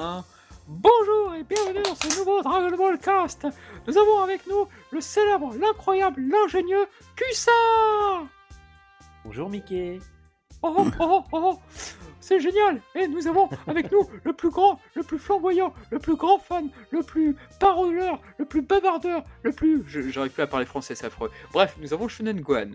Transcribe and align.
Hein 0.00 0.24
Bonjour 0.68 1.34
et 1.34 1.42
bienvenue 1.42 1.82
dans 1.82 1.94
ce 1.96 2.18
nouveau 2.20 2.40
Dragon 2.42 2.76
Ball 2.76 2.98
Cast. 3.00 3.48
Nous 3.88 3.98
avons 3.98 4.20
avec 4.22 4.46
nous 4.46 4.68
le 4.92 5.00
célèbre, 5.00 5.52
l'incroyable, 5.56 6.20
l'ingénieux 6.20 6.86
Kusa. 7.16 7.50
Bonjour 9.24 9.50
Mickey. 9.50 9.98
Oh 10.62 10.72
oh 10.78 10.86
oh 11.00 11.24
oh, 11.32 11.40
oh. 11.42 11.58
c'est 12.20 12.38
génial. 12.38 12.80
Et 12.94 13.08
nous 13.08 13.26
avons 13.26 13.48
avec 13.66 13.90
nous 13.90 14.08
le 14.22 14.32
plus 14.32 14.50
grand, 14.50 14.78
le 14.94 15.02
plus 15.02 15.18
flamboyant, 15.18 15.74
le 15.90 15.98
plus 15.98 16.14
grand 16.14 16.38
fan, 16.38 16.68
le 16.92 17.02
plus 17.02 17.34
paroleur, 17.58 18.20
le 18.38 18.44
plus 18.44 18.62
bavardeur, 18.62 19.24
le 19.42 19.50
plus. 19.50 19.84
J'arrive 19.88 20.30
plus 20.30 20.42
à 20.42 20.46
parler 20.46 20.66
français, 20.66 20.94
c'est 20.94 21.06
affreux. 21.06 21.32
Bref, 21.52 21.76
nous 21.80 21.92
avons 21.92 22.06
Shunen 22.06 22.40
Gohan. 22.40 22.70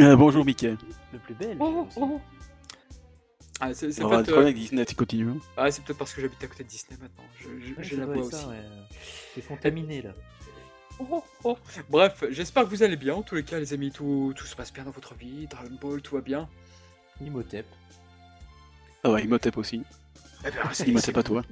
Euh, 0.00 0.14
bonjour 0.14 0.44
Mickey. 0.44 0.76
Le 1.12 1.18
plus 1.18 1.34
bel. 1.34 1.56
Oh 1.58 1.88
oh 1.96 2.00
oh. 2.00 2.20
Ah, 3.60 3.74
c'est 3.74 3.88
peut-être. 3.88 4.38
avec 4.38 4.54
euh, 4.54 4.58
Disney, 4.58 4.84
tu 4.84 4.94
continues. 4.94 5.30
Hein. 5.30 5.38
Ah, 5.56 5.70
c'est 5.70 5.82
peut-être 5.82 5.98
parce 5.98 6.12
que 6.12 6.20
j'habite 6.20 6.42
à 6.42 6.46
côté 6.46 6.64
de 6.64 6.68
Disney 6.68 6.98
maintenant. 7.00 7.24
J'ai 7.80 7.96
la 7.96 8.06
voix 8.06 8.24
aussi. 8.24 8.46
T'es 9.34 9.40
contaminé 9.42 10.02
là. 10.02 10.10
Oh, 11.00 11.22
oh. 11.44 11.56
Bref, 11.88 12.24
j'espère 12.30 12.64
que 12.64 12.70
vous 12.70 12.82
allez 12.82 12.96
bien. 12.96 13.14
En 13.14 13.22
tous 13.22 13.36
les 13.36 13.44
cas, 13.44 13.58
les 13.58 13.72
amis, 13.72 13.90
tout, 13.90 14.32
tout 14.36 14.46
se 14.46 14.56
passe 14.56 14.72
bien 14.72 14.84
dans 14.84 14.90
votre 14.90 15.14
vie. 15.14 15.46
Dragon 15.46 15.76
Ball, 15.80 16.02
tout 16.02 16.16
va 16.16 16.20
bien. 16.20 16.48
Imhotep. 17.20 17.66
Ah 19.04 19.10
ouais, 19.12 19.24
Imhotep 19.24 19.56
aussi. 19.56 19.82
Eh 20.44 20.50
bien, 20.50 20.62
Imhotep 20.86 21.16
à 21.16 21.22
toi. 21.22 21.42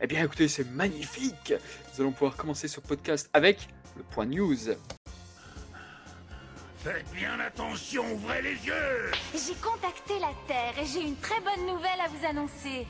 Eh 0.00 0.06
bien, 0.06 0.24
écoutez, 0.24 0.48
c'est 0.48 0.68
magnifique. 0.70 1.54
Nous 1.94 2.00
allons 2.02 2.12
pouvoir 2.12 2.36
commencer 2.36 2.68
ce 2.68 2.80
podcast 2.80 3.30
avec 3.32 3.68
le 3.96 4.02
point 4.02 4.26
news. 4.26 4.56
Faites 6.82 7.06
bien 7.14 7.38
attention, 7.38 8.02
ouvrez 8.12 8.42
les 8.42 8.54
yeux 8.66 9.12
J'ai 9.34 9.54
contacté 9.54 10.14
la 10.18 10.32
Terre 10.48 10.74
et 10.82 10.84
j'ai 10.84 11.06
une 11.06 11.14
très 11.14 11.40
bonne 11.40 11.64
nouvelle 11.64 12.00
à 12.04 12.08
vous 12.08 12.26
annoncer. 12.26 12.88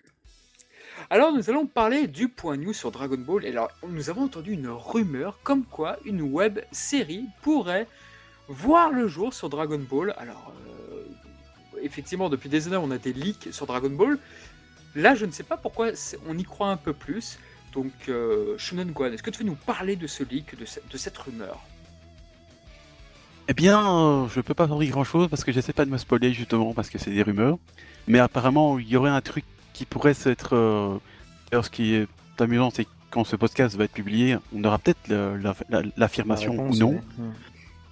Alors 1.11 1.31
nous 1.31 1.51
allons 1.51 1.67
parler 1.67 2.07
du 2.07 2.29
point 2.29 2.57
news 2.57 2.73
sur 2.73 2.91
Dragon 2.91 3.19
Ball. 3.19 3.45
Et 3.45 3.51
alors 3.51 3.70
nous 3.87 4.09
avons 4.09 4.23
entendu 4.23 4.53
une 4.53 4.69
rumeur 4.69 5.41
comme 5.43 5.67
quoi 5.67 5.98
une 6.07 6.23
web 6.23 6.61
série 6.70 7.27
pourrait 7.43 7.87
voir 8.48 8.93
le 8.93 9.09
jour 9.09 9.35
sur 9.35 9.51
Dragon 9.51 9.79
Ball. 9.79 10.15
Alors 10.17 10.55
euh, 10.91 11.05
effectivement 11.83 12.31
depuis 12.31 12.48
des 12.48 12.69
années 12.69 12.79
on 12.79 12.91
a 12.93 12.98
des 12.98 13.13
leaks 13.13 13.53
sur 13.53 13.67
Dragon 13.67 13.91
Ball. 13.91 14.19
Là 14.95 15.15
je 15.15 15.27
ne 15.27 15.33
sais 15.33 15.43
pas 15.45 15.59
pourquoi 15.59 15.89
on 16.27 16.39
y 16.39 16.45
croit 16.45 16.69
un 16.69 16.79
peu 16.79 16.95
plus. 16.95 17.39
Donc 17.75 17.93
euh, 18.09 18.57
Shunan 18.57 18.87
Guan, 18.87 19.13
est-ce 19.13 19.23
que 19.23 19.31
tu 19.31 19.41
veux 19.41 19.51
nous 19.51 19.55
parler 19.55 19.97
de 19.97 20.07
ce 20.07 20.25
leak, 20.25 20.59
de 20.59 20.97
cette 20.97 21.19
rumeur? 21.19 21.61
Eh 23.48 23.55
bien, 23.55 24.29
je 24.29 24.41
peux 24.41 24.55
pas 24.55 24.67
dire 24.67 24.91
grand 24.91 25.05
chose 25.05 25.29
parce 25.29 25.45
que 25.45 25.53
j'essaie 25.53 25.73
pas 25.73 25.85
de 25.85 25.91
me 25.91 25.98
spoiler 25.98 26.33
justement 26.33 26.73
parce 26.75 26.91
que 26.91 26.98
c'est 26.98 27.11
des 27.11 27.23
rumeurs. 27.23 27.59
Mais 28.07 28.19
apparemment, 28.19 28.79
il 28.79 28.89
y 28.89 28.97
aurait 28.97 29.11
un 29.11 29.21
truc 29.21 29.45
qui 29.73 29.85
pourrait 29.85 30.15
être. 30.25 30.55
Euh... 30.55 30.98
ce 31.53 31.70
qui 31.70 31.95
est 31.95 32.09
amusant, 32.39 32.70
c'est 32.70 32.87
quand 33.11 33.25
ce 33.25 33.37
podcast 33.37 33.77
va 33.77 33.85
être 33.85 33.93
publié, 33.93 34.37
on 34.55 34.65
aura 34.65 34.79
peut-être 34.79 35.09
l'affirmation 35.97 36.69
ou 36.69 36.77
non. 36.77 37.01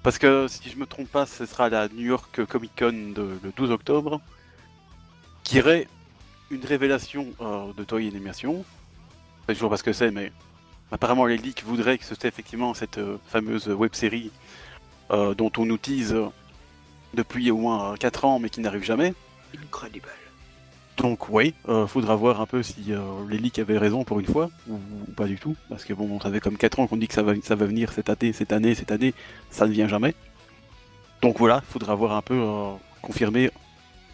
Parce 0.02 0.18
que 0.18 0.46
si 0.48 0.70
je 0.70 0.76
me 0.76 0.86
trompe 0.86 1.08
pas, 1.08 1.26
ce 1.26 1.44
sera 1.44 1.68
la 1.68 1.88
New 1.88 2.06
York 2.06 2.44
Comic 2.46 2.72
Con 2.78 3.14
le 3.16 3.52
12 3.54 3.70
octobre, 3.70 4.20
qui 5.44 5.56
irait 5.56 5.86
une 6.50 6.64
révélation 6.64 7.26
euh, 7.40 7.72
de 7.76 7.84
Toy 7.84 8.08
Animation. 8.08 8.64
Je 9.42 9.52
sais 9.52 9.54
toujours 9.54 9.70
pas 9.70 9.76
ce 9.76 9.82
que 9.82 9.92
c'est, 9.92 10.10
mais 10.10 10.32
apparemment 10.90 11.26
les 11.26 11.36
leaks 11.36 11.64
voudraient 11.64 11.98
que 11.98 12.04
c'était 12.04 12.28
effectivement 12.28 12.74
cette 12.74 12.98
euh, 12.98 13.18
fameuse 13.26 13.68
web 13.68 13.94
série 13.94 14.30
euh, 15.10 15.34
dont 15.34 15.52
on 15.58 15.68
utilise 15.70 16.16
depuis 17.14 17.50
au 17.50 17.58
moins 17.58 17.94
4 17.98 18.24
ans 18.24 18.38
mais 18.38 18.50
qui 18.50 18.60
n'arrive 18.60 18.84
jamais. 18.84 19.14
Incredible. 19.60 20.08
Donc 21.00 21.30
oui, 21.30 21.54
euh, 21.68 21.86
faudra 21.86 22.14
voir 22.14 22.42
un 22.42 22.46
peu 22.46 22.62
si 22.62 22.92
euh, 22.92 23.00
les 23.30 23.38
leaks 23.38 23.58
avaient 23.58 23.78
raison 23.78 24.04
pour 24.04 24.20
une 24.20 24.26
fois, 24.26 24.50
ou, 24.68 24.78
pas 25.16 25.24
du 25.24 25.38
tout, 25.38 25.56
parce 25.70 25.84
que 25.84 25.94
bon, 25.94 26.06
on 26.10 26.20
savait 26.20 26.40
comme 26.40 26.58
4 26.58 26.78
ans 26.80 26.86
qu'on 26.86 26.98
dit 26.98 27.08
que 27.08 27.14
ça 27.14 27.22
va, 27.22 27.32
ça 27.42 27.54
va 27.54 27.64
venir 27.64 27.90
cette 27.92 28.10
année, 28.10 28.34
cette 28.34 28.52
année, 28.52 28.74
cette 28.74 28.90
année, 28.90 29.14
ça 29.50 29.66
ne 29.66 29.72
vient 29.72 29.88
jamais. 29.88 30.14
Donc 31.22 31.38
voilà, 31.38 31.62
faudra 31.62 31.94
voir 31.94 32.12
un 32.12 32.20
peu 32.20 32.34
euh, 32.34 32.72
confirmer. 33.00 33.50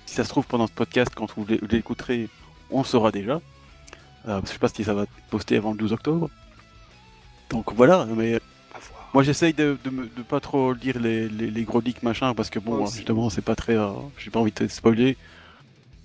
Si 0.06 0.14
ça 0.14 0.22
se 0.22 0.28
trouve 0.28 0.46
pendant 0.46 0.68
ce 0.68 0.72
podcast, 0.72 1.10
quand 1.12 1.28
vous 1.36 1.44
l'écouterez, 1.68 2.28
on 2.70 2.84
saura 2.84 3.10
déjà. 3.10 3.40
je 4.24 4.46
sais 4.46 4.58
pas 4.58 4.68
si 4.68 4.84
ça 4.84 4.94
va 4.94 5.06
poster 5.30 5.56
avant 5.56 5.72
le 5.72 5.78
12 5.78 5.92
octobre. 5.92 6.30
Donc 7.50 7.72
voilà, 7.72 8.06
mais 8.16 8.38
moi 9.14 9.22
j'essaye 9.22 9.52
de, 9.52 9.78
de, 9.84 10.22
pas 10.22 10.40
trop 10.40 10.72
lire 10.72 10.98
les, 10.98 11.28
les, 11.28 11.62
gros 11.62 11.80
leaks 11.80 12.02
machin 12.02 12.34
parce 12.34 12.50
que 12.50 12.58
bon 12.58 12.86
justement 12.86 13.30
c'est 13.30 13.42
pas 13.42 13.54
très 13.54 13.76
euh, 13.76 13.90
j'ai 14.18 14.30
pas 14.30 14.40
envie 14.40 14.52
de 14.52 14.68
spoiler. 14.68 15.16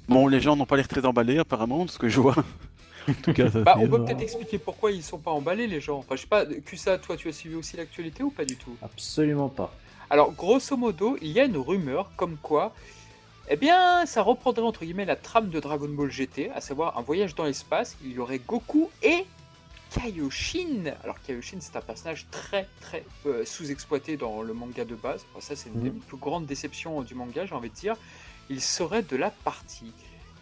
Bon 0.07 0.28
les 0.28 0.39
gens 0.39 0.56
n'ont 0.56 0.66
pas 0.66 0.78
l'air 0.78 0.88
très 0.88 1.06
emballés 1.06 1.38
apparemment 1.38 1.85
de 1.85 1.89
ce 1.89 1.97
que 1.97 2.09
je 2.09 2.19
vois. 2.19 2.35
en 3.09 3.13
tout 3.13 3.34
cas, 3.34 3.50
bah, 3.50 3.75
on 3.78 3.88
peut 3.88 3.95
euh, 3.95 4.06
peut-être 4.06 4.22
expliquer 4.22 4.59
pourquoi 4.59 4.91
ils 4.91 5.03
sont 5.03 5.17
pas 5.17 5.31
emballés 5.31 5.67
les 5.67 5.81
gens. 5.81 6.00
Enfin 6.00 6.16
je 6.16 6.22
sais 6.22 6.28
pas, 6.28 6.45
ça 6.75 6.97
toi 6.97 7.17
tu 7.17 7.28
as 7.28 7.34
suivi 7.34 7.56
aussi 7.56 7.78
l'actualité 7.78 8.23
ou 8.23 8.29
pas 8.29 8.45
du 8.45 8.56
tout? 8.56 8.75
Absolument 8.81 9.50
pas. 9.50 9.73
Alors 10.09 10.31
grosso 10.33 10.75
modo 10.78 11.18
il 11.22 11.31
y 11.31 11.39
a 11.39 11.45
une 11.45 11.57
rumeur 11.57 12.12
comme 12.16 12.38
quoi 12.38 12.73
eh 13.53 13.57
bien, 13.57 14.06
ça 14.06 14.22
reprendrait 14.22 14.63
entre 14.63 14.85
guillemets 14.85 15.03
la 15.03 15.18
trame 15.18 15.50
de 15.50 15.59
Dragon 15.59 15.89
Ball 15.89 16.09
GT, 16.09 16.51
à 16.51 16.62
savoir 16.62 16.97
un 16.97 17.01
voyage 17.01 17.35
dans 17.35 17.44
l'espace. 17.44 17.97
Il 18.01 18.13
y 18.13 18.19
aurait 18.19 18.39
Goku 18.39 18.89
et 19.03 19.25
Kaioshin. 19.94 20.94
Alors 21.03 21.22
Kaioshin 21.22 21.57
c'est 21.59 21.75
un 21.75 21.81
personnage 21.81 22.28
très 22.31 22.68
très 22.79 23.06
euh, 23.25 23.46
sous-exploité 23.46 24.18
dans 24.18 24.41
le 24.41 24.53
manga 24.53 24.85
de 24.85 24.96
base. 24.96 25.25
ça 25.40 25.56
c'est 25.56 25.69
une 25.69 25.81
des 25.81 25.90
mhm. 25.90 26.00
plus 26.00 26.18
grandes 26.18 26.46
déceptions 26.46 27.02
du 27.02 27.16
manga, 27.16 27.46
j'ai 27.46 27.56
envie 27.56 27.69
de 27.69 27.75
dire. 27.75 27.96
Il 28.50 28.62
serait 28.62 29.03
de 29.03 29.16
la 29.16 29.30
partie. 29.31 29.94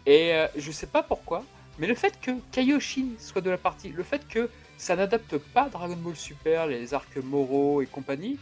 Et 0.06 0.32
euh, 0.32 0.46
je 0.56 0.72
sais 0.72 0.86
pas 0.86 1.02
pourquoi, 1.02 1.44
mais 1.78 1.86
le 1.86 1.94
fait 1.94 2.18
que 2.20 2.32
Kaioshin 2.52 3.08
soit 3.18 3.40
de 3.40 3.50
la 3.50 3.58
partie, 3.58 3.90
le 3.90 4.02
fait 4.02 4.26
que 4.26 4.48
ça 4.78 4.96
n'adapte 4.96 5.36
pas 5.36 5.68
Dragon 5.68 5.96
Ball 5.96 6.16
Super, 6.16 6.66
les 6.66 6.94
arcs 6.94 7.16
moraux 7.18 7.82
et 7.82 7.86
compagnie, 7.86 8.38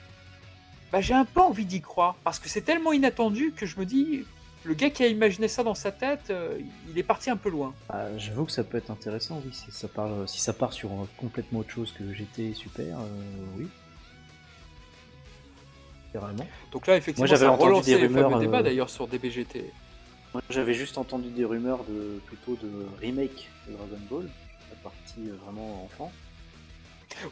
bah, 0.92 1.00
j'ai 1.00 1.14
un 1.14 1.24
peu 1.24 1.41
envie 1.41 1.64
d'y 1.64 1.80
croire. 1.80 2.16
Parce 2.24 2.38
que 2.38 2.48
c'est 2.48 2.62
tellement 2.62 2.92
inattendu 2.92 3.52
que 3.52 3.66
je 3.66 3.78
me 3.78 3.84
dis, 3.84 4.24
le 4.64 4.74
gars 4.74 4.91
qui 4.91 5.02
a 5.02 5.06
imaginé 5.06 5.48
ça 5.48 5.62
dans 5.62 5.74
sa 5.74 5.92
tête, 5.92 6.30
euh, 6.30 6.58
il 6.91 6.98
est 6.98 7.02
parti 7.02 7.30
un 7.30 7.36
peu 7.36 7.48
loin. 7.48 7.74
Ah, 7.88 8.06
j'avoue 8.16 8.44
que 8.44 8.52
ça 8.52 8.64
peut 8.64 8.78
être 8.78 8.91
intéressant, 8.91 9.41
oui. 9.44 9.52
Si 9.52 9.70
ça, 9.70 9.88
parle, 9.88 10.28
si 10.28 10.41
ça 10.41 10.52
part 10.52 10.72
sur 10.72 10.91
complètement 11.16 11.60
autre 11.60 11.70
chose 11.70 11.92
que 11.92 12.12
GT 12.12 12.54
Super, 12.54 12.98
euh, 12.98 13.06
oui. 13.56 13.68
Carrément. 16.12 16.47
Donc 16.72 16.86
là, 16.86 16.97
effectivement, 16.97 17.28
Moi, 17.28 17.36
j'avais 17.36 17.50
entendu 17.50 17.84
des 17.84 17.97
rumeurs, 17.97 18.30
le 18.30 18.41
débat 18.41 18.58
euh, 18.58 18.62
d'ailleurs 18.62 18.91
sur 18.91 19.06
DBGT. 19.06 19.70
Moi, 20.34 20.42
j'avais 20.50 20.74
juste 20.74 20.98
entendu 20.98 21.30
des 21.30 21.44
rumeurs 21.44 21.84
de 21.84 22.20
plutôt 22.26 22.56
de 22.56 22.70
remake 23.00 23.48
de 23.66 23.72
Dragon 23.74 23.98
Ball, 24.10 24.28
la 24.70 24.76
partie 24.82 25.30
vraiment 25.44 25.84
enfant. 25.84 26.12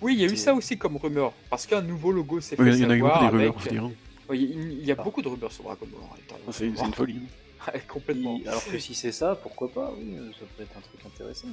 Oui, 0.00 0.14
il 0.14 0.20
y 0.20 0.24
a 0.24 0.32
eu 0.32 0.36
ça 0.36 0.54
aussi 0.54 0.78
comme 0.78 0.96
rumeur, 0.96 1.32
parce 1.50 1.66
qu'un 1.66 1.82
nouveau 1.82 2.10
logo 2.12 2.40
s'est 2.40 2.56
fait 2.56 2.62
savoir. 2.62 2.74
Il 2.74 2.80
y 2.80 2.84
a 2.84 2.96
eu 2.96 2.98
des 2.98 3.28
rumeurs, 3.28 3.90
il, 4.34 4.84
y 4.84 4.92
a 4.92 4.94
beaucoup 4.94 5.22
de 5.22 5.28
rumeurs 5.28 5.52
sur 5.52 5.64
Dragon 5.64 5.86
Ball 5.86 6.02
en 6.46 6.52
C'est 6.52 6.66
une 6.66 6.76
folie. 6.94 7.20
complètement. 7.88 8.40
alors 8.46 8.64
que 8.64 8.78
si 8.78 8.94
c'est 8.94 9.12
ça, 9.12 9.34
pourquoi 9.34 9.68
pas 9.70 9.92
Oui, 9.96 10.16
ça 10.38 10.46
peut 10.56 10.62
être 10.62 10.76
un 10.76 10.80
truc 10.80 11.00
intéressant. 11.04 11.48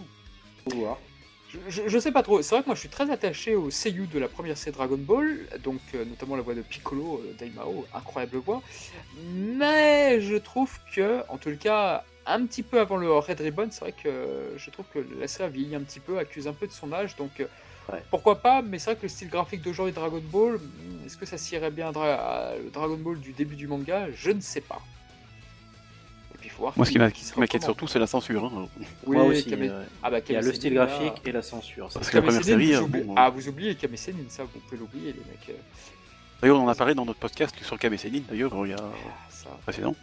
Faut 0.69 0.77
voir. 0.77 0.97
Je, 1.67 1.99
sais 1.99 2.11
pas 2.11 2.23
trop. 2.23 2.41
C'est 2.41 2.55
vrai 2.55 2.63
que 2.63 2.67
moi 2.67 2.75
je 2.75 2.79
suis 2.79 2.89
très 2.89 3.11
attaché 3.11 3.55
au 3.55 3.69
seiyuu 3.69 4.07
de 4.07 4.17
la 4.17 4.27
première 4.27 4.57
série 4.57 4.75
Dragon 4.75 4.97
Ball, 4.97 5.37
donc 5.63 5.81
euh, 5.93 6.03
notamment 6.03 6.35
la 6.35 6.41
voix 6.41 6.55
de 6.55 6.63
Piccolo, 6.63 7.21
euh, 7.23 7.33
Daimao, 7.37 7.85
incroyable 7.93 8.37
voix. 8.37 8.63
Mais 9.23 10.19
je 10.19 10.35
trouve 10.35 10.71
que, 10.95 11.21
en 11.29 11.37
tout 11.37 11.55
cas, 11.55 12.05
un 12.25 12.45
petit 12.47 12.63
peu 12.63 12.79
avant 12.79 12.97
le 12.97 13.11
Red 13.11 13.39
Ribbon, 13.39 13.67
c'est 13.69 13.81
vrai 13.81 13.91
que 13.91 14.53
je 14.57 14.69
trouve 14.71 14.85
que 14.91 15.05
la 15.19 15.27
série 15.27 15.51
vieillit 15.51 15.75
un 15.75 15.81
petit 15.81 15.99
peu, 15.99 16.17
accuse 16.17 16.47
un 16.47 16.53
peu 16.53 16.65
de 16.65 16.71
son 16.71 16.91
âge, 16.91 17.15
donc 17.17 17.45
pourquoi 18.09 18.41
pas, 18.41 18.61
mais 18.61 18.79
c'est 18.79 18.91
vrai 18.91 18.95
que 18.95 19.03
le 19.03 19.09
style 19.09 19.29
graphique 19.29 19.61
d'aujourd'hui 19.61 19.93
Dragon 19.93 20.21
Ball, 20.31 20.55
hmm, 20.55 21.05
est-ce 21.05 21.17
que 21.17 21.25
ça 21.25 21.37
s'irait 21.37 21.71
bien 21.71 21.91
à, 21.95 22.53
le 22.63 22.69
Dragon 22.69 22.97
Ball 22.97 23.19
du 23.19 23.31
début 23.31 23.55
du 23.55 23.67
manga? 23.67 24.07
Je 24.15 24.31
ne 24.31 24.41
sais 24.41 24.61
pas. 24.61 24.81
Et 26.33 26.37
puis, 26.37 26.49
faut 26.49 26.63
voir 26.63 26.73
Moi, 26.75 26.85
ce 26.85 26.91
qui 26.91 26.99
m'inquiète 26.99 27.63
surtout, 27.63 27.87
c'est 27.87 27.99
la 27.99 28.07
censure. 28.07 28.45
Hein. 28.45 28.67
Oui, 29.05 29.17
Moi 29.17 29.25
aussi. 29.25 29.53
Ah, 30.01 30.09
bah, 30.09 30.19
Il 30.27 30.33
y 30.33 30.37
a 30.37 30.41
le 30.41 30.53
style 30.53 30.73
graphique 30.73 31.21
et 31.25 31.31
la 31.31 31.41
censure. 31.41 31.89
Parce 31.93 32.09
que 32.09 32.17
la 32.17 32.23
première 32.23 32.43
série. 32.43 32.73
Vous 32.73 32.85
hein, 32.85 33.15
Ah, 33.15 33.29
vous 33.29 33.47
oubliez 33.47 33.75
Kame 33.75 33.95
ça, 33.97 34.11
vous 34.43 34.59
pouvez 34.59 34.77
l'oublier, 34.77 35.13
les 35.13 35.19
mecs. 35.19 35.49
Euh. 35.49 35.53
D'ailleurs, 36.41 36.59
on 36.59 36.65
en 36.65 36.67
a 36.67 36.75
parlé 36.75 36.93
dans 36.93 37.05
notre 37.05 37.19
podcast 37.19 37.55
sur 37.61 37.79
Kame 37.79 37.95
d'ailleurs, 38.29 38.51
il 38.65 38.71
y 38.71 38.73
a 38.73 38.77
ah, 38.77 39.57
précédent. 39.63 39.95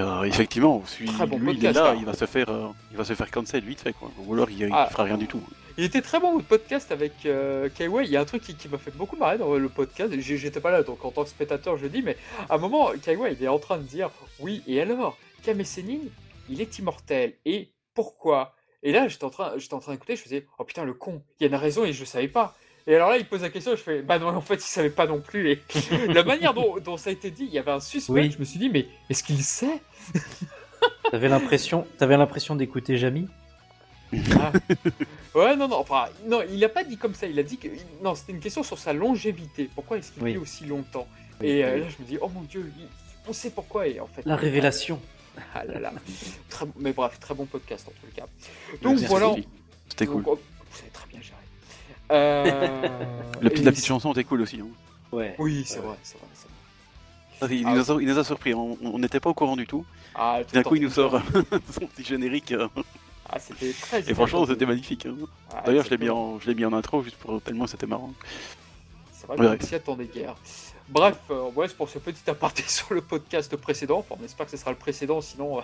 Euh, 0.00 0.22
effectivement, 0.22 0.82
celui, 0.86 1.10
bon 1.10 1.38
lui, 1.38 1.54
il 1.54 1.64
est 1.64 1.72
là, 1.72 1.90
hein. 1.90 1.96
il 1.98 2.04
va 2.04 2.14
se 2.14 2.24
faire, 2.24 2.48
euh, 2.48 2.68
il 2.90 2.96
va 2.96 3.04
se 3.04 3.14
faire 3.14 3.30
cancel 3.30 3.62
vite 3.62 3.80
fait, 3.80 3.92
quoi. 3.92 4.10
Ou 4.18 4.34
alors 4.34 4.50
il, 4.50 4.60
il 4.60 4.70
ah. 4.72 4.88
fera 4.90 5.04
rien 5.04 5.18
du 5.18 5.26
tout. 5.26 5.42
Il 5.78 5.84
était 5.84 6.02
très 6.02 6.20
bon 6.20 6.34
votre 6.34 6.46
podcast 6.46 6.92
avec 6.92 7.12
euh, 7.24 7.68
Il 7.80 8.10
y 8.10 8.16
a 8.16 8.20
un 8.20 8.24
truc 8.24 8.42
qui, 8.42 8.68
m'a 8.68 8.78
fait 8.78 8.90
beaucoup 8.90 9.16
marrer 9.16 9.38
dans 9.38 9.54
le 9.54 9.68
podcast. 9.68 10.12
J'étais 10.18 10.60
pas 10.60 10.70
là, 10.70 10.82
donc 10.82 11.04
en 11.04 11.10
tant 11.10 11.24
que 11.24 11.30
spectateur, 11.30 11.76
je 11.78 11.86
dis, 11.86 12.02
mais 12.02 12.16
à 12.48 12.54
un 12.56 12.58
moment, 12.58 12.90
Kaiway, 13.02 13.34
il 13.38 13.44
est 13.44 13.48
en 13.48 13.58
train 13.58 13.78
de 13.78 13.84
dire 13.84 14.10
Oui, 14.38 14.62
et 14.66 14.80
alors? 14.80 15.16
Kame 15.42 15.62
il 16.48 16.60
est 16.60 16.78
immortel. 16.78 17.34
Et 17.44 17.70
pourquoi? 17.94 18.54
Et 18.82 18.92
là, 18.92 19.08
j'étais 19.08 19.24
en 19.24 19.30
train, 19.30 19.52
j'étais 19.56 19.74
en 19.74 19.80
train 19.80 19.92
d'écouter, 19.92 20.16
je 20.16 20.22
faisais 20.22 20.46
Oh 20.58 20.64
putain, 20.64 20.84
le 20.84 20.94
con, 20.94 21.22
il 21.38 21.44
y 21.44 21.46
a 21.46 21.48
une 21.48 21.60
raison 21.60 21.84
et 21.84 21.92
je 21.92 22.04
savais 22.04 22.28
pas. 22.28 22.56
Et 22.86 22.96
alors 22.96 23.10
là, 23.10 23.16
il 23.16 23.24
pose 23.24 23.42
la 23.42 23.50
question, 23.50 23.72
je 23.72 23.82
fais 23.82 24.02
Bah 24.02 24.18
non, 24.18 24.28
en 24.28 24.40
fait, 24.40 24.56
il 24.56 24.60
savait 24.62 24.90
pas 24.90 25.06
non 25.06 25.20
plus. 25.20 25.50
Et 25.50 25.62
la 26.08 26.24
manière 26.24 26.52
dont, 26.52 26.96
ça 26.96 27.10
a 27.10 27.12
été 27.12 27.30
dit, 27.30 27.44
il 27.44 27.52
y 27.52 27.58
avait 27.58 27.70
un 27.70 27.80
suspect. 27.80 28.30
Je 28.30 28.38
me 28.38 28.44
suis 28.44 28.58
dit 28.58 28.68
Mais 28.68 28.86
est-ce 29.08 29.22
qu'il 29.22 29.42
sait? 29.42 29.80
T'avais 31.10 31.28
l'impression, 31.28 31.86
t'avais 31.98 32.16
l'impression 32.16 32.56
d'écouter 32.56 32.96
Jamie 32.96 33.28
Ah. 34.38 34.52
Ouais, 35.34 35.56
non, 35.56 35.68
non, 35.68 35.76
enfin, 35.78 36.06
non, 36.28 36.42
il 36.52 36.62
a 36.64 36.68
pas 36.68 36.84
dit 36.84 36.96
comme 36.98 37.14
ça, 37.14 37.26
il 37.26 37.38
a 37.38 37.42
dit 37.42 37.56
que. 37.56 37.68
Non, 38.02 38.14
c'était 38.14 38.32
une 38.32 38.40
question 38.40 38.62
sur 38.62 38.78
sa 38.78 38.92
longévité. 38.92 39.70
Pourquoi 39.74 39.98
est-ce 39.98 40.12
qu'il 40.12 40.22
Oui. 40.22 40.32
vit 40.32 40.38
aussi 40.38 40.64
longtemps 40.66 41.06
Oui, 41.40 41.48
Et 41.48 41.64
euh, 41.64 41.74
oui. 41.74 41.80
là, 41.80 41.86
je 41.88 42.02
me 42.02 42.06
dis, 42.08 42.18
oh 42.20 42.28
mon 42.28 42.42
dieu, 42.42 42.70
il- 42.78 42.86
on 43.28 43.32
sait 43.32 43.50
pourquoi, 43.50 43.86
et 43.86 44.00
en 44.00 44.06
fait. 44.06 44.22
La 44.26 44.36
révélation. 44.36 45.00
Ah 45.54 45.64
là 45.64 45.78
là. 45.80 45.92
Très 46.50 46.66
mais 46.78 46.92
bref, 46.92 47.18
très 47.18 47.34
bon 47.34 47.46
podcast 47.46 47.86
en 47.88 47.92
tout 47.92 48.12
cas. 48.14 48.26
Donc 48.82 48.92
Merci. 49.00 49.06
voilà. 49.06 49.34
C'était 49.88 50.06
cool. 50.06 50.22
Oh, 50.26 50.38
vous 50.70 50.78
avez 50.80 50.90
très 50.90 51.06
bien 51.08 51.20
géré. 51.22 51.38
Euh, 52.10 52.88
Le 53.40 53.48
petit, 53.48 53.62
et- 53.62 53.64
la 53.64 53.70
petite 53.72 53.86
chanson 53.86 54.12
était 54.12 54.24
cool 54.24 54.42
aussi. 54.42 54.60
hein. 54.60 54.66
Ouais. 55.10 55.34
Oui, 55.38 55.64
c'est 55.66 55.78
vrai, 55.78 55.96
c'est 56.02 56.18
vrai. 56.18 56.26
c'est 56.34 56.48
vrai. 56.48 57.48
Ça, 57.48 57.54
Il, 57.54 57.66
Ah 57.66 57.74
nous 57.74 57.90
a, 57.90 58.02
il 58.02 58.08
nous 58.08 58.18
a 58.18 58.24
surpris, 58.24 58.52
on 58.54 58.98
n'était 58.98 59.20
pas 59.20 59.30
au 59.30 59.34
courant 59.34 59.56
du 59.56 59.66
tout. 59.66 59.84
Ah, 60.14 60.40
tout 60.46 60.54
D'un 60.54 60.62
coup, 60.62 60.76
il 60.76 60.82
nous 60.82 60.90
sort 60.90 61.20
son 61.70 61.86
petit 61.86 62.04
générique. 62.04 62.52
Ah, 63.32 63.38
c'était 63.40 63.72
très. 63.72 64.08
Et 64.10 64.14
franchement, 64.14 64.46
c'était 64.46 64.66
magnifique. 64.66 65.06
hein. 65.06 65.16
Ah, 65.54 65.62
D'ailleurs, 65.66 65.84
je 65.84 65.90
l'ai 65.90 65.98
mis, 65.98 66.10
en, 66.10 66.38
mis 66.46 66.64
intro 66.64 67.02
juste 67.02 67.16
pour 67.16 67.40
tellement 67.40 67.66
c'était 67.66 67.86
marrant. 67.86 68.12
C'est 69.12 69.26
vrai 69.26 69.38
Ouais. 69.38 69.56
qu'on 69.58 69.66
s'y 69.66 69.74
attendait 69.74 70.06
guère. 70.06 70.34
Bref, 70.88 71.16
euh, 71.30 71.48
ouais, 71.52 71.68
pour 71.68 71.88
ce 71.88 71.98
petit 71.98 72.28
aparté 72.28 72.62
sur 72.66 72.92
le 72.92 73.00
podcast 73.00 73.56
précédent. 73.56 74.00
Enfin, 74.00 74.16
on 74.20 74.24
espère 74.24 74.44
que 74.46 74.50
ce 74.52 74.58
sera 74.58 74.72
le 74.72 74.76
précédent, 74.76 75.20
sinon, 75.22 75.58
euh, 75.60 75.62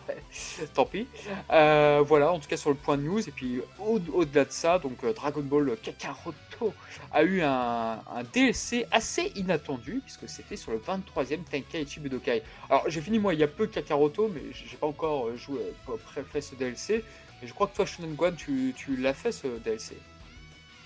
tant 0.73 0.87
pis. 0.87 1.06
Euh, 1.50 2.03
voilà, 2.06 2.32
en 2.32 2.38
tout 2.38 2.49
cas 2.49 2.56
sur 2.56 2.70
le 2.70 2.76
point 2.76 2.97
de 2.97 3.03
news. 3.03 3.19
Et 3.29 3.32
puis, 3.32 3.61
au- 3.81 4.00
au-delà 4.14 4.44
de 4.47 4.53
ça, 4.53 4.79
donc 4.79 5.03
euh, 5.05 5.12
Dragon 5.12 5.43
Ball 5.43 5.76
Kakaroto 5.82 6.73
a 7.12 7.23
eu 7.25 7.43
un, 7.43 7.99
un 8.14 8.23
DLC 8.32 8.87
assez 8.93 9.32
inattendu, 9.37 10.00
puisque 10.05 10.29
c'était 10.29 10.56
sur 10.56 10.71
le 10.73 10.79
23e 10.79 11.43
Tenkaichi 11.50 12.00
Budokai. 12.00 12.43
Alors, 12.71 12.85
j'ai 12.88 13.00
fini 13.03 13.19
moi 13.19 13.35
il 13.35 13.41
y 13.41 13.44
a 13.44 13.49
peu 13.49 13.67
Kakaroto, 13.67 14.31
mais 14.32 14.41
j'ai 14.53 14.76
pas 14.76 14.87
encore 14.87 15.26
euh, 15.26 15.37
joué, 15.37 15.61
pré- 16.06 16.23
fait 16.32 16.41
ce 16.41 16.55
DLC. 16.55 17.05
Mais 17.40 17.49
je 17.49 17.55
crois 17.55 17.67
que 17.67 17.76
toi, 17.76 17.87
Shonen 17.87 18.14
Guan, 18.14 18.35
tu, 18.35 18.75
l'as 18.99 19.14
fait 19.14 19.32
ce 19.32 19.46
DLC. 19.62 19.96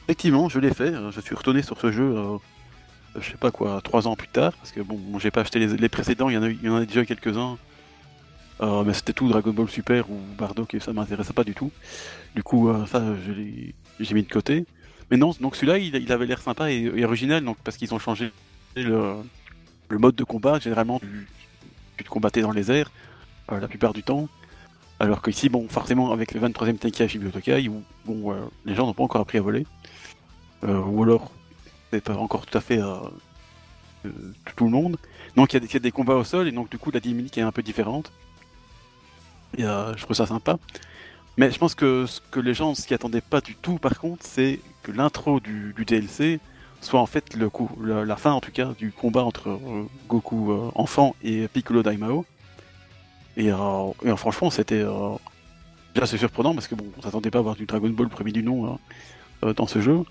Effectivement, 0.04 0.48
je 0.48 0.58
l'ai 0.58 0.74
fait. 0.74 0.92
Je 1.10 1.20
suis 1.20 1.34
retourné 1.34 1.62
sur 1.62 1.80
ce 1.80 1.90
jeu, 1.90 2.16
euh, 2.16 2.36
je 3.18 3.30
sais 3.30 3.36
pas 3.36 3.50
quoi, 3.50 3.80
trois 3.82 4.06
ans 4.06 4.16
plus 4.16 4.28
tard, 4.28 4.52
parce 4.54 4.72
que 4.72 4.80
bon, 4.80 5.18
j'ai 5.18 5.30
pas 5.30 5.42
acheté 5.42 5.66
les, 5.66 5.88
précédents, 5.88 6.28
il 6.28 6.34
y 6.34 6.38
en 6.38 6.42
a, 6.42 6.48
il 6.50 6.82
y 6.82 6.86
déjà 6.86 7.04
quelques-uns. 7.04 7.58
Euh, 8.60 8.84
mais 8.84 8.92
c'était 8.92 9.12
tout 9.12 9.28
Dragon 9.28 9.52
Ball 9.52 9.68
Super 9.68 10.08
ou 10.10 10.20
Bardock 10.38 10.74
et 10.74 10.80
ça 10.80 10.92
m'intéressait 10.92 11.32
pas 11.32 11.42
du 11.42 11.54
tout. 11.54 11.72
Du 12.34 12.42
coup, 12.42 12.68
euh, 12.68 12.86
ça, 12.86 13.02
j'ai 13.98 14.14
mis 14.14 14.22
de 14.22 14.32
côté. 14.32 14.66
Mais 15.10 15.16
non, 15.16 15.34
donc 15.40 15.56
celui-là, 15.56 15.78
il, 15.78 16.12
avait 16.12 16.26
l'air 16.26 16.40
sympa 16.40 16.70
et, 16.70 16.90
et 16.94 17.04
original, 17.04 17.44
donc 17.44 17.56
parce 17.64 17.76
qu'ils 17.76 17.92
ont 17.92 17.98
changé 17.98 18.30
le, 18.76 19.16
mode 19.90 20.14
de 20.14 20.24
combat. 20.24 20.58
Généralement, 20.58 21.00
tu, 21.00 22.04
te 22.04 22.08
combattais 22.08 22.42
dans 22.42 22.52
les 22.52 22.70
airs 22.70 22.90
la 23.50 23.68
plupart 23.68 23.92
du 23.92 24.02
temps. 24.02 24.28
Alors 25.02 25.20
qu'ici, 25.20 25.48
bon, 25.48 25.66
forcément, 25.68 26.12
avec 26.12 26.32
le 26.32 26.40
23e 26.40 26.78
Tenkaichi 26.78 27.18
où 27.18 27.82
bon, 28.04 28.32
euh, 28.32 28.36
les 28.64 28.76
gens 28.76 28.86
n'ont 28.86 28.94
pas 28.94 29.02
encore 29.02 29.20
appris 29.20 29.36
à 29.36 29.40
voler. 29.40 29.66
Euh, 30.62 30.80
ou 30.80 31.02
alors, 31.02 31.32
c'est 31.90 32.04
pas 32.04 32.14
encore 32.14 32.46
tout 32.46 32.56
à 32.56 32.60
fait 32.60 32.78
euh, 32.78 32.94
tout 34.54 34.66
le 34.66 34.70
monde. 34.70 34.96
Donc 35.34 35.54
il 35.54 35.60
y, 35.60 35.76
a 35.76 35.80
des- 35.80 35.90
combats 35.90 36.14
au 36.14 36.22
sol, 36.22 36.46
et 36.46 36.52
donc 36.52 36.70
du 36.70 36.78
coup, 36.78 36.92
la 36.92 37.00
dynamique 37.00 37.36
est 37.36 37.42
un 37.42 37.50
peu 37.50 37.64
différente. 37.64 38.12
Et 39.58 39.62
je 39.62 40.02
trouve 40.04 40.14
ça 40.14 40.26
sympa. 40.26 40.56
Mais 41.36 41.50
je 41.50 41.58
pense 41.58 41.74
que 41.74 42.06
ce 42.06 42.20
que 42.30 42.38
les 42.38 42.54
gens 42.54 42.76
s'y 42.76 42.94
attendaient 42.94 43.20
pas 43.20 43.40
du 43.40 43.56
tout, 43.56 43.78
par 43.78 43.98
contre, 43.98 44.24
c'est 44.24 44.60
que 44.84 44.92
l'intro 44.92 45.40
du, 45.40 45.74
DLC 45.84 46.38
soit 46.80 47.00
en 47.00 47.06
fait 47.06 47.36
la, 47.36 48.04
la 48.04 48.16
fin 48.16 48.32
en 48.32 48.40
tout 48.40 48.52
cas 48.52 48.72
du 48.78 48.92
combat 48.92 49.24
entre 49.24 49.58
Goku 50.08 50.52
enfant 50.76 51.16
et 51.24 51.48
Piccolo 51.48 51.82
Daimao. 51.82 52.24
Et, 53.36 53.50
euh, 53.50 53.56
euh, 54.04 54.16
franchement, 54.16 54.50
c'était 54.50 54.82
euh, 54.82 55.14
déjà 55.94 56.06
c'est 56.06 56.18
surprenant 56.18 56.54
parce 56.54 56.68
que 56.68 56.74
bon, 56.74 56.86
on 56.98 57.02
s'attendait 57.02 57.30
pas 57.30 57.38
à 57.38 57.42
voir 57.42 57.54
du 57.54 57.66
Dragon 57.66 57.88
Ball 57.90 58.08
premier 58.08 58.32
du 58.32 58.42
nom 58.42 58.66
hein, 58.72 58.78
euh, 59.44 59.54
dans 59.54 59.66
ce 59.66 59.80
jeu. 59.80 60.04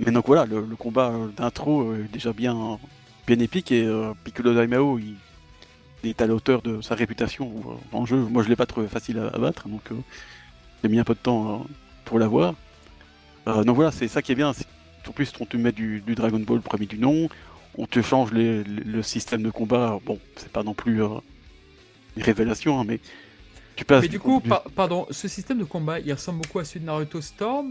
Mais 0.00 0.12
donc 0.12 0.26
voilà, 0.26 0.44
le, 0.44 0.62
combat 0.76 1.10
euh, 1.10 1.28
d'intro 1.36 1.94
est 1.94 2.12
déjà 2.12 2.32
bien, 2.32 2.78
bien 3.26 3.38
épique 3.38 3.72
et 3.72 3.84
euh, 3.86 4.12
Piccolo 4.24 4.54
Daimao, 4.54 4.98
il, 4.98 5.16
est 6.04 6.20
à 6.20 6.26
la 6.26 6.34
hauteur 6.34 6.62
de 6.62 6.82
sa 6.82 6.94
réputation 6.94 7.50
euh, 7.66 7.70
dans 7.90 8.00
le 8.00 8.06
jeu. 8.06 8.16
Moi, 8.16 8.42
je 8.42 8.48
l'ai 8.48 8.56
pas 8.56 8.66
trouvé 8.66 8.86
facile 8.88 9.18
à, 9.18 9.38
battre, 9.38 9.68
donc 9.68 9.80
euh, 9.90 9.96
j'ai 10.82 10.90
mis 10.90 10.98
un 10.98 11.04
peu 11.04 11.14
de 11.14 11.18
temps 11.18 11.54
euh, 11.54 11.64
pour 12.04 12.18
l'avoir. 12.18 12.54
Euh, 13.48 13.64
donc 13.64 13.76
voilà, 13.76 13.90
c'est 13.90 14.08
ça 14.08 14.22
qui 14.22 14.32
est 14.32 14.36
bien. 14.36 14.52
c'est- 14.52 14.66
En 15.08 15.12
plus, 15.12 15.32
on 15.40 15.46
te 15.46 15.56
met 15.56 15.72
du, 15.72 16.02
Dragon 16.06 16.40
Ball 16.40 16.60
premier 16.60 16.86
du 16.86 16.98
nom, 16.98 17.28
on 17.78 17.86
te 17.86 18.02
change 18.02 18.32
le 18.32 19.02
système 19.02 19.42
de 19.42 19.50
combat. 19.50 19.98
Bon, 20.04 20.18
c'est 20.36 20.50
pas 20.52 20.62
non 20.62 20.74
plus 20.74 21.02
euh, 21.02 21.08
révélation, 22.22 22.80
hein, 22.80 22.84
mais 22.86 23.00
tu 23.76 23.84
passes. 23.84 24.02
Mais 24.02 24.08
du 24.08 24.18
coup, 24.18 24.40
par- 24.40 24.62
pardon, 24.74 25.06
ce 25.10 25.28
système 25.28 25.58
de 25.58 25.64
combat, 25.64 26.00
il 26.00 26.12
ressemble 26.12 26.40
beaucoup 26.40 26.58
à 26.58 26.64
celui 26.64 26.80
de 26.80 26.86
Naruto 26.86 27.20
Storm 27.20 27.70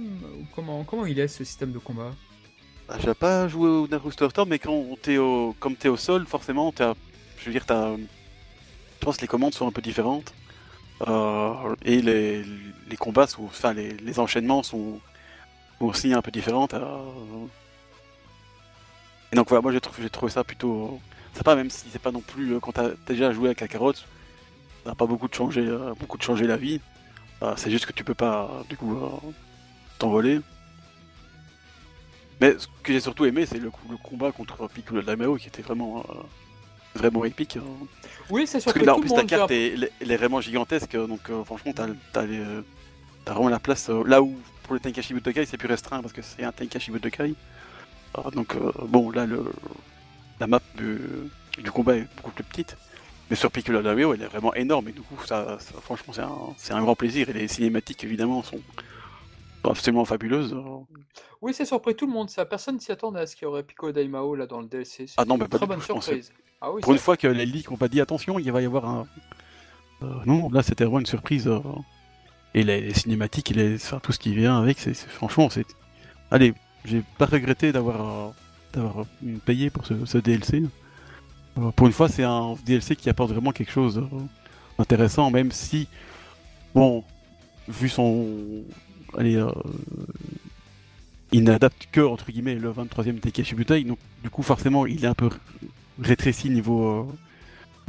comment, 0.53 0.83
comment 0.83 1.05
il 1.05 1.19
est 1.19 1.27
ce 1.27 1.43
système 1.43 1.71
de 1.71 1.79
combat? 1.79 2.11
Ah, 2.87 2.97
J'ai 2.99 3.13
pas 3.15 3.47
joué 3.47 3.67
au 3.69 3.87
Naruto 3.87 4.29
Storm, 4.29 4.49
mais 4.49 4.59
quand 4.59 4.97
t'es 5.01 5.17
au, 5.17 5.55
comme 5.59 5.75
t'es 5.75 5.89
au 5.89 5.97
sol, 5.97 6.25
forcément, 6.27 6.71
t'as, 6.71 6.93
je 7.37 7.45
veux 7.45 7.51
dire, 7.51 7.65
t'as, 7.65 7.95
je 7.97 8.03
pense 9.01 9.17
que 9.17 9.21
les 9.21 9.27
commandes 9.27 9.53
sont 9.53 9.67
un 9.67 9.71
peu 9.71 9.81
différentes 9.81 10.33
Euh, 11.07 11.75
et 11.83 12.01
les, 12.01 12.43
les 12.89 12.97
combats 12.97 13.27
sont, 13.27 13.45
enfin, 13.45 13.73
les, 13.73 13.93
les 13.97 14.19
enchaînements 14.19 14.63
sont, 14.63 15.01
aussi 15.79 16.13
un 16.13 16.21
peu 16.21 16.31
différents. 16.31 16.67
t'as- 16.67 16.79
Et 19.31 19.35
donc 19.35 19.49
voilà, 19.49 19.61
moi 19.61 19.71
j'ai 19.71 19.81
trouvé, 19.81 20.03
j'ai 20.03 20.09
trouvé 20.09 20.31
ça 20.31 20.43
plutôt 20.43 20.99
sympa, 21.33 21.55
même 21.55 21.69
si 21.69 21.89
c'est 21.91 21.99
pas 22.01 22.11
non 22.11 22.21
plus 22.21 22.53
euh, 22.55 22.59
quand 22.59 22.71
t'as 22.73 22.89
t'as 23.05 23.13
déjà 23.13 23.31
joué 23.33 23.49
à 23.49 23.55
Kakarot, 23.55 23.93
ça 24.85 24.91
n'a 24.91 24.95
pas 24.95 25.07
beaucoup 25.07 25.27
de 25.27 25.33
changer, 25.33 25.67
euh, 25.67 25.93
beaucoup 25.99 26.17
de 26.17 26.21
changer 26.23 26.45
la 26.45 26.57
vie. 26.57 26.79
Euh, 27.41 27.53
c'est 27.57 27.71
juste 27.71 27.87
que 27.87 27.91
tu 27.91 28.03
peux 28.03 28.13
pas, 28.13 28.63
du 28.69 28.77
coup, 28.77 28.95
euh, 28.95 29.09
t'envoler. 29.97 30.39
Mais 32.39 32.55
ce 32.59 32.67
que 32.83 32.93
j'ai 32.93 32.99
surtout 32.99 33.25
aimé, 33.25 33.45
c'est 33.47 33.57
le, 33.57 33.71
le 33.89 33.97
combat 33.97 34.31
contre 34.31 34.67
Piccolo 34.67 35.01
Daimao 35.01 35.37
qui 35.37 35.47
était 35.47 35.63
vraiment, 35.63 36.05
euh, 36.09 36.13
vraiment 36.93 37.25
épique. 37.25 37.57
hein. 37.57 37.63
Oui, 38.29 38.45
c'est 38.45 38.59
sûr 38.59 38.65
Parce 38.71 38.75
que 38.75 38.79
que 38.81 38.85
là, 38.85 38.93
tout 38.93 38.99
en 38.99 39.01
plus, 39.01 39.13
ta 39.13 39.23
carte 39.23 39.51
est, 39.51 39.73
elle 39.73 39.83
est- 39.85 39.91
elle 40.01 40.11
est 40.11 40.17
vraiment 40.17 40.39
gigantesque, 40.41 40.95
donc 40.95 41.29
euh, 41.29 41.43
franchement, 41.43 41.71
t'as 41.73 41.85
as, 41.85 42.25
t'as 43.25 43.33
vraiment 43.33 43.49
la 43.49 43.59
place. 43.59 43.89
euh, 43.89 44.03
là 44.05 44.21
où 44.21 44.37
pour 44.63 44.73
le 44.75 44.79
Tenkaichi 44.79 45.13
Budokai, 45.15 45.45
c'est 45.45 45.57
plus 45.57 45.67
restreint 45.67 46.01
parce 46.01 46.13
que 46.13 46.21
c'est 46.21 46.43
un 46.43 46.51
Tenkaichi 46.51 46.91
Budokai. 46.91 47.33
Alors, 48.13 48.31
donc, 48.31 48.55
bon, 48.87 49.09
là, 49.11 49.25
le, 49.25 49.45
la 50.39 50.47
map 50.47 50.59
du, 50.75 50.99
du 51.57 51.71
combat 51.71 51.95
est 51.97 52.07
beaucoup 52.17 52.31
plus 52.31 52.43
petite. 52.43 52.77
Mais 53.29 53.35
sur 53.35 53.49
Piccolo 53.51 53.81
Daimao, 53.81 54.13
elle 54.13 54.21
est 54.21 54.27
vraiment 54.27 54.53
énorme 54.53 54.89
et 54.89 54.91
du 54.91 55.01
coup, 55.01 55.15
ça, 55.25 55.57
ça- 55.59 55.79
franchement, 55.81 56.13
c'est 56.57 56.73
un, 56.73 56.81
grand 56.81 56.95
plaisir. 56.95 57.29
Et 57.29 57.33
les 57.33 57.47
cinématiques, 57.47 58.03
évidemment, 58.03 58.43
sont, 58.43 58.59
absolument 59.63 60.05
fabuleuses. 60.05 60.55
Oui, 61.41 61.53
c'est 61.53 61.65
surpris 61.65 61.95
tout 61.95 62.05
le 62.05 62.13
monde. 62.13 62.29
Ça, 62.29 62.45
personne 62.45 62.79
s'y 62.79 62.91
attendait 62.91 63.19
à 63.21 63.27
ce 63.27 63.35
qu'il 63.35 63.45
y 63.45 63.47
aurait 63.47 63.63
Piccolo 63.63 63.91
Daimao 63.91 64.35
là 64.35 64.45
dans 64.45 64.61
le 64.61 64.67
DLC. 64.67 65.07
Ah 65.17 65.25
non, 65.25 65.37
mais 65.37 65.47
pas 65.47 65.57
très 65.57 65.65
du 65.65 65.69
bonne 65.73 65.81
surprise. 65.81 66.31
Ah 66.61 66.71
oui, 66.71 66.81
Pour 66.81 66.93
une 66.93 66.99
fois 66.99 67.17
que 67.17 67.27
les 67.27 67.45
leaks 67.45 67.71
ont 67.71 67.77
pas 67.77 67.87
dit 67.87 67.99
attention, 67.99 68.39
il 68.39 68.51
va 68.51 68.61
y 68.61 68.65
avoir 68.65 68.85
un. 68.85 69.07
Euh, 70.03 70.07
non, 70.25 70.49
là 70.51 70.61
c'était 70.63 70.83
vraiment 70.83 70.99
une 70.99 71.05
surprise. 71.05 71.47
euh, 71.47 71.59
Et 72.53 72.63
les, 72.63 72.81
les 72.81 72.93
cinématiques, 72.93 73.51
et 73.51 73.53
les... 73.53 73.75
enfin, 73.75 73.99
tout 74.01 74.11
ce 74.11 74.19
qui 74.19 74.33
vient 74.35 74.57
avec, 74.59 74.79
c'est 74.79 74.93
franchement, 74.95 75.49
c'est. 75.49 75.65
Allez, 76.31 76.53
j'ai 76.85 77.03
pas 77.17 77.25
regretté 77.25 77.71
d'avoir 77.71 78.01
euh, 78.27 78.31
d'avoir 78.73 79.01
euh, 79.01 79.37
payé 79.45 79.69
pour 79.69 79.85
ce, 79.85 80.05
ce 80.05 80.17
DLC. 80.17 80.63
Pour 81.75 81.87
une 81.87 81.93
fois, 81.93 82.09
c'est 82.09 82.23
un 82.23 82.55
DLC 82.65 82.95
qui 82.97 83.09
apporte 83.09 83.31
vraiment 83.31 83.51
quelque 83.51 83.71
chose 83.71 83.97
euh, 83.97 84.17
d'intéressant, 84.77 85.31
même 85.31 85.51
si, 85.51 85.87
bon, 86.73 87.03
vu 87.69 87.87
son. 87.87 88.27
Allez, 89.17 89.37
euh, 89.37 89.49
il 91.31 91.43
n'adapte 91.43 91.87
que, 91.93 92.01
entre 92.01 92.29
guillemets, 92.29 92.55
le 92.55 92.71
23e 92.71 93.19
Takeshi 93.19 93.55
Butai, 93.55 93.83
donc 93.85 93.99
du 94.21 94.29
coup, 94.29 94.43
forcément, 94.43 94.85
il 94.85 95.05
est 95.05 95.07
un 95.07 95.13
peu 95.13 95.29
rétréci 96.01 96.49
niveau 96.49 97.09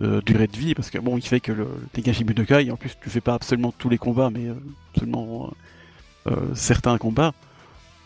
euh, 0.01 0.21
durée 0.21 0.47
de 0.47 0.57
vie 0.57 0.77
parce 0.77 0.91
que 0.91 0.99
bon 0.99 1.17
il 1.17 1.23
fait 1.23 1.41
que 1.41 1.51
le, 1.51 1.65
le 1.65 1.89
Tenkaichi 1.93 2.23
Budokai 2.23 2.71
en 2.71 2.77
plus 2.77 2.97
tu 3.03 3.11
fais 3.11 3.21
pas 3.21 3.35
absolument 3.35 3.75
tous 3.77 3.89
les 3.89 3.99
combats 3.99 4.31
mais 4.31 4.47
seulement 4.97 5.53
certains 6.55 6.99
combats 6.99 7.35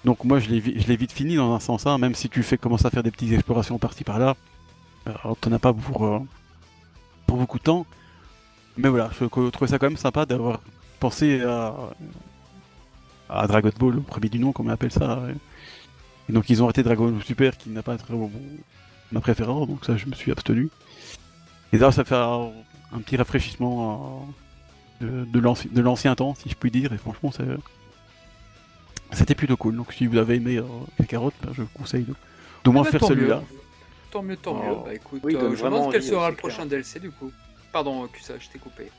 donc 0.06 0.24
moi 0.24 0.38
je 0.38 0.48
l'ai 0.48 0.96
vite 0.96 1.12
fini 1.12 1.36
dans 1.36 1.52
un 1.52 1.60
sens 1.60 1.86
hein, 1.86 1.98
même 1.98 2.14
si 2.14 2.30
tu 2.30 2.42
fais 2.42 2.58
à 2.62 2.90
faire 2.90 3.02
des 3.02 3.10
petites 3.10 3.32
explorations 3.32 3.78
par-ci 3.78 4.04
par-là 4.04 4.36
euh, 5.06 5.12
t'en 5.40 5.52
as 5.52 5.58
pas 5.58 5.72
pour 5.72 6.04
euh, 6.06 6.18
pour 7.26 7.36
beaucoup 7.38 7.58
de 7.58 7.64
temps 7.64 7.86
mais 8.76 8.88
voilà 8.88 9.10
je 9.18 9.24
trouvais 9.26 9.66
ça 9.70 9.78
quand 9.78 9.86
même 9.88 9.96
sympa 9.96 10.26
d'avoir 10.26 10.60
pensé 11.00 11.42
à 11.42 11.74
à 13.28 13.46
Dragon 13.46 13.70
Ball 13.78 13.94
le 13.94 14.00
premier 14.00 14.28
du 14.28 14.38
nom 14.38 14.52
comme 14.52 14.66
on 14.68 14.70
appelle 14.70 14.92
ça 14.92 15.20
et 16.28 16.32
donc 16.32 16.48
ils 16.50 16.62
ont 16.62 16.66
arrêté 16.66 16.82
Dragon 16.82 17.10
Ball 17.10 17.22
Super 17.22 17.56
qui 17.56 17.70
n'a 17.70 17.82
pas 17.82 17.96
très 17.96 18.14
bon, 18.14 18.30
ma 19.12 19.20
préférence, 19.20 19.66
donc 19.68 19.84
ça 19.84 19.96
je 19.96 20.06
me 20.06 20.14
suis 20.14 20.30
abstenu. 20.30 20.68
Et 21.72 21.78
là 21.78 21.90
ça 21.90 22.04
fait 22.04 22.14
un, 22.14 22.50
un 22.92 22.98
petit 23.00 23.16
rafraîchissement 23.16 24.28
euh, 25.02 25.24
de, 25.24 25.24
de 25.24 25.40
l'anci- 25.40 25.68
de 25.68 25.80
l'ancien 25.80 26.14
temps, 26.14 26.34
si 26.36 26.48
je 26.48 26.54
puis 26.54 26.70
dire, 26.70 26.92
et 26.92 26.98
franchement 26.98 27.32
c'est- 27.32 27.42
c'était 29.12 29.34
plutôt 29.34 29.56
cool. 29.56 29.76
Donc 29.76 29.92
si 29.92 30.06
vous 30.06 30.18
avez 30.18 30.36
aimé 30.36 30.58
euh, 30.58 30.64
Kakarot, 30.98 31.32
bah, 31.42 31.50
je 31.52 31.62
vous 31.62 31.68
conseille 31.74 32.04
de, 32.04 32.14
d'au 32.64 32.70
moins 32.72 32.82
Bah, 32.82 32.90
faire 32.90 33.00
tant 34.10 34.22
mieux. 34.22 34.36
Tant 34.36 34.54
mieux, 34.54 34.60
tant 34.60 34.72
Oh. 34.72 34.78
mieux. 34.78 34.84
Bah 34.84 34.94
écoute, 34.94 35.20
Oui, 35.24 35.34
euh, 35.36 35.40
je 35.40 35.44
me 35.46 35.54
vraiment 35.56 35.76
demande 35.78 35.92
quel 35.92 36.02
sera 36.02 36.28
le 36.30 36.34
clair. 36.36 36.38
prochain 36.50 36.66
DLC 36.66 37.00
du 37.00 37.10
coup. 37.10 37.32
Pardon, 37.72 38.06
Kusa, 38.08 38.38
je 38.38 38.48
t'ai 38.48 38.58
coupé. 38.58 38.90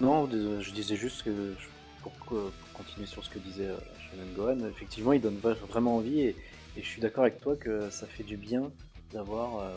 Non, 0.00 0.28
je 0.30 0.70
disais 0.70 0.96
juste 0.96 1.22
que 1.22 1.54
pour, 2.02 2.12
continuer 2.72 3.06
sur 3.06 3.24
ce 3.24 3.30
que 3.30 3.38
disait 3.38 3.66
euh, 3.68 3.76
Shannon 4.10 4.32
Gohan, 4.36 4.68
effectivement, 4.68 5.12
il 5.12 5.20
donne 5.20 5.38
vraiment 5.68 5.96
envie 5.96 6.20
et, 6.20 6.36
et 6.76 6.82
je 6.82 6.86
suis 6.86 7.00
d'accord 7.00 7.22
avec 7.24 7.40
toi 7.40 7.54
que 7.56 7.88
ça 7.90 8.06
fait 8.06 8.24
du 8.24 8.36
bien 8.36 8.70
d'avoir 9.12 9.58
euh, 9.60 9.72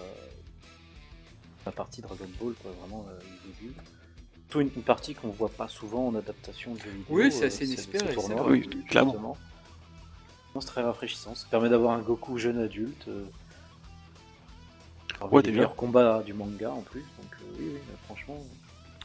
la 1.65 1.72
partie 1.72 2.01
Dragon 2.01 2.25
Ball, 2.41 2.53
quoi, 2.62 2.72
vraiment 2.82 3.06
euh, 3.10 3.20
le 3.20 3.51
début. 3.51 3.74
Surtout 4.50 4.62
une, 4.62 4.72
une 4.77 4.82
partie 4.84 5.13
qu'on 5.13 5.27
voit 5.29 5.50
pas 5.50 5.67
souvent 5.67 6.08
en 6.08 6.15
adaptation 6.15 6.74
de 6.74 6.79
jeux 6.79 6.89
vidéo. 6.89 7.06
Oui, 7.10 7.32
c'est 7.32 7.46
assez 7.46 7.65
inespéré, 7.67 8.15
c'est 8.20 8.34
vrai. 8.34 8.50
Oui, 8.51 8.70
clairement. 8.89 9.38
C'est 10.60 10.65
très 10.65 10.82
rafraîchissant, 10.82 11.36
ça 11.36 11.46
permet 11.51 11.70
d'avoir 11.70 11.91
un 11.94 12.00
Goku 12.01 12.39
jeune 12.39 12.58
adulte. 12.58 13.08
Euh, 15.22 15.26
Ouais, 15.32 15.42
déjà. 15.42 15.56
meilleurs 15.56 15.76
combats 15.76 16.22
du 16.26 16.34
manga 16.34 16.72
en 16.72 16.82
plus, 16.82 17.02
donc 17.02 17.32
euh, 17.42 17.46
oui, 17.60 17.66
oui, 17.74 17.80
franchement. 18.06 18.38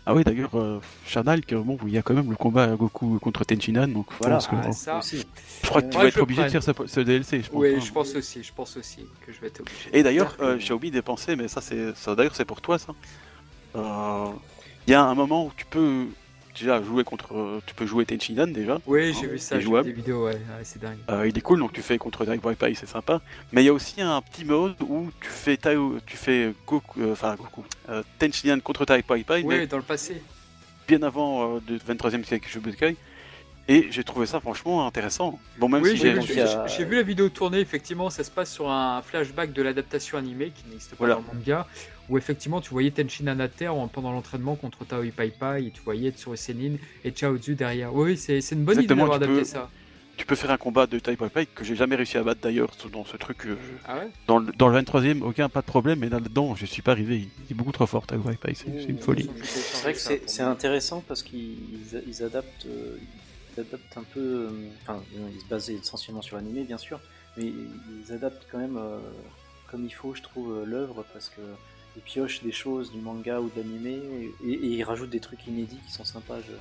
Ah 0.04 0.14
oui, 0.14 0.25
d'ailleurs, 0.25 0.50
euh, 0.54 0.81
Charnal, 1.07 1.42
bon, 1.49 1.78
il 1.87 1.92
y 1.92 1.99
a 1.99 2.02
quand 2.02 2.14
même 2.14 2.28
le 2.28 2.35
combat 2.35 2.66
Goku 2.75 3.21
contre 3.21 3.45
Tenchinan, 3.45 3.87
donc 3.87 4.07
je 4.12 4.19
Voilà. 4.19 4.35
pense 4.37 4.49
que, 4.49 4.57
Ah, 4.57 4.73
ça. 4.73 5.00
je 5.00 5.23
crois 5.69 5.81
que 5.81 5.90
tu 5.90 5.97
vas 5.97 6.02
je 6.02 6.09
être 6.09 6.21
obligé 6.23 6.42
de 6.42 6.49
faire 6.49 6.62
ce, 6.62 6.73
ce 6.87 7.00
DLC, 7.00 7.42
je 7.42 7.49
pense. 7.50 7.61
Oui, 7.61 7.75
hein. 7.76 7.81
je 7.81 7.92
pense 7.92 8.14
aussi, 8.16 8.42
je 8.42 8.52
pense 8.52 8.76
aussi 8.76 9.07
que 9.25 9.33
je 9.33 9.40
vais 9.40 9.47
être 9.47 9.61
obligé. 9.61 9.90
Et 9.92 10.02
d'ailleurs, 10.02 10.37
euh, 10.40 10.59
j'ai 10.59 10.75
oublié 10.75 10.92
de 10.92 11.00
penser, 11.00 11.37
mais 11.37 11.47
ça, 11.47 11.61
c'est, 11.61 11.95
ça 11.95 12.16
d'ailleurs, 12.16 12.35
c'est 12.35 12.45
pour 12.45 12.61
toi, 12.61 12.78
ça. 12.81 12.92
Euh, 13.76 14.26
Il 14.88 14.90
y 14.90 14.95
a 14.95 15.04
un 15.04 15.14
moment 15.14 15.47
où 15.47 15.52
tu 15.57 15.64
peux 15.66 16.07
déjà 16.59 16.82
jouer 16.82 17.04
contre, 17.04 17.61
tu 17.66 17.75
peux 17.75 17.87
jouer 17.87 18.04
Tenchinan 18.04 18.47
déjà. 18.47 18.78
Oui, 18.87 19.12
Ah, 19.14 19.18
j'ai 19.21 19.26
vu 19.28 19.38
ça, 19.38 19.59
j'ai 19.61 19.66
vu 19.68 19.82
des 19.82 19.92
vidéos, 19.92 20.25
ouais, 20.26 20.32
ouais, 20.32 20.40
c'est 20.64 20.80
dingue. 20.80 20.99
Euh, 21.11 21.26
il 21.28 21.37
est 21.37 21.40
cool, 21.40 21.59
donc 21.61 21.73
tu 21.73 21.82
fais 21.82 21.99
contre 21.99 22.25
Direct 22.25 22.44
Wi-Fi, 22.44 22.75
c'est 22.75 22.88
sympa. 22.88 23.21
Mais 23.52 23.62
il 23.62 23.66
y 23.66 23.68
a 23.68 23.73
aussi 23.73 24.00
un 24.00 24.21
petit 24.23 24.44
mode 24.44 24.76
où 24.82 25.11
tu 25.21 25.28
fais 25.28 25.56
Tao, 25.56 25.97
tu 26.06 26.16
fais 26.16 26.52
Goku, 26.66 27.00
euh, 27.00 27.12
enfin 27.12 27.35
Goku, 27.37 27.64
euh, 27.88 28.02
Tenchinan 28.18 28.61
contre 28.61 28.85
Direct 28.85 29.09
Wi-Fi, 29.11 29.44
mais 29.44 29.61
Oui, 29.61 29.66
dans 29.66 29.76
le 29.78 29.82
passé. 29.82 30.23
bien 30.88 31.02
avant 31.02 31.54
le 31.68 31.78
23e 31.78 32.25
siècle 32.25 32.49
Shobukai. 32.49 32.97
Et 33.68 33.87
j'ai 33.92 34.02
trouvé 34.02 34.26
ça 34.26 34.40
franchement 34.40 34.85
intéressant. 34.88 35.38
Bon, 35.59 35.68
même 35.68 35.82
Oui, 35.82 35.90
si 35.97 36.02
vu, 36.11 36.21
j'ai 36.66 36.85
vu 36.85 36.97
la 36.97 37.02
vidéo 37.04 37.28
tourner, 37.28 37.61
effectivement, 37.61 38.11
ça 38.11 38.25
se 38.25 38.30
passe 38.30 38.52
sur 38.52 38.68
un 38.68 39.00
flashback 39.02 39.52
de 39.52 39.62
l'adaptation 39.62 40.18
animée 40.18 40.50
qui 40.50 40.64
n'existe 40.68 40.90
pas 40.90 40.97
Voilà. 40.99 41.14
dans 41.14 41.21
le 41.32 41.38
manga, 41.38 41.68
où 42.09 42.18
effectivement 42.18 42.61
tu 42.61 42.71
voyais 42.71 42.90
terre 43.49 43.75
en- 43.75 43.88
pendant 43.88 44.12
l'entraînement 44.12 44.56
contre 44.56 44.85
Tao 44.85 45.02
Pai 45.11 45.30
Pai, 45.30 45.66
et 45.66 45.71
tu 45.71 45.80
voyais 45.82 46.11
Tsuru 46.11 46.37
Senin 46.37 46.76
et 47.04 47.12
Chaozu 47.14 47.54
derrière. 47.54 47.94
Oui, 47.94 48.16
c'est 48.16 48.38
une 48.52 48.64
bonne 48.64 48.78
Exactement, 48.78 49.04
idée 49.06 49.11
d'avoir 49.11 49.18
tu 49.18 49.25
adapté 49.25 49.38
peux- 49.40 49.44
ça. 49.44 49.71
Tu 50.14 50.26
peux 50.26 50.35
faire 50.35 50.50
un 50.50 50.59
combat 50.59 50.87
de 50.87 50.99
Type 50.99 51.21
Wi-Fi 51.23 51.47
que 51.54 51.64
j'ai 51.64 51.75
jamais 51.75 51.97
réussi 51.97 52.18
à 52.18 52.23
battre 52.23 52.42
d'ailleurs 52.42 52.71
dans 52.92 53.04
ce 53.04 53.16
truc. 53.16 53.47
euh, 53.47 53.56
Ah 53.87 53.99
ouais? 53.99 54.11
Dans 54.26 54.38
le, 54.38 54.52
dans 54.52 54.68
le 54.68 54.75
23e, 54.78 55.23
aucun 55.23 55.49
pas 55.49 55.62
de 55.62 55.66
problème, 55.66 56.00
mais 56.00 56.11
là-dedans, 56.11 56.54
je 56.54 56.66
suis 56.66 56.82
pas 56.82 56.92
arrivé. 56.92 57.16
Il 57.16 57.28
il 57.49 57.52
est 57.52 57.54
beaucoup 57.54 57.73
trop 57.73 57.87
fort, 57.87 58.06
Type 58.06 58.25
Wi-Fi, 58.25 58.54
c'est 58.54 58.78
c'est 58.78 58.88
une 58.90 58.99
folie. 58.99 59.28
C'est 59.42 59.82
vrai 59.82 59.94
que 59.94 59.99
c'est 60.26 60.42
intéressant 60.42 61.02
parce 61.09 61.23
qu'ils 61.23 61.56
ils 62.06 62.23
adaptent, 62.23 62.66
euh, 62.66 62.99
ils 63.56 63.61
adaptent 63.61 63.97
un 63.97 64.02
peu. 64.02 64.21
euh, 64.21 64.50
Enfin, 64.82 65.00
ils 65.35 65.40
se 65.40 65.47
basent 65.47 65.71
essentiellement 65.71 66.23
sur 66.23 66.37
l'animé, 66.37 66.64
bien 66.64 66.78
sûr, 66.78 67.00
mais 67.38 67.47
ils 67.47 68.12
adaptent 68.12 68.47
quand 68.52 68.59
même 68.59 68.76
euh, 68.76 68.99
comme 69.71 69.87
il 69.87 69.90
faut, 69.94 70.14
je 70.14 70.21
trouve, 70.23 70.62
l'œuvre 70.66 71.06
parce 71.14 71.30
que 71.30 71.40
ils 71.96 72.02
piochent 72.02 72.42
des 72.42 72.52
choses 72.52 72.90
du 72.92 73.00
manga 73.00 73.40
ou 73.40 73.50
de 73.50 73.56
l'animé 73.56 74.00
et, 74.44 74.50
et 74.50 74.66
ils 74.76 74.82
rajoutent 74.84 75.11
des 75.11 75.20
trucs 75.20 75.46
inédits 75.46 75.80
qui 75.87 75.92
sont 75.92 76.04
sympas. 76.04 76.38
je- 76.40 76.52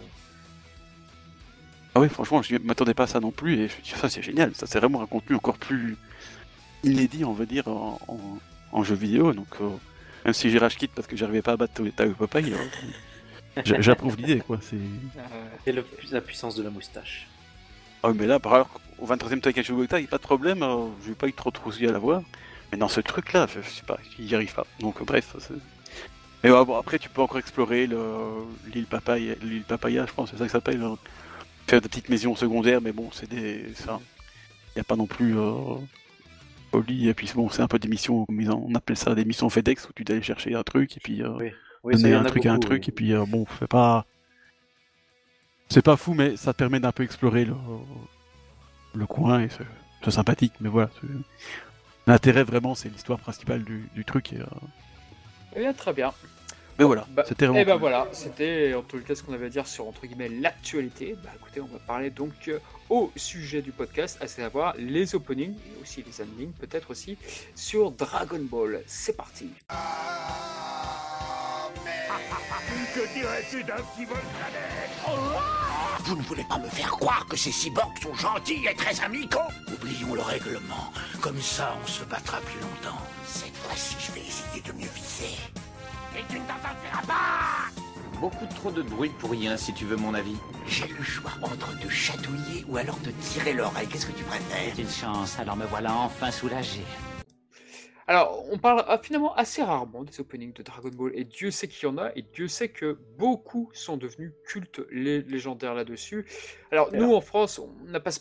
Ah 1.95 2.00
oui, 2.00 2.09
franchement, 2.09 2.41
je 2.41 2.55
m'attendais 2.57 2.93
pas 2.93 3.03
à 3.03 3.07
ça 3.07 3.19
non 3.19 3.31
plus, 3.31 3.53
et 3.59 3.67
je 3.67 3.95
me 3.95 4.00
ça 4.00 4.09
c'est 4.09 4.21
génial, 4.21 4.53
ça 4.55 4.65
c'est 4.65 4.79
vraiment 4.79 5.01
un 5.01 5.07
contenu 5.07 5.35
encore 5.35 5.57
plus 5.57 5.97
inédit, 6.83 7.25
on 7.25 7.33
va 7.33 7.45
dire, 7.45 7.67
en, 7.67 8.00
en- 8.07 8.39
en 8.71 8.83
jeu 8.83 8.95
vidéo. 8.95 9.33
Donc, 9.33 9.47
euh, 9.61 9.69
même 10.25 10.33
si 10.33 10.50
j'ai 10.50 10.57
rage 10.57 10.77
quitte 10.77 10.91
parce 10.95 11.07
que 11.07 11.15
j'arrivais 11.17 11.41
pas 11.41 11.53
à 11.53 11.57
battre 11.57 11.73
Type 11.83 12.19
Wi-Fi, 12.19 12.53
euh, 12.53 12.57
j'a- 13.65 13.81
j'approuve 13.81 14.15
l'idée, 14.17 14.39
quoi. 14.39 14.59
C'est... 14.61 14.77
Et 15.67 15.71
le- 15.73 15.85
la 16.11 16.21
puissance 16.21 16.55
de 16.55 16.63
la 16.63 16.69
moustache. 16.69 17.27
Ah 18.03 18.09
oui, 18.09 18.15
mais 18.17 18.25
là, 18.25 18.39
par 18.39 18.53
alors, 18.53 18.81
au 18.97 19.05
23e 19.05 19.41
Taikachu 19.41 19.73
Gotai, 19.73 20.07
pas 20.07 20.17
de 20.17 20.21
problème, 20.23 20.63
euh, 20.63 20.88
j'ai 21.05 21.13
pas 21.13 21.27
eu 21.27 21.33
trop 21.33 21.51
de 21.51 21.57
soucis 21.57 21.85
à 21.88 21.91
l'avoir. 21.91 22.21
Mais 22.71 22.77
dans 22.77 22.87
ce 22.87 23.01
truc-là, 23.01 23.47
je, 23.53 23.61
je 23.61 23.69
sais 23.69 23.83
pas, 23.85 23.97
j'y 24.19 24.33
arrive 24.35 24.53
pas. 24.53 24.65
Donc, 24.79 25.03
bref. 25.03 25.35
Mais 26.43 26.49
ouais, 26.51 26.65
bon, 26.65 26.77
après, 26.77 26.97
tu 26.99 27.09
peux 27.09 27.21
encore 27.21 27.37
explorer 27.39 27.85
le- 27.87 28.45
l'île 28.73 28.85
Papaya, 28.85 29.35
l'île 29.41 29.63
Papaya, 29.63 30.05
je 30.07 30.13
pense, 30.13 30.31
c'est 30.31 30.37
ça 30.37 30.45
que 30.45 30.51
ça 30.51 30.57
s'appelle. 30.57 30.81
hein. 30.81 30.97
Faire 31.67 31.81
des 31.81 31.89
petites 31.89 32.09
maisons 32.09 32.35
secondaires, 32.35 32.81
mais 32.81 32.91
bon, 32.91 33.09
c'est 33.11 33.29
des. 33.29 33.73
ça. 33.75 33.99
Y 34.75 34.79
a 34.79 34.83
pas 34.83 34.95
non 34.95 35.05
plus. 35.05 35.37
Euh, 35.37 35.75
et 36.89 37.13
puis 37.13 37.29
bon, 37.35 37.49
c'est 37.49 37.61
un 37.61 37.67
peu 37.67 37.77
des 37.79 37.89
missions, 37.89 38.25
on 38.29 38.75
appelle 38.75 38.95
ça 38.97 39.13
des 39.13 39.25
missions 39.25 39.49
FedEx, 39.49 39.87
où 39.89 39.93
tu 39.93 40.03
dois 40.05 40.15
aller 40.15 40.23
chercher 40.23 40.55
un 40.55 40.63
truc, 40.63 40.95
et 40.97 40.99
puis. 41.01 41.21
euh, 41.21 41.29
Oui. 41.37 41.51
Il 41.83 41.97
donner 42.01 42.13
un 42.13 42.23
truc 42.23 42.45
à 42.45 42.53
un 42.53 42.59
truc 42.59 42.83
oui. 42.83 42.89
et 42.89 42.91
puis 42.91 43.11
euh, 43.13 43.25
bon 43.25 43.43
c'est 43.59 43.67
pas 43.67 44.05
c'est 45.67 45.81
pas 45.81 45.97
fou 45.97 46.13
mais 46.13 46.37
ça 46.37 46.53
te 46.53 46.59
permet 46.59 46.79
d'un 46.79 46.91
peu 46.91 47.01
explorer 47.01 47.43
le, 47.43 47.55
le 48.93 49.05
coin 49.07 49.39
et 49.41 49.49
c'est 49.49 50.11
sympathique 50.11 50.53
mais 50.61 50.69
voilà 50.69 50.91
l'intérêt 52.08 52.43
vraiment 52.43 52.75
c'est 52.75 52.89
l'histoire 52.89 53.20
principale 53.20 53.63
du, 53.63 53.89
du 53.93 54.03
truc 54.05 54.34
et, 54.34 54.38
euh, 54.39 54.46
Eh 55.55 55.60
bien, 55.60 55.74
très 55.74 55.93
bien. 55.93 56.13
mais 56.79 56.86
voilà 56.86 57.05
Bah, 57.12 57.24
c'était 57.27 57.46
vraiment 57.46 57.62
Et 57.62 57.65
ben 57.65 57.75
voilà, 57.75 58.08
c'était 58.12 58.74
en 58.74 58.81
tout 58.81 59.00
cas 59.01 59.15
ce 59.15 59.24
qu'on 59.24 59.34
avait 59.34 59.48
à 59.48 59.50
dire 59.50 59.67
sur 59.67 59.88
entre 59.88 60.05
guillemets 60.08 60.29
l'actualité. 60.29 61.15
Bah 61.24 61.29
écoutez, 61.36 61.62
on 61.62 61.65
va 61.67 61.79
parler 61.79 62.10
donc 62.10 62.34
euh, 62.48 62.60
au 62.89 63.12
sujet 63.15 63.62
du 63.62 63.72
podcast, 63.72 64.17
à 64.22 64.27
savoir 64.27 64.74
les 64.77 65.13
openings 65.15 65.53
et 65.53 65.81
aussi 65.81 66.03
les 66.05 66.22
endings, 66.22 66.51
peut-être 66.53 66.91
aussi 66.91 67.17
sur 67.55 67.91
Dragon 67.91 68.39
Ball. 68.41 68.81
C'est 68.88 69.15
parti. 69.15 69.50
Que 72.93 73.13
dirais-tu 73.13 73.63
d'un 73.63 73.75
petit 73.75 74.03
volcanet 74.03 74.89
Vous 76.03 76.15
ne 76.17 76.21
voulez 76.23 76.43
pas 76.43 76.57
me 76.57 76.67
faire 76.67 76.91
croire 76.91 77.25
que 77.29 77.37
ces 77.37 77.53
cyborgs 77.53 77.97
sont 78.03 78.13
gentils 78.15 78.65
et 78.69 78.75
très 78.75 78.99
amicaux 79.01 79.39
Oublions 79.73 80.15
le 80.15 80.21
règlement. 80.21 80.91
Comme 81.21 81.39
ça, 81.39 81.77
on 81.81 81.87
se 81.87 82.03
battra 82.03 82.39
plus 82.41 82.59
longtemps. 82.59 82.99
Cette 83.25 83.55
fois-ci, 83.55 83.95
je 83.97 84.11
vais 84.11 84.27
essayer 84.27 84.61
de 84.61 84.73
mieux 84.73 84.89
viser. 84.93 85.37
Et 86.17 86.23
tu 86.29 86.39
ne 86.39 86.45
t'en 86.45 86.55
sortiras 86.55 87.01
pas 87.07 88.19
Beaucoup 88.19 88.45
trop 88.47 88.71
de 88.71 88.81
bruit 88.81 89.11
pour 89.19 89.31
rien, 89.31 89.55
si 89.55 89.73
tu 89.73 89.85
veux 89.85 89.95
mon 89.95 90.13
avis. 90.13 90.35
J'ai 90.67 90.87
le 90.87 91.03
choix 91.03 91.31
entre 91.41 91.79
te 91.79 91.87
chatouiller 91.87 92.65
ou 92.67 92.75
alors 92.75 92.99
te 92.99 93.09
tirer 93.09 93.53
l'oreille. 93.53 93.87
Qu'est-ce 93.87 94.07
que 94.07 94.11
tu 94.11 94.23
préfères 94.25 94.73
C'est 94.75 94.81
une 94.81 94.89
chance, 94.89 95.39
alors 95.39 95.55
me 95.55 95.65
voilà 95.65 95.93
enfin 95.93 96.29
soulagé. 96.29 96.83
Alors, 98.11 98.43
on 98.51 98.57
parle 98.57 98.83
ah, 98.89 98.99
finalement 99.01 99.33
assez 99.35 99.63
rarement 99.63 100.03
des 100.03 100.19
openings 100.19 100.51
de 100.51 100.63
Dragon 100.63 100.89
Ball, 100.89 101.13
et 101.15 101.23
Dieu 101.23 101.49
sait 101.49 101.69
qu'il 101.69 101.87
y 101.87 101.89
en 101.89 101.97
a, 101.97 102.11
et 102.17 102.23
Dieu 102.23 102.49
sait 102.49 102.67
que 102.67 102.97
beaucoup 103.17 103.69
sont 103.71 103.95
devenus 103.95 104.33
cultes 104.43 104.81
lé- 104.91 105.21
légendaires 105.21 105.73
là-dessus. 105.73 106.25
Alors, 106.73 106.91
nous, 106.93 107.13
en 107.13 107.21
France, 107.21 107.57
on 107.57 107.69
n'a 107.85 108.01
pas 108.01 108.11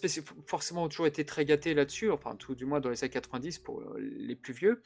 forcément 0.46 0.88
toujours 0.88 1.08
été 1.08 1.24
très 1.24 1.44
gâtés 1.44 1.74
là-dessus, 1.74 2.08
enfin, 2.12 2.36
tout 2.36 2.54
du 2.54 2.66
moins 2.66 2.78
dans 2.78 2.88
les 2.88 3.02
années 3.02 3.10
90 3.10 3.58
pour 3.58 3.80
euh, 3.80 3.98
les 3.98 4.36
plus 4.36 4.52
vieux. 4.52 4.80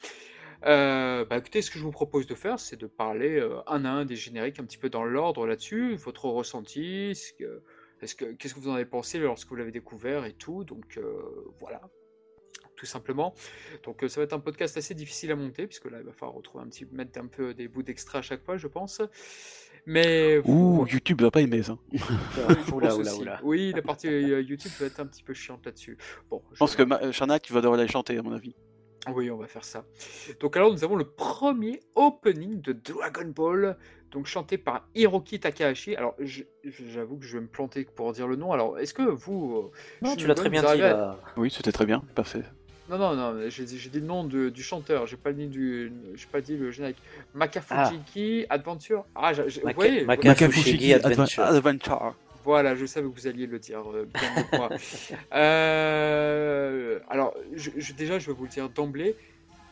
Euh, 0.65 1.23
bah, 1.23 1.37
écoutez, 1.37 1.61
ce 1.61 1.69
que 1.69 1.77
je 1.77 1.83
vous 1.83 1.91
propose 1.91 2.25
de 2.25 2.33
faire, 2.33 2.59
c'est 2.59 2.77
de 2.77 2.87
parler 2.87 3.37
euh, 3.39 3.59
un 3.67 3.85
à 3.85 3.89
un 3.91 4.05
des 4.05 4.15
génériques, 4.15 4.59
un 4.59 4.65
petit 4.65 4.79
peu 4.79 4.89
dans 4.89 5.05
l'ordre 5.05 5.45
là-dessus, 5.45 5.97
votre 5.97 6.25
ressenti, 6.29 7.13
ce 7.13 7.31
que, 7.33 7.61
que, 8.17 8.31
qu'est-ce 8.33 8.55
que 8.55 8.59
vous 8.59 8.69
en 8.69 8.73
avez 8.73 8.85
pensé 8.85 9.19
lorsque 9.19 9.49
vous 9.49 9.55
l'avez 9.55 9.71
découvert 9.71 10.25
et 10.25 10.33
tout. 10.33 10.63
Donc, 10.63 10.97
euh, 10.97 11.13
voilà 11.59 11.91
tout 12.75 12.85
simplement. 12.85 13.33
Donc 13.83 14.03
euh, 14.03 14.07
ça 14.07 14.19
va 14.19 14.25
être 14.25 14.33
un 14.33 14.39
podcast 14.39 14.77
assez 14.77 14.93
difficile 14.93 15.31
à 15.31 15.35
monter, 15.35 15.67
puisque 15.67 15.89
là 15.89 15.97
il 15.99 16.05
va 16.05 16.11
falloir 16.13 16.35
retrouver 16.35 16.63
un 16.63 16.67
petit, 16.67 16.85
mettre 16.91 17.19
un 17.19 17.27
peu 17.27 17.53
des 17.53 17.67
bouts 17.67 17.83
d'extra 17.83 18.19
à 18.19 18.21
chaque 18.21 18.43
fois, 18.43 18.57
je 18.57 18.67
pense. 18.67 19.01
Mais 19.87 20.39
Ouh, 20.45 20.77
voilà. 20.77 20.91
YouTube 20.93 21.21
va 21.21 21.29
pas 21.29 21.41
aimer 21.41 21.61
ça 21.61 21.77
Oula, 22.73 22.95
oula, 22.95 23.15
oula. 23.15 23.39
Oui, 23.43 23.71
la 23.75 23.81
partie 23.83 24.07
euh, 24.07 24.41
YouTube 24.41 24.71
va 24.79 24.87
être 24.87 24.99
un 24.99 25.05
petit 25.05 25.21
peu 25.21 25.33
chiante 25.35 25.63
là-dessus. 25.65 25.97
Bon, 26.29 26.41
je 26.53 26.57
pense 26.57 26.75
que 26.75 26.81
Ma- 26.83 26.99
euh, 27.03 27.11
Shana 27.11 27.39
tu 27.39 27.53
vas 27.53 27.61
devoir 27.61 27.79
aller 27.79 27.87
chanter 27.87 28.17
à 28.17 28.23
mon 28.23 28.31
avis 28.33 28.55
Oui, 29.13 29.29
on 29.29 29.37
va 29.37 29.45
faire 29.47 29.63
ça. 29.63 29.85
Donc 30.39 30.57
alors 30.57 30.71
nous 30.71 30.83
avons 30.83 30.95
le 30.95 31.05
premier 31.05 31.81
opening 31.93 32.61
de 32.61 32.73
Dragon 32.73 33.27
Ball, 33.27 33.77
donc 34.09 34.25
chanté 34.25 34.57
par 34.57 34.87
Hiroki 34.95 35.39
Takahashi. 35.39 35.95
Alors 35.95 36.15
j'avoue 36.63 37.17
que 37.17 37.25
je 37.25 37.37
vais 37.37 37.43
me 37.43 37.47
planter 37.47 37.85
pour 37.85 38.11
dire 38.11 38.27
le 38.27 38.37
nom. 38.37 38.53
Alors 38.53 38.79
est-ce 38.79 38.93
que 38.95 39.03
vous... 39.03 39.69
Non, 40.01 40.15
tu 40.15 40.25
l'as 40.25 40.33
très 40.33 40.49
bien 40.49 40.63
vous 40.63 40.75
dit 40.75 40.81
à- 40.81 41.19
oui 41.37 41.51
c'était 41.51 41.71
très 41.71 41.85
bien 41.85 41.99
parfait 42.15 42.41
Non, 42.87 42.97
non, 42.99 43.15
non, 43.15 43.49
j'ai 43.49 43.63
dit 43.65 43.89
le 43.93 43.99
nom 44.01 44.23
de- 44.25 44.49
du 44.49 44.61
chanteur, 44.61 45.07
j'ai 45.07 45.17
pas 45.17 45.31
dit 45.33 45.47
du, 45.47 45.91
j'ai 46.13 46.27
pas 46.31 46.39
dit 46.41 46.55
le 46.55 46.69
générique. 46.69 46.97
Makafujiki 47.33 48.45
Adventure. 48.49 49.05
Ah, 49.15 49.33
j'ai- 49.33 49.49
j'ai- 49.49 49.61
vous 49.61 49.65
Maka- 49.67 49.75
voyez, 49.75 50.05
Maka- 50.05 50.21
voilà, 50.21 50.29
Makafushigi 50.31 50.93
Adva- 50.93 51.05
Adventure. 51.07 51.43
Adventure. 51.45 52.15
voilà, 52.43 52.75
je 52.75 52.85
savais 52.85 53.07
que 53.09 53.13
vous 53.19 53.25
alliez 53.25 53.47
le 53.47 53.57
dire 53.57 53.81
euh, 53.91 54.05
bien 54.13 54.35
mieux 54.35 54.43
que 54.43 54.55
moi. 54.57 54.69
Euh, 55.33 56.99
alors, 57.09 57.33
je- 57.55 57.71
je- 57.77 57.93
déjà, 57.93 58.19
je 58.19 58.27
vais 58.27 58.33
vous 58.33 58.43
le 58.43 58.49
dire 58.49 58.69
d'emblée, 58.69 59.15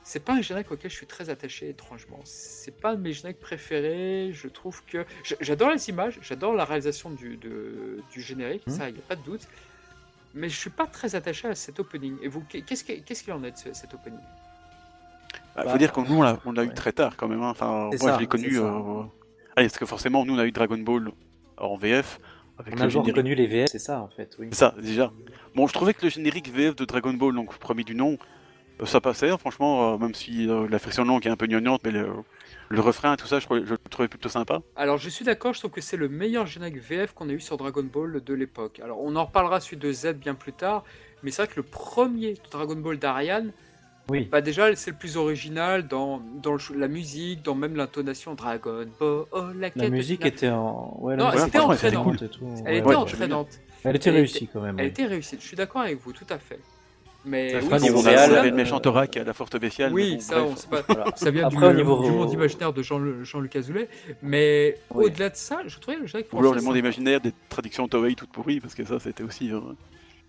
c'est 0.03 0.24
pas 0.24 0.34
un 0.34 0.41
générique 0.41 0.72
auquel 0.72 0.89
je 0.89 0.96
suis 0.96 1.05
très 1.05 1.29
attaché, 1.29 1.70
étrangement. 1.70 2.20
C'est 2.24 2.75
pas 2.75 2.91
un 2.91 2.96
de 2.96 3.01
mes 3.01 3.13
génériques 3.13 3.39
préférés. 3.39 4.32
Je 4.34 4.48
trouve 4.48 4.82
que 4.86 5.05
j'- 5.24 5.36
j'adore 5.39 5.70
les 5.70 5.88
images, 5.89 6.17
j'adore 6.24 6.53
la 6.55 6.65
réalisation 6.65 7.12
du, 7.12 7.38
de- 7.38 8.01
du 8.12 8.22
générique, 8.22 8.65
Mhm. 8.67 8.74
ça, 8.74 8.89
il 8.89 8.93
n'y 8.96 9.00
a 9.00 9.03
pas 9.08 9.15
de 9.15 9.22
doute. 9.24 9.48
Mais 10.33 10.49
je 10.49 10.57
suis 10.57 10.69
pas 10.69 10.87
très 10.87 11.15
attaché 11.15 11.47
à 11.47 11.55
cet 11.55 11.79
opening. 11.79 12.15
Et 12.21 12.27
vous, 12.27 12.41
qu'est-ce 12.49 12.83
qu'il 12.83 13.03
qu'est-ce 13.03 13.23
qu'il 13.23 13.33
en 13.33 13.43
est 13.43 13.51
de 13.51 13.57
ce- 13.57 13.73
cet 13.73 13.93
opening? 13.93 14.19
Bah, 15.55 15.63
Bah, 15.65 15.71
faut 15.71 15.77
dire 15.77 15.91
que 15.93 16.01
nous 16.01 16.15
on 16.45 16.51
l'a, 16.51 16.63
eu 16.63 16.73
très 16.73 16.91
tard 16.91 17.15
quand 17.15 17.27
même. 17.27 17.41
hein. 17.43 17.49
Enfin, 17.51 17.89
moi 18.01 18.13
je 18.15 18.19
l'ai 18.19 18.27
connu. 18.27 18.57
euh, 18.59 19.03
Allez, 19.55 19.67
parce 19.67 19.77
que 19.77 19.85
forcément 19.85 20.25
nous 20.25 20.33
on 20.33 20.39
a 20.39 20.45
eu 20.45 20.51
Dragon 20.51 20.77
Ball 20.79 21.11
en 21.57 21.75
VF 21.77 22.19
avec 22.57 22.73
On 22.75 22.81
a 22.81 22.89
générique. 22.89 23.11
reconnu 23.15 23.35
les 23.35 23.45
VF, 23.47 23.69
c'est 23.69 23.77
ça 23.79 24.01
en 24.01 24.07
fait, 24.07 24.35
oui. 24.39 24.47
C'est 24.51 24.57
ça, 24.59 24.73
déjà. 24.81 25.11
Bon, 25.55 25.67
je 25.67 25.73
trouvais 25.73 25.93
que 25.93 26.03
le 26.03 26.09
générique 26.09 26.49
VF 26.51 26.75
de 26.75 26.85
Dragon 26.85 27.13
Ball, 27.13 27.35
donc 27.35 27.55
premier 27.59 27.83
du 27.83 27.93
nom, 27.93 28.17
ça 28.86 29.00
passait, 29.01 29.30
hein, 29.30 29.38
franchement, 29.38 29.94
euh, 29.94 29.98
même 29.98 30.13
si 30.13 30.50
euh, 30.50 30.68
la 30.70 30.77
version 30.77 31.03
longue 31.06 31.25
est 31.25 31.30
un 31.30 31.36
peu 31.36 31.46
gnangnante, 31.48 31.82
mais 31.86 31.92
le, 31.92 32.08
le 32.70 32.82
refrain, 32.82 33.15
tout 33.15 33.27
ça, 33.27 33.39
je, 33.39 33.48
le 33.53 33.77
trouvais 33.89 34.08
plutôt 34.08 34.30
sympa. 34.30 34.62
Alors 34.75 34.98
je 34.98 35.10
suis 35.10 35.24
d'accord, 35.25 35.53
je 35.53 35.60
trouve 35.60 35.72
que 35.72 35.82
c'est 35.82 35.98
le 35.98 36.10
meilleur 36.10 36.46
générique 36.48 36.77
VF 36.82 37.13
qu'on 37.13 37.30
a 37.30 37.34
eu 37.34 37.39
sur 37.39 37.58
Dragon 37.58 37.84
Ball 37.84 38.22
de 38.24 38.34
l'époque. 38.34 38.80
Alors 38.84 39.00
on 39.01 39.15
en 39.15 39.25
reparlera 39.25 39.60
celui 39.60 39.77
de 39.77 39.92
Z 39.92 40.13
bien 40.13 40.34
plus 40.36 40.53
tard, 40.53 40.84
mais 41.22 41.32
c'est 41.32 41.44
vrai 41.44 41.51
que 41.53 41.60
le 41.60 41.63
premier 41.63 42.34
de 42.34 42.39
Dragon 42.51 42.75
Ball 42.75 42.98
d'Ariane, 42.98 43.51
Oui. 44.10 44.27
bah 44.32 44.42
déjà 44.42 44.75
c'est 44.75 44.92
le 44.92 44.98
plus 44.98 45.15
original 45.18 45.88
dans, 45.88 46.22
dans 46.42 46.53
le 46.53 46.60
ch- 46.60 46.77
la 46.77 46.88
musique, 46.89 47.42
dans 47.44 47.56
même 47.56 47.75
l'intonation 47.75 48.34
Dragon 48.34 48.86
Ball, 49.00 49.25
oh, 49.32 49.44
la 49.56 49.70
quête. 49.70 49.82
La 49.84 49.89
musique 49.89 50.25
était 50.25 50.50
en. 50.50 50.98
Ouais, 51.00 51.15
Non, 51.15 51.27
musique 51.27 51.39
c'était 51.46 51.58
était 51.60 51.65
entraînante. 51.65 52.03
cool. 52.18 52.18
Elle 52.65 52.74
Ouais, 52.74 52.80
était 52.80 52.96
entraînante, 52.96 53.60
Elle 53.86 53.96
était 53.96 54.10
réussie 54.12 54.50
quand 54.51 54.62
même. 54.62 54.75
elle 54.80 54.86
oui. 54.86 54.92
était 54.92 55.06
réussie. 55.06 55.38
Je 55.39 55.46
suis 55.46 55.56
d'accord 55.56 55.82
avec 55.84 56.00
vous, 56.01 56.12
tout 56.12 56.25
à 56.30 56.38
fait. 56.39 56.60
Mais 57.25 57.53
Après, 57.56 57.77
oui, 57.77 57.84
niveau 57.84 58.01
réel, 58.01 58.32
on 58.32 58.36
avait 58.36 58.50
le 58.50 58.56
méchant 58.56 58.80
Torak 58.80 59.15
à 59.18 59.24
la 59.24 59.34
forte 59.34 59.58
bestiale. 59.58 59.94
Oui, 59.94 60.15
bon, 60.15 60.20
ça, 60.20 60.36
bref. 60.42 60.50
on 60.51 60.56
sait 60.58 60.68
pas. 60.68 60.82
Voilà. 60.88 61.06
Ça 61.15 61.32
vient 61.32 61.48
du, 61.48 61.56
Après, 61.56 61.70
au 61.70 61.74
niveau- 61.74 62.03
du 62.03 62.12
monde 62.12 62.34
imaginaire 62.34 62.74
de 62.74 62.82
Jean, 62.84 63.00
Jean-Luc 63.24 63.56
Azoulay, 63.56 63.88
mais 64.22 64.77
Oui. 64.94 65.06
au-delà 65.06 65.30
de 65.30 65.36
ça, 65.36 65.62
je 65.65 65.80
trouvais 65.80 65.98
le 65.98 66.06
générique 66.06 66.34
Ou 66.34 66.39
alors 66.39 66.51
français 66.51 66.60
le 66.62 66.65
monde 66.65 66.75
sympa. 66.75 66.88
imaginaire 66.88 67.22
des 67.22 67.32
traductions 67.50 67.88
Toei 67.88 68.15
toutes 68.15 68.32
pourries, 68.32 68.60
parce 68.60 68.75
que 68.75 68.84
ça, 68.84 69.00
c'était 69.00 69.24
aussi. 69.24 69.51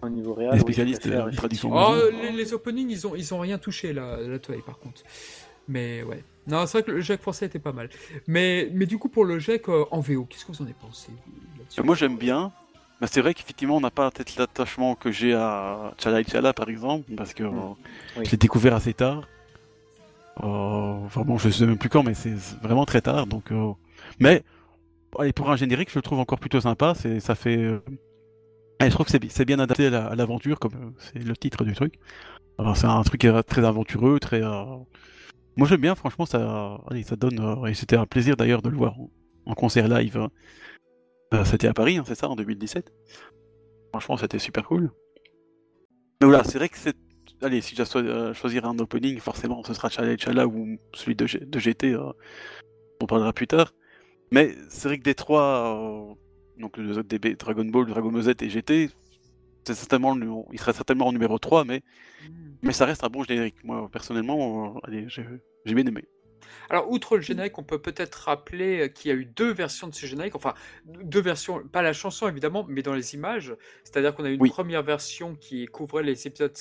Au 0.03 0.09
niveau 0.09 0.35
réel, 0.35 0.51
Les 0.51 0.57
oui, 0.59 0.61
spécialistes 0.63 1.03
je 1.05 1.09
préfère, 1.09 1.25
de 1.27 1.31
la 1.31 1.37
traduction. 1.37 1.71
Oh, 1.73 1.95
les, 2.23 2.31
les 2.31 2.53
openings, 2.53 2.91
ils 2.91 3.07
ont, 3.07 3.15
ils 3.17 3.33
ont 3.35 3.39
rien 3.41 3.59
touché, 3.59 3.93
la, 3.93 4.19
la 4.19 4.39
Toei, 4.39 4.59
par 4.65 4.79
contre. 4.79 5.03
Mais 5.67 6.03
ouais. 6.03 6.23
Non, 6.47 6.67
c'est 6.67 6.79
vrai 6.79 6.83
que 6.83 6.91
le 6.91 7.01
GEC 7.01 7.23
français 7.23 7.47
était 7.47 7.59
pas 7.59 7.73
mal. 7.73 7.89
Mais, 8.27 8.69
mais 8.75 8.85
du 8.85 8.99
coup, 8.99 9.09
pour 9.09 9.25
le 9.25 9.39
GEC 9.39 9.67
euh, 9.71 9.85
en 9.91 10.01
VO, 10.01 10.27
qu'est-ce 10.29 10.45
que 10.45 10.53
vous 10.53 10.61
en 10.61 10.65
avez 10.67 10.75
pensé 10.75 11.09
vous, 11.77 11.83
Moi, 11.85 11.95
j'aime 11.95 12.19
bien. 12.19 12.53
Mais 13.01 13.07
c'est 13.09 13.21
vrai 13.21 13.35
qu'effectivement, 13.35 13.77
on 13.77 13.81
n'a 13.81 13.91
pas 13.91 14.11
peut-être 14.11 14.37
l'attachement 14.37 14.95
que 14.95 15.11
j'ai 15.11 15.35
à 15.35 15.93
Chala 16.03 16.21
et 16.21 16.25
Chala, 16.25 16.53
par 16.53 16.69
exemple, 16.69 17.13
parce 17.17 17.35
que 17.35 17.43
euh, 17.43 17.51
Oui. 18.17 18.25
je 18.25 18.31
l'ai 18.31 18.37
découvert 18.37 18.75
assez 18.75 18.95
tard. 18.95 19.23
Euh, 20.43 20.99
vraiment, 21.09 21.39
je 21.39 21.49
sais 21.51 21.67
même 21.67 21.79
plus 21.79 21.89
quand, 21.89 22.03
mais 22.03 22.15
c'est 22.15 22.35
vraiment 22.63 22.85
très 22.85 23.01
tard. 23.01 23.27
Donc, 23.27 23.53
euh, 23.53 23.73
mais 24.19 24.43
allez, 25.19 25.33
pour 25.33 25.51
un 25.51 25.57
générique, 25.57 25.91
je 25.91 25.99
le 25.99 26.03
trouve 26.03 26.19
encore 26.19 26.39
plutôt 26.39 26.61
sympa. 26.61 26.95
C'est, 26.95 27.21
ça 27.21 27.35
fait. 27.35 27.57
euh, 27.57 27.83
allez, 28.79 28.91
je 28.91 28.95
trouve 28.95 29.07
que 29.07 29.13
c'est, 29.13 29.19
bi- 29.19 29.31
c'est 29.31 29.45
bien 29.45 29.59
adapté 29.59 29.87
à, 29.87 29.91
la- 29.91 30.07
à 30.07 30.15
l'aventure, 30.15 30.59
comme 30.59 30.75
euh, 30.75 30.91
c'est 30.99 31.19
le 31.23 31.37
titre 31.37 31.65
du 31.65 31.75
truc. 31.75 31.95
Alors, 32.59 32.77
c'est 32.77 32.87
un 32.87 33.03
truc 33.03 33.25
euh, 33.25 33.43
très 33.43 33.65
aventureux, 33.65 34.19
très. 34.21 34.43
euh, 34.43 34.65
Moi, 35.57 35.69
j'aime 35.69 35.81
bien. 35.81 35.95
Franchement, 35.95 36.27
ça, 36.27 36.81
allez, 36.91 37.03
ça 37.03 37.17
donne. 37.17 37.41
euh, 37.41 37.67
et 37.67 37.75
c'était 37.75 37.97
un 37.97 38.07
plaisir 38.07 38.37
d'ailleurs 38.37 38.63
de 38.63 38.69
le 38.71 38.77
voir 38.77 38.99
en, 38.99 39.11
en 39.47 39.55
concert 39.55 39.89
live. 39.89 40.29
Euh, 41.35 41.45
c'était 41.45 41.67
à 41.67 41.75
Paris, 41.75 41.97
hein, 41.97 42.05
c'est 42.07 42.14
ça, 42.14 42.29
en 42.29 42.37
2017. 42.37 42.93
Franchement, 43.93 44.17
c'était 44.17 44.38
super 44.38 44.64
cool. 44.67 44.91
Mais 46.21 46.26
voilà, 46.29 46.45
c'est 46.45 46.59
vrai 46.59 46.69
que 46.69 46.79
c'est. 46.79 46.97
Allez, 47.43 47.61
si 47.61 47.75
je 47.75 47.83
dois 47.83 48.03
euh, 48.03 48.35
choisir 48.35 48.64
un 48.64 48.79
opening, 48.79 49.19
forcément, 49.19 49.62
ce 49.64 49.75
sera 49.75 49.88
Chala 49.91 50.12
et 50.12 50.19
Chala 50.19 50.47
ou 50.47 50.79
celui 50.95 51.17
de, 51.17 51.26
G- 51.26 51.41
de 51.45 51.59
GT. 51.59 51.93
euh, 51.95 52.12
on 53.00 53.07
parlera 53.07 53.33
plus 53.33 53.47
tard. 53.47 53.73
Mais 54.33 54.55
c'est 54.69 54.88
vrai 54.88 54.99
que 54.99 55.05
des 55.05 55.14
trois, 55.14 56.12
euh, 56.12 56.14
donc 56.61 56.76
le 56.79 57.03
DB, 57.05 57.37
Dragon 57.37 57.64
Ball, 57.67 57.87
Dragon 57.87 58.12
Ball 58.12 58.23
Z 58.23 58.31
et 58.43 58.50
GT, 58.50 58.91
c'est 59.67 59.75
certainement 59.75 60.14
le- 60.14 60.29
il 60.53 60.61
serait 60.61 60.73
certainement 60.75 61.09
en 61.09 61.12
numéro 61.12 61.38
3, 61.38 61.64
mais, 61.64 61.83
mais 62.62 62.73
ça 62.73 62.87
reste 62.87 63.05
un 63.05 63.09
bon 63.11 63.25
générique. 63.25 63.57
Moi, 63.64 63.88
personnellement, 63.91 64.76
euh, 64.76 64.81
allez, 64.85 65.07
j'ai 65.09 65.26
j'ai 65.67 65.75
bien 65.75 65.87
aimé. 65.87 66.05
Alors, 66.71 66.91
outre 66.91 67.17
le 67.17 67.23
générique, 67.23 67.59
on 67.59 67.65
peut 67.65 67.81
peut-être 67.81 68.15
rappeler 68.15 68.80
euh, 68.83 68.89
qu'il 68.89 69.11
y 69.11 69.15
a 69.15 69.17
eu 69.17 69.25
deux 69.25 69.52
versions 69.52 69.89
de 69.89 69.95
ce 69.95 70.07
générique. 70.07 70.35
Enfin, 70.35 70.54
deux 70.85 71.21
versions, 71.21 71.67
pas 71.69 71.83
la 71.83 71.93
chanson 71.93 72.28
évidemment, 72.28 72.65
mais 72.69 72.83
dans 72.83 72.95
les 72.95 73.15
images. 73.15 73.54
C'est-à-dire 73.85 74.15
qu'on 74.15 74.25
a 74.25 74.30
eu 74.30 74.35
une 74.35 74.41
Oui. 74.41 74.47
première 74.47 74.83
version 74.83 75.35
qui 75.37 75.67
couvrait 75.67 76.02
les 76.02 76.26
épisodes 76.26 76.57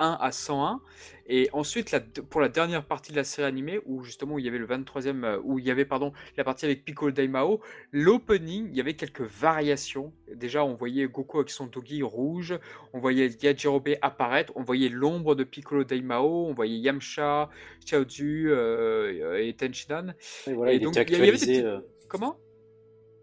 101 0.00 0.18
à 0.20 0.32
101. 0.32 0.80
Et 1.26 1.48
ensuite, 1.52 1.90
la- 1.90 2.00
pour 2.00 2.40
la 2.40 2.48
dernière 2.48 2.84
partie 2.84 3.10
de 3.12 3.16
la 3.16 3.24
série 3.24 3.46
animée, 3.48 3.80
où 3.86 4.02
justement 4.04 4.34
où 4.34 4.38
il 4.38 4.44
y 4.44 4.48
avait 4.48 4.58
le 4.58 4.66
23e, 4.66 5.24
euh, 5.24 5.38
où 5.42 5.58
il 5.58 5.64
y 5.64 5.70
avait 5.70 5.84
pardon, 5.86 6.12
la 6.36 6.44
partie 6.44 6.66
avec 6.66 6.84
Piccolo 6.84 7.12
Daimao, 7.12 7.60
l'opening, 7.92 8.68
il 8.70 8.76
y 8.76 8.80
avait 8.80 8.94
quelques 8.94 9.22
variations. 9.22 10.12
Déjà, 10.34 10.64
on 10.64 10.74
voyait 10.74 11.06
Goku 11.06 11.38
avec 11.38 11.50
son 11.50 11.66
dogi 11.66 12.02
rouge, 12.02 12.58
on 12.92 12.98
voyait 12.98 13.28
Yajirobe 13.42 13.88
apparaître, 14.02 14.52
on 14.56 14.62
voyait 14.62 14.88
l'ombre 14.90 15.34
de 15.34 15.44
Piccolo 15.44 15.84
Daimao, 15.84 16.46
on 16.46 16.52
voyait 16.52 16.78
Yamcha, 16.78 17.48
Chaozu 17.86 18.48
euh, 18.50 19.38
et 19.42 19.54
Tenchinan. 19.54 20.08
Et 20.46 20.52
voilà, 20.52 20.72
Et 20.72 20.76
il 20.76 20.82
donc, 20.82 20.96
était 20.96 21.12
il 21.12 21.18
y 21.18 21.22
avait 21.22 21.26
des 21.30 21.34
actualisé. 21.34 21.62
petits- 21.62 21.66
euh, 21.66 21.80
Comment? 22.08 22.36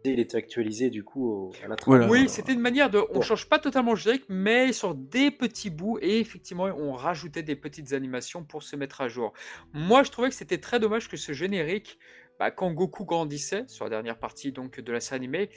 Il 0.05 0.19
était 0.19 0.37
actualisé 0.37 0.89
du 0.89 1.03
coup 1.03 1.29
au- 1.29 1.51
à 1.63 1.67
la 1.67 1.75
Voilà. 1.85 2.09
Oui, 2.09 2.27
c'était 2.27 2.53
une 2.53 2.59
manière 2.59 2.89
de. 2.89 2.99
On 3.11 3.15
Bon. 3.15 3.21
change 3.21 3.47
pas 3.47 3.59
totalement 3.59 3.91
le 3.91 3.97
générique, 3.97 4.25
mais 4.29 4.73
sur 4.73 4.95
des 4.95 5.29
petits 5.31 5.69
bouts, 5.69 5.99
et 6.01 6.19
effectivement, 6.19 6.63
on 6.65 6.93
rajoutait 6.93 7.43
des 7.43 7.55
petites 7.55 7.93
animations 7.93 8.43
pour 8.43 8.63
se 8.63 8.75
mettre 8.75 9.01
à 9.01 9.07
jour. 9.07 9.33
Moi, 9.73 10.03
je 10.03 10.11
trouvais 10.11 10.29
que 10.29 10.35
c'était 10.35 10.57
très 10.59 10.79
dommage 10.79 11.07
que 11.07 11.17
ce 11.17 11.33
générique, 11.33 11.99
bah, 12.39 12.49
quand 12.51 12.71
Goku 12.71 13.05
grandissait, 13.05 13.65
sur 13.67 13.85
la 13.85 13.89
dernière 13.91 14.17
partie 14.17 14.51
donc 14.51 14.79
de 14.79 14.91
la 14.91 14.99
série 14.99 15.17
animée, 15.17 15.49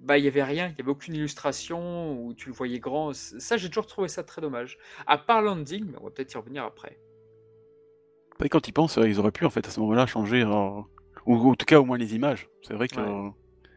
bah, 0.00 0.18
il 0.18 0.24
y 0.24 0.28
avait 0.28 0.42
rien, 0.42 0.68
il 0.68 0.78
y 0.78 0.82
avait 0.82 0.90
aucune 0.90 1.14
illustration 1.14 2.20
où 2.20 2.34
tu 2.34 2.48
le 2.48 2.54
voyais 2.54 2.78
grand. 2.80 3.12
Ça, 3.14 3.56
j'ai 3.56 3.68
toujours 3.68 3.86
trouvé 3.86 4.08
ça 4.08 4.22
très 4.24 4.40
dommage. 4.40 4.78
À 5.06 5.18
part 5.18 5.42
Landing, 5.42 5.84
mais 5.90 5.98
on 6.00 6.04
va 6.04 6.10
peut-être 6.10 6.34
y 6.34 6.36
revenir 6.36 6.64
après. 6.64 6.98
Et 8.44 8.48
quand 8.48 8.68
ils 8.68 8.72
pensent, 8.72 8.98
ils 9.02 9.18
auraient 9.18 9.30
pu 9.32 9.46
en 9.46 9.50
fait 9.50 9.66
à 9.66 9.70
ce 9.70 9.80
moment-là 9.80 10.06
changer, 10.06 10.42
euh, 10.42 10.80
ou 11.26 11.50
en 11.50 11.54
tout 11.54 11.66
cas 11.66 11.80
au 11.80 11.84
moins 11.84 11.98
les 11.98 12.14
images. 12.14 12.48
C'est 12.62 12.74
vrai 12.74 12.88
que. 12.88 12.96
Ouais. 12.96 13.02
euh, 13.02 13.30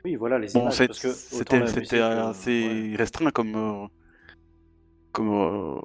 Oui, 0.05 0.15
voilà 0.15 0.37
les 0.39 0.55
images. 0.55 0.77
parce 0.87 0.99
que 0.99 1.11
c'était 1.11 1.67
c'était 1.67 1.99
euh, 1.99 2.29
assez 2.29 2.89
ouais. 2.91 2.95
restreint 2.97 3.31
comme 3.31 3.55
euh, 3.55 3.87
comme 5.11 5.81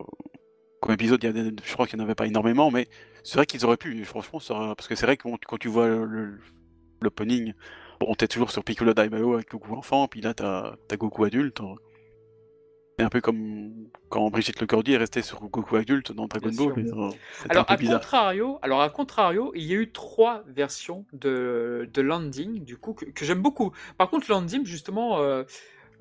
comme 0.80 0.94
épisode. 0.94 1.22
Il 1.24 1.36
y 1.36 1.40
a 1.40 1.50
je 1.64 1.72
crois 1.72 1.86
qu'il 1.86 1.98
n'y 1.98 2.02
en 2.02 2.06
avait 2.06 2.14
pas 2.14 2.26
énormément, 2.26 2.70
mais 2.70 2.88
c'est 3.22 3.36
vrai 3.36 3.46
qu'ils 3.46 3.64
auraient 3.64 3.76
pu. 3.76 4.04
Franchement, 4.04 4.40
ça 4.40 4.74
parce 4.76 4.88
que 4.88 4.94
c'est 4.94 5.06
vrai 5.06 5.16
que 5.16 5.28
quand 5.46 5.58
tu 5.58 5.68
vois 5.68 5.88
l'opening, 7.00 7.52
bon, 8.00 8.14
t'es 8.14 8.28
toujours 8.28 8.50
sur 8.50 8.64
Piccolo 8.64 8.94
Daimao 8.94 9.34
avec 9.34 9.50
Goku 9.50 9.74
enfant, 9.74 10.08
puis 10.08 10.20
là 10.20 10.34
t'as 10.34 10.74
as 10.90 10.96
Goku 10.96 11.24
adulte. 11.24 11.60
hein. 11.60 11.74
C'est 12.98 13.04
un 13.04 13.08
peu 13.08 13.20
comme 13.20 13.72
quand 14.08 14.30
Brigitte 14.30 14.60
Lecordier 14.60 14.94
est 14.94 14.98
restée 14.98 15.22
sur 15.22 15.40
Goku 15.40 15.76
adulte 15.76 16.12
dans 16.12 16.26
Dragon 16.26 16.50
Ball. 16.56 16.74
Alors 17.48 17.64
à, 17.68 17.76
contrario, 17.94 18.58
alors 18.62 18.80
à 18.82 18.88
contrario, 18.90 19.52
il 19.56 19.64
y 19.64 19.72
a 19.72 19.76
eu 19.76 19.90
trois 19.90 20.44
versions 20.46 21.04
de, 21.12 21.88
de 21.92 22.00
Landing, 22.02 22.64
du 22.64 22.76
coup, 22.76 22.94
que, 22.94 23.06
que 23.06 23.24
j'aime 23.24 23.42
beaucoup. 23.42 23.72
Par 23.98 24.08
contre, 24.10 24.30
Landing, 24.30 24.64
justement, 24.64 25.18
euh, 25.18 25.42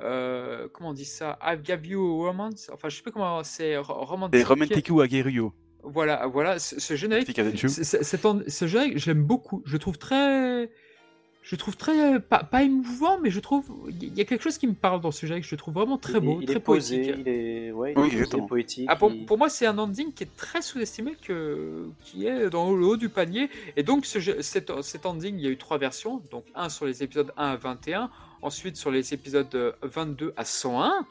euh, 0.01 0.67
comment 0.71 0.89
on 0.89 0.93
dit 0.93 1.05
ça? 1.05 1.39
I 1.41 1.57
Gave 1.57 1.85
You 1.87 2.21
Romance? 2.23 2.69
Enfin, 2.71 2.89
je 2.89 2.97
sais 2.97 3.01
plus 3.01 3.11
comment 3.11 3.43
c'est. 3.43 3.75
ro- 3.77 4.05
Romantic. 4.05 4.39
Et 4.39 4.43
Romantiku 4.43 5.01
Aguerrio, 5.01 5.51
Voilà, 5.83 6.27
voilà, 6.27 6.59
ce, 6.59 6.79
ce 6.79 6.95
générique. 6.95 7.25
C'est- 7.69 7.83
c'est- 7.83 8.03
cet 8.03 8.25
en- 8.25 8.41
ce 8.47 8.67
générique, 8.67 8.99
je 8.99 9.11
l'aime 9.11 9.23
beaucoup. 9.23 9.63
Je 9.65 9.73
le 9.73 9.79
trouve 9.79 9.97
très. 9.97 10.69
Je 11.45 11.57
trouve 11.57 11.75
très. 11.75 12.19
Pas, 12.21 12.43
pas 12.45 12.63
émouvant, 12.63 13.19
mais 13.19 13.29
je 13.29 13.41
trouve. 13.41 13.65
Il 14.01 14.17
y 14.17 14.21
a 14.21 14.23
quelque 14.23 14.41
chose 14.41 14.57
qui 14.57 14.65
me 14.65 14.73
parle 14.73 15.01
dans 15.01 15.11
ce 15.11 15.25
générique. 15.25 15.43
Je 15.45 15.51
le 15.51 15.57
trouve 15.57 15.73
vraiment 15.73 15.97
très 15.97 16.13
Il- 16.19 16.19
beau, 16.21 16.37
il 16.39 16.45
très 16.47 16.55
est 16.55 16.59
posé, 16.59 16.95
poétique. 17.01 17.15
il 17.19 17.27
est, 17.27 17.71
ouais, 17.73 17.91
il 17.91 17.97
Oui, 17.99 18.03
est 18.03 18.09
posé, 18.09 18.15
exactement. 18.17 18.47
poétique. 18.47 18.85
Ah, 18.89 18.95
pour, 18.95 19.11
il- 19.11 19.25
pour 19.25 19.37
moi, 19.37 19.49
c'est 19.49 19.65
un 19.65 19.77
ending 19.77 20.13
qui 20.13 20.23
est 20.23 20.35
très 20.37 20.61
sous-estimé, 20.61 21.17
que, 21.21 21.85
qui 22.05 22.27
est 22.27 22.49
dans 22.49 22.73
le 22.73 22.85
haut 22.85 22.95
du 22.97 23.09
panier. 23.09 23.49
Et 23.75 23.83
donc, 23.83 24.05
ce 24.05 24.19
cet, 24.41 24.71
cet 24.81 25.05
ending, 25.05 25.35
il 25.37 25.41
y 25.43 25.47
a 25.47 25.49
eu 25.49 25.57
trois 25.57 25.77
versions. 25.77 26.21
Donc, 26.31 26.45
un 26.55 26.69
sur 26.69 26.85
les 26.85 27.03
épisodes 27.03 27.33
1 27.35 27.49
à 27.51 27.55
21, 27.57 28.09
ensuite 28.41 28.77
sur 28.77 28.89
les 28.89 29.13
épisodes 29.13 29.53
euh, 29.53 29.73
22 29.81 30.33
à 30.37 30.45
101, 30.45 31.05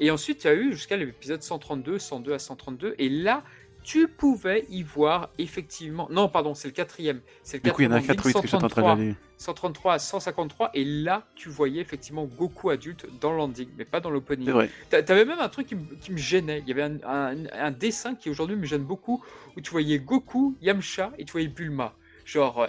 et 0.00 0.10
ensuite, 0.10 0.42
il 0.42 0.46
y 0.48 0.50
a 0.50 0.54
eu 0.54 0.72
jusqu'à 0.72 0.96
l'épisode 0.96 1.42
132, 1.42 1.98
102 2.00 2.32
à 2.32 2.38
132. 2.40 2.96
Et 2.98 3.08
là, 3.08 3.44
tu 3.86 4.08
pouvais 4.08 4.66
y 4.68 4.82
voir 4.82 5.30
effectivement. 5.38 6.08
Non, 6.10 6.28
pardon, 6.28 6.54
c'est 6.54 6.66
le 6.66 6.72
quatrième. 6.74 7.20
C'est 7.44 7.58
le 7.58 7.62
Du 7.62 7.72
coup, 7.72 7.82
il 7.82 7.84
y 7.84 7.88
en 7.88 7.92
a 7.92 8.00
quatrième 8.00 8.16
4 8.16 8.40
que 8.42 8.46
j'étais 8.48 8.54
en 8.56 8.58
train 8.58 8.68
133, 8.68 8.96
d'aller. 8.96 9.14
133 9.38 9.92
à 9.94 9.98
153. 10.00 10.70
Et 10.74 10.84
là, 10.84 11.24
tu 11.36 11.48
voyais 11.48 11.80
effectivement 11.80 12.24
Goku 12.24 12.70
adulte 12.70 13.06
dans 13.20 13.32
l'ending, 13.32 13.68
mais 13.78 13.84
pas 13.84 14.00
dans 14.00 14.10
l'opening. 14.10 14.50
T'avais 14.90 15.24
même 15.24 15.38
un 15.38 15.48
truc 15.48 15.68
qui, 15.68 15.76
me- 15.76 15.94
qui 16.00 16.10
me 16.10 16.16
gênait. 16.16 16.64
Il 16.66 16.68
y 16.68 16.72
avait 16.72 16.82
un, 16.82 16.98
un- 17.04 17.46
un 17.52 17.70
dessin 17.70 18.16
qui 18.16 18.28
aujourd'hui 18.28 18.56
me 18.56 18.66
gêne 18.66 18.82
beaucoup, 18.82 19.24
où 19.56 19.60
tu 19.60 19.70
voyais 19.70 20.00
Goku, 20.00 20.56
Yamcha 20.60 21.12
et 21.18 21.24
tu 21.24 21.30
voyais 21.32 21.46
Bulma. 21.48 21.94
Genre, 22.24 22.62
euh, 22.62 22.66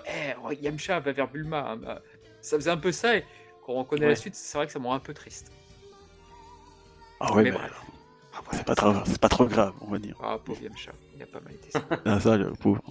Eh, 0.52 0.64
Yamcha 0.64 1.00
va 1.00 1.12
vers 1.14 1.28
Bulma. 1.32 1.72
hein, 1.72 1.78
bah, 1.78 2.02
Ça 2.42 2.58
faisait 2.58 2.70
un 2.70 2.78
peu 2.78 2.92
ça 2.92 3.18
et 3.18 3.26
quand 3.66 3.74
on 3.74 3.84
connaît 3.84 4.04
Ouais. 4.04 4.10
la 4.10 4.16
suite, 4.16 4.36
c'est 4.36 4.58
vrai 4.58 4.68
que 4.68 4.72
ça 4.72 4.78
me 4.80 4.86
rend 4.86 4.94
un 4.94 5.00
peu 5.00 5.14
triste. 5.16 5.52
Ah 7.20 7.34
ouais, 7.34 7.44
Mais 7.44 7.52
mais 7.52 7.58
bref. 7.58 7.82
Ah, 8.34 8.42
voilà. 8.46 8.60
c'est 8.60 8.66
pas, 8.68 8.76
trop- 8.76 8.94
c'est 9.06 9.20
pas 9.20 9.30
trop 9.30 9.46
grave, 9.48 9.74
on 9.82 9.88
va 9.88 9.98
dire. 9.98 10.16
Ah, 10.22 10.38
pauvre 10.38 10.62
Yamcha, 10.62 10.92
il 11.18 11.24
a 11.24 11.28
pas 11.28 11.40
mal 11.40 11.54
été 11.54 11.70
ça. 11.72 11.84
Ah, 12.06 12.20
ça, 12.20 12.38
le 12.38 12.54
pauvre. 12.54 12.82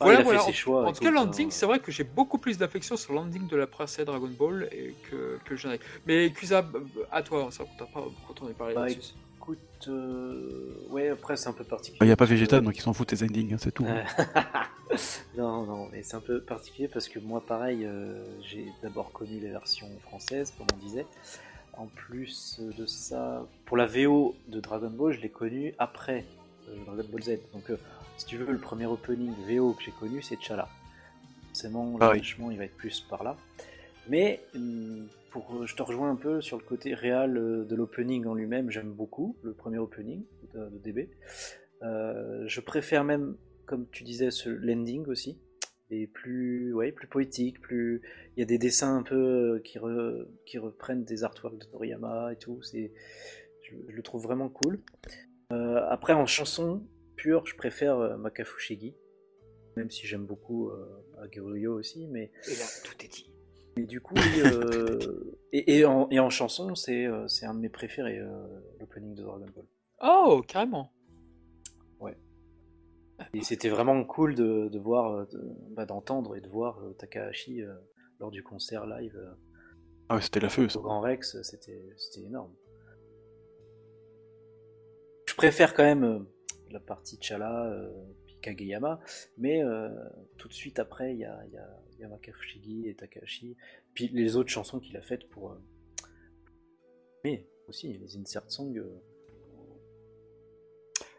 Ah, 0.00 0.04
voilà, 0.04 0.18
il 0.18 0.22
a 0.22 0.24
voilà. 0.24 0.38
fait 0.40 0.46
ses 0.46 0.52
choix. 0.52 0.86
En 0.86 0.92
tout 0.92 1.04
cas, 1.04 1.10
Landing, 1.10 1.48
hein. 1.48 1.50
c'est 1.50 1.66
vrai 1.66 1.78
que 1.78 1.92
j'ai 1.92 2.04
beaucoup 2.04 2.38
plus 2.38 2.56
d'affection 2.56 2.96
sur 2.96 3.12
Landing 3.12 3.48
de 3.48 3.56
la 3.56 3.66
princesse 3.66 4.06
Dragon 4.06 4.30
Ball 4.30 4.68
et 4.72 4.94
que, 5.10 5.38
que 5.44 5.50
le 5.50 5.56
générique. 5.56 5.82
Mais 6.06 6.30
Kusa, 6.30 6.66
à 7.12 7.22
toi, 7.22 7.48
ça 7.50 7.64
compte 7.64 7.90
pas 7.92 8.04
quand 8.26 8.42
on 8.42 8.48
est 8.48 8.54
parlé 8.54 8.74
Bah, 8.74 8.86
là-dessus. 8.88 9.12
Écoute, 9.36 9.88
euh, 9.88 10.86
ouais, 10.90 11.08
après 11.08 11.36
c'est 11.36 11.48
un 11.48 11.52
peu 11.52 11.64
particulier. 11.64 11.98
Il 12.02 12.06
n'y 12.06 12.12
a 12.12 12.16
pas 12.16 12.26
Vegeta, 12.26 12.60
donc 12.60 12.76
ils 12.76 12.82
s'en 12.82 12.92
foutent 12.92 13.10
des 13.10 13.24
endings, 13.24 13.54
hein, 13.54 13.56
c'est 13.58 13.72
tout. 13.72 13.84
Euh, 13.84 14.02
Non, 15.36 15.64
non, 15.64 15.88
mais 15.92 16.02
c'est 16.02 16.16
un 16.16 16.20
peu 16.20 16.40
particulier 16.40 16.88
parce 16.88 17.08
que 17.08 17.18
moi, 17.18 17.40
pareil, 17.40 17.84
euh, 17.84 18.24
j'ai 18.42 18.66
d'abord 18.82 19.12
connu 19.12 19.38
les 19.38 19.50
versions 19.50 19.88
françaises, 20.00 20.52
comme 20.56 20.66
on 20.74 20.84
disait. 20.84 21.06
En 21.74 21.86
plus 21.86 22.60
de 22.76 22.84
ça, 22.86 23.46
pour 23.64 23.76
la 23.76 23.86
VO 23.86 24.34
de 24.48 24.60
Dragon 24.60 24.90
Ball, 24.90 25.12
je 25.12 25.20
l'ai 25.20 25.30
connu 25.30 25.74
après 25.78 26.26
euh, 26.70 26.84
Dragon 26.86 27.04
Ball 27.10 27.22
Z. 27.22 27.38
Donc, 27.52 27.70
euh, 27.70 27.76
si 28.16 28.26
tu 28.26 28.36
veux, 28.36 28.50
le 28.52 28.58
premier 28.58 28.86
opening 28.86 29.32
VO 29.48 29.72
que 29.74 29.82
j'ai 29.82 29.92
connu, 29.92 30.22
c'est 30.22 30.40
Chala. 30.40 30.68
Forcément, 31.48 31.96
Ah 32.00 32.12
oui. 32.12 32.22
il 32.52 32.58
va 32.58 32.64
être 32.64 32.76
plus 32.76 33.00
par 33.00 33.24
là. 33.24 33.36
Mais 34.08 34.40
hum, 34.54 35.06
pour, 35.30 35.66
je 35.66 35.74
te 35.76 35.82
rejoins 35.82 36.10
un 36.10 36.16
peu 36.16 36.40
sur 36.40 36.56
le 36.58 36.64
côté 36.64 36.94
réel 36.94 37.36
euh, 37.36 37.64
de 37.64 37.74
l'opening 37.76 38.26
en 38.26 38.34
lui-même. 38.34 38.70
J'aime 38.70 38.92
beaucoup 38.92 39.36
le 39.42 39.52
premier 39.52 39.78
opening 39.78 40.22
de, 40.54 40.68
de 40.68 40.78
DB. 40.78 41.10
Euh, 41.82 42.44
je 42.46 42.60
préfère 42.60 43.04
même, 43.04 43.36
comme 43.66 43.86
tu 43.90 44.04
disais, 44.04 44.30
ce 44.30 44.48
l'ending 44.48 45.06
aussi. 45.06 45.38
Et 45.92 46.06
plus, 46.06 46.72
ouais, 46.72 46.92
plus 46.92 47.08
poétique, 47.08 47.60
plus. 47.60 48.00
Il 48.36 48.40
y 48.40 48.42
a 48.42 48.46
des 48.46 48.58
dessins 48.58 48.96
un 48.96 49.02
peu 49.02 49.16
euh, 49.56 49.60
qui, 49.64 49.78
re- 49.78 50.24
qui 50.46 50.58
reprennent 50.58 51.02
des 51.04 51.24
artworks 51.24 51.58
de 51.58 51.64
Toriyama 51.64 52.32
et 52.32 52.36
tout. 52.36 52.62
C'est, 52.62 52.92
je, 53.62 53.74
je 53.88 53.96
le 53.96 54.02
trouve 54.02 54.22
vraiment 54.22 54.48
cool. 54.48 54.78
Euh, 55.52 55.84
après, 55.88 56.12
en 56.12 56.26
chanson 56.26 56.82
pure, 57.16 57.44
je 57.46 57.56
préfère 57.56 57.96
euh, 57.98 58.16
Makafushigi. 58.16 58.94
Même 59.76 59.90
si 59.90 60.06
j'aime 60.06 60.26
beaucoup 60.26 60.68
euh, 60.70 61.04
Aguruyo 61.22 61.74
aussi, 61.78 62.06
mais 62.08 62.32
Et 62.48 62.56
là, 62.56 62.64
tout 62.84 63.04
est 63.04 63.08
dit. 63.08 63.30
et 63.76 63.84
du 63.84 64.00
coup, 64.00 64.16
oui, 64.16 64.40
euh, 64.40 64.98
et, 65.52 65.78
et 65.78 65.84
en, 65.84 66.08
et 66.10 66.18
en 66.18 66.28
chanson, 66.30 66.74
c'est 66.74 67.06
euh, 67.06 67.28
c'est 67.28 67.46
un 67.46 67.54
de 67.54 67.60
mes 67.60 67.68
préférés, 67.68 68.18
euh, 68.18 68.46
l'opening 68.80 69.14
de 69.14 69.22
Dragon 69.22 69.46
Ball. 69.54 69.64
Oh, 70.02 70.42
carrément. 70.46 70.92
Et 73.34 73.42
c'était 73.42 73.68
vraiment 73.68 74.02
cool 74.04 74.34
de, 74.34 74.68
de 74.68 74.78
voir, 74.78 75.26
de- 75.28 75.52
bah, 75.72 75.84
d'entendre 75.84 76.36
et 76.36 76.40
de 76.40 76.48
voir 76.48 76.80
euh, 76.82 76.94
Takahashi 76.94 77.62
euh, 77.62 77.74
lors 78.18 78.30
du 78.30 78.42
concert 78.42 78.86
live 78.86 79.14
euh, 79.14 79.30
Ah 80.08 80.14
ouais, 80.16 80.22
c'était 80.22 80.40
la 80.40 80.48
feu, 80.48 80.68
ça. 80.70 80.78
au 80.78 80.82
Grand 80.82 81.00
Rex, 81.02 81.36
c'était 81.42 81.84
c'était 81.98 82.26
énorme. 82.26 82.50
Préfère 85.40 85.72
quand 85.72 85.84
même 85.84 86.04
euh, 86.04 86.18
la 86.70 86.80
partie 86.80 87.16
Chala, 87.18 87.64
euh, 87.64 87.90
Kageyama, 88.42 89.00
mais 89.38 89.62
euh, 89.64 89.88
tout 90.36 90.48
de 90.48 90.52
suite 90.52 90.78
après, 90.78 91.14
il 91.14 91.18
y 91.20 91.24
a, 91.24 91.40
y, 91.50 92.88
et 92.88 92.94
Takahashi, 92.94 93.56
puis 93.94 94.08
les 94.12 94.36
autres 94.36 94.50
chansons 94.50 94.80
qu'il 94.80 94.96
a 94.98 95.00
faites 95.02 95.28
pour. 95.30 95.52
euh, 95.52 95.58
Mais 97.24 97.46
aussi, 97.68 97.96
les 97.96 98.16
insert 98.18 98.50
songs. 98.50 98.74
euh, 98.76 99.00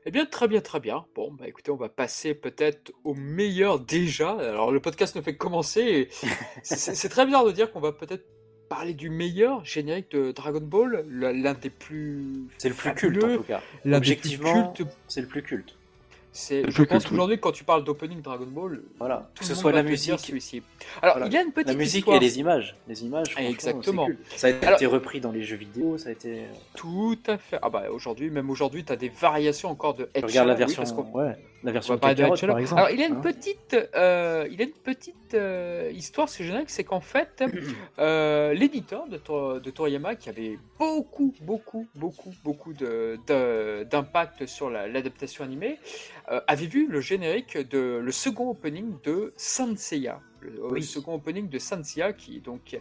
Eh 0.06 0.12
bien, 0.12 0.28
très 0.28 0.48
bien, 0.48 0.62
très 0.62 0.80
bien. 0.80 1.08
Bon, 1.16 1.32
bah 1.34 1.48
écoutez, 1.48 1.72
on 1.72 1.76
va 1.76 1.90
passer 1.90 2.36
peut-être 2.36 2.92
au 3.04 3.16
meilleur 3.16 3.80
déjà. 3.80 4.32
Alors, 4.34 4.72
le 4.72 4.80
podcast 4.80 5.16
ne 5.16 5.22
fait 5.22 5.34
que 5.34 5.40
commencer. 5.40 6.10
c'est- 6.64 7.10
très 7.10 7.26
bizarre 7.26 7.46
de 7.46 7.52
dire 7.52 7.72
qu'on 7.72 7.80
va 7.82 7.92
peut-être 7.92 8.26
parler 8.72 8.94
du 8.94 9.10
meilleur 9.10 9.66
générique 9.66 10.12
de 10.12 10.32
Dragon 10.32 10.62
Ball, 10.62 11.04
l'un 11.10 11.54
des 11.54 11.70
plus. 11.70 12.24
C'est 12.58 12.70
le 12.70 12.74
plus 12.76 12.94
culte 12.94 13.22
en 13.22 13.36
tout 13.36 13.44
cas. 13.44 13.62
Objectivement, 13.86 14.74
c'est 15.10 15.20
le 15.20 15.28
plus 15.28 15.44
culte. 15.44 15.76
C'est, 16.34 16.64
je 16.72 16.84
pense 16.84 17.06
qu'aujourd'hui, 17.06 17.38
quand 17.38 17.52
tu 17.52 17.66
parles 17.66 17.84
d'opening 17.84 18.22
Dragon 18.22 18.46
Ball, 18.48 18.82
Voilà, 19.00 19.30
tout 19.36 19.42
que 19.42 19.46
ce 19.46 19.54
soit 19.54 19.74
la 19.74 19.84
musique, 19.84 20.18
celui-ci. 20.18 20.64
Alors, 21.02 21.16
Voilà. 21.16 21.28
il 21.28 21.34
y 21.34 21.38
a 21.38 21.42
une 21.42 21.52
petite 21.52 21.68
la 21.68 21.74
musique 21.74 21.98
histoire. 22.00 22.16
et 22.16 22.20
les 22.22 22.40
images. 22.40 22.78
Les 22.88 23.04
images, 23.04 23.36
Exactement. 23.38 24.08
Ça 24.38 24.48
a 24.48 24.50
été 24.52 24.66
Alors- 24.66 24.94
repris 24.94 25.20
dans 25.20 25.34
les 25.34 25.44
jeux 25.44 25.58
vidéo, 25.58 25.98
ça 25.98 26.08
a 26.08 26.12
été. 26.14 26.44
Tout 26.78 27.20
à 27.28 27.38
fait. 27.38 27.60
Ah 27.62 27.70
bah 27.70 27.84
aujourd'hui, 27.92 28.30
même 28.30 28.50
aujourd'hui, 28.50 28.86
tu 28.86 28.94
as 28.94 28.96
des 28.96 29.10
variations 29.10 29.70
encore 29.70 29.94
de 29.96 30.10
Je 30.16 30.22
regarde 30.26 30.48
la 30.48 30.54
Etchala, 30.54 30.54
oui, 30.54 30.60
version, 30.60 30.84
parce 30.84 30.94
qu'on- 30.94 31.12
ouais, 31.20 31.36
la 31.64 31.70
On 31.70 31.74
version 31.74 31.96
de 31.96 32.00
par 32.00 32.10
exemple. 32.12 32.46
Alors, 32.76 32.90
il 32.92 33.00
y 33.00 33.04
a 33.04 33.08
une 33.08 33.16
hein. 33.18 33.22
petite, 33.22 33.76
euh, 33.96 34.48
il 34.52 34.62
a 34.62 34.66
une 34.66 34.72
petite 34.72 35.34
euh, 35.34 35.92
histoire, 35.94 36.28
ce 36.30 36.42
générique, 36.44 36.70
c'est 36.70 36.84
qu'en 36.84 37.02
fait, 37.02 37.44
euh, 38.00 38.54
l'éditeur 38.54 39.08
de, 39.08 39.18
Tor- 39.18 39.62
de 39.62 39.70
Toriyama, 39.70 40.16
qui 40.16 40.30
avait 40.30 40.58
beaucoup, 40.80 41.34
beaucoup, 41.42 41.88
beaucoup, 41.96 42.34
beaucoup 42.44 42.74
de- 42.74 43.20
de- 43.28 43.84
d'impact 43.84 44.46
sur 44.46 44.70
la- 44.70 44.88
l'adaptation 44.88 45.44
animée, 45.44 45.78
euh, 46.32 46.42
avait 46.48 46.66
vu 46.66 46.88
le 46.88 47.00
générique 47.02 47.58
de 47.58 48.00
le 48.04 48.12
second 48.12 48.50
opening 48.50 48.94
de 49.04 49.34
Sanseiya, 49.38 50.20
le, 50.42 50.52
le 50.74 50.82
second 50.82 51.14
opening 51.16 51.48
de 51.50 51.60
Sanseiya, 51.60 52.14
qui 52.14 52.40
donc 52.40 52.78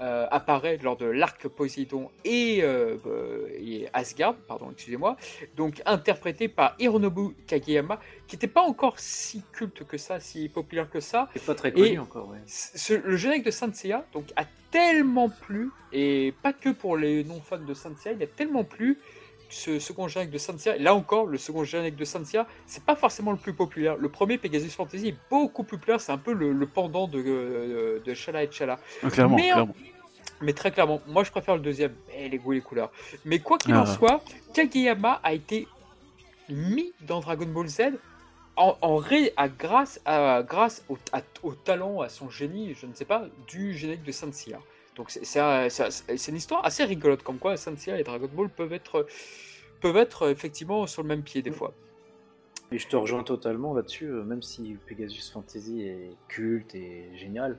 euh, 0.00 0.26
apparaît 0.30 0.78
lors 0.82 0.96
de 0.96 1.06
l'arc 1.06 1.46
Poséidon 1.48 2.10
et, 2.24 2.60
euh, 2.62 2.96
euh, 3.06 3.46
et 3.58 3.86
Asgard, 3.92 4.34
pardon, 4.34 4.70
excusez-moi, 4.72 5.16
donc 5.56 5.80
interprété 5.86 6.48
par 6.48 6.74
Hironobu 6.78 7.34
Kageyama, 7.46 8.00
qui 8.26 8.36
n'était 8.36 8.48
pas 8.48 8.62
encore 8.62 8.98
si 8.98 9.42
culte 9.52 9.84
que 9.84 9.96
ça, 9.98 10.18
si 10.20 10.48
populaire 10.48 10.90
que 10.90 11.00
ça. 11.00 11.28
C'est 11.34 11.44
pas 11.46 11.54
très 11.54 11.72
connu 11.72 11.86
Et- 11.86 11.98
encore, 11.98 12.28
ouais. 12.30 12.38
Ce- 12.46 12.94
le 12.94 13.16
générique 13.16 13.44
de 13.44 13.50
Sanseiya 13.50 14.04
donc, 14.12 14.24
a 14.36 14.44
tellement 14.72 15.28
plu, 15.28 15.70
et 15.92 16.34
pas 16.42 16.52
que 16.52 16.70
pour 16.70 16.96
les 16.96 17.22
non-fans 17.22 17.58
de 17.58 17.74
Sanseiya, 17.74 18.14
il 18.16 18.22
a 18.22 18.26
tellement 18.26 18.64
plu 18.64 18.98
ce 19.54 19.78
second 19.78 20.08
générique 20.08 20.32
de 20.32 20.38
Sanseiya, 20.38 20.76
et 20.76 20.80
là 20.80 20.94
encore, 20.94 21.26
le 21.26 21.38
second 21.38 21.62
générique 21.64 21.94
de 21.96 22.04
Sanseiya, 22.04 22.46
c'est 22.66 22.82
pas 22.82 22.96
forcément 22.96 23.30
le 23.30 23.36
plus 23.38 23.52
populaire. 23.54 23.96
Le 23.96 24.08
premier, 24.08 24.36
Pegasus 24.36 24.70
Fantasy, 24.70 25.08
est 25.08 25.16
beaucoup 25.30 25.62
plus 25.62 25.78
populaire, 25.78 26.00
c'est 26.00 26.10
un 26.12 26.18
peu 26.18 26.32
le, 26.32 26.52
le 26.52 26.66
pendant 26.66 27.06
de, 27.06 27.22
euh, 27.24 28.00
de 28.04 28.14
Shala 28.14 28.42
et 28.42 28.50
Chala. 28.50 28.78
Ah, 29.02 29.10
clairement, 29.10 29.36
Mais 29.36 29.52
en- 29.52 29.54
clairement. 29.54 29.74
Mais 30.40 30.52
très 30.52 30.72
clairement, 30.72 31.00
moi 31.06 31.22
je 31.22 31.30
préfère 31.30 31.54
le 31.54 31.60
deuxième, 31.62 31.94
et 32.18 32.28
les 32.28 32.38
goûts 32.38 32.52
et 32.52 32.56
les 32.56 32.60
couleurs. 32.62 32.90
Mais 33.24 33.38
quoi 33.38 33.56
qu'il 33.58 33.74
en 33.74 33.82
Ah. 33.82 33.86
soit, 33.86 34.22
Kageyama 34.52 35.20
a 35.22 35.32
été 35.32 35.68
mis 36.48 36.92
dans 37.02 37.20
Dragon 37.20 37.46
Ball 37.46 37.68
Z 37.68 37.82
en, 38.56 38.76
en 38.82 38.96
ré, 38.96 39.32
à 39.36 39.48
grâce, 39.48 40.00
à, 40.04 40.42
grâce 40.42 40.84
au, 40.88 40.98
à- 41.12 41.22
au 41.44 41.54
talent, 41.54 42.00
à 42.00 42.08
son 42.08 42.28
génie, 42.30 42.74
je 42.80 42.86
ne 42.86 42.94
sais 42.94 43.04
pas, 43.04 43.26
du 43.46 43.74
générique 43.76 44.02
de 44.04 44.12
Sanseiya. 44.12 44.58
Donc 44.96 45.10
c'est 45.10 45.24
c'est 45.24 45.40
un- 45.40 45.68
c'est 45.68 45.84
un- 45.84 45.90
c'est 45.90 46.30
une 46.30 46.36
histoire 46.36 46.64
assez 46.64 46.84
rigolote, 46.84 47.22
comme 47.22 47.38
quoi 47.38 47.56
Sanseiya 47.56 47.98
et 47.98 48.04
Dragon 48.04 48.28
Ball 48.32 48.48
peuvent 48.48 48.72
être, 48.72 49.06
peuvent 49.80 49.96
être 49.96 50.30
effectivement 50.30 50.86
sur 50.86 51.02
le 51.02 51.08
même 51.08 51.22
pied 51.22 51.42
des 51.42 51.50
fois. 51.50 51.72
Et 52.72 52.78
je 52.78 52.86
te 52.88 52.96
rejoins 52.96 53.22
totalement 53.24 53.74
là-dessus, 53.74 54.06
euh, 54.06 54.22
même 54.24 54.42
si 54.42 54.76
Pegasus 54.86 55.30
Fantasy 55.32 55.82
est 55.82 56.10
culte 56.28 56.74
et 56.74 57.08
génial. 57.16 57.58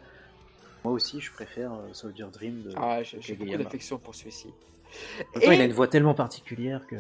Moi 0.84 0.93
aussi, 0.93 1.19
je 1.19 1.32
préfère 1.32 1.74
euh, 1.74 1.89
Soldier 1.93 2.26
Dream 2.32 2.62
de 2.63 2.71
Ah, 2.76 3.02
j'ai 3.04 3.34
beaucoup 3.36 3.58
d'affection 3.58 3.98
pour 3.98 4.15
celui-ci. 4.15 4.50
Et- 5.41 5.45
il 5.45 5.62
a 5.62 5.65
une 5.65 5.74
voix 5.74 5.88
tellement 5.88 6.13
particulière 6.13 6.86
que. 6.88 6.95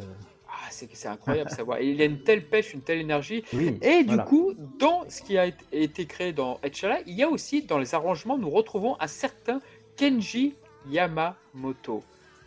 Ah, 0.47 0.67
c'est 0.69 1.07
incroyable 1.07 1.49
sa 1.49 1.63
voix. 1.63 1.81
Il 1.81 2.01
a 2.01 2.05
une 2.05 2.21
telle 2.23 2.45
pêche, 2.45 2.73
une 2.73 2.81
telle 2.81 2.99
énergie. 2.99 3.43
Oui. 3.53 3.77
Et 3.81 3.99
du 4.03 4.07
voilà. 4.07 4.23
coup, 4.23 4.53
dans 4.79 5.03
ce 5.09 5.21
qui 5.21 5.37
a 5.37 5.47
été- 5.47 5.65
été 5.71 6.05
créé 6.05 6.31
dans 6.31 6.59
Etchala, 6.63 6.99
il 7.05 7.13
y 7.13 7.23
a 7.23 7.29
aussi 7.29 7.63
dans 7.63 7.77
les 7.77 7.93
arrangements, 7.93 8.37
nous 8.37 8.49
retrouvons 8.49 8.95
un 9.01 9.07
certain 9.07 9.59
Kenji 9.95 10.55
Yamamoto. 10.89 12.03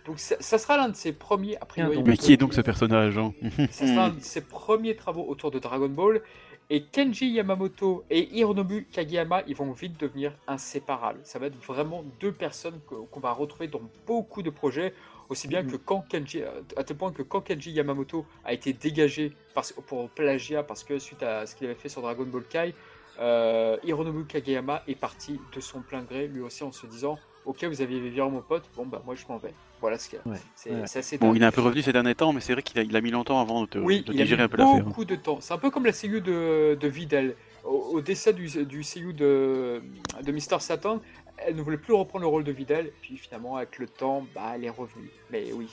Donc 0.07 0.19
ça, 0.19 0.37
ça 0.41 0.59
sera 0.59 0.77
l'un 0.77 0.89
de 0.89 0.97
ses 0.97 1.13
premiers, 1.13 1.57
a 1.59 1.67
priori, 1.67 1.97
donc. 1.97 2.07
Mais 2.07 2.17
qui 2.17 2.33
est 2.33 2.39
donc 2.39 2.55
ce 2.55 2.63
personnage 2.63 3.19
hein? 3.19 3.33
Ça 3.71 3.87
sera 3.87 4.07
un 4.07 4.11
de 4.11 4.21
ses 4.21 4.41
premiers 4.41 4.97
travaux 4.97 5.27
autour 5.29 5.51
de 5.51 5.59
Dragon 5.59 5.89
Ball. 5.89 6.23
Et 6.71 6.83
Kenji 6.83 7.31
Yamamoto 7.31 8.05
et 8.11 8.29
Hironobu 8.37 8.87
Kageyama, 8.93 9.43
ils 9.47 9.57
vont 9.57 9.73
vite 9.73 9.99
devenir 9.99 10.33
inséparables. 10.47 11.21
Ça 11.25 11.39
va 11.39 11.47
être 11.47 11.57
vraiment 11.63 12.05
deux 12.21 12.33
personnes 12.33 12.79
qu'on 12.87 13.21
va 13.21 13.33
retrouver 13.33 13.69
dans 13.69 13.81
beaucoup 14.07 14.43
de 14.43 14.51
projets, 14.51 14.93
aussi 15.31 15.49
bien 15.49 15.65
que 15.65 15.77
quand 15.77 16.05
Kenji, 16.09 16.43
à 16.77 16.85
tel 16.85 16.97
point 16.97 17.11
que 17.11 17.23
quand 17.23 17.41
Kenji 17.41 17.71
Yamamoto 17.73 18.27
a 18.45 18.53
été 18.53 18.75
dégagé 18.75 19.33
parce, 19.55 19.73
pour 19.73 20.11
plagiat 20.11 20.63
parce 20.63 20.85
que 20.85 20.99
suite 20.99 21.23
à 21.23 21.47
ce 21.47 21.57
qu'il 21.57 21.67
avait 21.67 21.75
fait 21.75 21.89
sur 21.89 22.03
Dragon 22.03 22.25
Ball 22.25 22.45
Kai, 22.45 22.75
euh, 23.19 23.79
Hironobu 23.83 24.27
Kageyama 24.27 24.83
est 24.87 24.95
parti 24.95 25.41
de 25.55 25.61
son 25.61 25.81
plein 25.81 26.03
gré, 26.03 26.29
lui 26.29 26.41
aussi 26.41 26.65
en 26.65 26.73
se 26.73 26.87
disant 26.87 27.19
Ok, 27.49 27.65
vous 27.65 27.81
avez 27.81 27.99
viré 28.11 28.29
mon 28.31 28.43
pote, 28.43 28.69
bon 28.77 28.85
bah 28.85 29.03
moi 29.07 29.15
je 29.15 29.25
m'en 29.27 29.39
vais. 29.39 29.55
Voilà 29.81 29.97
ce 29.97 30.11
qu'il 30.11 30.19
y 30.19 30.29
a. 30.29 30.31
Ouais, 30.31 30.39
C'est 30.55 30.71
ouais. 30.71 30.83
assez 30.83 31.17
Bon, 31.17 31.33
il 31.35 31.43
est 31.43 31.47
un 31.47 31.51
peu 31.51 31.63
revenu 31.63 31.81
ces 31.81 31.95
derniers 31.95 32.15
temps, 32.15 32.35
mais 32.35 32.41
c'est 32.43 32.53
vrai 32.53 32.63
qu'il 32.63 32.79
a, 32.79 32.83
il 32.83 32.95
a 32.95 33.01
mis 33.01 33.11
longtemps 33.11 33.41
avant 33.41 33.63
de, 33.65 33.81
Oui, 33.81 34.03
de 34.03 34.13
il 34.13 34.21
a 34.21 34.25
digérer 34.25 34.43
mis 34.43 34.45
un 34.45 34.49
peu 34.51 34.59
l'affaire. 34.59 34.85
beaucoup 34.85 35.07
de 35.07 35.17
temps. 35.17 35.39
C'est 35.41 35.55
un 35.55 35.59
peu 35.59 35.71
comme 35.71 35.87
la 35.87 35.93
CU 35.93 36.21
de, 36.21 36.77
de 36.79 36.89
Vidal. 36.89 37.35
Au, 37.65 37.71
au 37.95 38.01
décès 38.03 38.35
du, 38.35 38.49
du 38.67 38.83
CU 38.83 39.15
de, 39.15 39.83
de 40.23 40.33
Mister 40.33 40.59
Satan, 40.61 41.01
elle 41.39 41.57
ne 41.57 41.63
voulait 41.63 41.79
plus 41.79 41.95
reprendre 41.95 42.21
le 42.23 42.29
rôle 42.29 42.45
de 42.45 42.53
Vidal. 42.53 42.91
Puis 43.01 43.17
finalement, 43.17 43.57
avec 43.57 43.79
le 43.79 43.87
temps, 43.87 44.27
bah, 44.35 44.53
elle 44.55 44.65
est 44.67 44.71
revenue. 44.71 45.11
Mais 45.31 45.51
oui, 45.55 45.69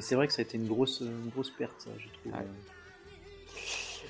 c'est. 0.00 0.14
vrai 0.14 0.26
que 0.26 0.34
ça 0.34 0.40
a 0.40 0.44
été 0.44 0.58
une 0.58 0.68
grosse, 0.68 1.00
une 1.00 1.30
grosse 1.30 1.50
perte, 1.50 1.76
ça, 1.78 1.90
je 1.98 2.08
trouve. 2.20 2.32
Ouais. 2.32 2.46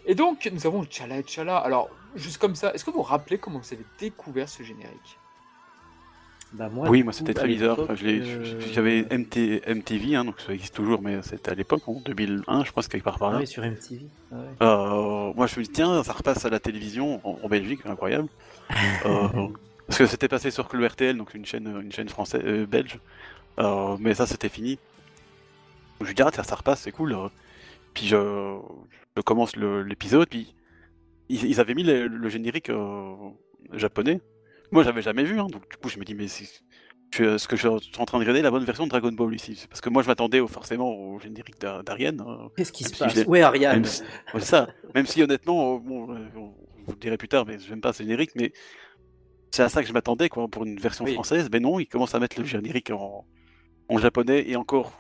Et 0.07 0.17
donc, 0.17 0.51
nous 0.53 0.67
avons 0.67 0.85
Chala 0.91 1.19
et 1.19 1.25
Chala. 1.25 1.59
Alors, 1.59 1.89
juste 2.17 2.39
comme 2.39 2.57
ça, 2.57 2.75
est-ce 2.75 2.85
que 2.85 2.91
vous 2.91 2.97
vous 2.97 3.03
rappelez 3.05 3.39
comment 3.39 3.61
vous 3.61 3.73
avez 3.75 3.85
découvert 4.01 4.49
ce 4.49 4.65
générique? 4.65 5.19
Bah, 6.53 6.69
moi, 6.69 6.89
Oui, 6.89 7.03
moi 7.03 7.13
c'était 7.13 7.35
très 7.35 7.47
bizarre. 7.47 7.79
Enfin, 7.79 7.95
euh, 8.03 8.59
J'avais 8.73 9.03
MT, 9.03 9.63
MTV, 9.69 10.17
hein, 10.17 10.25
donc 10.25 10.41
ça 10.41 10.53
existe 10.53 10.75
toujours, 10.75 11.01
mais 11.01 11.23
c'était 11.23 11.53
à 11.53 11.55
l'époque, 11.55 11.87
en 11.87 12.01
2001, 12.01 12.65
je 12.65 12.73
pense, 12.73 12.89
quelque 12.89 13.05
part 13.05 13.19
par 13.19 13.29
Ah 13.29 13.33
là. 13.35 13.39
oui, 13.39 13.47
sur 13.47 13.63
MTV. 13.65 14.07
Ah 14.33 14.35
ouais. 14.35 14.43
Euh, 14.63 15.33
moi, 15.35 15.47
je 15.47 15.59
me 15.61 15.65
dis, 15.65 15.71
tiens, 15.71 16.03
ça 16.03 16.13
repasse 16.13 16.45
à 16.45 16.51
la 16.51 16.59
télévision 16.59 17.21
en, 17.25 17.39
en 17.43 17.49
Belgique, 17.49 17.81
incroyable. 17.87 18.29
Euh, 19.05 19.49
parce 19.87 19.99
que 19.99 20.07
c'était 20.07 20.29
passé 20.29 20.53
sur 20.53 20.69
le 20.73 20.87
RTL, 20.87 21.17
donc 21.17 21.35
une 21.35 21.45
chaîne, 21.45 21.67
une 21.83 21.91
chaîne 21.91 22.09
française, 22.09 22.45
belge. 22.69 23.01
Mais 23.99 24.15
ça, 24.15 24.27
c'était 24.27 24.49
fini. 24.49 24.79
Je 26.01 26.07
me 26.07 26.15
dis, 26.15 26.23
ah, 26.23 26.31
tiens, 26.33 26.45
ça 26.45 26.55
repasse, 26.55 26.83
c'est 26.83 26.93
cool. 26.93 27.17
Puis 27.95 28.07
je, 28.07 28.57
je 29.17 29.23
commence 29.23 29.57
l'épisode, 29.57 30.29
puis 30.29 30.55
ils, 31.29 31.45
ils 31.45 31.61
avaient 31.61 31.75
mis 31.75 31.83
le, 31.83 32.07
le 32.07 32.29
générique 32.29 32.71
japonais. 33.73 34.21
Moi, 34.73 34.85
j'avais 34.85 35.03
jamais 35.03 35.25
vu, 35.25 35.41
hein, 35.41 35.47
donc 35.51 35.69
du 35.71 35.77
coup, 35.77 35.89
je 35.89 35.99
me 35.99 36.05
dis, 36.05 36.15
mais 36.15 36.29
c'est- 36.29 36.63
je- 37.13 37.39
ce 37.39 37.49
que 37.49 37.57
je 37.57 37.67
suis 37.81 37.99
en 38.01 38.05
train 38.05 38.19
de 38.19 38.23
regarder, 38.23 38.41
la 38.43 38.51
bonne 38.51 38.65
version 38.65 38.85
de 38.85 38.91
Dragon 38.91 39.11
Ball 39.13 39.35
ici. 39.35 39.67
Parce 39.69 39.81
que 39.81 39.89
moi, 39.91 40.03
je 40.03 40.09
m'attendais 40.09 40.41
forcément 40.47 40.91
au 40.95 41.19
générique 41.19 41.61
d'A- 41.61 41.83
d'Ariane. 41.83 42.21
euh, 42.27 42.49
Qu'est-ce 42.57 42.73
qui 42.73 42.85
se 42.85 42.91
si 42.95 42.99
passe 42.99 43.25
Ouais, 43.27 43.43
Ariane. 43.43 43.85
si- 43.85 44.03
ouais, 44.33 44.41
ça. 44.41 44.69
Même 44.95 45.07
si 45.07 45.23
honnêtement, 45.23 45.77
euh, 45.77 45.79
bon, 45.81 46.15
euh, 46.15 46.19
on 46.37 46.55
vous 46.87 46.93
le 46.93 46.99
dirai 46.99 47.17
plus 47.17 47.29
tard, 47.29 47.45
mais 47.47 47.59
j'aime 47.59 47.81
pas 47.81 47.93
ce 47.93 48.03
générique, 48.05 48.31
mais 48.37 48.53
c'est 49.51 49.63
à 49.65 49.69
ça 49.69 49.83
que 49.83 49.89
je 49.89 49.93
m'attendais, 49.93 50.29
quoi, 50.29 50.47
pour 50.47 50.65
une 50.65 50.79
version 50.79 51.05
Oui. 51.05 51.15
française. 51.15 51.49
Mais 51.53 51.59
non, 51.61 51.81
ils 51.81 51.87
commencent 51.87 52.15
à 52.15 52.21
mettre 52.21 52.39
le 52.39 52.47
générique 52.47 52.91
en, 52.91 53.27
en 53.89 53.99
japonais 53.99 54.49
et 54.49 54.55
encore. 54.57 54.93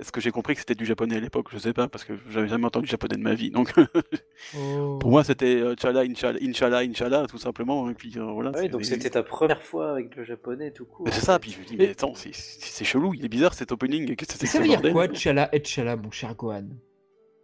Est-ce 0.00 0.12
que 0.12 0.20
j'ai 0.20 0.30
compris 0.30 0.54
que 0.54 0.60
c'était 0.60 0.76
du 0.76 0.86
japonais 0.86 1.16
à 1.16 1.20
l'époque? 1.20 1.48
Je 1.50 1.58
sais 1.58 1.72
pas, 1.72 1.88
parce 1.88 2.04
que 2.04 2.12
j'avais 2.30 2.46
jamais 2.46 2.66
entendu 2.66 2.86
japonais 2.86 3.16
de 3.16 3.22
ma 3.22 3.34
vie. 3.34 3.50
Donc 3.50 3.72
Oh. 4.56 4.98
pour 5.00 5.10
moi, 5.10 5.24
c'était 5.24 5.56
euh, 5.60 5.74
Tchala, 5.74 6.00
Inch'Allah, 6.02 6.38
Inch'Allah, 6.40 6.78
Inch'Allah, 6.78 7.26
tout 7.28 7.38
simplement. 7.38 7.90
Et 7.90 7.94
puis 7.94 8.12
euh, 8.16 8.22
voilà. 8.30 8.50
Ouais, 8.52 8.62
c'est- 8.62 8.68
donc 8.68 8.84
c'était 8.84 9.10
ta 9.10 9.24
première 9.24 9.60
fois 9.62 9.90
avec 9.92 10.14
le 10.14 10.22
japonais 10.24 10.70
tout 10.70 10.84
court. 10.86 11.04
Mais 11.06 11.12
c'est 11.12 11.24
ça, 11.24 11.38
puis 11.40 11.50
je 11.50 11.58
me 11.58 11.64
dis, 11.64 11.76
mais 11.76 11.88
attends, 11.90 12.14
c'est- 12.14 12.32
c'est 12.32 12.60
c'est 12.62 12.84
chelou, 12.84 13.12
il 13.14 13.24
est 13.24 13.28
bizarre 13.28 13.54
cet 13.54 13.72
opening. 13.72 14.14
Qu'est-ce 14.14 14.38
que 14.38 14.46
Ça 14.46 14.58
veut 14.60 14.64
dire 14.66 14.74
bordel? 14.74 14.92
quoi, 14.92 15.08
Tchala 15.08 15.48
et 15.52 15.58
Tchala, 15.58 15.96
mon 15.96 16.10
cher 16.12 16.34
Gohan? 16.36 16.68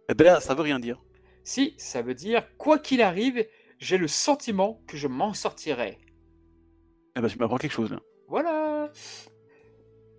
Eh 0.09 0.13
ben, 0.13 0.39
ça 0.39 0.53
veut 0.55 0.61
rien 0.61 0.79
dire. 0.79 1.01
Si, 1.43 1.73
ça 1.77 2.01
veut 2.01 2.13
dire, 2.15 2.47
quoi 2.57 2.79
qu'il 2.79 3.01
arrive, 3.01 3.45
j'ai 3.79 3.97
le 3.97 4.07
sentiment 4.07 4.81
que 4.87 4.95
je 4.95 5.07
m'en 5.09 5.33
sortirai. 5.33 5.97
Eh 7.17 7.21
ben, 7.21 7.27
tu 7.27 7.37
m'apprends 7.37 7.57
quelque 7.57 7.73
chose 7.73 7.91
là. 7.91 7.99
Voilà. 8.29 8.91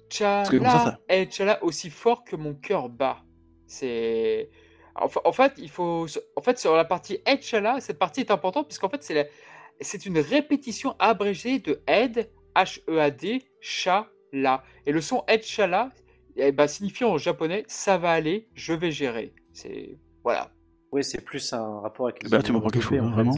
Ça, 0.09 0.45
Tchala 0.45 0.71
ça- 0.71 1.01
est 1.09 1.27
Tchala 1.33 1.63
aussi 1.65 1.91
fort 1.91 2.25
que 2.25 2.37
mon 2.37 2.55
cœur 2.55 2.89
bat. 2.89 3.19
C'est. 3.67 4.51
En 4.95 5.09
fa- 5.09 5.21
en 5.25 5.33
fait, 5.33 5.53
il 5.59 5.69
faut. 5.71 6.07
En 6.37 6.41
fait, 6.41 6.59
sur 6.59 6.75
la 6.77 6.85
partie 6.85 7.19
Tchala, 7.41 7.81
cette 7.81 7.99
partie 7.99 8.21
est 8.21 8.31
importante 8.31 8.67
puisqu'en 8.69 8.89
fait, 8.89 9.03
c'est 9.03 9.15
la... 9.15 9.25
c'est 9.81 10.07
une 10.07 10.19
répétition 10.19 10.95
abrégée 10.99 11.59
de 11.59 11.83
Ed, 11.87 12.31
H-E-A-D, 12.55 13.43
Chala. 13.61 14.63
Et 14.87 14.93
le 14.93 15.01
son 15.01 15.25
Tchala 15.29 15.91
eh 16.37 16.53
ben, 16.53 16.67
signifie 16.67 17.05
en 17.05 17.17
japonais 17.19 17.65
ça 17.67 17.97
va 17.99 18.13
aller, 18.13 18.49
je 18.55 18.73
vais 18.73 18.91
gérer. 18.91 19.35
C'est. 19.53 19.99
Voilà. 20.23 20.51
Ouais, 20.93 21.03
c'est 21.03 21.21
plus 21.25 21.53
un 21.53 21.81
rapport 21.81 22.07
avec 22.09 22.23
les 22.23 22.29
Bah, 22.31 22.43
tu 22.43 22.53
m'apprends 22.53 22.69
quelque 22.71 22.83
chose, 22.83 22.99
hein, 22.99 23.09
fait. 23.09 23.15
vraiment. 23.15 23.35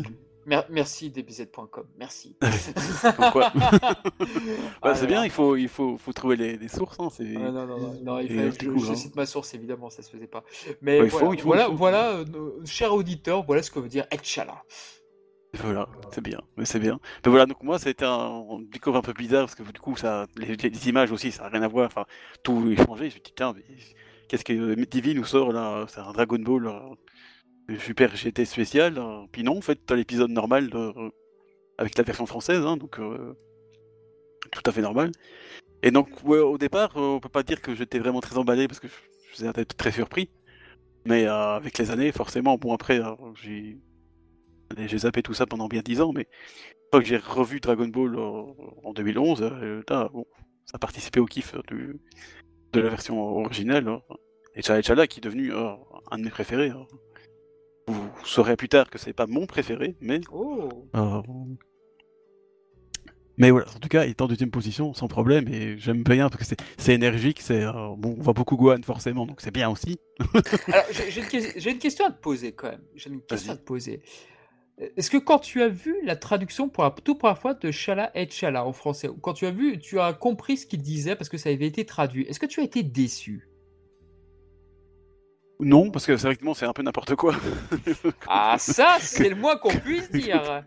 Mer- 0.49 0.67
merci 0.71 1.11
dbz.com, 1.11 1.87
merci. 1.99 2.35
Comme 3.17 3.31
quoi. 3.33 3.53
Bah, 4.83 4.93
Ah 4.93 4.95
c'est 4.95 5.07
bien, 5.07 5.21
là. 5.21 5.27
il 5.27 5.31
faut, 5.31 5.57
il 5.57 5.69
faut, 5.69 5.99
faut 5.99 6.13
trouver 6.15 6.37
les, 6.37 6.57
les 6.57 6.69
sources. 6.69 6.99
Hein, 6.99 7.11
non, 7.21 7.53
non, 7.53 7.67
non, 7.67 8.01
non, 8.03 8.19
il 8.19 8.29
fallait 8.29 8.51
je, 8.59 8.91
hein. 8.91 8.95
cite 8.95 9.15
ma 9.15 9.27
source, 9.27 9.53
évidemment, 9.53 9.91
ça 9.91 10.03
se 10.03 10.11
faisait 10.11 10.27
pas. 10.27 10.45
Mais 10.81 11.07
faut, 11.11 11.35
voilà, 11.43 11.67
faut, 11.67 11.87
euh, 11.87 12.25
chers 12.65 12.95
auditeurs, 12.95 13.45
voilà 13.45 13.63
ce 13.63 13.71
que 13.71 13.79
veut 13.79 13.89
dire 13.91 14.07
Etchala. 14.11 14.63
Voilà, 15.55 15.89
c'est 16.13 16.21
bien, 16.23 16.41
c'est 16.65 16.79
bien. 16.79 16.99
Mais 17.25 17.31
voilà, 17.31 17.45
donc 17.47 17.63
moi, 17.63 17.79
c'était 17.79 18.05
un, 18.05 18.17
on 18.49 18.61
découvre 18.61 18.97
un 18.97 19.03
peu 19.03 19.13
bizarre 19.13 19.45
parce 19.47 19.55
que 19.55 19.63
du 19.63 19.81
coup, 19.81 19.97
ça, 19.97 20.27
les, 20.37 20.57
les 20.57 20.89
images 20.89 21.13
aussi, 21.13 21.31
ça 21.31 21.43
n'a 21.45 21.49
rien 21.51 21.63
à 21.63 21.69
voir. 21.69 21.87
Enfin, 21.87 22.05
tout 22.43 22.71
est 22.71 22.77
changé. 22.77 23.01
Je 23.01 23.05
me 23.05 23.11
suis 23.11 23.21
dit, 23.23 23.33
tiens, 23.37 23.55
qu'est-ce 24.29 24.45
que 24.45 24.75
Divi 24.85 25.15
nous 25.15 25.25
sort 25.25 25.53
là? 25.53 25.85
C'est 25.89 26.01
un 26.01 26.13
Dragon 26.13 26.39
Ball 26.39 26.71
Super 27.77 28.15
GT 28.17 28.45
spécial. 28.45 28.99
euh. 28.99 29.27
Puis 29.31 29.43
non, 29.43 29.59
en 29.59 29.61
fait, 29.61 29.79
t'as 29.85 29.95
l'épisode 29.95 30.31
normal 30.31 30.71
avec 31.77 31.97
la 31.97 32.05
version 32.05 32.27
française, 32.27 32.65
hein, 32.65 32.77
donc 32.77 32.99
euh, 32.99 33.35
tout 34.51 34.63
à 34.65 34.73
fait 34.73 34.81
normal. 34.83 35.13
Et 35.83 35.91
donc, 35.91 36.09
au 36.25 36.59
départ, 36.59 36.97
euh, 36.97 37.17
on 37.17 37.21
peut 37.21 37.29
pas 37.29 37.43
dire 37.43 37.61
que 37.63 37.75
j'étais 37.75 37.99
vraiment 37.99 38.21
très 38.21 38.37
emballé 38.39 38.67
parce 38.69 38.81
que 38.81 38.89
je, 38.89 38.95
faisais 39.33 39.49
être 39.55 39.77
très 39.77 39.93
surpris. 39.93 40.31
Mais 41.07 41.27
euh, 41.27 41.33
avec 41.57 41.79
les 41.79 41.91
années, 41.91 42.13
forcément, 42.13 42.57
bon 42.59 42.73
après, 42.75 43.01
euh, 43.01 43.15
j'ai 43.37 43.79
zappé 44.99 45.23
tout 45.23 45.35
ça 45.35 45.47
pendant 45.47 45.69
bien 45.69 45.83
10 45.83 46.01
ans, 46.01 46.13
mais 46.13 46.23
une 46.23 46.91
fois 46.91 47.01
que 47.01 47.07
j'ai 47.07 47.17
revu 47.19 47.61
Dragon 47.61 47.87
Ball 47.89 48.17
euh, 48.17 48.43
en 48.85 48.93
2011, 48.93 49.43
euh, 49.43 49.83
là, 49.89 50.09
bon, 50.13 50.27
ça 50.67 50.73
a 50.75 50.79
participé 50.79 51.21
au 51.21 51.27
kiff 51.27 51.55
euh, 51.55 51.95
de 52.73 52.81
la 52.81 52.89
version 52.91 53.21
originale. 53.21 53.89
hein. 53.89 54.03
Et 54.55 54.63
Chala 54.63 55.07
qui 55.07 55.21
est 55.21 55.23
devenu 55.23 55.53
euh, 55.53 55.71
un 56.11 56.19
de 56.19 56.25
mes 56.25 56.31
préférés. 56.31 56.73
Vous 57.89 58.11
saurez 58.23 58.57
plus 58.57 58.69
tard 58.69 58.91
que 58.91 58.99
c'est 58.99 59.15
pas 59.15 59.27
mon 59.27 59.47
préféré, 59.47 59.97
mais 60.01 60.21
Oh 60.31 60.69
euh, 60.95 61.23
mais 63.39 63.51
voilà, 63.51 63.67
en 63.75 63.79
tout 63.79 63.89
cas, 63.89 64.05
il 64.05 64.11
est 64.11 64.21
en 64.21 64.27
deuxième 64.27 64.51
position 64.51 64.93
sans 64.95 65.07
problème 65.07 65.47
et 65.49 65.79
j'aime 65.79 66.03
bien 66.03 66.29
parce 66.29 66.45
que 66.45 66.57
c'est- 66.77 66.93
énergique, 66.93 67.41
c'est 67.41 67.63
euh, 67.63 67.95
bon, 67.97 68.17
on 68.19 68.23
voit 68.23 68.33
beaucoup 68.33 68.57
Gohan 68.57 68.83
forcément, 68.83 69.27
donc 69.27 69.41
c'est 69.41 69.53
bien 69.53 69.71
aussi. 69.71 69.99
Alors, 70.67 70.85
j'ai 70.91 71.21
une, 71.71 71.79
question 71.79 72.05
à 72.05 72.11
te 72.11 72.21
poser 72.21 72.53
quand 72.53 72.69
même. 72.69 72.83
J'ai 72.97 73.11
une 73.11 73.23
question 73.23 73.53
à 73.53 73.57
te 73.57 73.63
poser. 73.63 74.03
Est-ce 74.97 75.09
que 75.09 75.17
quand 75.17 75.39
tu 75.39 75.63
as 75.63 75.69
vu 75.69 75.97
la 76.05 76.17
traduction 76.17 76.69
pour 76.69 76.83
la 76.83 76.91
toute 76.91 77.19
première 77.19 77.39
fois 77.39 77.55
de 77.55 77.71
Chala 77.71 78.11
et 78.15 78.29
Chala 78.29 78.67
en 78.67 78.73
français, 78.73 79.09
ou 79.09 79.15
quand 79.15 79.33
tu 79.33 79.47
as 79.47 79.51
vu, 79.51 79.79
tu 79.79 79.99
as 79.99 80.13
compris 80.13 80.57
ce 80.59 80.67
qu'il 80.67 80.83
disait 80.83 81.17
parce 81.17 81.29
que 81.29 81.39
ça 81.39 81.49
avait 81.49 81.67
été 81.67 81.87
traduit, 81.87 82.25
est-ce 82.25 82.41
que 82.41 82.47
tu 82.47 82.61
as 82.61 82.65
été 82.65 82.83
déçu? 82.83 83.48
Non, 85.61 85.91
parce 85.91 86.07
que 86.07 86.17
sérieusement, 86.17 86.55
c'est 86.55 86.67
un 86.67 86.73
peu 86.73 86.83
n'importe 86.83 87.15
quoi. 87.17 87.35
Ah, 88.31 88.57
ça, 88.59 88.99
c'est 89.01 89.29
le 89.29 89.35
moins 89.35 89.57
qu'on 89.57 89.71
puisse 89.75 90.11
dire. 90.11 90.63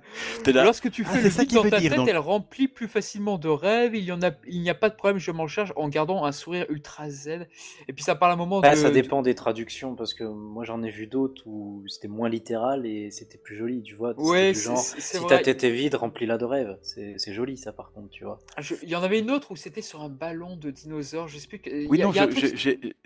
Lorsque 0.53 0.89
tu 0.91 1.05
Ah, 1.07 1.11
fais 1.11 1.17
c'est 1.19 1.23
le 1.25 1.29
ça 1.31 1.41
vide 1.43 1.53
dans 1.53 1.69
ta 1.69 1.79
dire, 1.79 1.89
tête, 1.91 1.99
donc. 1.99 2.09
elle 2.09 2.17
remplit 2.17 2.67
plus 2.67 2.87
facilement 2.87 3.37
de 3.37 3.47
rêves. 3.47 3.95
Il 3.95 4.03
y 4.03 4.11
en 4.11 4.21
a, 4.21 4.31
il 4.47 4.61
n'y 4.61 4.69
a 4.69 4.73
pas 4.75 4.89
de 4.89 4.95
problème. 4.95 5.19
Je 5.19 5.31
m'en 5.31 5.47
charge 5.47 5.71
en 5.75 5.87
gardant 5.89 6.25
un 6.25 6.31
sourire 6.31 6.65
ultra 6.69 7.09
zen. 7.09 7.47
Et 7.87 7.93
puis 7.93 8.03
ça 8.03 8.15
parle 8.15 8.33
un 8.33 8.35
moment 8.35 8.61
Ah, 8.63 8.71
de. 8.71 8.75
ça 8.75 8.89
dépend 8.91 9.21
des 9.21 9.35
traductions 9.35 9.95
parce 9.95 10.13
que 10.13 10.23
moi 10.23 10.65
j'en 10.65 10.81
ai 10.83 10.89
vu 10.89 11.07
d'autres 11.07 11.43
où 11.45 11.83
c'était 11.87 12.07
moins 12.07 12.29
littéral 12.29 12.85
et 12.85 13.11
c'était 13.11 13.37
plus 13.37 13.55
joli, 13.57 13.83
tu 13.83 13.95
vois. 13.95 14.13
Ouais, 14.19 14.51
du 14.51 14.57
c'est 14.59 14.65
genre, 14.65 14.77
si 14.79 15.17
vrai. 15.17 15.37
ta 15.37 15.43
tête 15.43 15.63
est 15.63 15.71
vide, 15.71 15.95
remplis-la 15.95 16.37
de 16.37 16.45
rêves. 16.45 16.77
C'est 16.81 17.13
c'est 17.17 17.33
joli 17.33 17.57
ça 17.57 17.71
par 17.71 17.91
contre, 17.91 18.09
tu 18.09 18.23
vois. 18.25 18.39
Je- 18.57 18.75
Il 18.83 18.89
y 18.89 18.95
en 18.95 19.03
avait 19.03 19.19
une 19.19 19.31
autre 19.31 19.51
où 19.51 19.55
c'était 19.55 19.81
sur 19.81 20.01
un 20.01 20.09
ballon 20.09 20.55
de 20.57 20.71
dinosaure. 20.71 21.27
Je 21.27 21.37
sais 21.37 21.47
plus. 21.47 21.59
que- 21.59 21.69
il 21.69 21.87
Oui, 21.87 22.01
a- 22.01 22.05
non, 22.05 22.11
truc- 22.11 22.55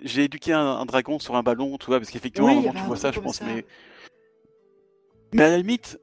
j'ai 0.03 0.23
éduqué 0.23 0.53
un, 0.53 0.65
un 0.65 0.85
dragon 0.85 1.19
sur 1.19 1.35
un 1.35 1.43
ballon, 1.43 1.74
tu 1.77 1.88
vois, 1.88 1.99
parce 1.99 2.11
qu'effectivement, 2.11 2.57
Oui, 2.57 2.69
tu 2.75 2.81
vois 2.83 2.97
ça, 2.97 3.11
je 3.11 3.19
pense, 3.19 3.38
ça. 3.38 3.45
mais. 3.45 3.65
Mais 5.33 5.43
à 5.43 5.49
la 5.49 5.57
limite, 5.57 5.99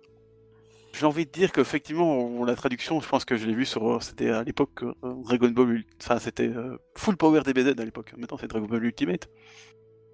j'ai 0.93 1.07
envie 1.07 1.25
de 1.25 1.31
dire 1.31 1.53
qu'effectivement, 1.53 2.45
la 2.45 2.55
traduction, 2.55 3.01
je 3.01 3.09
pense 3.09 3.25
que 3.25 3.37
je 3.37 3.47
l'ai 3.47 3.55
vu 3.55 3.65
sur. 3.65 4.03
C'était 4.03 4.31
à 4.31 4.43
l'époque 4.43 4.83
euh, 4.83 4.93
Dragon 5.25 5.49
Ball. 5.49 5.85
Enfin, 6.03 6.19
c'était 6.19 6.49
euh, 6.49 6.77
Full 6.97 7.17
Power 7.17 7.43
DBZ 7.43 7.75
à 7.81 7.85
l'époque. 7.85 8.13
Maintenant, 8.17 8.37
c'est 8.39 8.47
Dragon 8.49 8.67
Ball 8.67 8.85
Ultimate. 8.85 9.29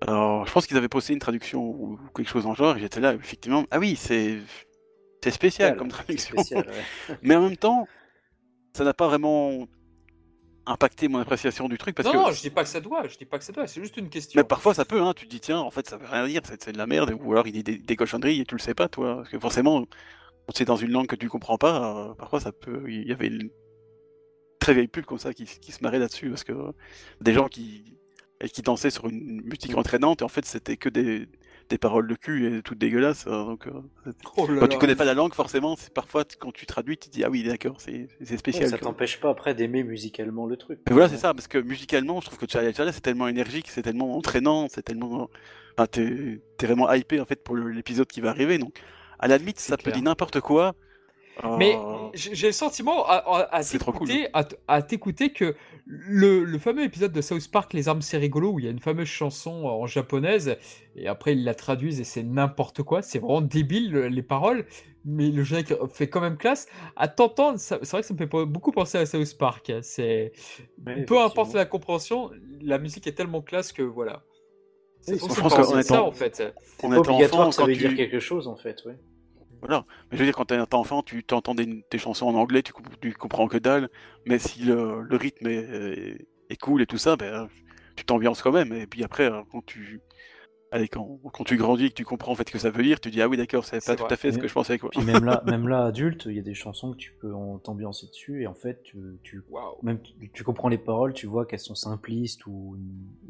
Alors, 0.01 0.47
je 0.47 0.53
pense 0.53 0.66
qu'ils 0.66 0.77
avaient 0.77 0.88
posté 0.88 1.12
une 1.12 1.18
traduction 1.18 1.61
ou 1.64 1.99
quelque 2.14 2.29
chose 2.29 2.47
en 2.47 2.55
genre, 2.55 2.77
et 2.77 2.81
j'étais 2.81 3.01
là, 3.01 3.14
effectivement. 3.14 3.64
Ah 3.71 3.79
oui, 3.79 3.97
c'est. 3.97 4.38
C'est 5.25 5.33
spécial 5.33 5.77
comme 5.77 5.88
traduction. 5.88 6.35
spécial, 6.37 6.64
ouais. 6.68 7.16
Mais 7.23 7.35
en 7.35 7.42
même 7.42 7.57
temps, 7.57 7.88
ça 8.73 8.85
n'a 8.85 8.94
pas 8.94 9.09
vraiment 9.09 9.66
impacté 10.68 11.09
mon 11.09 11.18
appréciation 11.18 11.68
du 11.68 11.78
truc 11.78 11.94
parce 11.96 12.07
Non, 12.07 12.12
que. 12.12 12.16
non, 12.18 12.33
je 12.33 12.40
dis 12.40 12.50
pas 12.50 12.62
que 12.62 12.68
ça 12.68 12.81
doit. 12.81 13.07
Je 13.09 13.16
dis 13.16 13.24
pas 13.24 13.38
que 13.38 13.44
ça 13.44 13.52
doit. 13.52 13.66
C'est 13.66 13.81
juste 13.81 13.96
une 13.96 14.09
question. 14.11 14.38
Mais 14.40 14.44
parfois 14.44 14.74
ça 14.74 14.85
peut, 14.85 15.00
hein, 15.02 15.14
tu 15.14 15.26
te 15.26 15.31
dis 15.31 15.40
tiens, 15.40 15.59
en 15.59 15.70
fait 15.70 15.88
ça 15.88 15.96
veut 15.96 16.07
rien 16.07 16.26
dire, 16.26 16.42
c'est 16.44 16.72
de 16.72 16.78
la 16.78 16.87
merde, 16.87 17.16
ou 17.20 17.33
alors 17.33 17.46
il 17.46 17.52
dit 17.52 17.62
des, 17.62 17.78
des 17.78 17.96
cochonneries 17.96 18.40
et 18.40 18.44
tu 18.44 18.54
le 18.54 18.61
sais 18.61 18.74
pas 18.74 18.88
toi, 18.88 19.16
parce 19.16 19.28
que 19.31 19.38
forcément, 19.38 19.81
quand 19.83 20.52
c'est 20.57 20.64
dans 20.64 20.76
une 20.76 20.90
langue 20.92 21.07
que 21.07 21.16
tu 21.16 21.28
comprends 21.28 21.59
pas, 21.59 22.11
euh, 22.11 22.14
parfois 22.14 22.40
ça 22.40 22.52
peut, 22.52 22.85
il 22.88 23.07
y 23.07 23.12
avait 23.12 23.28
une 23.28 23.50
très 24.61 24.74
vieille 24.74 24.88
pub 24.88 25.04
comme 25.04 25.18
ça 25.18 25.33
qui, 25.35 25.44
qui 25.44 25.72
se 25.72 25.83
marrait 25.83 25.98
là-dessus, 25.98 26.31
parce 26.31 26.44
que 26.44 26.52
euh, 26.52 26.72
des 27.20 27.33
gens 27.33 27.48
qui, 27.48 27.96
qui 28.52 28.62
dansaient 28.62 28.90
sur 28.90 29.09
une 29.09 29.42
musique 29.42 29.76
entraînante, 29.76 30.22
et 30.22 30.24
en 30.24 30.28
fait 30.28 30.44
c'était 30.44 30.76
que 30.76 30.88
des, 30.88 31.28
des 31.68 31.78
paroles 31.78 32.07
de 32.09 32.14
cul 32.14 32.59
et 32.59 32.62
toutes 32.62 32.78
dégueulasses, 32.78 33.26
euh, 33.26 33.44
donc 33.44 33.66
euh, 33.66 33.72
Oh 34.37 34.46
là 34.46 34.61
quand 34.61 34.68
tu 34.68 34.78
connais 34.78 34.96
pas 34.96 35.04
la 35.04 35.14
langue, 35.14 35.35
forcément, 35.35 35.76
c'est 35.76 35.92
parfois 35.92 36.24
quand 36.38 36.52
tu 36.52 36.66
traduis, 36.66 36.96
tu 36.96 37.09
te 37.09 37.14
dis 37.14 37.24
ah 37.24 37.31
oui 37.31 37.42
d'accord, 37.42 37.76
c'est 37.81 38.09
Ouais, 38.20 38.37
spécial. 38.37 38.68
ça 38.68 38.78
t'empêche 38.78 39.20
pas 39.20 39.31
après 39.31 39.54
d'aimer 39.54 39.83
musicalement 39.85 40.46
le 40.46 40.57
truc. 40.57 40.81
Mais 40.87 40.92
voilà, 40.92 41.09
c'est 41.09 41.18
ça, 41.18 41.35
parce 41.35 41.48
que 41.48 41.59
musicalement, 41.59 42.20
je 42.20 42.26
trouve 42.26 42.38
que 42.38 42.46
Chala 42.48 42.72
Chala, 42.72 42.92
c'est 42.92 43.00
tellement 43.00 43.28
énergique, 43.28 43.66
c'est 43.68 43.83
tellement 43.83 44.16
entraînant, 44.16 44.68
c'est 44.70 44.83
tellement. 44.83 45.28
Enfin, 45.76 45.87
t'es 45.87 46.40
vraiment 46.62 46.92
hypé 46.92 47.20
en 47.20 47.24
fait 47.24 47.42
pour 47.42 47.57
l'épisode 47.57 48.07
qui 48.09 48.20
va 48.20 48.31
arriver, 48.31 48.59
donc 48.59 48.81
à 49.18 49.28
la 49.28 49.38
limite, 49.38 49.61
ça 49.61 49.76
peut 49.76 49.92
dire 49.92 50.02
n'importe 50.02 50.40
quoi. 50.40 50.74
Mais 51.59 51.77
euh, 51.77 52.09
j'ai 52.14 52.48
le 52.48 52.53
sentiment 52.53 53.05
à, 53.07 53.62
t'écouter 53.62 54.29
à 54.33 54.83
que 55.31 55.55
le, 55.87 56.44
le 56.44 56.59
fameux 56.59 56.83
épisode 56.83 57.12
de 57.12 57.20
South 57.20 57.51
Park 57.51 57.72
Les 57.74 57.88
armes 57.88 58.03
c'est 58.03 58.18
rigolo 58.18 58.51
où 58.53 58.59
il 58.59 58.64
y 58.64 58.68
a 58.68 58.70
une 58.70 58.81
fameuse 58.81 59.07
chanson 59.09 59.64
en 59.66 59.87
japonaise 59.87 60.57
et 60.96 61.07
après 61.07 61.33
ils 61.35 61.44
la 61.44 61.55
traduisent 61.55 62.01
et 62.01 62.05
c'est 62.05 62.22
n'importe 62.22 62.83
quoi, 62.83 63.03
c'est 63.03 63.18
vraiment 63.18 63.40
débile 63.40 63.92
le- 63.92 64.09
les 64.09 64.22
paroles, 64.22 64.66
mais 65.05 65.31
le 65.31 65.44
générique 65.44 65.72
fait 65.92 66.09
quand 66.09 66.20
même 66.20 66.37
classe. 66.37 66.66
À 66.96 67.07
t'entendre, 67.09 67.59
c'est 67.59 67.77
vrai 67.88 68.01
que 68.01 68.07
ça 68.07 68.14
me 68.14 68.18
fait 68.18 68.27
beaucoup 68.27 68.72
penser 68.72 68.98
à 68.98 69.07
South 69.07 69.38
Park. 69.38 69.72
C'est 69.83 70.33
Ouais, 70.87 71.05
peu 71.05 71.20
importe 71.20 71.55
la 71.55 71.66
compréhension, 71.66 72.31
la 72.61 72.79
musique 72.79 73.07
est 73.07 73.12
tellement 73.12 73.42
classe 73.42 73.72
que 73.72 73.83
voilà. 73.83 74.24
C'est 75.01 75.12
Oui, 75.12 75.18
je 75.35 75.40
pense 75.40 75.85
ça 75.87 76.03
en 76.03 76.12
fait. 76.12 76.42
on 76.83 76.88
Pas 76.90 76.96
était 76.98 77.09
obligatoire 77.11 77.42
enfant, 77.42 77.53
ça 77.53 77.64
veut 77.64 77.72
tu... 77.72 77.79
dire 77.79 77.94
quelque 77.94 78.18
chose 78.18 78.48
en 78.48 78.57
fait, 78.57 78.85
ouais. 78.87 78.96
Voilà. 79.61 79.85
Mais 80.11 80.16
je 80.16 80.23
veux 80.23 80.27
dire, 80.27 80.37
quand 80.37 80.47
t'es 80.47 80.59
enfant, 80.75 81.03
tu 81.03 81.25
t'entends 81.25 81.55
des, 81.55 81.85
des 81.90 81.99
chansons 81.99 82.27
en 82.27 82.35
anglais, 82.35 82.62
tu, 82.62 82.73
comp- 82.73 83.01
tu 83.01 83.12
comprends 83.14 83.49
que 83.49 83.59
dalle, 83.59 83.88
mais 84.25 84.38
si 84.38 84.61
le, 84.62 85.03
le 85.03 85.16
rythme 85.16 85.49
est, 85.49 86.27
est 86.51 86.57
cool 86.61 86.83
et 86.83 86.87
tout 86.87 86.99
ça, 86.99 87.16
ben, 87.16 87.49
tu 87.97 88.05
t'ambiances 88.05 88.42
quand 88.42 88.53
même. 88.53 88.73
Et 88.73 88.87
puis 88.87 89.03
après, 89.05 89.31
euh, 89.31 89.42
quand 89.51 89.64
tu 89.66 90.01
Allez, 90.71 90.88
quand, 90.88 91.18
quand 91.33 91.44
tu 91.44 91.57
grandis 91.57 91.87
et 91.87 91.88
que 91.90 91.94
tu 91.94 92.05
comprends 92.05 92.33
en 92.33 92.35
fait 92.35 92.47
ce 92.49 92.53
que 92.53 92.59
ça 92.59 92.71
veut 92.71 92.83
dire, 92.83 93.01
tu 93.01 93.11
dis 93.11 93.23
ah 93.23 93.29
oui 93.29 93.38
d'accord, 93.38 93.64
c'est 93.64 93.85
pas 93.85 93.97
tout 93.97 94.05
vrai. 94.05 94.12
à 94.12 94.16
fait 94.16 94.33
ce 94.33 94.38
que 94.38 94.49
je 94.49 94.53
pensais 94.53 94.79
quoi. 94.79 94.90
Puis 94.90 95.03
même 95.03 95.25
là, 95.25 95.42
même 95.47 95.68
là, 95.68 95.85
adulte, 95.85 96.25
il 96.27 96.35
y 96.35 96.38
a 96.38 96.42
des 96.42 96.55
chansons 96.55 96.92
que 96.92 96.97
tu 96.97 97.14
peux 97.21 97.33
t'ambiancer 97.62 98.07
dessus 98.07 98.42
et 98.42 98.47
en 98.47 98.55
fait, 98.55 98.83
tu, 98.83 98.97
même 99.83 100.01
tu, 100.03 100.31
tu 100.33 100.44
comprends 100.44 100.68
les 100.68 100.79
paroles, 100.79 101.12
tu 101.12 101.27
vois 101.27 101.47
qu'elles 101.47 101.59
sont 101.61 101.75
simplistes 101.75 102.47
ou, 102.47 102.77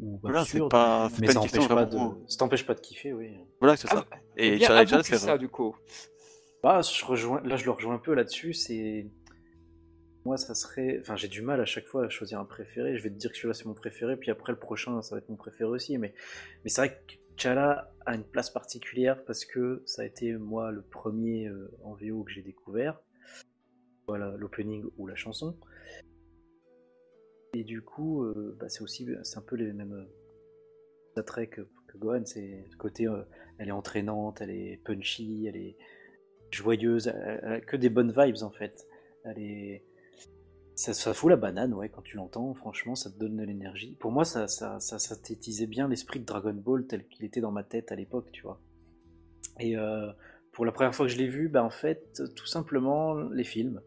ou 0.01 0.19
Voilà, 0.23 0.45
absurdes, 0.45 0.69
pas, 0.69 1.09
c'est 1.09 1.21
mais 1.21 1.27
pas 1.27 1.33
ça 1.33 1.75
pas 1.75 1.85
de, 1.85 1.97
t'empêche 2.37 2.65
pas 2.65 2.73
de 2.75 2.79
kiffer, 2.79 3.13
oui. 3.13 3.37
Voilà, 3.59 3.75
c'est 3.77 3.87
Ah, 3.89 3.95
ça. 3.95 4.05
Et 4.37 4.57
bien, 4.57 5.03
c'est 5.03 5.15
ça, 5.17 5.37
du 5.37 5.47
coup. 5.49 5.75
Bah, 6.61 6.81
là, 6.81 7.55
je 7.55 7.65
le 7.65 7.71
rejoins 7.71 7.95
un 7.95 7.99
peu 7.99 8.13
là-dessus. 8.13 8.53
C'est 8.53 9.07
moi, 10.25 10.37
ça 10.37 10.53
serait, 10.53 10.97
enfin, 10.99 11.15
j'ai 11.15 11.27
du 11.27 11.41
mal 11.41 11.61
à 11.61 11.65
chaque 11.65 11.85
fois 11.85 12.05
à 12.05 12.09
choisir 12.09 12.39
un 12.39 12.45
préféré. 12.45 12.97
Je 12.97 13.03
vais 13.03 13.09
te 13.09 13.15
dire 13.15 13.31
que 13.31 13.37
celui-là 13.37 13.53
c'est 13.53 13.65
mon 13.65 13.73
préféré, 13.73 14.17
puis 14.17 14.31
après 14.31 14.51
le 14.51 14.59
prochain, 14.59 15.01
ça 15.01 15.15
va 15.15 15.19
être 15.19 15.29
mon 15.29 15.37
préféré 15.37 15.69
aussi. 15.69 15.97
Mais, 15.97 16.13
c'est 16.65 16.81
vrai 16.81 16.89
que 17.07 17.13
Chala 17.37 17.91
a 18.05 18.15
une 18.15 18.25
place 18.25 18.49
particulière 18.49 19.23
parce 19.25 19.45
que 19.45 19.81
ça 19.85 20.01
a 20.01 20.05
été 20.05 20.33
moi 20.33 20.71
le 20.71 20.81
premier 20.81 21.47
euh, 21.47 21.71
en 21.83 21.93
VO 21.93 22.23
que 22.23 22.31
j'ai 22.31 22.41
découvert. 22.41 22.99
Voilà, 24.07 24.35
l'opening 24.37 24.83
ou 24.97 25.07
la 25.07 25.15
chanson. 25.15 25.57
Et 27.53 27.63
du 27.63 27.81
coup, 27.81 28.23
euh, 28.23 28.57
bah, 28.59 28.67
c'est 28.69 28.81
aussi, 28.81 29.07
un 29.35 29.41
peu 29.41 29.55
les 29.55 29.71
mêmes 29.71 29.93
euh, 29.93 31.19
attraits 31.19 31.49
que, 31.49 31.61
Gohan. 31.95 32.25
C'est 32.25 32.67
le 32.69 32.77
côté, 32.77 33.07
elle 33.57 33.69
est 33.69 33.71
entraînante, 33.71 34.41
elle 34.41 34.51
est 34.51 34.79
punchy, 34.83 35.47
elle 35.47 35.55
est 35.55 35.75
joyeuse, 36.51 37.07
elle, 37.07 37.39
elle 37.43 37.51
a 37.53 37.61
que 37.61 37.77
des 37.77 37.89
bonnes 37.89 38.13
vibes 38.15 38.43
en 38.43 38.51
fait. 38.51 38.87
Elle 39.25 39.39
est, 39.39 39.83
ça, 40.75 40.93
ça 40.93 41.13
fout 41.13 41.29
la 41.29 41.35
banane, 41.35 41.73
ouais, 41.73 41.89
quand 41.89 42.01
tu 42.01 42.15
l'entends. 42.15 42.53
Franchement, 42.53 42.95
ça 42.95 43.09
te 43.09 43.19
donne 43.19 43.35
de 43.35 43.43
l'énergie. 43.43 43.97
Pour 43.99 44.11
moi, 44.11 44.23
ça, 44.23 44.47
ça, 44.47 44.79
ça 44.79 44.97
synthétisait 44.97 45.67
bien 45.67 45.89
l'esprit 45.89 46.21
de 46.21 46.25
Dragon 46.25 46.53
Ball 46.53 46.87
tel 46.87 47.05
qu'il 47.07 47.25
était 47.25 47.41
dans 47.41 47.51
ma 47.51 47.63
tête 47.63 47.91
à 47.91 47.95
l'époque, 47.95 48.29
tu 48.31 48.43
vois. 48.43 48.61
Et 49.59 49.75
euh, 49.75 50.09
pour 50.53 50.65
la 50.65 50.71
première 50.71 50.95
fois 50.95 51.05
que 51.05 51.11
je 51.11 51.17
l'ai 51.17 51.27
vu, 51.27 51.49
bah 51.49 51.63
en 51.63 51.69
fait, 51.69 52.21
tout 52.35 52.45
simplement 52.45 53.15
les 53.15 53.43
films. 53.43 53.81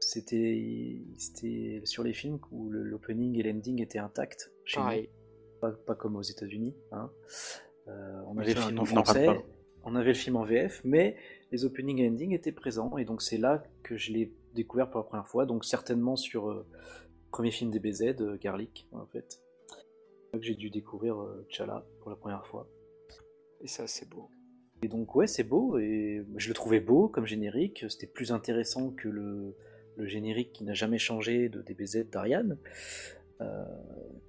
C'était, 0.00 1.00
c'était 1.16 1.82
sur 1.84 2.02
les 2.02 2.12
films 2.12 2.40
où 2.50 2.70
l'opening 2.70 3.38
et 3.38 3.42
l'ending 3.42 3.80
étaient 3.80 3.98
intacts. 3.98 4.50
Chez 4.64 4.80
nous 4.80 5.06
pas, 5.60 5.70
pas 5.72 5.94
comme 5.94 6.16
aux 6.16 6.22
États-Unis. 6.22 6.74
Hein. 6.90 7.10
Euh, 7.88 8.20
on 8.26 8.38
avait 8.38 8.54
le 8.54 8.60
film 8.60 8.78
en 8.78 8.84
français, 8.84 9.28
on 9.84 9.94
avait 9.94 10.08
le 10.08 10.14
film 10.14 10.36
en 10.36 10.44
VF, 10.44 10.80
mais 10.84 11.16
les 11.52 11.64
opening 11.64 11.98
et 12.00 12.08
ending 12.08 12.32
étaient 12.32 12.52
présents, 12.52 12.96
et 12.96 13.04
donc 13.04 13.22
c'est 13.22 13.38
là 13.38 13.62
que 13.82 13.96
je 13.96 14.12
l'ai 14.12 14.32
découvert 14.54 14.90
pour 14.90 15.00
la 15.00 15.04
première 15.04 15.28
fois. 15.28 15.46
Donc 15.46 15.64
certainement 15.64 16.16
sur 16.16 16.50
euh, 16.50 16.66
le 16.70 17.30
premier 17.30 17.50
film 17.50 17.70
DBZ, 17.70 18.20
euh, 18.20 18.38
Garlic, 18.40 18.88
en 18.92 19.06
fait. 19.06 19.42
Que 20.32 20.40
j'ai 20.40 20.54
dû 20.54 20.70
découvrir 20.70 21.20
euh, 21.20 21.46
T'Challa 21.48 21.84
pour 22.00 22.10
la 22.10 22.16
première 22.16 22.46
fois. 22.46 22.68
Et 23.60 23.66
ça, 23.66 23.86
c'est 23.86 24.08
beau. 24.08 24.30
Et 24.82 24.88
donc 24.88 25.14
ouais, 25.14 25.26
c'est 25.26 25.44
beau, 25.44 25.78
et 25.78 26.24
je 26.36 26.48
le 26.48 26.54
trouvais 26.54 26.80
beau 26.80 27.08
comme 27.08 27.26
générique. 27.26 27.84
C'était 27.88 28.06
plus 28.06 28.32
intéressant 28.32 28.92
que 28.92 29.08
le, 29.08 29.56
le 29.96 30.06
générique 30.06 30.52
qui 30.52 30.64
n'a 30.64 30.72
jamais 30.72 30.98
changé 30.98 31.48
de 31.48 31.60
DBZ 31.60 32.08
d'Ariane. 32.10 32.58
Euh, 33.40 33.64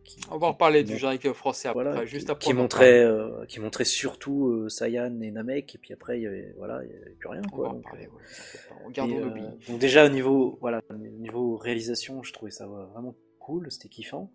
qui- 0.04 0.20
On 0.32 0.38
va 0.38 0.48
en 0.48 0.52
reparler 0.54 0.84
qui 0.84 0.92
du 0.92 0.98
générique 0.98 1.32
français 1.34 1.68
après, 1.68 1.84
voilà, 1.84 2.06
juste 2.06 2.26
qui, 2.28 2.32
après. 2.32 2.46
qui 2.46 2.54
on 2.54 2.58
montrait, 2.58 3.04
euh, 3.04 3.46
qui 3.46 3.60
montrait 3.60 3.86
surtout 3.86 4.48
euh, 4.48 4.70
Saiyan 4.70 5.20
et 5.22 5.32
Namek, 5.32 5.76
et 5.76 5.78
puis 5.78 5.94
après, 5.94 6.20
il 6.20 6.24
y 6.24 6.28
avait, 6.28 6.54
voilà, 6.58 6.84
il 6.84 6.92
y 6.92 6.96
avait 6.96 7.12
plus 7.12 7.30
rien. 7.30 7.42
On 7.46 7.50
Quoi, 7.50 7.64
va 7.66 7.70
en 7.70 7.74
donc, 7.76 7.84
parler, 7.84 8.08
ouais, 8.08 8.14
en 8.14 8.20
faites 8.20 8.68
pas. 8.68 8.76
On 8.86 8.90
et, 8.92 9.18
euh, 9.18 9.30
donc 9.68 9.80
déjà 9.80 10.06
au 10.06 10.10
niveau, 10.10 10.58
voilà, 10.62 10.82
au 10.90 10.94
niveau 10.96 11.56
réalisation, 11.58 12.24
je 12.24 12.34
trouvais 12.34 12.52
ça 12.52 12.68
ouais, 12.68 12.86
vraiment 12.94 13.16
cool, 13.40 13.72
c'était 13.72 13.90
kiffant. 13.90 14.32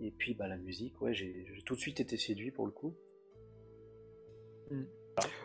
Et 0.00 0.10
puis 0.10 0.34
bah, 0.34 0.46
la 0.48 0.56
musique, 0.58 1.00
ouais, 1.00 1.14
j'ai 1.14 1.46
j'ai 1.54 1.62
tout 1.62 1.74
de 1.74 1.80
suite 1.80 2.00
été 2.00 2.16
séduit 2.16 2.50
pour 2.50 2.66
le 2.66 2.72
coup. 2.72 2.94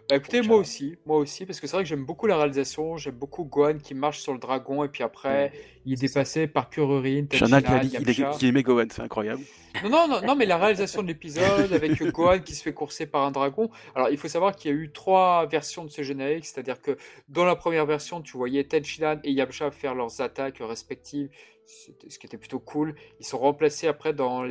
Bah 0.10 0.18
écoutez, 0.18 0.42
moi 0.42 0.58
aussi, 0.58 0.98
moi 1.06 1.18
aussi, 1.18 1.46
parce 1.46 1.60
que 1.62 1.68
c'est 1.68 1.78
vrai 1.78 1.84
que 1.84 1.90
j'aime 1.90 2.06
beaucoup 2.06 2.28
la 2.28 2.36
réalisation, 2.36 2.98
j'aime 2.98 3.16
beaucoup 3.16 3.46
Gohan 3.46 3.78
qui 3.78 3.94
marche 3.94 4.20
sur 4.20 4.34
le 4.34 4.40
dragon, 4.40 4.84
et 4.84 4.90
puis 4.90 5.02
après, 5.02 5.54
il 5.86 5.94
est 5.94 6.02
dépassé 6.02 6.48
par 6.48 6.70
Kuririn, 6.70 7.26
Shana 7.32 7.62
qui 7.62 7.68
a 7.68 7.80
Tenshinhan, 7.80 7.80
dit 7.80 7.90
qu'il 7.90 8.20
Yamcha. 8.20 8.38
qu'il 8.38 8.48
aimait 8.50 8.64
Gohan, 8.64 8.86
c'est 8.92 9.02
incroyable. 9.02 9.42
Non, 9.84 9.90
non, 9.90 10.08
non, 10.08 10.22
non, 10.22 10.36
mais 10.36 10.46
la 10.46 10.58
réalisation 10.58 11.02
de 11.02 11.08
l'épisode 11.08 11.72
avec 11.72 12.04
Gohan 12.14 12.40
qui 12.40 12.54
se 12.54 12.64
fait 12.64 12.74
courser 12.74 13.06
par 13.06 13.24
un 13.24 13.32
dragon. 13.32 13.70
Alors, 13.96 14.10
il 14.10 14.18
faut 14.18 14.28
savoir 14.28 14.56
qu'il 14.56 14.72
y 14.72 14.74
a 14.74 14.78
eu 14.78 14.92
trois 14.92 15.48
versions 15.48 15.86
de 15.86 15.90
ce 15.90 16.04
générique, 16.04 16.46
c'est-à-dire 16.46 16.82
que 16.82 16.98
dans 17.30 17.46
la 17.46 17.56
première 17.56 17.86
version, 17.86 18.22
tu 18.22 18.38
voyais 18.38 18.66
Tenshinhan 18.66 19.20
et 19.24 19.32
Yamcha 19.32 19.72
faire 19.72 19.96
leurs 19.96 20.22
attaques 20.22 20.60
respectives, 20.60 21.30
ce 21.66 22.20
qui 22.20 22.26
était 22.26 22.38
plutôt 22.38 22.60
cool. 22.60 22.96
Ils 23.20 23.26
sont 23.26 23.38
remplacés 23.38 23.88
après 23.88 24.14
dans 24.14 24.44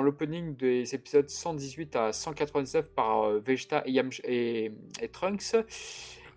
l'opening 0.00 0.56
des 0.56 0.94
épisodes 0.94 1.28
118 1.28 1.96
à 1.96 2.12
199 2.12 2.90
par 2.90 3.24
euh, 3.24 3.40
Vegeta 3.40 3.82
et, 3.86 3.92
Yamcha 3.92 4.22
et, 4.26 4.72
et 5.00 5.08
Trunks. 5.08 5.54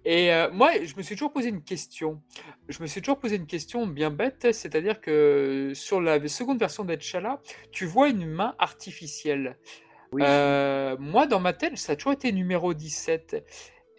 Et 0.06 0.34
euh, 0.34 0.52
moi, 0.52 0.72
je 0.84 0.96
me 0.98 1.02
suis 1.02 1.16
toujours 1.16 1.32
posé 1.32 1.50
une 1.50 1.64
question. 1.64 2.22
Je 2.68 2.82
me 2.82 2.88
suis 2.88 3.02
toujours 3.02 3.20
posé 3.20 3.38
une 3.38 3.46
question 3.46 3.88
bien 3.88 4.10
bête, 4.10 4.52
c'est-à-dire 4.52 5.00
que 5.00 5.72
sur 5.74 6.02
la 6.02 6.26
seconde 6.28 6.60
version 6.60 6.84
d'Etchala, 6.84 7.42
tu 7.72 7.86
vois 7.86 8.10
une 8.10 8.26
main 8.26 8.54
artificielle. 8.60 9.58
Oui. 10.12 10.22
Euh, 10.26 10.98
moi, 11.00 11.26
dans 11.26 11.40
ma 11.40 11.54
tête, 11.54 11.78
ça 11.78 11.94
a 11.94 11.96
toujours 11.96 12.12
été 12.12 12.32
numéro 12.32 12.74
17. 12.74 13.46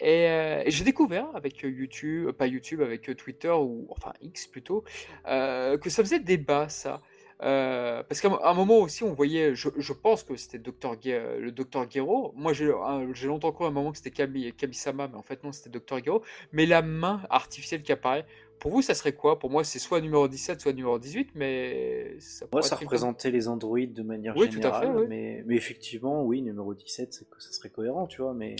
Et, 0.04 0.28
euh, 0.28 0.62
et 0.66 0.70
j'ai 0.70 0.84
découvert 0.84 1.26
avec 1.34 1.62
YouTube, 1.62 2.30
pas 2.32 2.46
YouTube, 2.46 2.82
avec 2.82 3.16
Twitter, 3.16 3.48
ou 3.50 3.86
enfin 3.88 4.12
X 4.20 4.46
plutôt, 4.46 4.84
euh, 5.26 5.78
que 5.78 5.88
ça 5.88 6.02
faisait 6.02 6.20
débat, 6.20 6.68
ça. 6.68 7.00
Euh, 7.42 8.02
parce 8.02 8.20
qu'à 8.20 8.28
un 8.44 8.54
moment 8.54 8.78
aussi, 8.78 9.02
on 9.02 9.14
voyait, 9.14 9.54
je, 9.54 9.70
je 9.78 9.92
pense 9.94 10.22
que 10.22 10.36
c'était 10.36 10.58
le 10.58 11.50
Dr. 11.50 11.90
Gero. 11.90 12.32
Moi, 12.36 12.52
j'ai 12.52 13.26
longtemps 13.26 13.52
cru 13.52 13.64
à 13.64 13.68
un 13.68 13.70
moment 13.70 13.92
que 13.92 13.96
c'était 13.96 14.10
Kabi, 14.10 14.52
Kami-sama, 14.52 15.08
mais 15.08 15.16
en 15.16 15.22
fait, 15.22 15.42
non, 15.42 15.52
c'était 15.52 15.70
Dr. 15.70 16.04
Gero. 16.04 16.22
Mais 16.52 16.66
la 16.66 16.82
main 16.82 17.22
artificielle 17.30 17.82
qui 17.82 17.92
apparaît, 17.92 18.26
pour 18.60 18.72
vous, 18.72 18.82
ça 18.82 18.94
serait 18.94 19.14
quoi? 19.14 19.38
Pour 19.38 19.50
moi, 19.50 19.64
c'est 19.64 19.78
soit 19.78 20.02
numéro 20.02 20.28
17, 20.28 20.60
soit 20.60 20.72
numéro 20.74 20.98
18, 20.98 21.30
mais 21.34 22.14
ça 22.18 22.44
Moi, 22.52 22.60
ça 22.60 22.76
représentait 22.76 23.30
les 23.30 23.48
androïdes 23.48 23.94
de 23.94 24.02
manière 24.02 24.36
Oui, 24.36 24.50
tout 24.50 24.60
à 24.62 24.80
fait, 24.80 24.86
oui. 24.86 25.06
mais, 25.08 25.42
mais 25.46 25.56
effectivement, 25.56 26.22
oui, 26.24 26.42
numéro 26.42 26.74
17, 26.74 27.12
c'est 27.12 27.28
que 27.28 27.42
ça 27.42 27.52
serait 27.52 27.70
cohérent, 27.70 28.06
tu 28.06 28.20
vois, 28.22 28.32
mais, 28.32 28.56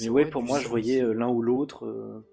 mais 0.00 0.08
ouais, 0.08 0.26
pour 0.26 0.42
moi, 0.42 0.58
je 0.60 0.68
voyais 0.68 1.02
euh, 1.02 1.12
l'un 1.12 1.28
ou 1.28 1.42
l'autre, 1.42 1.86
euh, 1.86 2.24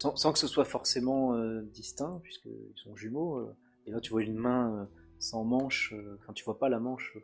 sans, 0.00 0.14
sans 0.16 0.32
que 0.32 0.38
ce 0.38 0.46
soit 0.46 0.64
forcément 0.64 1.34
euh, 1.34 1.62
distinct, 1.72 2.20
puisqu'ils 2.22 2.72
sont 2.76 2.94
jumeaux, 2.96 3.38
euh, 3.38 3.54
et 3.86 3.90
là, 3.90 4.00
tu 4.00 4.10
vois 4.10 4.22
une 4.22 4.34
main 4.36 4.74
euh, 4.74 4.84
sans 5.18 5.44
manche, 5.44 5.92
euh, 5.94 6.16
enfin, 6.20 6.32
tu 6.32 6.44
vois 6.44 6.58
pas 6.58 6.68
la 6.68 6.78
manche. 6.80 7.12
euh. 7.16 7.20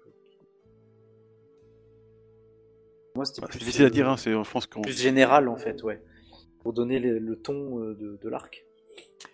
Moi, 3.15 3.25
c'était 3.27 3.43
Bah, 3.43 3.49
plus, 3.49 3.59
C'est 3.59 3.65
difficile 3.65 3.85
à 3.87 3.91
dire, 3.91 4.09
hein, 4.09 4.17
c'est, 4.17 4.31
je 4.33 4.51
pense 4.51 4.67
qu'on. 4.67 4.81
plus 4.81 4.99
général, 4.99 5.49
en 5.49 5.57
fait, 5.57 5.83
ouais, 5.83 6.03
pour 6.61 6.73
donner 6.73 6.99
le, 6.99 7.19
le 7.19 7.37
ton 7.37 7.79
euh, 7.81 7.95
de, 7.95 8.19
de 8.23 8.29
l'arc. 8.29 8.65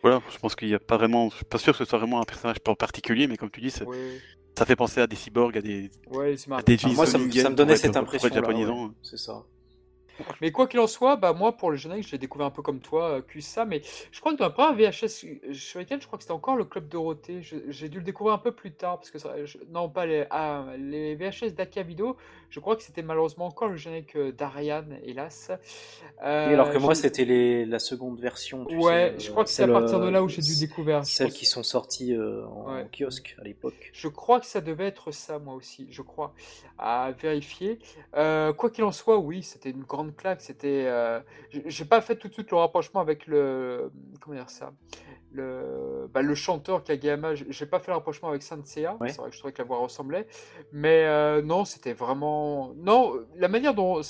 Voilà, 0.02 0.20
je 0.30 0.38
pense 0.38 0.54
qu'il 0.56 0.68
n'y 0.68 0.74
a 0.74 0.78
pas 0.80 0.96
vraiment. 0.96 1.30
Je 1.30 1.36
suis 1.36 1.44
pas 1.44 1.58
sûr 1.58 1.72
que 1.72 1.78
ce 1.78 1.84
soit 1.84 1.98
vraiment 1.98 2.20
un 2.20 2.24
personnage 2.24 2.60
par- 2.60 2.76
particulier, 2.76 3.26
mais 3.26 3.36
comme 3.36 3.50
tu 3.50 3.60
dis, 3.60 3.70
ça, 3.70 3.84
Ouais, 3.84 3.96
ça 4.56 4.66
fait 4.66 4.76
penser 4.76 5.00
à 5.00 5.06
des 5.06 5.16
cyborgs, 5.16 5.56
à 5.56 5.62
des, 5.62 5.90
ouais, 6.10 6.36
c'est 6.36 6.46
à 6.46 6.50
marrant. 6.50 6.62
des 6.66 6.74
Enfin, 6.74 6.92
moi, 6.92 7.06
ça, 7.06 7.18
me- 7.18 7.24
Jinson 7.30 7.42
ça 7.44 7.50
me 7.50 7.54
donnait 7.54 7.76
cette 7.76 7.86
être- 7.96 8.04
pour 8.04 8.14
être 8.14 8.24
impression. 8.24 8.34
japonisant. 8.34 8.94
c'est 9.02 9.16
ça. 9.18 9.44
Mais 10.40 10.50
quoi 10.52 10.66
qu'il 10.66 10.80
en 10.80 10.86
soit, 10.86 11.16
bah 11.16 11.32
moi 11.32 11.56
pour 11.56 11.70
le 11.70 11.76
générique, 11.76 12.06
je 12.06 12.12
l'ai 12.12 12.18
découvert 12.18 12.46
un 12.46 12.50
peu 12.50 12.62
comme 12.62 12.80
toi, 12.80 13.08
euh, 13.18 13.22
QSA, 13.22 13.64
mais 13.64 13.82
je 14.10 14.20
crois 14.20 14.32
que 14.32 14.38
dans 14.38 14.44
la 14.46 14.50
première 14.50 14.74
VHS 14.90 15.08
sur 15.52 15.80
lequel 15.80 16.00
je 16.00 16.06
crois 16.06 16.18
que 16.18 16.24
c'était 16.24 16.32
encore 16.32 16.56
le 16.56 16.64
Club 16.64 16.88
Dorothée. 16.88 17.40
J'ai 17.42 17.88
dû 17.88 17.98
le 17.98 18.04
découvrir 18.04 18.34
un 18.34 18.38
peu 18.38 18.52
plus 18.52 18.72
tard 18.72 18.96
parce 18.98 19.10
que 19.10 19.18
ça- 19.18 19.44
je- 19.44 19.58
non 19.70 19.88
pas 19.88 20.06
les 20.06 20.24
ah, 20.30 20.64
les 20.78 21.14
VHS 21.14 21.54
d'Akia 21.54 21.82
Video, 21.82 22.16
je 22.50 22.60
crois 22.60 22.76
que 22.76 22.82
c'était 22.82 23.02
malheureusement 23.02 23.46
encore 23.46 23.68
le 23.68 23.76
générique 23.76 24.16
euh, 24.16 24.32
d'Ariane, 24.32 24.98
hélas. 25.04 25.50
Oui, 26.20 26.24
alors 26.26 26.70
que 26.70 26.76
Euh, 26.76 26.80
moi, 26.80 26.94
j'ai- 26.94 27.02
c'était 27.02 27.64
la 27.66 27.78
seconde 27.78 28.20
version. 28.20 28.64
Tu 28.66 28.76
ouais, 28.76 29.14
sais, 29.16 29.24
je 29.24 29.28
euh, 29.28 29.32
crois 29.32 29.44
que 29.44 29.50
c'est 29.50 29.62
à 29.64 29.68
partir 29.68 30.00
de 30.00 30.06
euh, 30.06 30.10
là 30.10 30.22
où 30.22 30.28
j'ai 30.28 30.42
dû 30.42 30.56
découvrir. 30.58 31.04
Celles 31.04 31.32
qui 31.32 31.46
sont 31.46 31.62
sorties 31.62 32.14
euh, 32.14 32.44
en 32.46 32.74
Ouais. 32.74 32.86
kiosque 32.96 33.36
à 33.40 33.44
l'époque. 33.44 33.90
Je 33.92 34.08
crois 34.08 34.40
que 34.40 34.46
ça 34.46 34.60
devait 34.60 34.86
être 34.86 35.10
ça, 35.12 35.38
moi 35.38 35.54
aussi, 35.54 35.86
je 35.90 36.02
crois, 36.02 36.34
à 36.78 37.12
vérifier. 37.20 37.78
Euh, 38.16 38.52
quoi 38.52 38.70
qu'il 38.70 38.84
en 38.84 38.92
soit, 38.92 39.18
oui, 39.18 39.42
c'était 39.42 39.70
une 39.70 39.82
grande 39.82 40.07
claque. 40.12 40.40
C'était, 40.40 40.84
euh, 40.86 41.20
j'ai 41.50 41.84
pas 41.84 42.00
fait 42.00 42.16
tout 42.16 42.28
de 42.28 42.32
suite 42.32 42.50
le 42.50 42.56
rapprochement 42.56 43.00
avec 43.00 43.26
le, 43.26 43.90
comment 44.20 44.36
dire 44.36 44.50
ça, 44.50 44.72
le, 45.32 46.08
bah, 46.12 46.22
le 46.22 46.34
chanteur 46.34 46.82
Kageyama. 46.82 47.34
J'ai 47.34 47.66
pas 47.66 47.78
fait 47.80 47.90
le 47.90 47.96
rapprochement 47.96 48.28
avec 48.28 48.42
Sanseiya. 48.42 48.96
Ouais. 49.00 49.08
C'est 49.08 49.18
vrai 49.18 49.30
que 49.30 49.34
je 49.34 49.40
trouvais 49.40 49.52
que 49.52 49.62
la 49.62 49.68
voix 49.68 49.78
ressemblait, 49.78 50.26
mais 50.72 51.04
euh, 51.04 51.42
non, 51.42 51.64
c'était 51.64 51.92
vraiment, 51.92 52.72
non, 52.76 53.14
la 53.36 53.48
manière 53.48 53.74
dont 53.74 54.00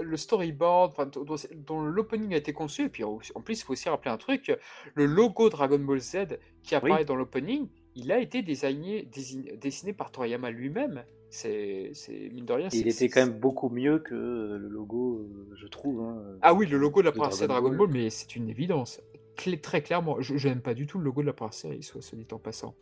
le 0.00 0.16
storyboard, 0.16 0.92
enfin, 0.92 1.10
dont, 1.54 1.80
l'opening 1.80 2.34
a 2.34 2.36
été 2.36 2.52
conçu, 2.52 2.84
et 2.84 2.88
puis 2.88 3.04
en 3.04 3.18
plus, 3.42 3.60
il 3.60 3.64
faut 3.64 3.72
aussi 3.72 3.88
rappeler 3.88 4.10
un 4.10 4.16
truc, 4.16 4.56
le 4.94 5.06
logo 5.06 5.48
Dragon 5.48 5.78
Ball 5.78 6.00
Z 6.00 6.38
qui 6.62 6.74
apparaît 6.74 7.04
dans 7.04 7.16
l'opening, 7.16 7.68
il 7.94 8.10
a 8.10 8.18
été 8.18 8.42
désigné, 8.42 9.04
désigné- 9.04 9.56
dessiné 9.56 9.92
par 9.92 10.10
Toriyama 10.10 10.50
lui-même. 10.50 11.04
C'est, 11.34 11.90
mine 12.32 12.44
de 12.44 12.52
rien. 12.52 12.68
Il 12.72 12.86
était 12.86 13.08
quand 13.08 13.20
même 13.20 13.38
beaucoup 13.38 13.68
mieux 13.68 13.98
que 13.98 14.14
euh, 14.14 14.56
le 14.56 14.68
logo, 14.68 15.18
euh, 15.18 15.54
je 15.56 15.66
trouve. 15.66 16.00
hein, 16.00 16.22
Ah 16.42 16.54
oui, 16.54 16.66
le 16.66 16.78
logo 16.78 17.00
de 17.00 17.06
la 17.06 17.12
première 17.12 17.32
série 17.32 17.48
Dragon 17.48 17.74
Ball. 17.74 17.88
Mais 17.90 18.08
c'est 18.08 18.36
une 18.36 18.48
évidence. 18.48 19.00
Clé- 19.36 19.60
très 19.60 19.82
clairement, 19.82 20.20
je 20.20 20.48
n'aime 20.48 20.60
pas 20.60 20.74
du 20.74 20.86
tout 20.86 20.96
le 20.98 21.04
logo 21.04 21.20
de 21.22 21.26
la 21.26 21.32
première 21.32 21.52
série, 21.54 21.82
soit 21.82 22.00
se 22.02 22.14
dit 22.14 22.26
en 22.30 22.38
passant. 22.38 22.76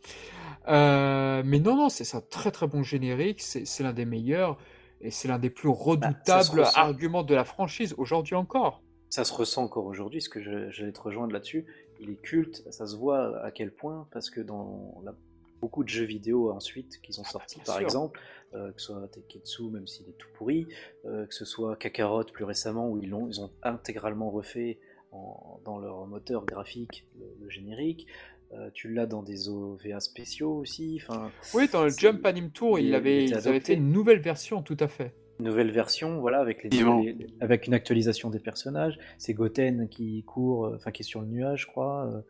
Euh, 0.67 1.41
mais 1.43 1.59
non, 1.59 1.75
non, 1.75 1.89
c'est 1.89 2.15
un 2.15 2.21
très 2.21 2.51
très 2.51 2.67
bon 2.67 2.83
générique, 2.83 3.41
c'est 3.41 3.81
l'un 3.81 3.93
des 3.93 4.05
meilleurs. 4.05 4.57
Et 5.01 5.11
c'est 5.11 5.27
l'un 5.27 5.39
des 5.39 5.49
plus 5.49 5.67
redoutables 5.67 6.61
ressent. 6.61 6.77
arguments 6.79 7.23
de 7.23 7.35
la 7.35 7.43
franchise, 7.43 7.93
aujourd'hui 7.97 8.35
encore. 8.35 8.81
Ça 9.09 9.25
se 9.25 9.33
ressent 9.33 9.63
encore 9.63 9.85
aujourd'hui, 9.85 10.21
ce 10.21 10.29
que 10.29 10.41
je- 10.41 10.69
j'allais 10.69 10.93
te 10.93 11.01
rejoindre 11.01 11.33
là-dessus. 11.33 11.65
Il 11.99 12.09
est 12.09 12.21
culte, 12.21 12.63
ça 12.71 12.85
se 12.87 12.95
voit 12.95 13.37
à 13.43 13.51
quel 13.51 13.71
point, 13.71 14.07
parce 14.11 14.29
que 14.29 14.39
dans 14.39 15.01
la- 15.03 15.13
beaucoup 15.59 15.83
de 15.83 15.89
jeux 15.89 16.05
vidéo 16.05 16.51
ensuite 16.51 17.01
qui 17.01 17.11
sont 17.13 17.23
sortis, 17.25 17.55
bien 17.55 17.65
par 17.65 17.75
sûr. 17.75 17.83
exemple, 17.83 18.19
euh, 18.55 18.71
que 18.71 18.81
ce 18.81 18.87
soit 18.93 19.07
Teketsu, 19.07 19.63
même 19.71 19.87
s'il 19.87 20.07
est 20.09 20.17
tout 20.17 20.27
pourri, 20.35 20.67
euh, 21.05 21.25
que 21.25 21.33
ce 21.33 21.45
soit 21.45 21.75
Kakarot 21.75 22.25
plus 22.25 22.43
récemment, 22.45 22.89
où 22.89 22.97
ils, 22.99 23.09
l'ont, 23.09 23.27
ils 23.27 23.41
ont 23.41 23.49
intégralement 23.63 24.29
refait 24.29 24.79
en- 25.11 25.59
dans 25.65 25.77
leur 25.79 26.05
moteur 26.07 26.45
graphique 26.45 27.05
le, 27.19 27.25
le 27.41 27.49
générique. 27.49 28.07
Euh, 28.53 28.69
tu 28.73 28.93
l'as 28.93 29.07
dans 29.07 29.23
des 29.23 29.49
OVA 29.49 29.99
spéciaux 29.99 30.53
aussi. 30.57 30.99
Enfin, 31.01 31.31
Oui, 31.55 31.67
dans 31.71 31.83
le 31.83 31.89
Jump 31.89 32.23
Anime 32.25 32.51
Tour, 32.51 32.77
il- 32.77 32.85
il 32.85 32.89
il 32.89 32.95
avait, 32.95 33.25
ils 33.25 33.33
avaient 33.35 33.59
fait 33.59 33.73
une 33.73 33.91
nouvelle 33.91 34.19
version, 34.19 34.61
tout 34.61 34.77
à 34.79 34.87
fait. 34.87 35.13
nouvelle 35.39 35.71
version, 35.71 36.19
voilà, 36.19 36.39
avec, 36.39 36.57
les, 36.63 36.67
Effectivement. 36.67 37.01
les- 37.01 37.27
avec 37.41 37.65
une 37.65 37.73
actualisation 37.73 38.29
des 38.29 38.37
personnages. 38.39 38.99
C'est 39.17 39.33
Goten 39.33 39.89
qui 39.89 40.23
court, 40.23 40.71
enfin 40.75 40.91
qui 40.91 41.01
est 41.01 41.05
sur 41.05 41.21
le 41.21 41.27
nuage, 41.27 41.61
je 41.61 41.67
crois, 41.67 42.05
euh, 42.05 42.21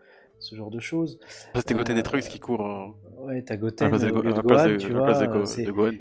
ce 0.43 0.55
genre 0.55 0.69
de 0.71 0.79
choses. 0.79 1.19
C'était 1.55 1.73
Goten 1.73 1.95
Euh, 1.95 1.99
et 1.99 2.03
Trunks 2.03 2.23
qui 2.29 2.39
courent 2.39 2.65
euh, 2.65 3.25
Ouais, 3.25 3.41
t'as 3.43 3.57
Goten 3.57 3.89
place 3.89 4.01
de, 4.01 4.07
à 4.07 4.11
la 4.11 4.43
place 4.43 4.63
Gohan, 4.67 5.91
de- 5.91 5.97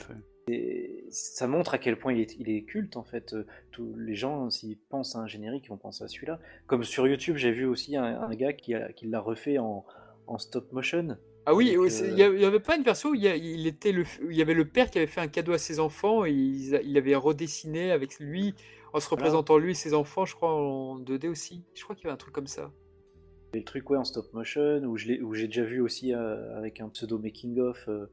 et 0.49 1.05
ça 1.11 1.47
montre 1.47 1.75
à 1.75 1.79
quel 1.79 1.97
point 1.97 2.13
il 2.13 2.21
est, 2.21 2.35
il 2.39 2.51
est 2.51 2.63
culte 2.65 2.97
en 2.97 3.05
fait. 3.05 3.33
Euh, 3.33 3.47
Tous 3.71 3.95
les 3.97 4.15
gens, 4.17 4.51
s'ils 4.51 4.77
pensent 4.77 5.15
à 5.15 5.21
un 5.21 5.27
générique, 5.29 5.65
ils 5.67 5.69
vont 5.71 5.77
penser 5.77 6.03
à 6.05 6.09
celui-là. 6.09 6.41
Comme 6.67 6.83
sur 6.85 7.07
YouTube, 7.07 7.37
j'ai 7.37 7.53
vu 7.53 7.65
aussi 7.65 7.97
un, 7.97 8.05
un 8.23 8.35
gars 8.35 8.53
qui, 8.53 8.75
a- 8.75 8.93
qui 8.93 9.07
l'a 9.07 9.21
refait 9.21 9.59
en, 9.59 9.85
en 10.27 10.39
stop 10.39 10.73
motion. 10.73 11.17
Ah 11.47 11.55
oui, 11.55 11.77
euh, 11.77 11.89
il 11.89 12.19
y 12.19 12.23
a- 12.23 12.29
il 12.29 12.41
y 12.41 12.45
avait 12.45 12.61
pas 12.61 12.77
une 12.77 12.83
version 12.83 13.11
où 13.11 13.15
il 13.15 13.23
y, 13.23 13.29
a- 13.29 13.37
il 13.37 13.67
était 13.69 13.93
le, 13.93 14.03
où 14.25 14.31
il 14.31 14.37
y 14.37 14.43
avait 14.43 14.55
le 14.55 14.65
père 14.65 14.91
qui 14.91 14.99
avait 14.99 15.07
fait 15.07 15.21
un 15.21 15.29
cadeau 15.29 15.53
à 15.53 15.59
ses 15.59 15.79
enfants 15.81 16.25
et 16.25 16.33
il, 16.33 16.81
il 16.85 16.97
avait 16.99 17.15
redessiné 17.15 17.93
avec 17.93 18.19
lui, 18.19 18.55
en 18.93 19.01
se 19.01 19.09
Voilà. 19.09 19.23
représentant 19.25 19.59
lui 19.59 19.71
et 19.73 19.75
ses 19.75 19.95
enfants, 19.95 20.25
je 20.25 20.35
crois, 20.35 20.53
en 20.53 20.99
2D 20.99 21.29
aussi. 21.29 21.63
Je 21.75 21.83
crois 21.85 21.95
qu'il 21.97 22.05
y 22.05 22.07
avait 22.09 22.15
un 22.15 22.19
truc 22.19 22.35
comme 22.35 22.47
ça. 22.49 22.73
Et 23.55 23.59
le 23.59 23.65
truc 23.65 23.91
ouais, 23.91 23.99
en 23.99 24.05
stop 24.05 24.33
motion, 24.33 24.81
où 24.85 24.97
j'ai 24.97 25.47
déjà 25.47 25.65
vu 25.65 25.81
aussi 25.81 26.15
euh, 26.15 26.57
avec 26.57 26.81
un 26.81 26.89
pseudo 26.89 27.19
making-of, 27.19 27.87
euh, 27.89 28.07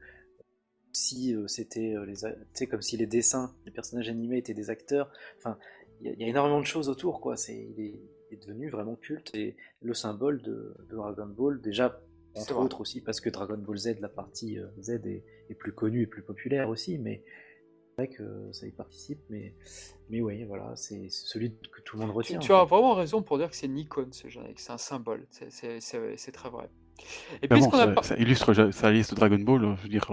si 0.92 1.34
euh, 1.34 1.46
c'était 1.46 1.94
les, 2.06 2.66
comme 2.66 2.82
si 2.82 2.96
les 2.96 3.06
dessins, 3.06 3.54
les 3.64 3.70
personnages 3.70 4.08
animés 4.08 4.38
étaient 4.38 4.54
des 4.54 4.70
acteurs. 4.70 5.10
Enfin, 5.38 5.56
il 6.00 6.08
y, 6.08 6.10
a- 6.10 6.12
il 6.14 6.20
y 6.20 6.24
a 6.24 6.28
énormément 6.28 6.60
de 6.60 6.66
choses 6.66 6.88
autour, 6.88 7.20
quoi. 7.20 7.36
Il, 7.48 7.80
est, 7.80 8.00
il 8.30 8.34
est 8.34 8.42
devenu 8.46 8.68
vraiment 8.68 8.96
culte 8.96 9.34
et 9.34 9.56
le 9.82 9.94
symbole 9.94 10.42
de, 10.42 10.74
de 10.90 10.96
Dragon 10.96 11.26
Ball, 11.26 11.60
déjà, 11.60 12.00
entre 12.36 12.56
autres 12.58 12.80
aussi 12.80 13.00
parce 13.00 13.20
que 13.20 13.30
Dragon 13.30 13.56
Ball 13.58 13.78
Z, 13.78 14.00
la 14.00 14.08
partie 14.08 14.58
Z 14.80 14.90
est, 15.06 15.24
est 15.48 15.54
plus 15.54 15.72
connue 15.72 16.02
et 16.02 16.06
plus 16.06 16.22
populaire 16.22 16.68
aussi, 16.68 16.98
mais 16.98 17.24
vrai 18.00 18.08
que 18.08 18.48
ça 18.52 18.66
y 18.66 18.70
participe. 18.70 19.18
Mais, 19.30 19.54
mais 20.10 20.20
oui, 20.20 20.44
voilà, 20.44 20.72
c'est 20.76 21.08
celui 21.10 21.50
que 21.50 21.80
tout 21.82 21.96
le 21.96 22.06
monde 22.06 22.14
retient. 22.16 22.38
tu 22.40 22.52
as 22.52 22.62
fait. 22.64 22.68
vraiment 22.70 22.94
raison 22.94 23.22
pour 23.22 23.38
dire 23.38 23.50
que 23.50 23.56
c'est 23.56 23.66
une 23.66 23.78
icône 23.78 24.12
ce 24.12 24.28
c'est 24.56 24.72
un 24.72 24.78
symbole, 24.78 25.26
c'est- 25.30 25.50
c'est 25.50 25.80
c'est- 25.80 26.16
c'est 26.16 26.32
très 26.32 26.50
vrai. 26.50 26.68
Et 27.42 27.48
puisqu'on 27.48 27.78
a 27.78 27.94
ça, 27.94 28.02
ça 28.02 28.16
illustre 28.16 28.72
ça 28.72 28.90
liste 28.90 29.14
Dragon 29.14 29.38
Ball, 29.38 29.76
je 29.78 29.82
veux 29.82 29.88
dire, 29.88 30.06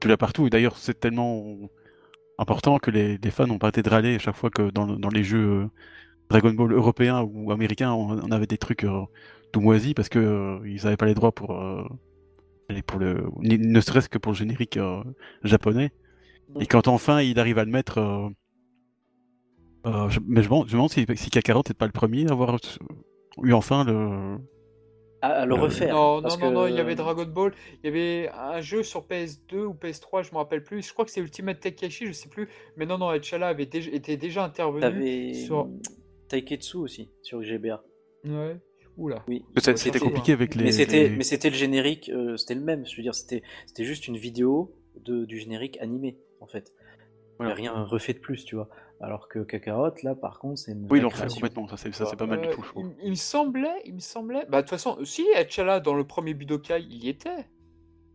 tu 0.00 0.08
l'as 0.08 0.16
partout. 0.16 0.46
Et 0.46 0.50
d'ailleurs, 0.50 0.78
c'est 0.78 0.98
tellement 0.98 1.58
important 2.38 2.78
que 2.78 2.90
les, 2.90 3.18
les 3.18 3.30
fans 3.30 3.48
ont 3.50 3.58
pas 3.58 3.68
arrêté 3.68 3.82
de 3.82 3.90
râler 3.90 4.14
à 4.16 4.18
chaque 4.18 4.36
fois 4.36 4.50
que 4.50 4.70
dans, 4.70 4.86
dans 4.86 5.08
les 5.10 5.24
jeux 5.24 5.62
euh, 5.64 5.66
Dragon 6.30 6.52
Ball 6.52 6.72
européens 6.72 7.22
ou 7.22 7.52
américains, 7.52 7.92
on, 7.92 8.18
on 8.20 8.30
avait 8.32 8.46
des 8.46 8.58
trucs 8.58 8.84
euh, 8.84 9.02
tout 9.52 9.60
moisis 9.60 9.94
parce 9.94 10.08
que 10.08 10.18
euh, 10.18 10.60
ils 10.66 10.84
n'avaient 10.84 10.96
pas 10.98 11.06
les 11.06 11.14
droits 11.14 11.32
pour, 11.32 11.52
euh, 11.60 11.84
pour 12.86 12.98
le, 12.98 13.28
ne 13.42 13.80
serait-ce 13.80 14.08
que 14.08 14.18
pour 14.18 14.32
le 14.32 14.38
générique 14.38 14.76
euh, 14.76 15.02
japonais. 15.44 15.92
Et 16.60 16.66
quand 16.66 16.88
enfin 16.88 17.20
il 17.22 17.38
arrive 17.38 17.58
à 17.58 17.64
le 17.64 17.70
mettre, 17.70 17.98
euh, 17.98 18.28
euh, 19.86 20.08
je, 20.08 20.20
mais 20.26 20.42
je 20.42 20.48
me 20.48 20.54
demande, 20.54 20.66
je 20.68 20.72
me 20.72 20.76
demande 20.78 20.90
si, 20.90 21.04
si 21.16 21.30
Kakarot 21.30 21.62
n'est 21.68 21.74
pas 21.74 21.86
le 21.86 21.92
premier 21.92 22.26
à 22.28 22.32
avoir 22.32 22.56
eu 23.42 23.52
enfin 23.52 23.84
le. 23.84 24.38
À, 25.22 25.28
à 25.28 25.46
le 25.46 25.54
Euh, 25.54 25.60
refaire. 25.60 25.94
Non, 25.94 26.16
non, 26.16 26.22
parce 26.22 26.38
non, 26.40 26.50
non, 26.50 26.66
il 26.66 26.74
y 26.74 26.80
avait 26.80 26.94
Dragon 26.96 27.24
Ball, 27.26 27.52
il 27.82 27.86
y 27.86 27.88
avait 27.88 28.28
un 28.34 28.60
jeu 28.60 28.82
sur 28.82 29.06
PS2 29.06 29.64
ou 29.64 29.72
PS3, 29.74 30.24
je 30.24 30.32
me 30.32 30.36
rappelle 30.38 30.62
plus. 30.64 30.82
Je 30.86 30.92
crois 30.92 31.04
que 31.04 31.10
c'est 31.12 31.20
Ultimate 31.20 31.60
Takeshi, 31.60 32.06
je 32.06 32.12
sais 32.12 32.28
plus. 32.28 32.48
Mais 32.76 32.86
non, 32.86 32.98
non, 32.98 33.12
Etchala 33.12 33.48
avait 33.48 33.66
déjà, 33.66 33.90
était 33.92 34.16
déjà 34.16 34.44
intervenu 34.44 34.80
T'avais 34.80 35.34
sur. 35.34 35.68
Taiketsu 36.28 36.76
aussi 36.78 37.10
sur 37.22 37.42
GBA. 37.42 37.84
Ouais. 38.24 38.56
Oula. 38.96 39.22
Oui. 39.28 39.44
C'était 39.56 39.76
surtout, 39.76 40.04
compliqué 40.06 40.32
avec 40.32 40.54
les. 40.54 40.64
mais 40.64 40.72
c'était 40.72 41.08
les- 41.08 41.16
mais 41.16 41.24
c'était 41.24 41.50
le 41.50 41.56
générique, 41.56 42.08
euh, 42.12 42.36
c'était 42.36 42.54
le 42.54 42.60
même. 42.62 42.84
Je 42.86 42.96
veux 42.96 43.02
dire, 43.02 43.14
c'était 43.14 43.42
c'était 43.66 43.84
juste 43.84 44.08
une 44.08 44.16
vidéo 44.16 44.74
de, 45.04 45.24
du 45.24 45.38
générique 45.38 45.78
animé 45.80 46.16
en 46.42 46.46
fait. 46.46 46.72
Il 47.40 47.46
n'y 47.46 47.52
a 47.52 47.54
rien 47.54 47.72
refait 47.84 48.12
de 48.12 48.18
plus, 48.18 48.44
tu 48.44 48.54
vois. 48.54 48.68
Alors 49.00 49.28
que 49.28 49.40
Kakarot, 49.40 49.94
là, 50.04 50.14
par 50.14 50.38
contre, 50.38 50.58
c'est 50.58 50.72
une. 50.72 50.82
Oui, 50.82 50.86
vraie 50.86 51.00
l'ont 51.00 51.10
fait 51.10 51.26
complètement. 51.26 51.66
Ça, 51.66 51.76
c'est 51.76 51.92
ça, 51.92 52.06
c'est 52.06 52.16
pas 52.16 52.26
mal 52.26 52.40
du 52.40 52.48
Euh, 52.48 52.54
tout, 52.54 52.62
je 52.62 52.80
il, 52.80 52.94
il 53.02 53.10
me 53.10 53.14
semblait, 53.16 53.82
il 53.84 53.94
me 53.94 54.00
semblait. 54.00 54.46
Bah, 54.48 54.58
de 54.58 54.62
toute 54.62 54.70
façon, 54.70 55.04
si 55.04 55.26
Etchala 55.34 55.80
dans 55.80 55.94
le 55.94 56.04
premier 56.04 56.34
Budokai, 56.34 56.80
il 56.82 57.04
y 57.04 57.08
était. 57.08 57.48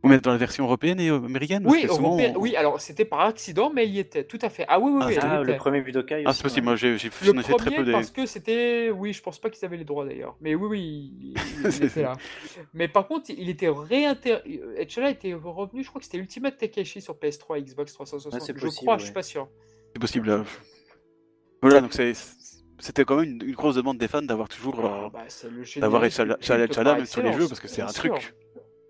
Mettez 0.08 0.22
dans 0.22 0.32
la 0.32 0.38
version 0.38 0.64
européenne 0.66 1.00
et 1.00 1.10
euh, 1.10 1.18
américaine 1.18 1.64
Oui, 1.66 1.84
que 1.84 1.88
souvent, 1.90 2.10
européen- 2.18 2.34
on- 2.36 2.40
oui, 2.40 2.56
alors 2.56 2.80
c'était 2.82 3.06
par 3.06 3.22
accident, 3.22 3.72
mais 3.74 3.86
il 3.88 3.94
y 3.96 4.00
était, 4.00 4.24
tout 4.24 4.40
à 4.42 4.50
fait. 4.50 4.66
Ah 4.68 4.80
oui, 4.80 4.92
oui, 4.92 5.00
Ah, 5.04 5.08
oui, 5.08 5.18
Ah, 5.22 5.38
le 5.44 5.50
était. 5.50 5.58
premier 5.58 5.82
Budokai 5.82 6.24
Ah, 6.26 6.34
c'est 6.34 6.44
possible. 6.44 6.68
ouais. 6.68 6.72
Moi, 6.72 6.76
j'ai 6.76 6.98
fait 7.00 7.10
très 7.56 7.72
peu 7.76 7.84
des. 7.84 7.92
parce 7.92 8.12
que 8.12 8.26
c'était, 8.26 8.90
oui, 8.90 9.14
je 9.14 9.22
pense 9.22 9.40
pas 9.40 9.50
qu'ils 9.50 9.66
avaient 9.66 9.78
les 9.78 9.86
droits 9.86 10.06
d'ailleurs, 10.06 10.36
mais 10.42 10.56
oui, 10.56 10.68
oui, 10.70 10.82
il, 11.20 11.34
il 11.34 11.36
C'est- 11.72 11.86
était 11.86 12.02
là. 12.04 12.14
Mais 12.74 12.88
par 12.88 13.08
contre, 13.08 13.30
il 13.30 13.50
était 13.50 13.70
réinter, 13.70 14.38
Etchala 14.78 15.10
était 15.12 15.34
revenu, 15.34 15.84
je 15.84 15.90
crois 15.90 16.00
que 16.00 16.06
c'était 16.06 16.18
Ultimate 16.18 16.58
Takeshi 16.58 17.02
sur 17.02 17.16
PS3, 17.16 17.62
Xbox 17.62 17.94
360. 17.94 18.34
Ouais, 18.34 18.40
c'est 18.46 18.56
je 18.58 18.60
possible, 18.62 18.82
crois, 18.86 18.94
ouais. 18.96 19.00
je 19.00 19.06
suis 19.06 19.14
pas 19.14 19.24
sûr. 19.24 19.48
C'est 19.94 20.00
possible. 20.00 20.30
euh. 20.30 20.44
Voilà, 21.62 21.82
donc 21.82 21.94
c'est 21.94 22.14
c'était 22.80 23.06
quand 23.06 23.16
même 23.16 23.26
une, 23.42 23.42
une 23.50 23.56
grosse 23.56 23.74
demande 23.76 23.98
des 23.98 24.08
fans 24.08 24.22
d'avoir 24.22 24.48
toujours 24.48 24.86
euh, 24.86 25.06
Ah, 25.06 25.10
bah, 25.12 25.24
c'est 25.30 25.50
le 25.50 25.82
d'avoir 25.82 26.04
Etchala 26.06 26.38
même 26.96 27.06
sur 27.08 27.24
les 27.24 27.34
jeux 27.34 27.48
parce 27.48 27.60
que 27.60 27.68
c'est 27.68 27.82
un 27.82 27.88
sûr. 27.88 28.14
truc. 28.14 28.36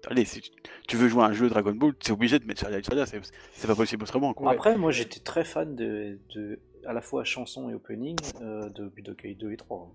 Allez, 0.10 0.26
si 0.26 0.41
tu- 0.88 0.97
veux 0.97 1.08
jouer 1.08 1.24
à 1.24 1.28
un 1.28 1.34
jeu 1.34 1.49
Dragon 1.49 1.74
Ball, 1.74 1.93
c'est 1.99 2.12
obligé 2.12 2.39
de 2.39 2.45
mettre 2.45 2.64
Etchala 2.64 2.80
Etchala, 2.80 3.05
c'est 3.05 3.20
c'est 3.53 3.68
pas 3.68 3.76
possible 3.76 4.03
autrement. 4.03 4.34
Quoi. 4.34 4.47
Ouais. 4.47 4.53
Après, 4.55 4.78
moi, 4.78 4.91
j'étais 4.91 5.20
très 5.20 5.43
fan 5.43 5.76
de, 5.76 6.18
de 6.34 6.60
à 6.86 6.93
la 6.93 7.01
fois 7.01 7.24
chanson 7.24 7.70
et 7.70 7.74
opening 7.74 8.18
euh, 8.41 8.70
de 8.70 8.88
Budokai 8.88 9.36
2 9.36 9.51
et 9.51 9.58
3. 9.58 9.91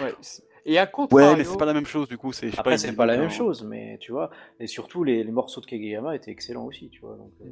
Ouais, 0.00 0.14
c'est- 0.20 0.42
Et 0.66 0.78
à 0.78 0.82
Ouais, 0.82 0.90
contrario, 0.90 1.36
mais 1.36 1.44
c'est 1.44 1.56
pas 1.56 1.64
la 1.64 1.72
même 1.74 1.86
chose 1.86 2.06
du 2.08 2.18
coup. 2.18 2.32
C'est 2.32 2.56
Après, 2.58 2.76
c'est 2.78 2.92
pas 2.94 3.06
la 3.06 3.16
même 3.16 3.26
hein. 3.26 3.28
chose, 3.30 3.62
mais 3.64 3.96
tu 3.98 4.12
vois. 4.12 4.30
Et 4.60 4.66
surtout, 4.66 5.04
les, 5.04 5.24
les 5.24 5.32
morceaux 5.32 5.60
de 5.60 5.66
Kageyama 5.66 6.14
étaient 6.14 6.30
excellents 6.30 6.66
aussi, 6.66 6.90
tu 6.90 7.00
vois. 7.00 7.16
Donc, 7.16 7.32
euh, 7.40 7.46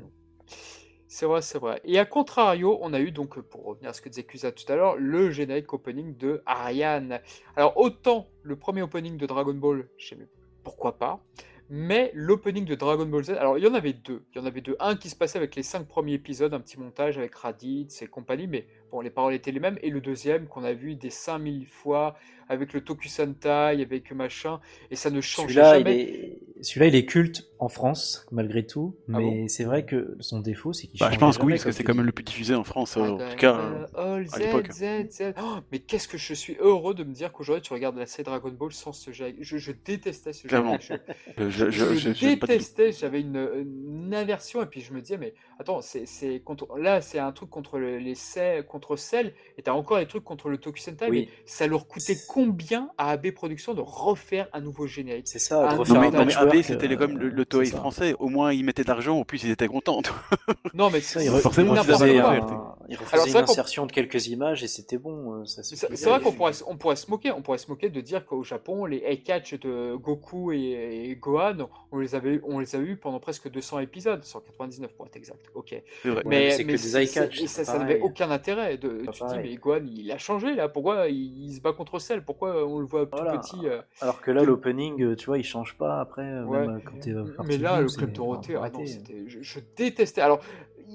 C'est 1.08 1.24
vrai, 1.24 1.40
c'est 1.40 1.58
vrai. 1.58 1.80
Et 1.84 1.98
à 1.98 2.04
contrario, 2.04 2.78
on 2.82 2.92
a 2.92 3.00
eu 3.00 3.10
donc, 3.10 3.40
pour 3.40 3.64
revenir 3.64 3.90
à 3.90 3.92
ce 3.94 4.02
que 4.02 4.10
disait 4.10 4.24
Kusa 4.24 4.52
tout 4.52 4.70
à 4.70 4.76
l'heure, 4.76 4.96
le 4.96 5.30
générique 5.30 5.72
opening 5.72 6.16
de 6.18 6.42
Ariane. 6.44 7.20
Alors 7.56 7.78
autant 7.78 8.28
le 8.42 8.56
premier 8.56 8.82
opening 8.82 9.16
de 9.16 9.24
Dragon 9.26 9.54
Ball, 9.54 9.88
je 9.96 10.08
sais 10.08 10.16
même 10.16 10.28
pourquoi 10.68 10.98
pas, 10.98 11.24
mais 11.70 12.10
l'opening 12.14 12.66
de 12.66 12.74
Dragon 12.74 13.06
Ball 13.06 13.24
Z, 13.24 13.30
alors 13.30 13.56
il 13.56 13.64
y 13.64 13.66
en 13.66 13.72
avait 13.72 13.94
deux. 13.94 14.22
Il 14.34 14.38
y 14.38 14.40
en 14.42 14.46
avait 14.46 14.60
deux. 14.60 14.76
Un 14.80 14.96
qui 14.96 15.08
se 15.08 15.16
passait 15.16 15.38
avec 15.38 15.56
les 15.56 15.62
cinq 15.62 15.86
premiers 15.86 16.12
épisodes, 16.12 16.52
un 16.52 16.60
petit 16.60 16.78
montage 16.78 17.16
avec 17.16 17.34
Raditz 17.34 18.02
et 18.02 18.06
compagnie, 18.06 18.46
mais 18.46 18.66
bon, 18.90 19.00
les 19.00 19.08
paroles 19.08 19.32
étaient 19.32 19.50
les 19.50 19.60
mêmes. 19.60 19.78
Et 19.82 19.88
le 19.88 20.02
deuxième 20.02 20.46
qu'on 20.46 20.62
a 20.64 20.74
vu 20.74 20.94
des 20.94 21.08
5000 21.10 21.66
fois 21.66 22.16
avec 22.50 22.74
le 22.74 22.82
Tokusentai, 22.82 23.80
avec 23.82 24.12
machin, 24.12 24.60
et 24.90 24.96
ça 24.96 25.10
ne 25.10 25.20
il 25.20 25.48
jamais. 25.48 26.00
est... 26.00 26.42
Celui-là, 26.60 26.86
il 26.86 26.94
est 26.94 27.04
culte 27.04 27.46
en 27.60 27.68
France, 27.68 28.26
malgré 28.30 28.66
tout. 28.66 28.96
Ah 29.12 29.18
mais 29.18 29.48
c'est 29.48 29.64
vrai 29.64 29.84
que 29.84 30.16
son 30.20 30.40
défaut, 30.40 30.72
c'est 30.72 30.86
qu'il 30.86 30.98
Bah, 31.00 31.10
je 31.12 31.18
pense 31.18 31.38
que 31.38 31.44
oui, 31.44 31.52
parce 31.52 31.64
que 31.64 31.72
c'est 31.72 31.84
quand 31.84 31.94
même 31.94 32.06
le 32.06 32.12
plus 32.12 32.24
diffusé 32.24 32.54
en 32.54 32.64
France, 32.64 32.96
euh, 32.96 33.00
en 33.02 33.18
Ah, 33.20 33.30
tout 33.30 33.36
cas. 33.36 33.56
euh, 33.58 33.86
All 33.94 34.26
à 34.32 34.38
l'époque. 34.38 34.70
Z, 34.72 35.08
Z, 35.10 35.10
Z. 35.10 35.34
Oh, 35.40 35.56
mais 35.72 35.78
qu'est-ce 35.80 36.08
que 36.08 36.18
je 36.18 36.34
suis 36.34 36.56
heureux 36.60 36.94
de 36.94 37.04
me 37.04 37.12
dire 37.12 37.32
qu'aujourd'hui 37.32 37.62
tu 37.62 37.72
regardes 37.72 37.96
la 37.96 38.06
série 38.06 38.24
Dragon 38.24 38.50
Ball 38.50 38.72
sans 38.72 38.92
ce 38.92 39.12
jeu. 39.12 39.34
Je, 39.40 39.58
je 39.58 39.72
détestais 39.84 40.32
ce 40.32 40.42
jeu. 40.42 40.48
Clairement. 40.48 40.78
Je, 40.80 41.70
Je, 41.70 42.24
détestais, 42.26 42.92
j'avais 42.92 43.20
une, 43.20 43.48
une 43.56 44.14
aversion 44.14 44.62
et 44.62 44.66
puis 44.66 44.80
je 44.80 44.92
me 44.92 45.00
disais 45.00 45.16
mais 45.18 45.34
attends, 45.58 45.80
c'est 45.82 46.06
c'est 46.06 46.40
contre 46.40 46.78
là 46.78 47.00
c'est 47.00 47.18
un 47.18 47.32
truc 47.32 47.50
contre 47.50 47.78
le- 47.78 47.98
les 47.98 48.14
Cell- 48.14 48.64
contre 48.66 48.96
Cell 48.96 49.32
et 49.56 49.62
t'as 49.62 49.72
encore 49.72 49.98
des 49.98 50.06
trucs 50.06 50.24
contre 50.24 50.48
le 50.48 50.58
Tokusentai 50.58 51.06
Oui. 51.08 51.26
mais 51.26 51.28
ça 51.46 51.66
leur 51.66 51.86
coûtait 51.86 52.16
combien 52.28 52.90
à 52.98 53.10
AB 53.10 53.30
Productions 53.32 53.74
de 53.74 53.80
refaire 53.80 54.48
un 54.52 54.60
nouveau 54.60 54.86
générique? 54.86 55.28
C'est 55.28 55.38
ça, 55.38 55.68
Ah, 55.68 55.74
de 55.74 55.78
refaire 55.80 55.94
Non 55.96 56.00
mais, 56.00 56.06
un 56.08 56.10
non, 56.10 56.24
mais 56.26 56.32
c'était 56.62 56.92
euh, 56.92 56.96
comme 56.96 57.18
le, 57.18 57.28
le 57.28 57.38
c'est 57.42 57.46
Toei 57.46 57.66
ça. 57.66 57.76
français, 57.78 58.14
au 58.18 58.28
moins 58.28 58.52
ils 58.52 58.64
mettaient 58.64 58.82
de 58.84 58.88
l'argent, 58.88 59.18
en 59.18 59.24
plus 59.24 59.42
ils 59.44 59.50
étaient 59.50 59.68
contents. 59.68 60.00
Non 60.74 60.90
mais 60.90 61.00
Ça, 61.00 61.20
c'est 61.20 61.26
il, 61.26 61.30
re- 61.30 61.40
Forcément, 61.40 61.74
il 61.74 61.80
c'est 61.80 61.86
n'importe 61.88 62.02
refaisait, 62.02 62.18
n'importe 62.18 62.38
quoi. 62.40 62.48
quoi. 62.48 62.78
un- 62.80 62.86
il 62.90 62.96
refaisait 62.96 63.14
Alors, 63.14 63.26
c'est 63.26 63.32
une 63.32 63.44
insertion 63.44 63.86
de 63.86 63.92
quelques 63.92 64.26
images 64.28 64.62
et 64.62 64.68
c'était 64.68 64.98
bon. 64.98 65.40
euh, 65.40 65.44
C'est 65.44 66.04
vrai 66.08 66.20
qu'on 66.20 66.32
pourrait, 66.32 66.52
on 66.66 66.76
pourrait 66.76 66.96
se 66.96 67.10
moquer, 67.10 67.32
on 67.32 67.42
pourrait 67.42 67.58
se 67.58 67.68
moquer 67.70 67.88
de 67.90 68.00
dire 68.00 68.24
qu'au 68.26 68.42
Japon, 68.42 68.84
les 68.86 68.98
Heikatch 68.98 69.54
de 69.54 69.94
Goku 69.96 70.52
et, 70.52 71.08
et 71.10 71.16
Gohan, 71.16 71.68
on 71.92 71.98
les 71.98 72.14
avait, 72.14 72.40
on 72.44 72.58
les 72.60 72.76
a 72.76 72.78
eu 72.78 72.96
pendant 72.96 73.18
presque 73.20 73.50
200 73.50 73.80
épisodes, 73.80 74.22
199 74.22 74.92
pour 74.94 75.06
être 75.06 75.16
exact. 75.16 75.40
Ok. 75.54 75.74
Vrai. 76.04 76.22
Mais 76.26 76.50
c'est 76.50 76.62
que 76.64 76.66
mais 76.68 76.72
des 76.74 77.46
ça, 77.46 77.78
n'avait 77.78 78.00
aucun 78.00 78.30
intérêt. 78.30 78.76
De, 78.78 79.02
tu 79.12 79.20
te 79.20 79.28
dis 79.32 79.38
mais 79.38 79.56
Gohan, 79.56 79.80
il 79.90 80.10
a 80.12 80.18
changé 80.18 80.54
là. 80.54 80.68
Pourquoi 80.68 81.08
il, 81.08 81.46
il 81.48 81.54
se 81.56 81.60
bat 81.60 81.72
contre 81.72 81.98
Cell? 81.98 82.22
Pourquoi 82.24 82.66
on 82.66 82.78
le 82.78 82.86
voit 82.86 83.06
tout 83.06 83.16
Voilà. 83.16 83.38
petit 83.38 83.66
euh, 83.66 83.80
Alors 84.00 84.20
que 84.20 84.30
là, 84.30 84.42
l'opening, 84.44 85.02
euh, 85.02 85.16
tu 85.16 85.26
vois, 85.26 85.38
il 85.38 85.44
change 85.44 85.76
pas 85.76 86.00
après, 86.00 86.22
euh, 86.22 86.37
Ouais. 86.46 86.66
même 86.66 86.76
euh, 86.76 86.80
quand 86.84 87.06
euh, 87.08 87.24
Mais 87.46 87.58
là, 87.58 87.80
le 87.80 87.88
Club 87.88 88.10
c'est- 88.10 88.16
Dorothée, 88.16 88.56
ah 88.56 88.70
c'était, 88.86 89.24
je, 89.26 89.40
je 89.42 89.60
détestais. 89.76 90.20
Alors, 90.20 90.40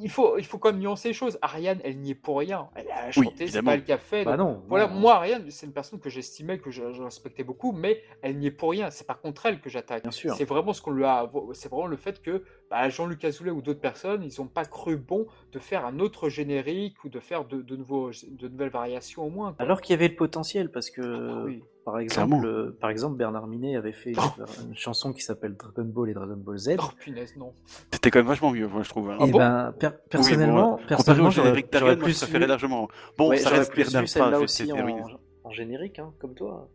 il 0.01 0.09
faut, 0.09 0.39
il 0.39 0.43
faut 0.45 0.57
quand 0.57 0.71
même 0.71 0.81
nuancer 0.81 1.09
les 1.09 1.13
choses. 1.13 1.37
Ariane, 1.43 1.79
elle 1.83 1.99
n'y 1.99 2.11
est 2.11 2.15
pour 2.15 2.39
rien. 2.39 2.67
Elle 2.73 2.89
a 2.89 3.11
chanté, 3.11 3.29
c'est 3.37 3.43
évidemment. 3.43 3.65
pas 3.69 3.73
elle 3.75 3.83
qui 3.83 3.91
a 3.91 3.99
fait. 3.99 4.25
Bah 4.25 4.37
donc, 4.37 4.47
non. 4.57 4.63
Voilà, 4.67 4.87
non, 4.87 4.95
moi, 4.95 5.13
Ariane, 5.17 5.51
c'est 5.51 5.67
une 5.67 5.71
personne 5.71 5.99
que 5.99 6.09
j'estimais, 6.09 6.57
que 6.57 6.71
je, 6.71 6.91
je 6.93 7.03
respectais 7.03 7.43
beaucoup, 7.43 7.71
mais 7.73 8.01
elle 8.23 8.37
n'y 8.39 8.47
est 8.47 8.51
pour 8.51 8.71
rien. 8.71 8.89
C'est 8.89 9.05
pas 9.05 9.13
contre 9.13 9.45
elle 9.45 9.61
que 9.61 9.69
j'attaque. 9.69 10.01
Bien 10.01 10.09
sûr. 10.11 10.33
C'est 10.33 10.45
vraiment 10.45 10.73
ce 10.73 10.81
qu'on 10.81 10.91
lui 10.91 11.05
a. 11.05 11.29
C'est 11.53 11.69
vraiment 11.69 11.85
le 11.85 11.97
fait 11.97 12.23
que 12.23 12.43
bah, 12.71 12.89
Jean-Luc 12.89 13.23
Azoulay 13.23 13.51
ou 13.51 13.61
d'autres 13.61 13.81
personnes, 13.81 14.23
ils 14.23 14.33
n'ont 14.41 14.47
pas 14.47 14.65
cru 14.65 14.97
bon 14.97 15.27
de 15.51 15.59
faire 15.59 15.85
un 15.85 15.99
autre 15.99 16.27
générique 16.27 17.03
ou 17.03 17.09
de 17.09 17.19
faire 17.19 17.45
de, 17.45 17.61
de, 17.61 17.75
nouveaux, 17.75 18.09
de 18.09 18.47
nouvelles 18.47 18.71
variations 18.71 19.23
au 19.23 19.29
moins. 19.29 19.53
quoi. 19.53 19.63
Alors 19.63 19.79
qu'il 19.79 19.93
y 19.93 19.97
avait 19.99 20.07
le 20.07 20.15
potentiel, 20.15 20.71
parce 20.71 20.89
que 20.89 21.01
Ah 21.01 21.43
oui. 21.45 21.63
Par 21.85 21.95
Clairement. 21.95 22.37
exemple, 22.37 22.45
euh, 22.47 22.77
par 22.79 22.89
exemple, 22.89 23.17
Bernard 23.17 23.47
Minet 23.47 23.75
avait 23.75 23.91
fait 23.91 24.11
une, 24.11 24.69
une 24.69 24.75
chanson 24.77 25.11
qui 25.13 25.21
s'appelle 25.21 25.55
Dragon 25.55 25.83
Ball 25.83 26.09
et 26.09 26.13
Dragon 26.13 26.35
Ball 26.37 26.57
Z. 26.57 26.75
Oh 26.79 26.83
punaise, 26.99 27.35
non. 27.35 27.53
C'était 27.91 28.09
quand 28.11 28.19
même 28.19 28.27
vachement 28.27 28.51
mieux, 28.51 28.67
moi, 28.67 28.83
je 28.83 28.89
trouve. 28.89 29.09
hein. 29.11 29.17
Ah 29.19 29.25
et 29.25 29.31
bon 29.31 29.37
ben, 29.37 29.73
per- 29.79 29.89
personnellement, 30.09 30.75
Oui, 30.75 30.81
bon, 30.81 30.87
personnellement, 30.87 31.29
j'aurais 31.29 31.53
plus 31.97 32.17
préférais 32.17 32.39
vu, 32.39 32.47
largement. 32.47 32.87
Bon, 33.17 33.29
ouais, 33.29 33.37
ça 33.37 33.49
reste 33.49 33.71
plus 33.71 33.91
Bernard 33.91 34.41
aussi 34.41 34.71
en, 34.71 35.51
générique, 35.51 35.99
hein, 35.99 36.13
comme 36.19 36.33
toi. 36.33 36.69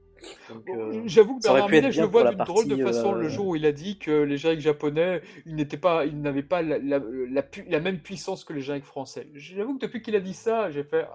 Euh, 0.68 1.02
J'avoue 1.06 1.36
que 1.38 1.44
ça 1.44 1.52
Bernard 1.52 1.70
Minet, 1.70 1.92
je 1.92 2.00
le 2.00 2.08
vois 2.08 2.28
d'une 2.28 2.38
drôle 2.44 2.66
de 2.66 2.76
façon 2.82 3.14
euh, 3.14 3.20
le 3.20 3.28
jour 3.28 3.46
où 3.46 3.56
il 3.56 3.64
a 3.64 3.70
dit 3.72 3.98
que 4.00 4.10
les 4.10 4.36
génériques 4.36 4.62
japonais, 4.62 5.22
ils 5.46 5.54
n'étaient 5.54 5.76
pas, 5.76 6.04
ils 6.06 6.20
n'avaient 6.20 6.42
pas 6.42 6.60
la, 6.60 6.78
la, 6.78 7.00
la, 7.30 7.42
pu- 7.42 7.64
la 7.68 7.78
même 7.78 8.00
puissance 8.00 8.44
que 8.44 8.52
les 8.52 8.60
génériques 8.60 8.84
français. 8.84 9.28
J'avoue 9.34 9.78
que 9.78 9.86
depuis 9.86 10.02
qu'il 10.02 10.16
a 10.16 10.20
dit 10.20 10.34
ça, 10.34 10.70
j'ai 10.72 10.82
fait, 10.82 11.06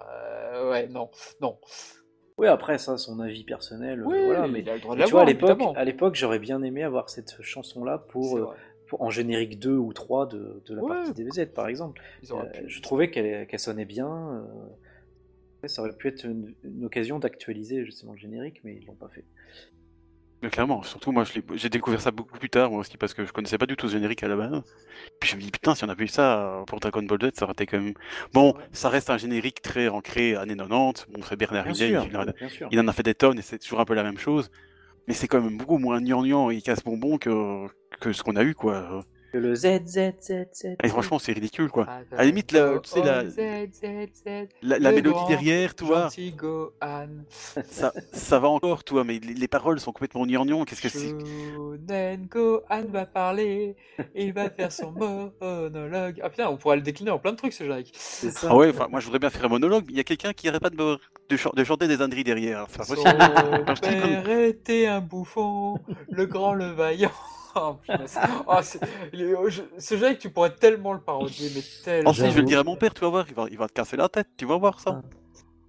euh, 0.54 0.70
ouais, 0.70 0.88
non, 0.88 1.10
non. 1.42 1.58
Oui, 2.36 2.48
après 2.48 2.78
ça, 2.78 2.98
son 2.98 3.20
avis 3.20 3.44
personnel, 3.44 4.00
euh, 4.00 4.04
Oui, 4.06 4.16
voilà. 4.24 4.48
Mais, 4.48 4.60
il 4.60 4.68
a 4.68 4.74
le 4.74 4.80
droit 4.80 4.94
de 4.94 5.00
mais 5.00 5.06
tu 5.06 5.12
vois, 5.12 5.22
à 5.76 5.84
l'époque, 5.84 6.14
j'aurais 6.16 6.40
bien 6.40 6.62
aimé 6.62 6.82
avoir 6.82 7.08
cette 7.08 7.40
chanson-là 7.42 7.98
pour, 7.98 8.36
euh, 8.38 8.48
pour- 8.88 9.02
en 9.02 9.10
générique 9.10 9.58
2 9.60 9.76
ou 9.76 9.92
3 9.92 10.26
de, 10.26 10.60
de 10.66 10.74
la 10.74 10.82
Ouais. 10.82 10.88
partie 10.88 11.12
DBZ, 11.14 11.46
par 11.54 11.68
exemple. 11.68 12.02
Euh, 12.32 12.44
je 12.66 12.80
trouvais 12.80 13.10
qu'elle 13.10 13.58
sonnait 13.58 13.84
bien. 13.84 14.08
euh, 15.62 15.68
ça 15.68 15.80
aurait 15.80 15.96
pu 15.96 16.08
être 16.08 16.24
une, 16.26 16.54
une 16.62 16.84
occasion 16.84 17.18
d'actualiser 17.18 17.86
justement 17.86 18.12
le 18.12 18.18
générique, 18.18 18.60
mais 18.64 18.76
ils 18.76 18.84
l'ont 18.84 18.94
pas 18.96 19.08
fait. 19.08 19.24
Mais 20.44 20.50
clairement, 20.50 20.82
surtout 20.82 21.10
moi, 21.10 21.24
j'ai 21.54 21.70
découvert 21.70 22.02
ça 22.02 22.10
beaucoup 22.10 22.38
plus 22.38 22.50
tard, 22.50 22.70
moi 22.70 22.80
aussi, 22.80 22.98
parce 22.98 23.14
que 23.14 23.24
je 23.24 23.32
connaissais 23.32 23.56
pas 23.56 23.64
du 23.64 23.76
tout 23.76 23.88
ce 23.88 23.92
générique 23.92 24.22
à 24.22 24.28
la 24.28 24.36
base. 24.36 24.62
Puis 25.18 25.30
je 25.30 25.36
me 25.36 25.40
dis, 25.40 25.50
putain, 25.50 25.74
si 25.74 25.84
on 25.84 25.88
avait 25.88 26.04
eu 26.04 26.08
ça 26.08 26.38
euh, 26.38 26.64
pour 26.64 26.80
Dragon 26.80 27.02
Ball 27.02 27.18
Z, 27.22 27.30
ça 27.38 27.44
aurait 27.46 27.52
été 27.54 27.64
quand 27.64 27.80
même. 27.80 27.94
Bon, 28.34 28.52
ça 28.70 28.90
reste 28.90 29.08
un 29.08 29.16
générique 29.16 29.62
très 29.62 29.88
ancré 29.88 30.36
années 30.36 30.54
90. 30.54 31.06
Bon, 31.08 31.22
c'est 31.26 31.36
Bernard 31.36 31.74
sûr, 31.74 32.06
il, 32.10 32.14
en 32.14 32.28
a- 32.28 32.32
bien 32.32 32.48
sûr. 32.50 32.68
il 32.70 32.78
en 32.78 32.86
a 32.88 32.92
fait 32.92 33.02
des 33.02 33.14
tonnes 33.14 33.38
et 33.38 33.42
c'est 33.42 33.58
toujours 33.58 33.80
un 33.80 33.86
peu 33.86 33.94
la 33.94 34.02
même 34.02 34.18
chose. 34.18 34.50
Mais 35.08 35.14
c'est 35.14 35.28
quand 35.28 35.40
même 35.40 35.56
beaucoup 35.56 35.78
moins 35.78 36.02
gnangnan 36.02 36.50
et 36.50 36.60
casse-bonbon 36.60 37.16
que, 37.16 37.66
que 38.00 38.12
ce 38.12 38.22
qu'on 38.22 38.36
a 38.36 38.42
eu, 38.44 38.54
quoi. 38.54 39.02
Que 39.34 39.40
le 39.40 39.56
Z, 39.56 39.84
Z, 39.84 40.12
Z, 40.20 40.32
Z. 40.54 40.66
Et 40.84 40.88
franchement, 40.88 41.18
c'est 41.18 41.32
ridicule, 41.32 41.68
quoi. 41.68 41.86
Ah, 41.88 42.02
À 42.12 42.18
la 42.18 42.24
limite, 42.26 42.52
la- 42.52 42.78
tu 42.78 42.88
sais, 42.88 43.02
la- 43.02 43.24
oh, 43.24 43.28
Z, 43.28 43.40
Z, 43.72 43.82
Z, 44.24 44.48
La, 44.62 44.92
mélodie 44.92 45.24
derrière, 45.26 45.74
tu 45.74 45.82
vois, 45.82 46.08
ça, 47.68 47.92
ça 48.12 48.38
va 48.38 48.46
encore, 48.48 48.84
tu 48.84 48.92
vois, 48.92 49.02
mais 49.02 49.18
les, 49.18 49.34
les 49.34 49.48
paroles 49.48 49.80
sont 49.80 49.90
complètement 49.90 50.24
gnangnan. 50.24 50.64
Qu'est-ce 50.64 50.80
que 50.82 50.88
c'est 50.88 51.08
Shonen 51.08 52.26
Gohan 52.30 52.84
va 52.92 53.06
parler, 53.06 53.74
il 54.14 54.32
va 54.32 54.50
faire 54.50 54.70
son 54.70 54.92
monologue. 55.40 56.20
Ah 56.22 56.30
putain, 56.30 56.48
on 56.48 56.56
pourrait 56.56 56.76
le 56.76 56.82
décliner 56.82 57.10
en 57.10 57.18
plein 57.18 57.32
de 57.32 57.36
trucs 57.36 57.54
ce. 57.54 57.64
C'est 57.92 58.30
ça. 58.30 58.46
Ah 58.50 58.56
ouais, 58.56 58.70
enfin, 58.70 58.86
moi 58.88 59.00
je 59.00 59.06
voudrais 59.06 59.18
bien 59.18 59.30
faire 59.30 59.46
un 59.46 59.48
monologue, 59.48 59.82
mais 59.88 59.94
il 59.94 59.96
y 59.96 60.00
a 60.00 60.04
quelqu'un 60.04 60.32
qui 60.32 60.48
arrête 60.48 60.62
pas 60.62 60.70
de, 60.70 60.76
me- 60.76 60.98
de, 61.28 61.56
de 61.56 61.64
chanter 61.64 61.88
des 61.88 62.00
âneries 62.02 62.22
derrière. 62.22 62.58
alors 62.58 62.68
C'est 62.70 62.78
pas 62.78 62.84
Son 62.84 62.94
possible. 62.94 63.18
père 63.80 64.28
était 64.30 64.86
un 64.86 65.00
bouffon, 65.00 65.80
le 66.08 66.26
grand, 66.26 66.54
le 66.54 66.66
vaillant. 66.66 67.10
Oh, 67.56 67.74
punaise. 67.82 68.18
Oh, 68.46 68.54
c'est- 68.62 68.80
je- 69.12 69.62
ce 69.78 69.94
générique, 69.96 70.18
tu 70.18 70.30
pourrais 70.30 70.54
tellement 70.54 70.92
le 70.92 71.00
parodier, 71.00 71.50
mais 71.54 71.62
tellement. 71.84 72.10
Oh 72.10 72.12
si, 72.14 72.20
je 72.20 72.26
vais 72.34 72.40
le 72.40 72.46
dire 72.46 72.58
à 72.60 72.64
mon 72.64 72.76
père, 72.76 72.92
tu 72.94 73.00
vas 73.02 73.08
voir, 73.10 73.26
il 73.28 73.34
va, 73.34 73.46
il 73.50 73.58
va 73.58 73.68
te 73.68 73.72
casser 73.72 73.96
la 73.96 74.08
tête, 74.08 74.28
tu 74.36 74.44
vas 74.46 74.56
voir 74.56 74.80
ça. 74.80 75.02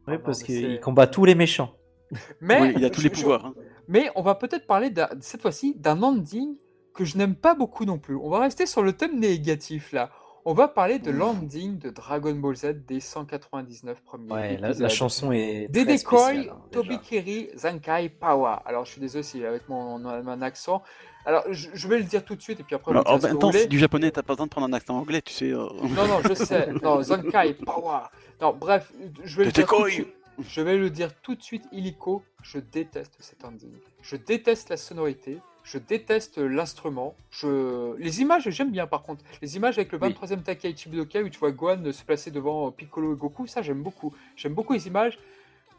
Ah 0.08 0.18
parce 0.24 0.42
non, 0.42 0.46
mais 0.50 0.62
qu'il 0.62 0.80
combat 0.80 1.08
tous 1.08 1.26
les 1.26 1.36
méchants. 1.36 1.74
Mais, 2.42 2.62
oui, 2.62 2.74
il 2.78 2.86
a 2.86 2.90
tous 2.92 3.02
les 3.02 3.10
je- 3.10 3.16
je- 3.16 3.22
pouvoirs. 3.22 3.46
hein. 3.48 3.54
Mais 3.88 4.10
on 4.16 4.22
va 4.22 4.36
peut-être 4.36 4.68
parler 4.68 4.90
d'un- 4.92 5.10
cette 5.22 5.42
fois-ci 5.42 5.76
d'un 5.76 6.02
ending 6.04 6.56
que 6.94 7.04
je 7.06 7.18
n'aime 7.18 7.36
pas 7.36 7.56
beaucoup 7.56 7.86
non 7.86 7.98
plus. 7.98 8.16
On 8.16 8.30
va 8.30 8.40
rester 8.40 8.66
sur 8.68 8.84
le 8.84 8.94
thème 8.94 9.20
négatif 9.20 9.92
là. 9.92 10.12
On 10.48 10.54
va 10.54 10.68
parler 10.68 11.00
de 11.00 11.10
l'ending 11.10 11.80
de 11.80 11.90
Dragon 11.90 12.34
Ball 12.36 12.56
Z 12.56 12.86
des 12.88 13.00
199 13.00 14.04
premiers 14.04 14.32
Ouais, 14.32 14.58
la, 14.58 14.68
épisodes. 14.70 14.84
la 14.84 14.90
chanson 14.90 15.32
est. 15.32 15.68
Des 15.72 15.84
très 15.86 15.98
spéciale, 15.98 16.38
hein, 16.52 16.62
déjà. 16.72 16.84
Tobikiri, 16.84 17.50
Zankai, 17.58 18.10
Pawa. 18.10 18.62
Alors 18.66 18.86
je 18.86 18.92
suis 18.92 19.02
désolé 19.02 19.24
si 19.24 19.44
avec 19.44 19.68
mon, 19.68 19.98
mon 19.98 20.42
accent. 20.44 20.84
Alors 21.26 21.44
je, 21.52 21.70
je 21.74 21.88
vais 21.88 21.98
le 21.98 22.04
dire 22.04 22.24
tout 22.24 22.36
de 22.36 22.42
suite 22.42 22.60
et 22.60 22.64
puis 22.64 22.76
après 22.76 22.92
Alors, 22.92 23.10
en 23.10 23.18
même 23.18 23.40
temps, 23.40 23.52
c'est 23.52 23.68
du 23.68 23.80
japonais, 23.80 24.12
t'as 24.12 24.22
pas 24.22 24.34
besoin 24.34 24.46
de 24.46 24.52
prendre 24.52 24.68
un 24.68 24.74
accent 24.74 24.98
anglais, 24.98 25.22
tu 25.22 25.34
sais. 25.34 25.52
euh. 25.52 25.68
Non, 25.82 26.08
non, 26.08 26.20
je 26.28 26.34
sais. 26.34 26.70
Non, 26.84 27.02
Zankai, 27.02 27.54
Power. 27.56 28.02
Non, 28.42 28.54
bref, 28.54 28.92
je 29.24 29.38
vais, 29.38 29.46
le 29.46 29.52
dire 29.52 29.66
tout 29.66 29.84
de 29.84 29.90
suite. 29.90 30.08
je 30.48 30.62
vais 30.62 30.78
le 30.78 30.90
dire 30.90 31.10
tout 31.22 31.36
de 31.36 31.42
suite, 31.42 31.64
illico. 31.72 32.22
Je 32.44 32.60
déteste 32.60 33.16
cet 33.20 33.44
ending. 33.44 33.72
Je 34.02 34.16
déteste 34.18 34.70
la 34.70 34.78
sonorité. 34.78 35.40
Je 35.64 35.80
déteste 35.80 36.38
l'instrument. 36.38 37.16
Je... 37.32 37.96
Les 37.98 38.22
images, 38.22 38.48
j'aime 38.52 38.72
bien 38.72 38.86
par 38.86 39.02
contre. 39.02 39.24
Les 39.42 39.56
images 39.56 39.80
avec 39.80 39.92
le 39.92 39.98
Oui. 40.00 40.14
23e 40.14 40.44
Takaichi 40.44 40.90
Budokai 40.90 41.24
où 41.24 41.30
tu 41.30 41.40
vois 41.40 41.52
Gohan 41.52 41.92
se 41.92 42.04
placer 42.04 42.30
devant 42.30 42.70
Piccolo 42.72 43.16
et 43.16 43.18
Goku, 43.18 43.48
ça 43.48 43.64
j'aime 43.64 43.82
beaucoup. 43.82 44.14
J'aime 44.36 44.54
beaucoup 44.54 44.74
les 44.74 44.86
images, 44.86 45.18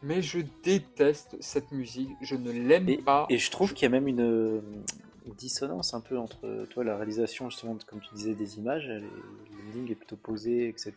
mais 0.03 0.21
je 0.21 0.39
déteste 0.61 1.37
cette 1.39 1.71
musique. 1.71 2.09
Je 2.21 2.35
ne 2.35 2.51
l'aime 2.51 2.97
pas. 2.97 3.27
et 3.29 3.37
je 3.37 3.49
trouve 3.49 3.73
qu'il 3.73 3.83
y 3.83 3.85
a 3.85 3.89
même 3.89 4.09
une 4.09 4.61
dissonance 5.35 5.93
un 5.93 6.01
peu 6.01 6.17
entre 6.17 6.65
toi, 6.69 6.83
la 6.83 6.95
réalisation, 6.95 7.49
justement, 7.49 7.77
comme 7.87 7.99
tu 7.99 8.13
disais, 8.13 8.33
des 8.33 8.57
images, 8.57 8.87
l'ending 8.87 9.91
est 9.91 9.95
plutôt 9.95 10.15
posé, 10.15 10.69
etc. 10.69 10.93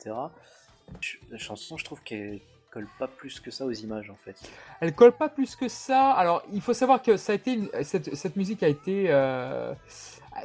La 1.31 1.39
chanson, 1.39 1.77
je 1.77 1.85
trouve 1.85 2.03
qu'elle 2.03 2.41
colle 2.71 2.89
pas 2.99 3.09
plus 3.09 3.41
que 3.41 3.51
ça 3.51 3.65
aux 3.65 3.73
images, 3.73 4.11
en 4.11 4.17
fait. 4.17 4.37
Elle 4.81 4.95
colle 4.95 5.13
pas 5.13 5.29
plus 5.29 5.57
que 5.57 5.69
ça. 5.69 6.11
Alors, 6.13 6.43
il 6.53 6.61
faut 6.61 6.75
savoir 6.75 7.03
que 7.03 7.17
ça 7.17 7.33
a 7.33 7.35
été 7.35 7.61
cette 7.83 8.37
musique 8.37 8.63
a 8.63 8.69
été 8.69 9.07
euh, 9.09 9.75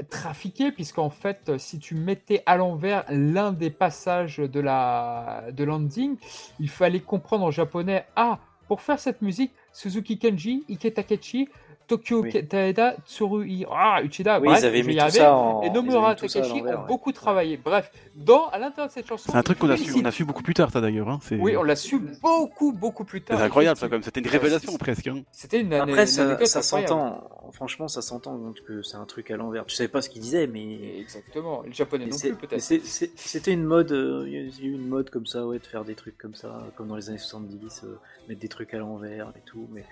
trafiquée 0.09 0.71
puisqu'en 0.71 1.09
fait, 1.09 1.57
si 1.57 1.79
tu 1.79 1.95
mettais 1.95 2.43
à 2.45 2.57
l'envers 2.57 3.05
l'un 3.09 3.51
des 3.51 3.69
passages 3.69 4.37
de 4.37 4.59
la 4.59 5.45
de 5.51 5.63
l'ending, 5.63 6.17
il 6.59 6.69
fallait 6.69 6.99
comprendre 6.99 7.45
en 7.45 7.51
japonais. 7.51 8.05
Ah, 8.15 8.39
pour 8.67 8.81
faire 8.81 8.99
cette 8.99 9.21
musique, 9.21 9.51
Suzuki 9.73 10.17
Kenji, 10.17 10.65
Ike 10.69 10.93
Takechi, 10.93 11.49
Tokyo 11.87 12.21
Oui. 12.21 12.47
Taeda, 12.47 12.95
Tsurui, 13.05 13.65
ah, 13.71 14.01
Uchida, 14.03 14.39
Oui, 14.39 14.47
bref, 14.47 14.59
ils 14.61 14.65
avaient 14.65 14.83
mis 14.83 14.93
y 14.93 14.97
tout 14.97 15.01
arriver. 15.03 15.19
ça 15.19 15.35
en. 15.35 15.61
Et 15.63 15.69
Nomura 15.69 16.15
l'envers, 16.15 16.35
ont 16.35 16.61
ouais. 16.63 16.87
beaucoup 16.87 17.11
travaillé. 17.11 17.57
Bref, 17.57 17.91
dans 18.15 18.47
à 18.47 18.57
l'intérieur 18.57 18.87
de 18.87 18.93
cette 18.93 19.07
chanson, 19.07 19.31
C'est 19.31 19.37
un 19.37 19.43
truc 19.43 19.59
qu'on 19.59 19.69
a 19.69 19.77
su, 19.77 19.91
on 19.95 20.05
a 20.05 20.11
su 20.11 20.25
beaucoup 20.25 20.43
plus 20.43 20.53
tard, 20.53 20.71
ça 20.71 20.81
d'ailleurs. 20.81 21.09
Hein. 21.09 21.19
Oui, 21.31 21.55
on 21.57 21.63
l'a 21.63 21.75
su 21.75 21.99
beaucoup, 22.21 22.71
beaucoup 22.71 23.03
plus 23.03 23.21
tard. 23.21 23.37
c'est 23.37 23.43
incroyable, 23.43 23.77
ça, 23.77 23.87
comme 23.89 24.03
c'était 24.03 24.19
une 24.19 24.27
révélation 24.27 24.75
presque. 24.77 25.07
Hein. 25.07 25.23
C'était 25.31 25.61
une, 25.61 25.73
Après, 25.73 26.01
une 26.01 26.45
ça, 26.45 26.61
s'entend. 26.61 27.29
Franchement, 27.51 27.87
ça 27.87 28.01
s'entend 28.01 28.53
que 28.67 28.81
c'est 28.81 28.97
un 28.97 29.05
truc 29.05 29.29
à 29.31 29.37
l'envers. 29.37 29.65
Tu 29.65 29.75
savais 29.75 29.87
pas 29.87 30.01
ce 30.01 30.09
qu'il 30.09 30.21
disait, 30.21 30.47
mais. 30.47 30.99
Exactement. 30.99 31.63
Le 31.65 31.71
japonais 31.71 32.05
mais 32.05 32.11
non 32.11 32.17
plus, 32.17 32.35
peut-être. 32.35 32.61
C'était 32.61 33.51
une 33.53 33.63
mode, 33.63 33.91
euh, 33.91 34.23
il 34.27 34.33
y 34.33 34.37
a 34.37 34.65
eu 34.65 34.73
une 34.73 34.87
mode 34.87 35.09
comme 35.09 35.25
ça, 35.25 35.45
ouais, 35.45 35.59
de 35.59 35.65
faire 35.65 35.83
des 35.85 35.95
trucs 35.95 36.17
comme 36.17 36.35
ça, 36.35 36.63
comme 36.75 36.87
dans 36.87 36.95
les 36.95 37.09
années 37.09 37.17
70, 37.17 37.81
euh, 37.83 37.99
mettre 38.27 38.39
des 38.41 38.47
trucs 38.47 38.73
à 38.73 38.77
l'envers 38.77 39.29
et 39.37 39.41
tout. 39.45 39.67
Mais, 39.71 39.85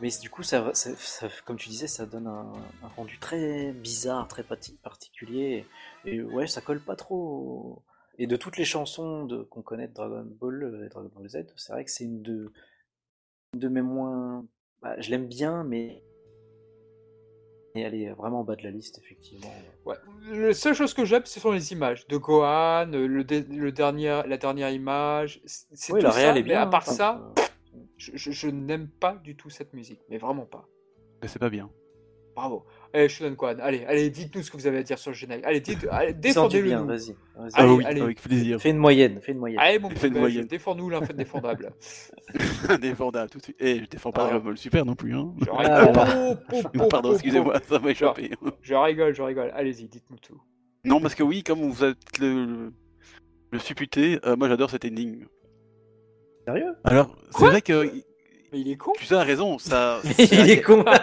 mais 0.00 0.08
du 0.20 0.30
coup, 0.30 0.42
ça, 0.42 0.72
ça- 0.74 0.94
ça- 0.96 1.28
comme 1.44 1.56
tu 1.56 1.68
disais, 1.68 1.86
ça 1.86 2.06
donne 2.06 2.26
un, 2.26 2.52
un 2.82 2.88
rendu 2.96 3.18
très 3.18 3.72
bizarre, 3.72 4.26
très 4.28 4.42
particulier. 4.82 5.66
Et 6.04 6.22
ouais, 6.22 6.46
ça 6.46 6.60
colle 6.60 6.80
pas 6.80 6.96
trop. 6.96 7.82
Et 8.18 8.26
de 8.26 8.36
toutes 8.36 8.56
les 8.56 8.64
chansons 8.64 9.24
de- 9.24 9.42
qu'on 9.42 9.62
connaît 9.62 9.88
de 9.88 9.94
Dragon 9.94 10.26
Ball 10.40 10.62
euh, 10.62 10.86
et 10.86 10.88
Dragon 10.88 11.10
Ball 11.14 11.28
Z, 11.28 11.46
c'est 11.56 11.72
vrai 11.72 11.84
que 11.84 11.90
c'est 11.90 12.04
une 12.04 12.22
de, 12.22 12.52
une 13.54 13.60
de 13.60 13.68
mes 13.68 13.82
moins. 13.82 14.44
bah, 14.82 14.94
je 15.00 15.10
l'aime 15.10 15.26
bien, 15.26 15.64
mais. 15.64 16.02
Et 17.76 17.82
elle 17.82 17.94
est 17.94 18.10
vraiment 18.10 18.40
en 18.40 18.44
bas 18.44 18.56
de 18.56 18.62
la 18.64 18.70
liste, 18.70 18.98
effectivement. 18.98 19.52
Ouais. 19.84 19.94
La 20.32 20.52
seule 20.54 20.74
chose 20.74 20.92
que 20.92 21.04
j'aime, 21.04 21.24
ce 21.24 21.38
sont 21.38 21.52
les 21.52 21.70
images 21.72 22.06
de 22.08 22.16
Gohan, 22.16 22.86
le, 22.86 23.22
dé- 23.22 23.42
le 23.48 23.70
dernier, 23.70 24.22
la 24.26 24.36
dernière 24.38 24.70
image. 24.70 25.40
Oui, 25.90 26.00
la 26.02 26.10
réal 26.10 26.34
ça, 26.34 26.40
est 26.40 26.42
bien. 26.42 26.54
Mais 26.54 26.60
à 26.60 26.62
hein, 26.62 26.66
part 26.66 26.84
donc, 26.84 26.94
ça, 26.94 27.32
euh, 27.38 27.42
je, 27.96 28.12
je- 28.14 28.30
je 28.32 28.48
n'aime 28.48 28.88
pas 28.88 29.14
du 29.22 29.36
tout 29.36 29.50
cette 29.50 29.72
musique. 29.74 30.00
Mais 30.08 30.18
vraiment 30.18 30.46
pas. 30.46 30.68
Mais 31.22 31.28
c'est 31.28 31.38
pas 31.38 31.50
bien. 31.50 31.70
Bravo. 32.36 32.64
Allez, 32.94 33.08
Shonen 33.08 33.34
Gohan, 33.34 33.56
allez, 33.60 33.84
allez, 33.86 34.08
dites-nous 34.08 34.42
ce 34.42 34.50
que 34.52 34.56
vous 34.56 34.66
avez 34.66 34.78
à 34.78 34.82
dire 34.84 34.98
sur 34.98 35.10
le 35.10 35.16
générique. 35.16 35.44
Allez, 35.44 35.60
dites, 35.60 35.86
allez, 35.90 36.14
défendez-le 36.14 36.74
vas-y. 36.76 37.14
Ah 37.36 37.46
Allez, 37.54 37.70
oui, 37.72 37.84
allez. 37.84 38.00
avec 38.00 38.22
plaisir. 38.22 38.60
Fais 38.60 38.70
une 38.70 38.78
moyenne, 38.78 39.20
fais 39.20 39.32
une 39.32 39.38
moyenne. 39.38 39.58
Allez, 39.60 39.78
mon 39.80 39.88
Fais 39.90 39.94
petit 39.96 40.06
une 40.06 40.12
belge, 40.14 40.22
moyenne. 40.22 40.46
défends-nous 40.46 40.88
l'indéfendable. 40.90 41.72
Indéfendable 42.68 43.30
tout 43.32 43.38
de 43.38 43.42
suite. 43.42 43.56
Et 43.60 43.80
je 43.80 43.86
défends 43.86 44.12
pas 44.12 44.26
Ah. 44.26 44.30
Dragon 44.30 44.44
Ball 44.44 44.56
Super 44.58 44.86
non 44.86 44.94
plus. 44.94 45.14
Hein. 45.14 45.34
Je 45.40 45.46
Ah, 45.52 45.80
rigole. 45.80 45.94
là. 45.96 46.36
Po, 46.48 46.62
po, 46.62 46.68
po, 46.78 46.88
Pardon, 46.88 47.12
excusez-moi, 47.12 47.60
ça 47.68 47.78
m'a 47.78 47.90
échappé. 47.90 48.30
po. 48.40 48.50
Je 48.62 48.74
rigole, 48.74 49.14
je 49.14 49.22
rigole. 49.22 49.50
Allez-y, 49.54 49.88
dites-nous 49.88 50.18
tout. 50.18 50.40
Non, 50.84 51.00
parce 51.00 51.14
que 51.16 51.22
oui, 51.24 51.42
comme 51.42 51.60
vous 51.68 51.84
êtes 51.84 52.18
le, 52.20 52.44
le, 52.46 52.72
le 53.50 53.58
supputé, 53.58 54.18
euh, 54.24 54.36
moi 54.36 54.48
j'adore 54.48 54.70
cet 54.70 54.84
ending. 54.84 55.26
Sérieux 56.46 56.74
Alors, 56.84 57.14
c'est 57.30 57.46
vrai 57.46 57.62
que 57.62 57.90
Mais 58.52 58.60
il 58.60 58.70
est 58.70 58.76
con. 58.76 58.92
tu 58.98 59.12
as 59.14 59.22
raison, 59.22 59.58
ça. 59.58 60.00
Il 60.18 60.50
est 60.50 60.62
con. 60.62 60.84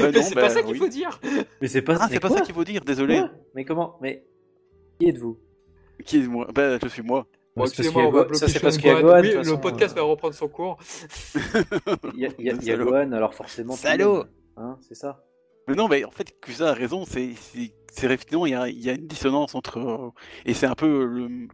Bah 0.00 0.10
Mais 0.12 0.12
non, 0.12 0.22
c'est 0.22 0.34
bah 0.34 0.42
pas 0.42 0.48
ça 0.50 0.62
qu'il 0.62 0.72
oui. 0.72 0.78
faut 0.78 0.86
dire. 0.88 1.18
Mais 1.60 1.66
c'est 1.66 1.82
pas, 1.82 1.96
Ah, 1.98 2.06
mais 2.08 2.14
c'est 2.14 2.20
pas 2.20 2.28
ça 2.30 2.40
qu'il 2.42 2.54
faut 2.54 2.62
dire, 2.62 2.84
désolé. 2.84 3.18
Quoi 3.18 3.30
Mais 3.54 3.64
comment 3.64 3.96
Mais 4.00 4.22
qui 5.00 5.08
êtes-vous 5.08 5.38
Qui 6.04 6.18
est 6.18 6.26
moi 6.28 6.46
Bah, 6.54 6.78
je 6.80 6.88
suis 6.88 7.02
moi. 7.02 7.26
Bon, 7.56 7.64
excusez-moi, 7.64 8.04
on 8.06 8.10
va 8.12 8.20
ça, 8.20 8.24
bloquer 8.28 8.48
c'est 8.52 8.60
parce 8.60 8.76
qu'il 8.76 8.86
y 8.86 8.90
a 8.90 9.00
Gohan. 9.02 9.20
Oui, 9.20 9.32
le 9.32 9.56
podcast 9.60 9.96
euh. 9.96 10.00
va 10.02 10.06
reprendre 10.06 10.34
son 10.34 10.46
cours. 10.46 10.78
Il 12.14 12.20
y 12.20 12.26
a, 12.26 12.28
il 12.38 12.44
y 12.44 12.50
a- 12.50 12.54
il 12.54 12.64
y 12.64 12.70
a 12.70 12.76
Salaud. 12.76 12.84
Gohan, 12.90 13.10
alors 13.12 13.34
forcément. 13.34 13.74
Salaud. 13.74 14.24
Hein, 14.56 14.76
c'est 14.86 14.94
ça 14.94 15.24
Mais 15.66 15.74
non, 15.74 15.88
mais 15.88 16.04
en 16.04 16.10
fait, 16.12 16.38
Kusa 16.40 16.68
a 16.70 16.74
raison. 16.74 17.04
C'est, 17.04 17.30
effectivement, 17.96 18.46
il 18.46 18.52
y 18.52 18.54
a, 18.54 18.68
il 18.68 18.78
y 18.84 18.90
a 18.90 18.92
une 18.92 19.06
dissonance 19.08 19.54
entre. 19.56 19.78
euh, 19.78 20.10
et 20.44 20.54
c'est 20.54 20.66
un 20.66 20.74
peu 20.76 21.04
le, 21.04 21.48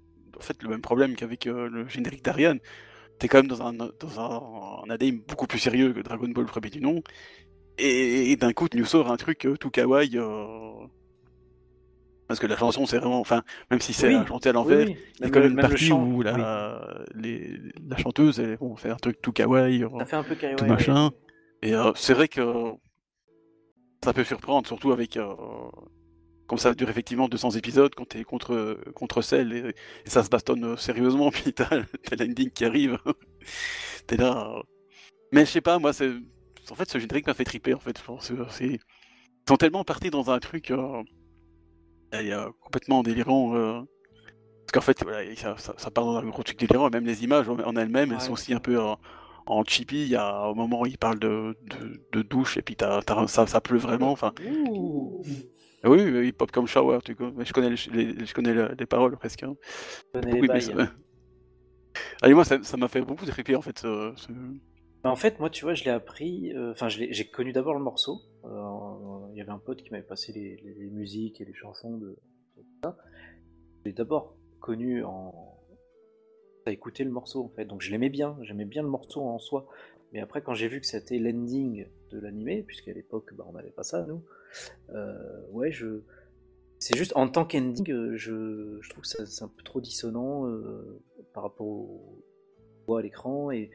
fait, 0.44 0.62
le 0.62 0.68
même 0.68 0.80
problème 0.82 1.16
qu'avec 1.16 1.46
euh, 1.46 1.68
le 1.68 1.88
générique 1.88 2.24
d'Ariane. 2.24 2.60
T'es 3.18 3.28
quand 3.28 3.38
même 3.38 3.48
dans 3.48 3.62
un, 3.62 3.72
dans 3.72 4.20
un, 4.20 4.84
un 4.86 4.90
ADM 4.90 5.18
beaucoup 5.28 5.46
plus 5.46 5.58
sérieux 5.60 5.92
que 5.92 6.00
Dragon 6.00 6.28
Ball 6.28 6.46
premier 6.46 6.70
du 6.70 6.80
nom. 6.80 7.02
Et, 7.78 8.30
et 8.32 8.36
d'un 8.36 8.52
coup, 8.52 8.68
tu 8.68 8.76
nous 8.78 8.84
sors 8.84 9.10
un 9.10 9.16
truc 9.16 9.46
euh, 9.46 9.56
tout 9.56 9.70
kawaii. 9.70 10.18
euh, 10.18 10.86
Parce 12.28 12.40
que 12.40 12.46
la 12.46 12.56
chanson, 12.56 12.86
c'est 12.86 12.98
vraiment. 12.98 13.20
Enfin, 13.20 13.42
même 13.70 13.80
si 13.80 13.92
c'est 13.92 14.08
Oui. 14.08 14.26
chanté 14.26 14.48
à 14.48 14.52
l'envers, 14.52 14.86
Oui, 14.86 14.96
oui. 14.96 15.12
il 15.20 15.24
y 15.24 15.28
a 15.28 15.30
quand 15.30 15.40
même 15.40 15.50
une 15.52 15.56
partie 15.56 15.84
chant, 15.86 16.02
où 16.04 16.22
la, 16.22 17.04
les, 17.14 17.58
la 17.88 17.96
chanteuse, 17.96 18.40
elle, 18.40 18.56
bon, 18.56 18.74
fait 18.76 18.90
un 18.90 18.96
truc 18.96 19.20
tout 19.22 19.32
kawaii. 19.32 19.84
fait 20.06 20.16
un 20.16 20.22
peu 20.22 20.34
carré. 20.34 20.56
tout 20.56 20.64
machin. 20.64 21.10
Et 21.62 21.72
c'est 21.94 22.14
vrai 22.14 22.28
que 22.28 22.42
ça 24.04 24.12
peut 24.12 24.24
surprendre, 24.24 24.66
surtout 24.66 24.92
avec. 24.92 25.18
Comme 26.46 26.58
ça 26.58 26.74
dure 26.74 26.90
effectivement 26.90 27.28
200 27.28 27.50
épisodes, 27.52 27.94
quand 27.94 28.06
t'es 28.06 28.24
contre, 28.24 28.78
contre 28.94 29.22
Cell 29.22 29.52
et, 29.52 29.74
et 30.06 30.10
ça 30.10 30.22
se 30.24 30.28
bastonne 30.30 30.64
euh, 30.64 30.76
sérieusement, 30.76 31.30
puis 31.32 31.52
t'as 31.52 31.68
l'ending 32.18 32.50
qui 32.50 32.64
arrive. 32.64 32.98
t'es 34.06 34.16
là. 34.16 34.54
euh. 34.58 34.62
Mais 35.32 35.46
je 35.46 35.50
sais 35.52 35.60
pas, 35.62 35.78
moi, 35.78 35.92
c'est. 35.92 36.12
En 36.70 36.74
fait, 36.74 36.88
ce 36.90 36.98
générique 36.98 37.26
m'a 37.26 37.34
fait 37.34 37.44
triper, 37.44 37.74
en 37.74 37.80
fait. 37.80 37.98
je 37.98 38.04
pense, 38.04 38.30
euh, 38.30 38.46
Ils 38.60 38.78
sont 39.48 39.56
tellement 39.56 39.84
partis 39.84 40.10
dans 40.10 40.30
un 40.30 40.38
truc. 40.40 40.70
euh, 40.70 41.02
et, 42.12 42.32
euh, 42.32 42.50
complètement 42.60 43.02
délirant. 43.02 43.54
euh, 43.56 43.80
Parce 44.66 44.72
qu'en 44.72 44.80
fait, 44.82 45.02
voilà, 45.04 45.34
ça, 45.36 45.56
ça, 45.58 45.74
ça 45.76 45.90
part 45.90 46.04
dans 46.04 46.16
un 46.16 46.26
gros 46.26 46.42
truc 46.42 46.58
délirant, 46.58 46.88
et 46.88 46.90
même 46.90 47.06
les 47.06 47.24
images 47.24 47.48
en, 47.48 47.58
en 47.60 47.76
elles-mêmes, 47.76 48.10
elles 48.12 48.18
Ouais. 48.18 48.24
sont 48.24 48.32
aussi 48.32 48.54
un 48.54 48.60
peu 48.60 48.78
en 49.46 49.64
chippy. 49.64 50.02
Il 50.04 50.08
y 50.08 50.16
a 50.16 50.48
au 50.48 50.54
moment 50.54 50.82
où 50.82 50.86
il 50.86 50.98
parle 50.98 51.18
de, 51.18 51.56
de, 51.62 52.02
de 52.12 52.22
douche, 52.22 52.56
et 52.56 52.62
puis 52.62 52.76
t'as, 52.76 53.02
t'as- 53.02 53.26
ça, 53.28 53.46
ça 53.46 53.60
pleut 53.60 53.78
vraiment. 53.78 54.10
Enfin. 54.12 54.32
Oui, 55.86 56.02
oui, 56.04 56.26
il 56.28 56.32
pop 56.34 56.50
comme 56.50 56.66
shower, 56.66 56.98
tu 57.04 57.14
connais, 57.14 57.44
je 57.44 57.52
connais, 57.52 57.70
les, 57.70 58.12
les- 58.14 58.26
je 58.26 58.34
connais 58.34 58.54
le- 58.54 58.74
les 58.78 58.86
paroles 58.86 59.16
presque. 59.16 59.42
hein. 59.42 59.54
Oui, 60.14 60.22
mais 60.40 60.48
Allez, 62.22 62.34
moi, 62.34 62.44
ça 62.44 62.76
m'a 62.76 62.88
fait 62.88 63.02
beaucoup 63.02 63.24
triper 63.26 63.54
en 63.56 63.62
fait. 63.62 63.78
ce- 63.78 64.12
ce- 64.16 64.32
Bah, 65.02 65.10
en 65.10 65.16
fait, 65.16 65.38
moi, 65.38 65.50
tu 65.50 65.64
vois, 65.64 65.74
je 65.74 65.84
l'ai 65.84 65.90
appris. 65.90 66.52
euh, 66.54 66.72
Enfin, 66.72 66.88
l'ai- 66.88 67.12
j'ai 67.12 67.26
connu 67.26 67.52
d'abord 67.52 67.74
le 67.74 67.80
morceau. 67.80 68.20
Euh, 68.44 69.28
Il 69.32 69.38
y 69.38 69.40
avait 69.40 69.50
un 69.50 69.58
pote 69.58 69.82
qui 69.82 69.90
m'avait 69.90 70.02
passé 70.06 70.32
les, 70.32 70.56
les- 70.56 70.74
les 70.74 70.90
musiques 70.90 71.40
et 71.40 71.44
les 71.44 71.54
chansons 71.54 71.96
de, 71.98 72.16
de 72.56 72.62
ça. 72.82 72.96
Je 73.80 73.90
l'ai 73.90 73.92
d'abord 73.92 74.36
connu 74.60 75.04
en. 75.04 75.50
à 76.66 76.70
écouter 76.72 77.04
le 77.04 77.10
morceau 77.10 77.44
en 77.44 77.48
fait. 77.50 77.66
Donc 77.66 77.82
je 77.82 77.90
l'aimais 77.90 78.08
bien. 78.08 78.38
J'aimais 78.42 78.64
bien 78.64 78.82
le 78.82 78.88
morceau 78.88 79.20
en 79.22 79.38
soi. 79.38 79.66
Mais 80.14 80.20
après, 80.20 80.40
quand 80.42 80.54
j'ai 80.54 80.68
vu 80.68 80.80
que 80.80 80.86
c'était 80.86 81.18
l'ending 81.18 81.86
de 82.10 82.18
l'animé, 82.20 82.62
puisqu'à 82.62 82.92
l'époque, 82.92 83.34
bah, 83.34 83.44
on 83.48 83.52
n'avait 83.52 83.70
pas 83.72 83.82
ça, 83.82 84.06
nous. 84.06 84.22
euh, 84.94 85.42
ouais, 85.50 85.70
je. 85.72 86.00
C'est 86.78 86.96
juste 86.96 87.12
en 87.16 87.28
tant 87.28 87.44
qu'ending, 87.44 87.90
euh, 87.90 88.16
je, 88.16 88.78
je 88.80 88.90
trouve 88.90 89.02
que 89.04 89.24
c'est 89.26 89.42
un 89.44 89.48
peu 89.48 89.62
trop 89.62 89.80
dissonant 89.80 90.46
euh, 90.46 91.02
par 91.32 91.42
rapport 91.42 91.66
au 91.66 92.22
voix 92.86 92.98
à 92.98 93.02
l'écran 93.02 93.50
et 93.50 93.70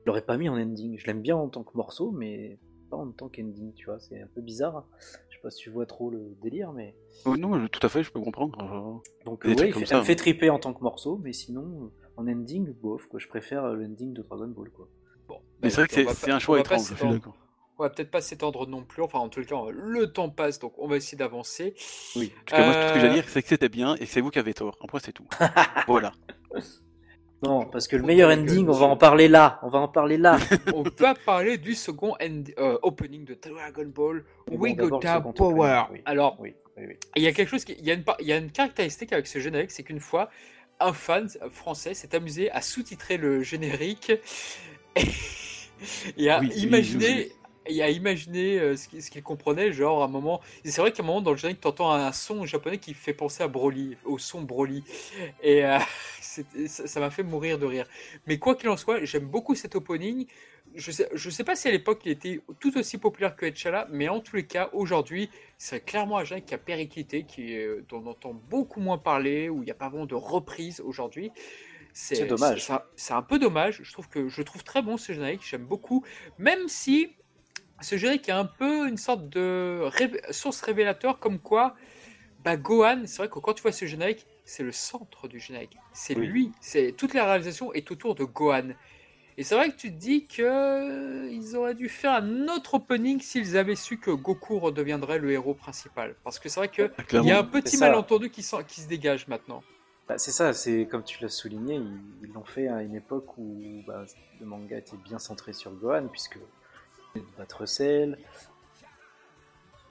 je 0.00 0.06
l'aurais 0.06 0.22
pas 0.24 0.36
mis 0.36 0.48
en 0.48 0.60
ending. 0.60 0.98
Je 0.98 1.06
l'aime 1.06 1.22
bien 1.22 1.36
en 1.36 1.48
tant 1.48 1.62
que 1.62 1.76
morceau, 1.76 2.10
mais 2.10 2.58
pas 2.90 2.96
en 2.96 3.10
tant 3.12 3.28
qu'ending, 3.28 3.72
tu 3.74 3.86
vois. 3.86 4.00
C'est 4.00 4.20
un 4.20 4.26
peu 4.26 4.40
bizarre. 4.40 4.86
Je 5.28 5.36
sais 5.36 5.40
pas 5.42 5.50
si 5.50 5.62
tu 5.62 5.70
vois 5.70 5.86
trop 5.86 6.10
le 6.10 6.36
délire, 6.42 6.72
mais. 6.72 6.94
Non, 7.24 7.68
tout 7.68 7.86
à 7.86 7.88
fait, 7.88 8.02
je 8.02 8.10
peux 8.10 8.20
comprendre. 8.20 9.02
Donc, 9.24 9.46
euh, 9.46 9.50
ouais, 9.60 9.70
comme 9.70 9.82
il 9.82 9.86
fait- 9.86 9.94
ça, 9.94 9.98
me 10.00 10.04
fait 10.04 10.16
triper 10.16 10.50
en 10.50 10.58
tant 10.58 10.74
que 10.74 10.82
morceau, 10.82 11.18
mais 11.22 11.32
sinon, 11.32 11.92
en 12.16 12.26
ending, 12.26 12.70
bof, 12.72 13.06
quoi. 13.06 13.20
Je 13.20 13.28
préfère 13.28 13.64
l'ending 13.74 14.12
de 14.12 14.22
Dragon 14.22 14.48
Ball, 14.48 14.70
quoi. 14.70 14.88
Bon, 15.30 15.40
Mais 15.62 15.70
c'est 15.70 15.76
vrai 15.82 15.88
que 15.88 16.12
c'est, 16.14 16.30
un 16.30 16.38
choix 16.38 16.58
étrange, 16.60 16.80
je 16.90 16.94
suis 16.94 17.08
d'accord. 17.08 17.36
On 17.78 17.82
va 17.84 17.88
peut-être 17.90 18.10
pas 18.10 18.20
s'étendre 18.20 18.66
non 18.66 18.82
plus. 18.84 19.02
Enfin, 19.02 19.20
en 19.20 19.28
tout 19.30 19.42
cas, 19.42 19.56
le 19.70 20.12
temps 20.12 20.28
passe, 20.28 20.58
donc 20.58 20.74
on 20.78 20.86
va 20.86 20.96
essayer 20.96 21.16
d'avancer. 21.16 21.74
Oui. 22.16 22.30
En 22.36 22.44
tout 22.44 22.54
cas, 22.56 22.64
moi, 22.64 22.74
tout 22.74 22.88
ce 22.88 22.92
que 22.94 23.00
j'ai 23.00 23.06
à 23.06 23.10
Euh, 23.10 23.14
dire, 23.14 23.24
c'est 23.28 23.42
que 23.42 23.48
c'était 23.48 23.68
bien 23.70 23.94
et 23.94 24.00
que 24.00 24.06
c'est 24.12 24.20
vous 24.20 24.30
qui 24.30 24.38
avez 24.38 24.52
tort. 24.52 24.76
En 24.80 24.86
point, 24.86 25.00
c'est 25.02 25.12
tout. 25.12 25.26
voilà. 25.86 26.12
Non, 27.42 27.64
parce 27.64 27.88
que 27.88 27.96
le 27.96 28.02
meilleur 28.02 28.30
ending, 28.30 28.68
on 28.68 28.72
va 28.72 28.84
en 28.86 28.98
parler 28.98 29.26
là. 29.28 29.58
On 29.62 29.68
va 29.68 29.78
en 29.78 29.88
parler 29.88 30.18
là. 30.18 30.36
on 30.74 30.82
va 30.82 31.14
parler 31.14 31.56
du 31.56 31.74
second 31.74 32.14
end- 32.22 32.42
euh, 32.58 32.76
opening 32.82 33.24
de 33.24 33.32
Dragon 33.34 33.86
Ball 33.86 34.24
bon, 34.46 34.56
We 34.58 34.76
d'abord, 34.76 34.90
Go 34.90 34.96
le 34.98 35.02
Down 35.02 35.16
second 35.18 35.32
Power. 35.32 35.78
opening, 35.84 35.86
oui. 35.92 36.02
Alors, 36.04 36.36
Oui, 36.38 36.54
oui, 36.76 36.84
oui. 36.88 36.96
il 37.16 37.22
y 37.22 37.26
a 37.28 37.32
quelque 37.32 37.48
chose, 37.48 37.64
qui- 37.64 37.76
il 37.78 37.84
y 37.86 37.90
a 37.90 37.94
une, 37.94 38.04
par- 38.04 38.16
il 38.20 38.26
y 38.26 38.32
a 38.34 38.36
une 38.36 38.50
caractéristique 38.52 39.14
avec 39.14 39.26
ce 39.26 39.38
générique, 39.38 39.70
c'est 39.70 39.84
qu'une 39.84 40.00
fois, 40.00 40.28
un 40.80 40.92
fan 40.92 41.28
français 41.50 41.94
s'est 41.94 42.14
amusé 42.14 42.50
à 42.50 42.60
sous-titrer 42.60 43.16
le 43.16 43.42
générique 43.42 44.12
et, 46.16 46.30
à 46.30 46.40
Oui, 46.40 46.48
imaginer. 46.56 47.06
oui. 47.06 47.32
Et 47.66 47.82
à 47.82 47.90
imaginer 47.90 48.58
euh, 48.58 48.74
ce 48.76 48.88
qu'il 48.88 49.22
comprenait, 49.22 49.70
genre 49.72 50.02
à 50.02 50.06
un 50.06 50.08
moment. 50.08 50.40
C'est 50.64 50.80
vrai 50.80 50.92
qu'à 50.92 51.02
un 51.02 51.06
moment 51.06 51.20
dans 51.20 51.30
le 51.32 51.36
générique, 51.36 51.60
tu 51.60 51.68
entends 51.68 51.92
un, 51.92 52.10
son 52.10 52.44
japonais 52.46 52.78
qui 52.78 52.94
fait 52.94 53.12
penser 53.12 53.42
à 53.42 53.48
Broly, 53.48 53.96
au 54.04 54.18
son 54.18 54.42
Broly. 54.42 54.82
Et 55.42 55.64
euh, 55.64 55.78
ça 56.66 57.00
m'a 57.00 57.10
fait 57.10 57.22
mourir 57.22 57.58
de 57.58 57.66
rire. 57.66 57.86
Mais 58.26 58.38
quoi 58.38 58.54
qu'il 58.56 58.68
en 58.70 58.76
soit, 58.76 59.04
j'aime 59.04 59.26
beaucoup 59.26 59.54
cet 59.54 59.76
opening. 59.76 60.26
Je 60.74 60.90
sais, 60.90 61.08
je 61.12 61.30
sais 61.30 61.44
pas 61.44 61.54
si 61.56 61.68
à 61.68 61.70
l'époque 61.72 62.00
il 62.04 62.12
était 62.12 62.40
tout 62.60 62.76
aussi 62.78 62.96
populaire 62.98 63.36
que 63.36 63.46
Etchala, 63.46 63.88
mais 63.90 64.08
en 64.08 64.20
tous 64.20 64.36
les 64.36 64.46
cas, 64.46 64.70
aujourd'hui, 64.72 65.28
c'est 65.58 65.84
clairement 65.84 66.18
un 66.18 66.24
générique 66.24 66.46
qui 66.46 66.54
a 66.54 66.58
périclité, 66.58 67.24
qui 67.24 67.56
euh, 67.56 67.82
dont 67.88 68.02
on 68.04 68.10
entend 68.10 68.32
beaucoup 68.48 68.80
moins 68.80 68.98
parler, 68.98 69.48
où 69.48 69.62
il 69.62 69.66
n'y 69.66 69.70
a 69.70 69.74
pas 69.74 69.88
vraiment 69.88 70.06
de 70.06 70.14
reprise 70.14 70.80
aujourd'hui. 70.80 71.30
C'est 72.02 72.24
dommage. 72.24 72.66
C'est 72.96 73.12
un, 73.12 73.22
peu 73.22 73.38
dommage. 73.38 73.80
Je 73.82 73.92
trouve 73.92 74.08
que 74.08 74.28
je 74.28 74.42
trouve 74.42 74.64
très 74.64 74.80
bon 74.80 74.96
ce 74.96 75.12
générique, 75.12 75.42
j'aime 75.48 75.64
beaucoup, 75.64 76.04
même 76.38 76.66
si 76.66 77.14
ce 77.80 77.96
générique 77.96 78.28
est 78.28 78.32
un 78.32 78.46
peu 78.46 78.88
une 78.88 78.96
sorte 78.96 79.28
de 79.28 79.80
ré- 79.82 80.20
source 80.30 80.60
révélateur, 80.62 81.18
comme 81.18 81.38
quoi 81.38 81.74
bah, 82.42 82.56
Gohan, 82.56 83.02
c'est 83.04 83.18
vrai 83.18 83.28
que 83.28 83.38
quand 83.38 83.52
tu 83.52 83.62
vois 83.62 83.72
ce 83.72 83.84
générique, 83.84 84.26
c'est 84.44 84.62
le 84.62 84.72
centre 84.72 85.28
du 85.28 85.38
générique. 85.38 85.76
C'est 85.92 86.16
Oui. 86.16 86.26
lui. 86.26 86.52
C'est 86.60 86.92
toute 86.96 87.12
la 87.12 87.24
réalisation 87.26 87.72
est 87.74 87.90
autour 87.90 88.14
de 88.14 88.24
Gohan. 88.24 88.70
Et 89.36 89.44
c'est 89.44 89.54
vrai 89.54 89.70
que 89.70 89.76
tu 89.76 89.90
te 89.92 89.98
dis 89.98 90.26
que 90.26 91.30
ils 91.30 91.54
auraient 91.54 91.74
dû 91.74 91.88
faire 91.88 92.12
un 92.12 92.48
autre 92.48 92.74
opening 92.74 93.20
s'ils 93.20 93.56
avaient 93.56 93.76
su 93.76 93.98
que 93.98 94.10
Goku 94.10 94.58
redeviendrait 94.58 95.18
le 95.18 95.32
héros 95.32 95.54
principal. 95.54 96.16
Parce 96.24 96.38
que 96.38 96.48
c'est 96.48 96.60
vrai 96.60 96.68
que 96.68 96.90
Ah, 96.98 97.16
y 97.18 97.30
a 97.30 97.38
un 97.38 97.44
petit 97.44 97.76
malentendu 97.76 98.30
qui 98.30 98.42
se 98.42 98.88
dégage 98.88 99.28
maintenant. 99.28 99.62
Bah, 100.10 100.18
c'est 100.18 100.32
ça, 100.32 100.52
c'est 100.52 100.88
comme 100.90 101.04
tu 101.04 101.22
l'as 101.22 101.28
souligné, 101.28 101.76
ils 101.76 102.32
l'ont 102.32 102.42
fait 102.42 102.66
à 102.66 102.82
une 102.82 102.96
époque 102.96 103.38
où 103.38 103.80
bah, 103.86 104.04
le 104.40 104.44
manga 104.46 104.76
était 104.76 104.96
bien 104.96 105.20
centré 105.20 105.52
sur 105.52 105.70
Gohan, 105.70 106.08
puisque 106.08 106.36
battre 107.38 107.64
Cell, 107.64 108.18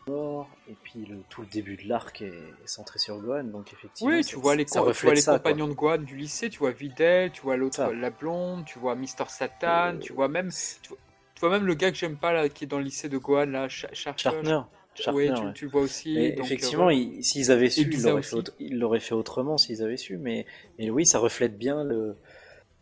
mort, 0.08 0.50
et 0.68 0.76
puis 0.84 1.06
le, 1.06 1.22
tout 1.30 1.40
le 1.40 1.48
début 1.48 1.78
de 1.78 1.88
l'arc 1.88 2.22
est, 2.22 2.28
est 2.28 2.68
centré 2.68 3.00
sur 3.00 3.18
Gohan, 3.22 3.46
donc 3.46 3.72
effectivement, 3.72 4.14
Oui, 4.14 4.26
tu 4.26 4.36
vois 4.36 4.58
les, 4.58 4.66
tu 4.66 4.78
vois 4.78 4.92
les 4.92 5.22
ça, 5.22 5.32
quoi. 5.32 5.38
compagnons 5.38 5.70
de 5.70 5.74
Gohan 5.74 6.00
du 6.00 6.18
lycée, 6.18 6.50
tu 6.50 6.60
vois 6.60 6.72
Videl, 6.72 7.32
tu 7.32 7.42
vois 7.42 7.56
l'autre, 7.56 7.90
la 7.94 8.10
blonde, 8.10 8.66
tu 8.66 8.78
vois 8.78 8.96
Mister 8.96 9.24
Satan, 9.30 9.94
Euh, 9.96 10.00
tu 10.00 10.12
vois 10.12 10.28
même, 10.28 10.50
tu 10.50 10.94
vois 11.40 11.50
même 11.50 11.66
le 11.66 11.76
gars 11.76 11.92
que 11.92 11.98
j'aime 11.98 12.18
pas 12.18 12.34
là, 12.34 12.50
qui 12.50 12.66
est 12.66 12.68
dans 12.68 12.80
le 12.80 12.84
lycée 12.84 13.08
de 13.08 13.18
Gohan 13.18 13.46
là, 13.46 13.70
Ch- 13.70 13.88
Sharper, 13.94 14.20
Sharpner. 14.22 14.60
Sharpner, 14.96 15.34
tu, 15.36 15.42
ouais. 15.46 15.54
tu 15.54 15.66
le 15.66 15.72
vois 15.72 15.82
aussi. 15.82 16.14
Mais 16.14 16.30
donc, 16.32 16.40
euh, 16.40 16.44
effectivement, 16.44 16.90
ils- 16.90 17.24
s'ils 17.24 17.52
avaient 17.52 17.70
su, 17.70 17.90
ils 17.92 18.02
l'auraient 18.04 19.00
fait, 19.00 19.14
autre- 19.14 19.16
autrement 19.16 19.58
s'ils 19.58 19.82
avaient 19.84 19.98
su. 19.98 20.18
Mais, 20.18 20.46
mais 20.78 20.90
oui, 20.90 21.06
ça 21.06 21.20
reflète 21.20 21.58
bien 21.58 21.84
le- 21.84 22.16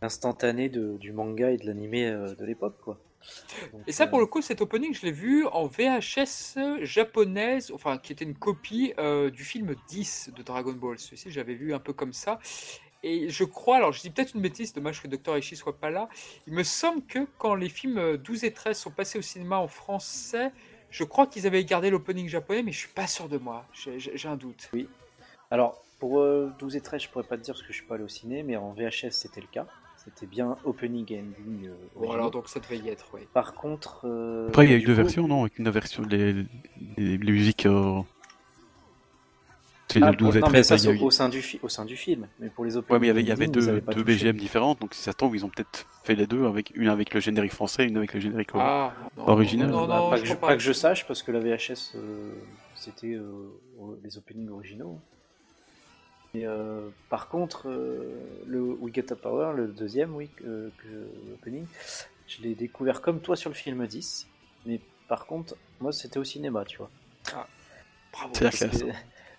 l'instantané 0.02 0.68
du 0.68 1.12
manga 1.12 1.50
et 1.50 1.56
de 1.56 1.66
l'animé 1.66 2.06
euh, 2.06 2.34
de 2.34 2.44
l'époque, 2.44 2.76
quoi. 2.82 2.98
Donc, 3.72 3.82
Et 3.86 3.92
ça, 3.92 4.04
euh, 4.04 4.06
pour 4.06 4.20
le 4.20 4.26
coup, 4.26 4.40
cet 4.42 4.60
opening, 4.60 4.94
je 4.94 5.04
l'ai 5.04 5.12
vu 5.12 5.44
en 5.46 5.66
VHS 5.66 6.56
japonaise, 6.82 7.70
enfin, 7.74 7.98
qui 7.98 8.12
était 8.12 8.24
une 8.24 8.34
copie 8.36 8.94
euh, 8.98 9.30
du 9.30 9.44
film 9.44 9.74
10 9.88 10.30
de 10.36 10.42
Dragon 10.42 10.72
Ball. 10.72 10.98
Celui-ci, 10.98 11.30
j'avais 11.30 11.54
vu 11.54 11.74
un 11.74 11.78
peu 11.80 11.92
comme 11.92 12.12
ça. 12.12 12.38
Et 13.02 13.28
je 13.28 13.44
crois, 13.44 13.76
alors 13.76 13.92
je 13.92 14.00
dis 14.00 14.10
peut-être 14.10 14.34
une 14.34 14.40
bêtise, 14.40 14.72
dommage 14.72 15.02
que 15.02 15.08
Dr. 15.08 15.36
Ishii 15.38 15.56
soit 15.56 15.78
pas 15.78 15.90
là. 15.90 16.08
Il 16.46 16.52
me 16.52 16.64
semble 16.64 17.02
que 17.06 17.26
quand 17.38 17.54
les 17.54 17.68
films 17.68 17.98
euh, 17.98 18.16
12 18.16 18.44
et 18.44 18.52
13 18.52 18.76
sont 18.76 18.90
passés 18.90 19.18
au 19.18 19.22
cinéma 19.22 19.58
en 19.58 19.68
français, 19.68 20.50
je 20.90 21.04
crois 21.04 21.26
qu'ils 21.26 21.46
avaient 21.46 21.64
gardé 21.64 21.90
l'opening 21.90 22.28
japonais, 22.28 22.62
mais 22.62 22.72
je 22.72 22.78
suis 22.78 22.88
pas 22.94 23.06
sûr 23.06 23.28
de 23.28 23.38
moi. 23.38 23.64
J'ai 23.74 24.28
un 24.28 24.36
doute. 24.36 24.70
Alors, 25.50 25.82
pour 25.98 26.20
euh, 26.20 26.52
12 26.58 26.76
et 26.76 26.80
13, 26.80 27.02
je 27.02 27.08
pourrais 27.08 27.24
pas 27.24 27.36
te 27.36 27.42
dire 27.42 27.54
parce 27.54 27.62
que 27.62 27.72
je 27.72 27.78
suis 27.78 27.86
pas 27.86 27.94
allé 27.96 28.04
au 28.04 28.08
ciné, 28.08 28.42
mais 28.42 28.56
en 28.56 28.72
VHS, 28.72 29.10
c'était 29.10 29.40
le 29.40 29.46
cas. 29.48 29.66
C'était 30.04 30.26
bien 30.26 30.56
opening 30.64 31.12
et 31.12 31.18
ending. 31.20 31.66
euh, 31.68 31.74
Bon, 31.96 32.10
alors 32.12 32.30
donc 32.30 32.48
ça 32.48 32.60
devait 32.60 32.78
y 32.78 32.88
être, 32.88 33.06
oui. 33.14 33.22
Par 33.34 33.54
contre. 33.54 34.02
euh, 34.06 34.48
Après, 34.48 34.64
il 34.64 34.70
y 34.70 34.74
a 34.74 34.76
eu 34.76 34.82
deux 34.82 34.92
coup- 34.94 35.02
versions, 35.02 35.28
non? 35.28 35.42
Avec 35.42 35.58
une 35.58 35.68
version, 35.70 36.02
les, 36.04 36.32
les, 36.96 37.18
les 37.18 37.32
musiques. 37.32 37.66
C'est 39.90 40.02
Ah, 40.02 40.10
le 40.10 40.16
12 40.16 40.36
et 40.36 40.40
non, 40.40 40.46
mais 40.48 40.60
13, 40.62 40.66
ça, 40.82 40.92
eu- 40.92 41.00
au, 41.00 41.10
sein 41.10 41.28
du 41.30 41.40
fi- 41.40 41.58
au 41.62 41.68
sein 41.70 41.84
du 41.86 41.96
film. 41.96 42.26
Mais 42.40 42.50
pour 42.50 42.64
les 42.66 42.76
openings 42.76 42.92
Ouais, 42.94 43.00
mais 43.00 43.06
il 43.06 43.26
y 43.26 43.32
avait, 43.32 43.46
y 43.46 43.50
deux. 43.50 44.02
BGM 44.04 44.36
différentes, 44.36 44.80
donc 44.82 44.92
si 44.92 45.00
ça 45.02 45.14
tombe, 45.14 45.34
ils 45.34 45.44
ont 45.46 45.48
peut-être 45.48 45.86
fait 46.04 46.14
les 46.14 46.26
deux, 46.26 46.44
avec 46.46 46.72
une 46.76 46.88
avec 46.88 47.14
le 47.14 47.20
générique 47.20 47.52
français, 47.54 47.86
une 47.86 47.96
avec 47.96 48.12
le 48.12 48.20
générique 48.20 48.50
Ah, 48.54 48.92
non, 49.16 49.28
Original. 49.28 49.70
Non, 49.70 49.86
Bah, 49.86 49.96
non, 49.98 50.10
pas, 50.10 50.16
je 50.16 50.22
que 50.22 50.28
je, 50.28 50.34
crois 50.34 50.48
pas 50.48 50.56
que 50.56 50.62
je 50.62 50.72
sache, 50.72 51.06
parce 51.06 51.22
que 51.22 51.32
la 51.32 51.40
VHS, 51.40 51.92
euh, 51.94 52.32
c'était 52.74 53.14
euh, 53.14 53.48
les 54.04 54.18
openings 54.18 54.50
originaux. 54.50 55.00
Et 56.34 56.46
euh, 56.46 56.90
par 57.08 57.28
contre, 57.28 57.68
euh, 57.70 58.14
le 58.46 58.60
We 58.60 58.92
Get 58.94 59.10
Up 59.12 59.20
Power, 59.22 59.54
le 59.56 59.68
deuxième, 59.68 60.14
oui, 60.14 60.28
que, 60.36 60.70
que- 60.82 61.30
l'opening, 61.30 61.64
je 62.26 62.42
l'ai 62.42 62.54
découvert 62.54 63.00
comme 63.00 63.20
toi 63.20 63.34
sur 63.36 63.48
le 63.48 63.54
film 63.56 63.86
10. 63.86 64.26
Mais 64.66 64.80
par 65.08 65.24
contre, 65.24 65.56
moi, 65.80 65.92
c'était 65.92 66.18
au 66.18 66.24
cinéma, 66.24 66.66
tu 66.66 66.76
vois. 66.76 66.90
Bravo. 68.12 68.32
C'est 68.34 68.44
la 68.44 68.50
Parce 68.50 68.58
classe. 68.62 68.82
que- 68.82 68.88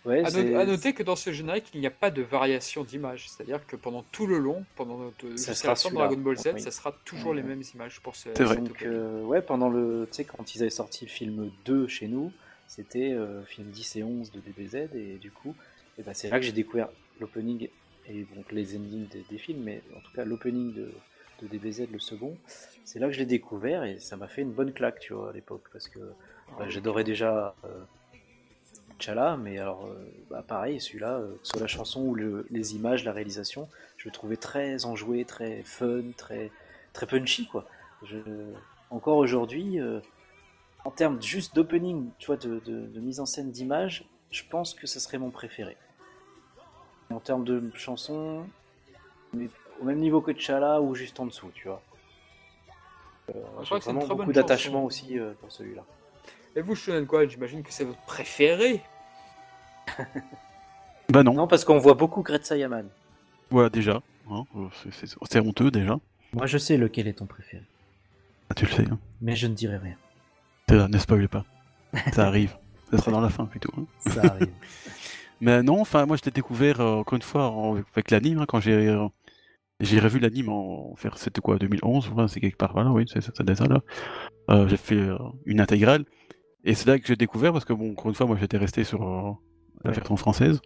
Ouais, 0.06 0.20
À, 0.20 0.24
no- 0.24 0.30
c'est- 0.30 0.56
à 0.56 0.66
noter 0.66 0.94
que 0.94 1.04
dans 1.04 1.16
ce 1.18 1.32
générique, 1.34 1.66
il 1.74 1.82
n'y 1.82 1.88
a 1.88 1.92
pas 1.92 2.10
de 2.10 2.22
variation 2.22 2.84
d'image. 2.86 3.30
C'est-à-dire 3.30 3.66
que 3.68 3.76
pendant 3.76 4.04
tout 4.12 4.28
le 4.28 4.38
long, 4.38 4.64
pendant 4.76 4.98
notre, 4.98 5.30
jusqu'à 5.32 5.54
sera 5.54 5.68
la 5.70 5.76
fin 5.76 5.90
de 5.90 5.94
celui-là. 5.94 6.06
Dragon 6.08 6.22
Ball 6.22 6.38
Z, 6.38 6.52
Oui. 6.56 6.62
ça 6.62 6.72
sera 6.72 6.96
toujours 7.06 7.34
les 7.34 7.44
mêmes 7.44 7.62
images 7.74 8.00
pour 8.00 8.16
ce. 8.16 8.30
C'est 8.36 8.44
vrai. 8.44 8.56
cette 8.56 8.64
Donc, 8.64 8.82
euh, 8.84 9.22
ouais, 9.24 9.42
pendant 9.42 9.70
le. 9.70 10.08
Tu 10.12 10.18
sais, 10.18 10.24
quand 10.24 10.56
ils 10.56 10.62
avaient 10.62 10.70
sorti 10.70 11.04
le 11.06 11.12
film 11.12 11.52
2 11.66 11.88
chez 11.88 12.08
nous, 12.08 12.32
c'était 12.68 13.12
euh, 13.12 13.44
film 13.44 13.68
10 13.70 13.98
et 13.98 14.04
11 14.04 14.32
de 14.32 14.40
DBZ, 14.40 14.96
et 14.96 15.18
du 15.18 15.32
coup, 15.32 15.54
et 15.98 16.04
ben, 16.04 16.14
c'est 16.14 16.30
là 16.30 16.40
que 16.40 16.46
j'ai 16.46 16.52
découvert 16.54 16.88
l'opening 17.20 17.68
et 18.08 18.26
donc 18.36 18.52
les 18.54 18.78
endings 18.78 19.08
des, 19.10 19.26
des 19.30 19.38
films, 19.38 19.62
mais 19.64 19.82
en 19.98 20.00
tout 20.00 20.12
cas 20.16 20.24
l'opening 20.24 20.74
de, 20.74 20.92
de 21.42 21.48
DBZ, 21.48 21.88
le 21.92 22.00
second, 22.00 22.38
c'est 22.86 23.00
là 23.00 23.08
que 23.08 23.14
je 23.14 23.20
l'ai 23.20 23.26
découvert 23.26 23.84
et 23.84 24.00
ça 24.00 24.16
m'a 24.18 24.28
fait 24.30 24.42
une 24.44 24.52
bonne 24.52 24.72
claque, 24.72 25.00
tu 25.00 25.14
vois, 25.14 25.30
à 25.32 25.34
l'époque, 25.34 25.64
parce 25.74 25.88
que 25.90 26.00
bah, 26.58 26.66
j'adorais 26.70 27.04
déjà 27.04 27.54
euh, 27.66 27.68
T'Challa, 29.00 29.38
mais 29.38 29.58
alors, 29.58 29.86
euh, 29.86 29.96
bah, 30.30 30.44
pareil, 30.48 30.80
celui-là, 30.80 31.14
euh, 31.20 31.32
que 31.34 31.40
ce 31.44 31.52
soit 31.52 31.62
la 31.62 31.68
chanson 31.68 32.02
ou 32.02 32.16
le- 32.16 32.46
les 32.52 32.76
images, 32.76 33.04
la 33.06 33.12
réalisation, 33.14 33.68
je 33.98 34.06
le 34.08 34.12
trouvais 34.12 34.38
très 34.38 34.86
enjoué, 34.86 35.26
très 35.26 35.64
fun, 35.64 36.04
très, 36.18 36.52
très 36.94 37.08
punchy, 37.08 37.48
quoi. 37.48 37.66
Je, 38.04 38.18
encore 38.90 39.18
aujourd'hui, 39.18 39.80
euh, 39.80 40.00
en 40.86 40.92
termes 40.92 41.22
juste 41.22 41.56
d'opening, 41.56 42.10
tu 42.20 42.28
vois, 42.28 42.38
de, 42.38 42.60
de- 42.66 42.86
de 42.88 43.00
mise 43.00 43.20
en 43.20 43.26
scène 43.26 43.52
d'image, 43.52 44.06
je 44.32 44.44
pense 44.50 44.74
que 44.74 44.86
ce 44.88 45.00
serait 45.00 45.18
mon 45.18 45.32
préféré. 45.32 45.78
En 47.10 47.20
termes 47.20 47.44
de 47.44 47.72
chanson, 47.74 48.46
mais 49.34 49.50
au 49.82 49.86
même 49.86 50.00
niveau 50.00 50.22
que 50.22 50.32
T'Challa 50.32 50.82
ou 50.82 50.94
juste 50.94 51.20
en 51.20 51.26
dessous, 51.26 51.50
tu 51.54 51.68
vois. 51.68 51.82
Euh, 53.30 53.34
Je 53.34 53.62
J'ai 53.62 53.66
crois 53.66 53.80
que 53.80 53.86
c'est 53.86 53.92
une 53.92 54.00
vraiment 54.00 54.16
beaucoup 54.16 54.32
d'attachement 54.34 54.86
aussi 54.86 55.18
pour 55.40 55.52
celui-là. 55.52 55.84
Et 56.56 56.62
vous, 56.62 56.76
Shonen 56.76 57.06
Gohan, 57.06 57.28
j'imagine 57.30 57.64
que 57.64 57.72
c'est 57.72 57.84
votre 57.86 58.02
préféré. 58.02 58.82
Bah 61.10 61.24
non, 61.24 61.34
Non, 61.34 61.48
parce 61.48 61.66
qu'on 61.66 61.80
voit 61.80 61.96
beaucoup 61.96 62.22
Gretza 62.22 62.56
Yaman. 62.56 62.88
voilà 63.50 63.70
déjà. 63.72 64.02
hein, 64.30 64.44
euh, 64.56 64.68
c'est- 64.92 65.40
honteux 65.40 65.72
déjà. 65.72 66.00
Moi, 66.34 66.46
je 66.46 66.60
sais 66.60 66.78
lequel 66.78 67.08
est 67.08 67.14
ton 67.14 67.26
préféré, 67.26 67.64
Ah, 68.50 68.54
tu 68.54 68.66
le 68.66 68.72
sais. 68.72 68.86
Hein. 68.88 69.00
mais 69.20 69.36
je 69.36 69.48
ne 69.48 69.56
dirai 69.56 69.78
rien. 69.78 69.96
T'es 70.68 70.76
là, 70.76 70.88
ne 70.88 70.98
spoil 71.00 71.28
pas. 71.28 71.46
Ça 72.14 72.28
arrive. 72.28 72.56
Ça 72.92 73.00
sera 73.00 73.12
dans 73.12 73.22
la 73.22 73.30
fin 73.30 73.46
plutôt. 73.46 73.72
hein. 73.76 73.86
Ça 74.12 74.22
arrive. 74.24 74.52
Mais 75.42 75.64
non, 75.64 75.80
enfin, 75.82 76.06
moi 76.06 76.18
je 76.18 76.26
l'ai 76.26 76.32
découvert 76.32 76.80
euh, 76.82 76.98
encore 76.98 77.16
une 77.16 77.22
fois 77.24 77.50
en- 77.50 77.76
avec 77.78 78.12
l'anime, 78.12 78.40
hein, 78.40 78.46
quand 78.48 78.60
j'ai 78.60 78.90
euh, 78.90 79.08
j'ai 79.80 80.00
revu 80.00 80.20
l'anime 80.20 80.50
en 80.50 80.94
faire 80.98 81.18
c'était 81.18 81.40
quoi 81.42 81.58
2011 81.58 82.10
ouais, 82.10 82.28
c'est 82.28 82.42
quelque 82.42 82.58
part 82.58 82.74
voilà 82.74 82.92
oui 82.92 83.06
c'est 83.08 83.22
ça 83.22 83.32
là 83.68 83.80
Euh, 84.52 84.68
j'ai 84.68 84.76
fait 84.78 84.96
euh, 84.98 85.18
une 85.46 85.62
intégrale 85.62 86.04
et 86.64 86.74
c'est 86.74 86.88
là 86.88 87.00
que 87.00 87.08
j'ai 87.08 87.16
découvert 87.16 87.54
parce 87.54 87.66
que 87.66 87.74
bon 87.74 87.92
encore 87.92 88.10
une 88.10 88.16
fois 88.16 88.26
moi 88.26 88.38
j'étais 88.40 88.58
resté 88.58 88.84
sur 88.84 89.02
euh, 89.04 89.32
la 89.84 89.92
Ouais. 89.92 89.96
version 89.96 90.18
française 90.18 90.60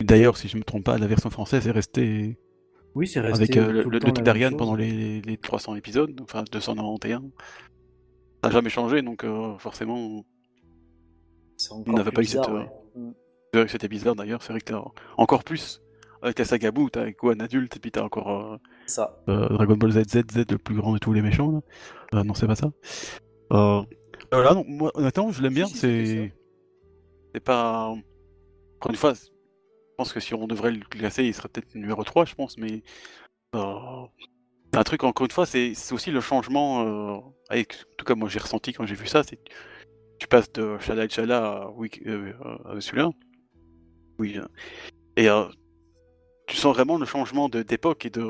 d'ailleurs 0.00 0.36
si 0.36 0.48
je 0.48 0.56
me 0.56 0.62
trompe 0.64 0.84
pas 0.84 0.98
la 0.98 1.06
version 1.06 1.30
française 1.30 1.66
est 1.66 1.70
restée 1.70 2.38
Oui, 2.94 3.06
c'est 3.06 3.20
resté 3.20 3.42
avec 3.44 3.56
euh, 3.56 3.72
le, 3.72 3.82
tout 3.84 3.90
le, 3.90 3.98
le 3.98 4.56
pendant 4.56 4.74
les, 4.74 5.20
les 5.22 5.36
300 5.36 5.74
épisodes 5.76 6.12
enfin 6.22 6.44
291 6.50 7.30
ça 8.42 8.48
n'a 8.48 8.50
jamais 8.50 8.70
changé 8.70 9.02
donc 9.02 9.24
euh, 9.24 9.56
forcément 9.58 10.24
on 11.70 11.92
n'avait 11.92 12.10
pas 12.10 12.20
eu 12.20 12.24
cette, 12.24 12.40
bizarre, 12.40 12.54
ouais. 12.54 12.68
C'est 13.52 13.58
vrai 13.60 13.66
que 13.66 13.72
c'était 13.72 13.88
bizarre 13.88 14.14
d'ailleurs, 14.14 14.42
c'est 14.42 14.52
vrai 14.52 14.60
que 14.60 14.66
t'as 14.66 14.82
encore 15.16 15.42
plus 15.44 15.80
avec 16.22 16.38
la 16.38 16.44
saga 16.44 16.70
Boo, 16.70 16.90
t'as 16.90 17.10
Gohan 17.12 17.40
adulte 17.40 17.76
et 17.76 17.78
puis 17.80 17.90
t'as 17.90 18.02
encore 18.02 18.52
euh, 18.52 18.56
Ça. 18.86 19.16
euh, 19.28 19.48
Dragon 19.48 19.76
Ball 19.76 19.92
Z, 19.92 20.02
Z, 20.08 20.22
Z, 20.32 20.44
le 20.50 20.58
plus 20.58 20.74
grand 20.74 20.92
de 20.92 20.98
tous 20.98 21.12
les 21.12 21.22
méchants. 21.22 21.50
Là. 21.52 21.60
Euh, 22.14 22.24
non, 22.24 22.34
c'est 22.34 22.46
pas 22.46 22.56
ça. 22.56 22.70
Euh, 24.32 24.36
voilà, 24.42 24.54
donc 24.54 24.66
moi 24.68 24.90
honnêtement, 24.94 25.30
je 25.32 25.42
l'aime 25.42 25.54
bien. 25.54 25.66
Si, 25.66 25.76
c'est 25.76 26.32
c'est 27.34 27.40
pas 27.40 27.88
encore 28.76 28.90
une 28.90 28.96
fois, 28.96 29.14
je 29.14 29.20
pense 29.96 30.12
que 30.12 30.20
si 30.20 30.34
on 30.34 30.46
devrait 30.46 30.72
le 30.72 30.80
classer, 30.84 31.24
il 31.24 31.34
serait 31.34 31.48
peut-être 31.48 31.74
numéro 31.74 32.02
3, 32.04 32.24
je 32.24 32.34
pense, 32.34 32.56
mais 32.58 32.82
euh, 33.54 34.06
c'est 34.72 34.78
un 34.78 34.84
truc 34.84 35.04
encore 35.04 35.26
une 35.26 35.30
fois, 35.32 35.46
c'est 35.46 35.74
c'est 35.74 35.94
aussi 35.94 36.10
le 36.10 36.20
changement. 36.20 37.16
Euh, 37.16 37.20
avec, 37.48 37.74
en 37.92 37.94
tout 37.98 38.04
cas, 38.04 38.14
moi 38.14 38.28
j'ai 38.28 38.38
ressenti 38.38 38.72
quand 38.72 38.86
j'ai 38.86 38.94
vu 38.96 39.06
ça, 39.06 39.22
c'est 39.22 39.38
tu 40.18 40.26
passes 40.28 40.50
de 40.52 40.78
Shala 40.78 41.04
et 41.04 41.08
Shala 41.08 41.46
à, 41.46 41.70
oui, 41.70 41.90
euh, 42.06 42.32
à 42.64 42.80
celui-là. 42.80 43.10
Oui. 44.18 44.38
euh, 44.38 44.46
Et 45.16 45.28
tu 46.46 46.56
sens 46.56 46.74
vraiment 46.74 46.96
le 46.96 47.04
changement 47.06 47.48
de- 47.48 47.62
d'époque 47.62 48.06
et 48.06 48.10
de. 48.10 48.22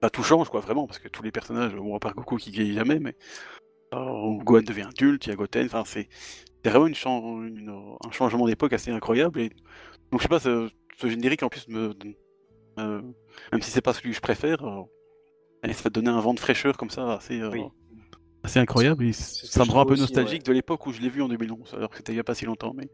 Bah, 0.00 0.10
tout 0.10 0.22
change, 0.22 0.48
quoi, 0.48 0.60
vraiment, 0.60 0.86
parce 0.86 0.98
que 1.00 1.08
tous 1.08 1.22
les 1.22 1.32
personnages, 1.32 1.74
bon, 1.74 1.96
à 1.96 1.98
part 2.00 2.14
Goku 2.14 2.36
qui 2.36 2.50
vieillit 2.50 2.74
jamais, 2.74 3.00
mais. 3.00 3.16
euh, 3.94 4.36
Gohan 4.44 4.62
devient 4.62 4.82
adulte, 4.90 5.26
il 5.26 5.30
y 5.30 5.32
a 5.32 5.36
Goten, 5.36 5.66
enfin, 5.66 5.84
c'est 5.86 6.08
vraiment 6.64 6.86
une 6.86 6.94
un 8.04 8.10
changement 8.10 8.46
d'époque 8.46 8.72
assez 8.74 8.90
incroyable. 8.90 9.40
Et... 9.40 9.50
Donc, 10.10 10.20
je 10.20 10.22
sais 10.22 10.28
pas, 10.28 10.40
ce, 10.40 10.70
ce 10.98 11.08
générique 11.08 11.42
en 11.42 11.48
plus 11.48 11.68
me. 11.68 11.94
euh, 12.78 13.02
même 13.52 13.62
si 13.62 13.70
c'est 13.70 13.80
pas 13.82 13.92
celui 13.94 14.10
que 14.10 14.16
je 14.16 14.20
préfère, 14.20 14.64
euh, 14.64 14.82
ça 15.72 15.90
donner 15.90 16.10
un 16.10 16.20
vent 16.20 16.34
de 16.34 16.40
fraîcheur 16.40 16.76
comme 16.76 16.90
ça, 16.90 17.14
assez. 17.14 17.40
euh, 17.40 17.50
Oui. 17.50 17.64
assez 18.42 18.58
incroyable 18.60 19.04
et 19.04 19.12
ça 19.12 19.64
me 19.64 19.70
rend 19.70 19.80
un 19.82 19.84
peu 19.84 19.92
aussi, 19.94 20.02
nostalgique 20.02 20.40
ouais. 20.40 20.44
de 20.44 20.52
l'époque 20.52 20.86
où 20.86 20.92
je 20.92 21.00
l'ai 21.00 21.08
vu 21.08 21.22
en 21.22 21.28
2011 21.28 21.74
alors 21.74 21.90
que 21.90 21.96
c'était 21.96 22.12
il 22.12 22.16
y 22.16 22.20
a 22.20 22.24
pas 22.24 22.34
si 22.34 22.44
longtemps 22.44 22.72
mais 22.74 22.88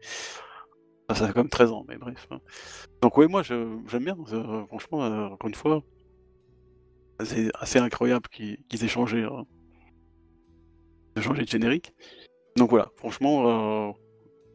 Enfin, 1.07 1.19
ça 1.19 1.27
fait 1.27 1.33
quand 1.33 1.41
même 1.41 1.49
13 1.49 1.71
ans 1.71 1.85
mais 1.87 1.97
bref 1.97 2.27
hein. 2.31 2.39
donc 3.01 3.17
ouais 3.17 3.27
moi 3.27 3.43
j'aime 3.43 3.83
bien 4.03 4.17
euh, 4.33 4.65
franchement 4.65 5.03
euh, 5.03 5.27
encore 5.27 5.47
une 5.47 5.55
fois 5.55 5.83
c'est 7.23 7.49
assez 7.59 7.79
incroyable 7.79 8.27
qu'ils 8.29 8.83
aient 8.83 8.87
changé 8.87 9.23
euh, 9.23 9.43
de 11.15 11.21
changer 11.21 11.43
de 11.43 11.47
générique. 11.47 11.93
Donc 12.57 12.69
voilà 12.69 12.89
franchement 12.97 13.89
euh, 13.89 13.91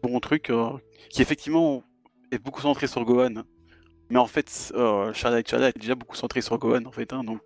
bon 0.02 0.20
truc 0.20 0.50
euh, 0.50 0.70
qui 1.10 1.22
effectivement 1.22 1.82
est 2.30 2.38
beaucoup 2.38 2.60
centré 2.60 2.86
sur 2.86 3.04
Gohan. 3.04 3.42
Mais 4.10 4.18
en 4.18 4.26
fait 4.26 4.72
euh, 4.74 5.12
et 5.12 5.14
Shala 5.14 5.68
est 5.68 5.78
déjà 5.78 5.94
beaucoup 5.94 6.16
centré 6.16 6.40
sur 6.40 6.58
Gohan 6.58 6.84
en 6.84 6.92
fait 6.92 7.12
hein, 7.12 7.24
donc 7.24 7.40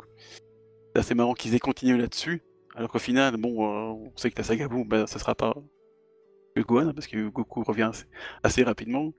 c'est 0.95 1.01
assez 1.01 1.15
marrant 1.15 1.35
qu'ils 1.35 1.55
aient 1.55 1.61
continué 1.61 1.99
là-dessus. 1.99 2.43
Alors 2.77 2.91
qu'au 2.91 2.99
final, 2.99 3.37
bon, 3.37 3.65
euh, 3.65 3.93
on 3.93 4.13
sait 4.17 4.31
que 4.31 4.39
la 4.39 4.45
saga 4.45 4.69
Boo, 4.69 4.85
bah, 4.85 5.07
ça 5.07 5.19
sera 5.19 5.35
pas 5.35 5.55
que 6.57 6.61
Gohan, 6.61 6.93
parce 6.93 7.07
que 7.07 7.29
Goku 7.29 7.63
revient 7.63 7.83
assez, 7.91 8.07
assez 8.43 8.63
rapidement. 8.63 9.13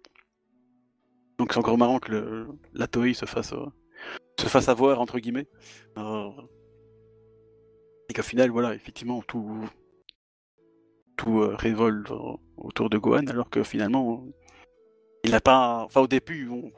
Donc 1.37 1.51
c'est 1.51 1.59
encore 1.59 1.77
marrant 1.77 1.99
que 1.99 2.47
la 2.73 2.87
Toei 2.87 3.13
se 3.13 3.25
fasse, 3.25 3.53
euh, 3.53 3.65
se 4.39 4.47
fasse 4.47 4.69
avoir, 4.69 4.99
entre 5.01 5.19
guillemets. 5.19 5.47
Euh, 5.97 6.29
et 8.09 8.13
qu'au 8.13 8.21
final, 8.21 8.49
voilà, 8.51 8.73
effectivement, 8.75 9.21
tout, 9.23 9.65
tout 11.17 11.41
euh, 11.41 11.55
révolte 11.55 12.11
euh, 12.11 12.33
autour 12.57 12.89
de 12.89 12.97
Gohan, 12.97 13.27
alors 13.27 13.49
que 13.49 13.63
finalement, 13.63 14.23
euh, 14.25 14.31
il 15.23 15.31
n'a 15.31 15.41
pas. 15.41 15.83
Enfin, 15.85 16.01
au 16.01 16.07
début, 16.07 16.45
bon, 16.45 16.71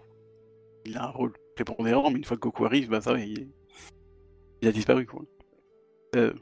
il 0.85 0.97
a 0.97 1.03
un 1.05 1.09
rôle 1.11 1.33
prépondérant, 1.55 2.09
mais 2.11 2.17
une 2.17 2.23
fois 2.23 2.37
que 2.37 2.41
Goku 2.41 2.65
arrive, 2.65 2.89
bah 2.89 3.01
ça, 3.01 3.13
va, 3.13 3.19
il, 3.19 3.49
il 4.61 4.67
a 4.67 4.71
disparu, 4.71 5.05
quoi. 5.05 5.21
Euh, 6.15 6.33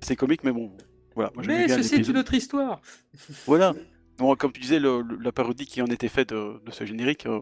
c'est 0.00 0.16
comique, 0.16 0.42
mais 0.42 0.52
bon, 0.52 0.76
voilà. 1.14 1.30
moi, 1.34 1.44
Mais 1.46 1.68
ceci 1.68 1.96
est 1.96 2.08
une 2.08 2.18
autre 2.18 2.34
histoire. 2.34 2.80
Voilà. 3.46 3.74
Bon, 4.16 4.36
comme 4.36 4.52
tu 4.52 4.60
disais, 4.60 4.78
le- 4.78 5.02
le- 5.02 5.16
la 5.16 5.32
parodie 5.32 5.66
qui 5.66 5.82
en 5.82 5.86
était 5.86 6.06
faite 6.06 6.28
de, 6.28 6.62
de 6.64 6.70
ce 6.70 6.84
générique 6.84 7.26
euh, 7.26 7.40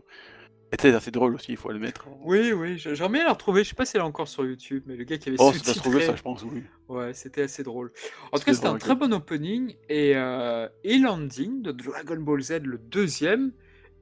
était 0.73 0.93
assez 0.95 1.11
drôle 1.11 1.35
aussi, 1.35 1.53
il 1.53 1.57
faut 1.57 1.71
admettre. 1.71 2.07
Oui, 2.25 2.53
oui, 2.53 2.79
j'aimerais 2.79 3.09
bien 3.09 3.25
la 3.25 3.33
retrouver. 3.33 3.65
Je 3.65 3.71
sais 3.71 3.75
pas 3.75 3.85
si 3.85 3.97
elle 3.97 4.03
est 4.03 4.07
encore 4.07 4.29
sur 4.29 4.45
YouTube, 4.45 4.83
mais 4.87 4.97
le 4.97 5.05
gars 5.05 5.19
qui 5.19 5.29
avait 5.29 5.39
Oh, 5.41 5.53
ça 5.53 5.75
trouver 5.75 6.07
ça, 6.07 6.17
je 6.17 6.23
pense, 6.23 6.43
oui. 6.45 6.63
Ouais, 6.89 7.13
c'était 7.15 7.43
assez 7.43 7.63
drôle. 7.63 7.93
En 8.33 8.39
tout 8.39 8.39
C'était 8.39 8.51
cas, 8.53 8.55
c'était 8.55 8.67
un 8.69 8.79
très 8.79 8.95
bon 8.95 9.13
opening 9.13 9.77
et, 9.89 10.13
euh, 10.17 10.69
et 10.85 10.99
l'ending 10.99 11.63
de 11.63 11.73
Dragon 11.73 12.17
Ball 12.21 12.43
Z, 12.43 12.61
le 12.65 12.79
deuxième, 12.79 13.53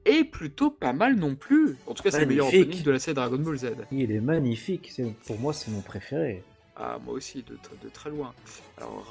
est 0.05 0.23
plutôt 0.23 0.71
pas 0.71 0.93
mal 0.93 1.15
non 1.15 1.35
plus. 1.35 1.75
En 1.87 1.93
tout 1.93 2.03
cas, 2.03 2.11
c'est 2.11 2.21
le 2.21 2.25
meilleur 2.25 2.45
Magnifique. 2.47 2.67
opening 2.69 2.83
de 2.83 2.91
la 2.91 2.99
série 2.99 3.15
Dragon 3.15 3.37
Ball 3.37 3.57
Z. 3.57 3.67
Il 3.91 4.11
est 4.11 4.19
magnifique. 4.21 4.91
Pour 5.27 5.39
moi, 5.39 5.53
c'est 5.53 5.69
mon 5.71 5.81
préféré. 5.81 6.43
Ah, 6.75 6.97
moi 7.05 7.13
aussi, 7.13 7.43
de, 7.43 7.53
tr- 7.55 7.83
de 7.83 7.89
très 7.89 8.09
loin. 8.09 8.33
Alors, 8.77 9.05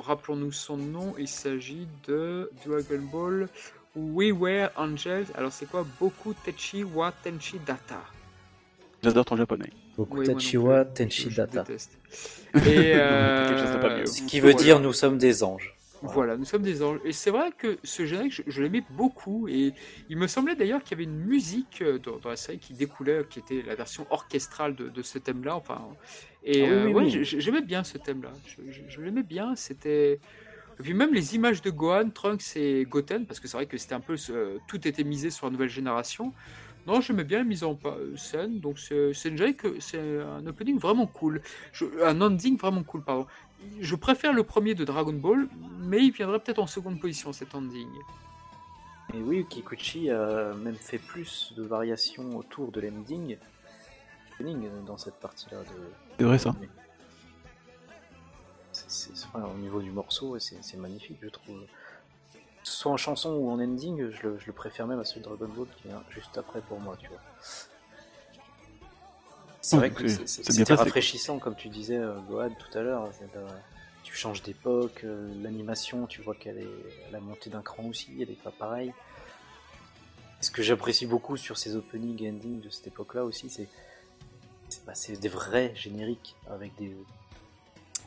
rappelons-nous 0.00 0.50
son 0.50 0.76
nom. 0.76 1.14
Il 1.18 1.28
s'agit 1.28 1.86
de 2.08 2.50
Dragon 2.66 3.00
Ball 3.12 3.48
We 3.96 4.32
Were 4.32 4.70
Angels. 4.76 5.26
Alors, 5.34 5.52
c'est 5.52 5.66
quoi 5.66 5.86
Boku 6.00 6.34
Techi 6.44 6.82
wa 6.84 7.12
Tenchi 7.12 7.58
Data? 7.64 8.00
J'adore 9.02 9.24
ton 9.24 9.36
japonais. 9.36 9.70
Beaucoup 9.96 10.18
Oui, 10.18 10.26
Je- 10.26 11.28
je 11.30 11.36
Data. 11.36 11.64
Et 12.66 12.92
euh, 12.94 13.78
pas 13.80 13.98
mieux. 13.98 14.06
Ce 14.06 14.22
qui 14.22 14.40
veut 14.40 14.52
voilà. 14.52 14.64
dire 14.64 14.80
nous 14.80 14.92
sommes 14.92 15.18
des 15.18 15.42
anges. 15.42 15.74
Voilà, 16.02 16.36
nous 16.36 16.44
sommes 16.44 16.62
des 16.62 16.82
anges. 16.82 16.98
Et 17.04 17.12
c'est 17.12 17.30
vrai 17.30 17.50
que 17.56 17.78
ce 17.84 18.06
générique, 18.06 18.32
je, 18.34 18.42
je 18.46 18.62
l'aimais 18.62 18.82
beaucoup. 18.90 19.46
Et 19.48 19.72
il 20.08 20.16
me 20.16 20.26
semblait 20.26 20.56
d'ailleurs 20.56 20.82
qu'il 20.82 20.92
y 20.92 21.00
avait 21.02 21.04
une 21.10 21.18
musique 21.18 21.80
euh, 21.82 21.98
dans, 21.98 22.16
dans 22.18 22.28
la 22.30 22.36
série 22.36 22.58
qui 22.58 22.72
découlait, 22.74 23.24
qui 23.28 23.38
était 23.38 23.62
la 23.62 23.74
version 23.74 24.06
orchestrale 24.10 24.74
de, 24.74 24.88
de 24.88 25.02
ce 25.02 25.18
thème-là. 25.18 25.54
Enfin, 25.56 25.80
et 26.44 26.64
Ah 26.64 26.68
oui, 26.68 26.70
euh, 26.72 26.84
oui, 26.86 26.92
ouais, 26.94 27.04
oui. 27.04 27.24
j'ai- 27.24 27.40
j'aimais 27.40 27.60
bien 27.62 27.84
ce 27.84 27.98
thème-là. 27.98 28.30
Je, 28.46 28.70
je- 28.72 28.82
je 28.88 29.00
l'aimais 29.00 29.22
bien. 29.22 29.54
C'était 29.54 30.18
puis 30.82 30.94
même 30.94 31.14
les 31.14 31.34
images 31.34 31.62
de 31.62 31.70
Gohan, 31.70 32.10
Trunks 32.10 32.56
et 32.56 32.84
Goten, 32.84 33.24
parce 33.26 33.40
que 33.40 33.48
c'est 33.48 33.56
vrai 33.56 33.66
que 33.66 33.78
c'était 33.78 33.94
un 33.94 34.00
peu 34.00 34.16
ce- 34.16 34.58
tout 34.68 34.86
était 34.86 35.04
misé 35.04 35.30
sur 35.30 35.46
la 35.46 35.52
nouvelle 35.52 35.68
génération. 35.70 36.32
Non, 36.86 37.00
j'aimais 37.00 37.24
bien 37.24 37.38
la 37.38 37.44
mise 37.44 37.62
en 37.62 37.74
pa- 37.76 37.96
scène, 38.16 38.58
donc 38.58 38.78
c'est 38.78 39.12
un 40.20 40.46
opening 40.46 40.78
vraiment 40.78 41.06
cool, 41.06 41.40
Je- 41.72 41.84
un 42.02 42.20
ending 42.20 42.58
vraiment 42.58 42.82
cool, 42.82 43.02
pardon. 43.02 43.26
Je 43.80 43.94
préfère 43.94 44.32
le 44.32 44.42
premier 44.42 44.74
de 44.74 44.84
Dragon 44.84 45.12
Ball, 45.12 45.46
mais 45.78 45.98
il 45.98 46.10
viendrait 46.10 46.40
peut-être 46.40 46.58
en 46.58 46.66
seconde 46.66 47.00
position 47.00 47.32
cet 47.32 47.54
ending. 47.54 47.86
Et 49.14 49.18
oui, 49.18 49.46
Kikuchi 49.48 50.10
a 50.10 50.54
même 50.54 50.74
fait 50.74 50.98
plus 50.98 51.52
de 51.56 51.62
variations 51.62 52.36
autour 52.36 52.72
de 52.72 52.80
l'ending 52.80 53.36
euh, 54.40 54.82
dans 54.86 54.96
cette 54.96 55.14
partie-là. 55.20 55.58
De... 55.60 55.66
C'est 56.18 56.24
vrai, 56.24 56.38
ça. 56.38 56.54
Enfin, 59.24 59.44
au 59.46 59.58
niveau 59.58 59.80
du 59.80 59.90
morceau, 59.90 60.38
c'est 60.38 60.76
magnifique, 60.76 61.18
je 61.22 61.28
trouve. 61.28 61.60
Soit 62.64 62.92
en 62.92 62.96
chanson 62.96 63.30
ou 63.30 63.50
en 63.50 63.60
ending, 63.60 64.10
je 64.10 64.22
le, 64.28 64.38
je 64.38 64.46
le 64.46 64.52
préfère 64.52 64.86
même 64.86 65.00
à 65.00 65.04
celui 65.04 65.20
de 65.20 65.24
Dragon 65.26 65.48
Ball 65.48 65.66
qui 65.76 65.88
vient 65.88 66.02
juste 66.10 66.38
après 66.38 66.60
pour 66.60 66.78
moi, 66.80 66.96
tu 67.00 67.08
vois. 67.08 67.18
C'est 69.60 69.76
Ouais, 69.76 69.88
vrai 69.90 70.02
que 70.02 70.08
c'était 70.26 70.74
rafraîchissant, 70.74 71.38
comme 71.38 71.54
tu 71.54 71.68
disais, 71.68 71.96
euh, 71.98 72.18
Gohan, 72.28 72.50
tout 72.50 72.76
à 72.78 72.82
l'heure. 72.82 73.10
euh, 73.36 73.48
Tu 74.02 74.14
changes 74.14 74.42
d'époque, 74.42 75.02
euh, 75.04 75.32
l'animation, 75.42 76.06
tu 76.06 76.20
vois 76.22 76.34
qu'elle 76.34 76.58
est 76.58 77.12
la 77.12 77.20
montée 77.20 77.50
d'un 77.50 77.62
cran 77.62 77.84
aussi, 77.84 78.10
elle 78.20 78.30
est 78.30 78.42
pas 78.42 78.50
pareille. 78.50 78.92
Ce 80.40 80.50
que 80.50 80.62
j'apprécie 80.62 81.06
beaucoup 81.06 81.36
sur 81.36 81.56
ces 81.56 81.76
openings 81.76 82.20
et 82.22 82.30
endings 82.30 82.60
de 82.60 82.68
cette 82.70 82.88
époque-là 82.88 83.24
aussi, 83.24 83.48
c'est 83.48 83.68
bah, 84.86 84.94
c'est 84.94 85.16
des 85.20 85.28
vrais 85.28 85.72
génériques 85.76 86.34
avec 86.50 86.74
des, 86.76 86.96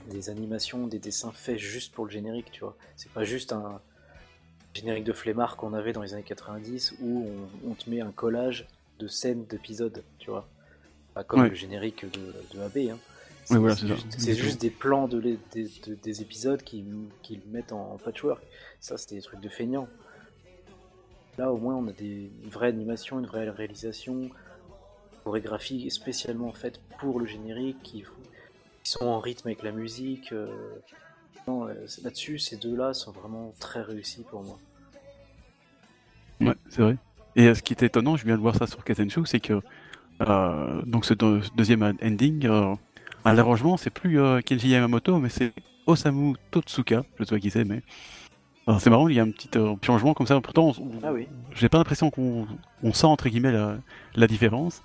des 0.10 0.30
animations, 0.30 0.88
des 0.88 1.00
dessins 1.00 1.32
faits 1.32 1.58
juste 1.58 1.94
pour 1.94 2.06
le 2.06 2.12
générique, 2.12 2.52
tu 2.52 2.62
vois. 2.62 2.76
C'est 2.96 3.12
pas 3.12 3.24
juste 3.24 3.52
un 3.54 3.82
générique 4.74 5.04
de 5.06 5.14
flemmard 5.14 5.56
qu'on 5.58 5.74
avait 5.74 5.94
dans 5.94 6.02
les 6.02 6.14
années 6.14 6.24
90 6.24 6.96
où 7.02 7.28
on, 7.64 7.72
on 7.72 7.74
te 7.74 7.90
met 7.90 8.02
un 8.02 8.12
collage 8.12 8.68
de 9.00 9.08
scènes 9.08 9.46
d'épisodes, 9.46 10.04
tu 10.20 10.30
vois. 10.30 10.48
Pas 11.14 11.24
comme 11.24 11.42
Ouais. 11.42 11.50
le 11.50 11.56
générique 11.56 12.06
de, 12.12 12.34
de 12.54 12.62
AB. 12.62 12.92
Hein. 12.94 12.98
Voilà, 13.48 13.76
c'est 13.76 14.34
juste, 14.34 14.60
des 14.60 14.70
plans 14.72 15.08
de 15.08 15.20
les- 15.20 15.38
des, 15.52 15.70
de- 15.86 15.94
des 15.96 16.22
épisodes 16.22 16.62
qui, 16.64 16.84
qui 17.22 17.36
le 17.36 17.44
mettent 17.52 17.72
en, 17.74 17.98
patchwork. 18.04 18.44
Ça, 18.80 18.98
c'était 18.98 19.16
des 19.16 19.22
trucs 19.22 19.40
de 19.40 19.50
feignants. 19.50 19.88
Là, 21.38 21.52
au 21.52 21.58
moins, 21.58 21.76
on 21.76 21.88
a 21.88 21.92
des, 21.92 22.32
une 22.44 22.50
vraie 22.50 22.68
animation, 22.70 23.20
une 23.20 23.28
vraie 23.28 23.48
réalisation, 23.50 24.30
chorégraphie 25.24 25.90
spécialement 25.92 26.52
faite 26.54 26.80
pour 27.00 27.20
le 27.20 27.26
générique, 27.26 27.82
qui, 27.84 28.04
sont 28.90 29.06
en 29.06 29.20
rythme 29.20 29.48
avec 29.48 29.64
la 29.64 29.72
musique. 29.72 30.32
euh. 30.32 30.48
Non, 31.48 31.68
euh, 31.68 31.74
Là-dessus, 32.04 32.40
ces 32.40 32.58
deux-là 32.58 32.94
sont 32.94 33.12
vraiment 33.12 33.54
très 33.60 33.82
réussis 33.82 34.24
pour 34.24 34.44
moi. 34.44 34.58
Ouais, 36.42 36.56
c'est 36.70 36.82
vrai. 36.82 36.98
Et 37.36 37.48
euh, 37.48 37.54
ce 37.56 37.62
qui 37.62 37.74
est 37.74 37.84
étonnant, 37.84 38.16
je 38.18 38.26
viens 38.26 38.36
de 38.36 38.42
voir 38.42 38.56
ça 38.56 38.68
sur 38.68 38.84
Kazenshu, 38.84 39.26
c'est 39.26 39.40
que 39.40 39.62
euh, 40.22 40.82
donc 40.86 41.06
ce 41.06 41.14
deux- 41.14 41.42
ce 41.42 41.52
deuxième 41.56 41.84
ending, 42.02 42.46
euh, 42.48 42.74
l'arrangement, 43.26 43.78
c'est 43.78 43.90
plus 43.90 44.20
euh, 44.20 44.42
Kenji 44.42 44.70
Yamamoto, 44.70 45.20
mais 45.20 45.30
c'est 45.30 45.54
Osamu 45.86 46.36
Totsuka. 46.52 47.04
Je 47.20 47.26
sais 47.26 47.36
pas 47.36 47.40
qui 47.40 47.52
c'est, 47.52 47.64
mais 47.66 47.84
c'est 48.80 48.90
marrant. 48.90 49.08
Il 49.08 49.16
y 49.16 49.20
a 49.20 49.24
un 49.24 49.32
petit 49.32 49.50
changement 49.86 50.14
comme 50.14 50.26
ça. 50.28 50.40
Pourtant, 50.42 50.74
Ah 51.04 51.14
oui. 51.14 51.28
j'ai 51.54 51.70
pas 51.70 51.78
l'impression 51.78 52.10
qu'on 52.10 52.48
on 52.82 52.94
sent 52.94 53.06
entre 53.08 53.30
guillemets 53.30 53.52
la, 53.52 53.78
la 54.16 54.28
différence. 54.28 54.82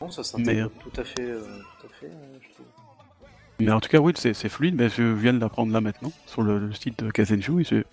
Bon, 0.00 0.10
ça 0.10 0.22
s'intègre 0.24 0.70
tout 0.80 1.00
à 1.00 1.04
fait, 1.04 1.26
tout 1.80 1.86
à 1.86 1.88
fait, 2.00 2.10
je 2.40 2.54
trouve. 2.54 2.66
Mais 3.58 3.70
en 3.72 3.80
tout 3.80 3.88
cas, 3.88 3.98
oui, 3.98 4.12
c'est 4.16 4.34
fluide. 4.48 4.74
Mais 4.76 4.88
je 4.88 5.02
viens 5.02 5.32
de 5.32 5.40
l'apprendre 5.40 5.72
là 5.72 5.80
maintenant 5.80 6.12
sur 6.26 6.42
le, 6.42 6.58
le 6.58 6.72
site 6.72 6.98
de 7.04 7.10
Kazenshu. 7.10 7.60
Et 7.60 7.64
c'est 7.64 7.84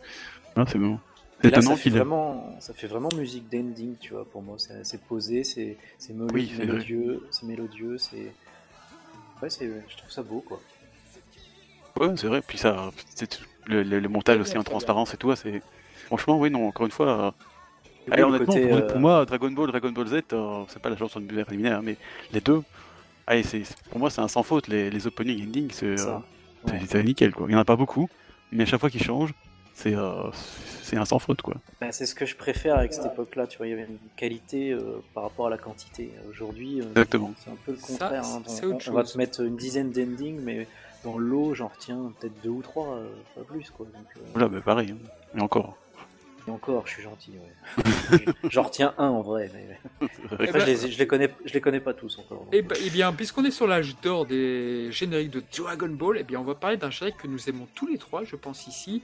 ah, 0.55 0.65
c'est 0.67 0.79
bon. 0.79 0.99
Étonnant 1.43 1.75
ça 1.75 1.75
fait, 1.75 1.89
qu'il 1.89 1.91
vraiment, 1.91 2.59
ça 2.59 2.73
fait 2.73 2.87
vraiment 2.87 3.09
musique 3.11 3.49
d'ending, 3.49 3.97
tu 3.97 4.13
vois, 4.13 4.25
pour 4.29 4.41
moi. 4.43 4.57
C'est 4.83 5.01
posé, 5.03 5.43
c'est 5.43 5.77
mélodieux, 6.09 6.33
Oui, 6.33 6.47
c'est 6.47 6.57
mélodieux, 6.57 7.27
c'est 7.31 7.45
mélodieux, 7.45 7.97
c'est. 7.97 8.35
Ouais, 9.41 9.49
c'est- 9.49 9.83
je 9.89 9.97
trouve 9.97 10.11
ça 10.11 10.23
beau, 10.23 10.41
quoi. 10.41 10.61
Ouais, 11.99 12.07
c'est 12.15 12.27
vrai. 12.27 12.41
Puis 12.41 12.57
ça, 12.57 12.91
le, 13.65 13.83
le- 13.83 13.99
le 13.99 14.09
montage 14.09 14.39
aussi 14.39 14.57
en 14.57 14.63
transparence 14.63 15.13
et 15.13 15.17
tout. 15.17 15.35
C'est 15.35 15.63
franchement, 16.05 16.39
oui, 16.39 16.49
non. 16.49 16.67
Encore 16.67 16.85
une 16.85 16.91
fois. 16.91 17.35
Oui, 18.07 18.13
allez, 18.13 18.23
le 18.23 18.31
honnêtement, 18.31 18.31
côté, 18.33 18.59
pour, 18.59 18.75
euh, 18.75 18.81
pour 18.83 18.99
moi, 18.99 19.25
Dragon 19.25 19.51
Ball, 19.51 19.67
Dragon 19.69 19.91
Ball 19.91 20.07
Z, 20.07 20.21
euh, 20.33 20.65
c'est 20.69 20.81
pas 20.81 20.89
la 20.89 20.97
chanson 20.97 21.19
de 21.21 21.25
Buveur 21.25 21.47
éliminaire, 21.49 21.79
hein, 21.79 21.81
mais 21.83 21.97
les 22.31 22.41
deux. 22.41 22.63
Allez, 23.27 23.43
c'est 23.43 23.63
c'est- 23.63 23.75
pour 23.89 23.99
moi, 23.99 24.09
c'est 24.09 24.21
un 24.21 24.27
sans 24.27 24.43
faute. 24.43 24.67
Les, 24.67 24.89
les 24.89 25.07
opening 25.07 25.47
ending, 25.47 25.69
c'est 25.71 25.85
euh, 25.85 25.95
c'est- 26.65 26.95
Ouais. 26.95 27.03
nickel. 27.03 27.33
Quoi. 27.33 27.47
Il 27.49 27.53
y 27.53 27.55
en 27.55 27.59
a 27.59 27.65
pas 27.65 27.75
beaucoup, 27.75 28.09
mais 28.51 28.63
à 28.63 28.65
chaque 28.65 28.79
fois 28.79 28.89
qu'ils 28.89 29.03
changent, 29.03 29.33
c'est 29.73 29.95
euh, 29.95 30.29
c'est 30.81 30.97
un 30.97 31.05
sans 31.05 31.19
faute, 31.19 31.41
quoi. 31.41 31.55
Bah, 31.79 31.91
c'est 31.91 32.05
ce 32.05 32.13
que 32.15 32.25
je 32.25 32.35
préfère 32.35 32.75
avec 32.77 32.93
cette 32.93 33.05
époque-là, 33.05 33.47
tu 33.47 33.57
vois, 33.57 33.67
il 33.67 33.69
y 33.71 33.73
avait 33.73 33.83
une 33.83 33.97
qualité 34.17 34.71
euh, 34.71 35.01
par 35.13 35.23
rapport 35.23 35.47
à 35.47 35.49
la 35.49 35.57
quantité. 35.57 36.11
Aujourd'hui, 36.29 36.81
euh, 36.81 36.89
Exactement. 36.89 37.31
c'est 37.37 37.49
un 37.49 37.55
peu 37.65 37.71
le 37.71 37.77
Ça, 37.77 37.87
contraire. 37.87 38.25
hein. 38.25 38.43
c'est 38.47 38.65
On, 38.65 38.93
va 38.93 39.03
te 39.03 39.17
mettre 39.17 39.41
une 39.41 39.55
dizaine 39.55 39.91
d'endings, 39.91 40.39
mais 40.41 40.67
dans 41.03 41.17
l'eau, 41.17 41.53
j'en 41.55 41.67
retiens 41.69 42.11
peut-être 42.19 42.41
deux 42.43 42.49
ou 42.49 42.61
trois, 42.61 42.95
euh, 42.97 43.07
pas 43.35 43.41
plus, 43.43 43.69
quoi. 43.71 43.85
Donc, 43.85 44.05
euh, 44.17 44.19
Voilà, 44.33 44.49
bah, 44.49 44.61
pareil. 44.61 44.91
hein. 44.91 45.37
Et 45.37 45.41
encore. 45.41 45.77
Et 46.47 46.51
encore, 46.51 46.87
je 46.87 46.93
suis 46.93 47.03
gentil, 47.03 47.31
ouais. 47.31 48.25
j'en 48.49 48.63
retiens 48.63 48.93
un 48.97 49.07
en 49.09 49.21
vrai, 49.21 49.49
mais 49.53 49.77
Eh 50.01 50.33
après, 50.33 50.51
ben- 50.51 50.59
je, 50.61 50.65
les, 50.85 50.91
je 50.91 50.97
les 50.99 51.07
connais, 51.07 51.29
je 51.45 51.53
les 51.53 51.61
connais 51.61 51.79
pas 51.79 51.93
tous 51.93 52.17
encore. 52.19 52.39
donc, 52.39 52.49
Eh 52.51 52.61
ben- 52.61 52.77
eh 52.83 52.89
bien, 52.89 53.13
puisqu'on 53.13 53.45
est 53.45 53.51
sur 53.51 53.67
l'âge 53.67 53.95
d'or 54.01 54.25
des 54.25 54.91
génériques 54.91 55.29
de 55.31 55.43
Dragon 55.57 55.89
Ball, 55.89 56.17
eh 56.19 56.23
bien, 56.23 56.39
on 56.39 56.43
va 56.43 56.55
parler 56.55 56.77
d'un 56.77 56.89
générique 56.89 57.17
que 57.17 57.27
nous 57.27 57.49
aimons 57.49 57.67
tous 57.75 57.87
les 57.87 57.97
trois, 57.97 58.23
je 58.23 58.35
pense 58.35 58.67
ici. 58.67 59.03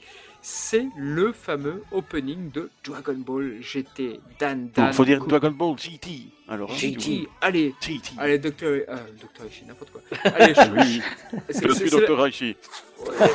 C'est 0.50 0.88
le 0.96 1.34
fameux 1.34 1.84
opening 1.92 2.50
de 2.52 2.72
Dragon 2.82 3.18
Ball 3.18 3.58
GT. 3.60 4.22
Dan 4.40 4.70
Dan. 4.74 4.86
Donc, 4.86 4.94
faut 4.94 5.04
dire 5.04 5.18
Goku. 5.18 5.30
Dragon 5.32 5.52
Ball 5.52 5.78
GT. 5.78 6.22
Alors, 6.48 6.72
hein, 6.72 6.76
GT. 6.78 7.28
Allez, 7.42 7.76
GT. 7.82 8.12
allez, 8.18 8.40
Docteur, 8.40 8.80
euh, 8.88 8.96
Docteur 9.20 9.46
n'importe 9.68 9.92
quoi. 9.92 10.02
Allez, 10.24 10.54
je, 10.54 11.02
je 11.68 11.74
suis. 11.74 12.14
Raichi. 12.14 12.56
Ouais. 12.98 13.28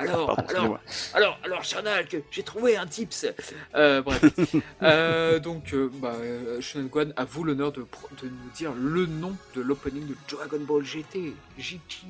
Alors, 0.00 0.34
Pardon, 0.34 0.76
alors, 1.14 1.38
alors, 1.44 1.62
alors, 1.62 2.22
j'ai 2.32 2.42
trouvé 2.42 2.76
un 2.76 2.86
tips. 2.88 3.26
Euh, 3.76 4.02
bref. 4.02 4.24
Euh, 4.82 5.38
donc, 5.38 5.72
euh, 5.72 5.88
bah, 6.02 6.16
Shonen 6.60 6.88
Gohan, 6.88 7.10
à 7.16 7.24
vous 7.24 7.44
l'honneur 7.44 7.70
de, 7.70 7.82
de 7.82 8.26
nous 8.26 8.50
dire 8.56 8.72
le 8.76 9.06
nom 9.06 9.36
de 9.54 9.60
l'opening 9.60 10.04
de 10.04 10.16
Dragon 10.28 10.58
Ball 10.58 10.84
GT. 10.84 11.32
GT. 11.58 12.06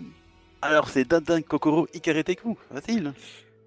Alors, 0.63 0.89
c'est 0.89 1.05
Dandan 1.05 1.43
Kokoro 1.43 1.89
Ikareteku. 1.93 2.57
Facile. 2.73 3.13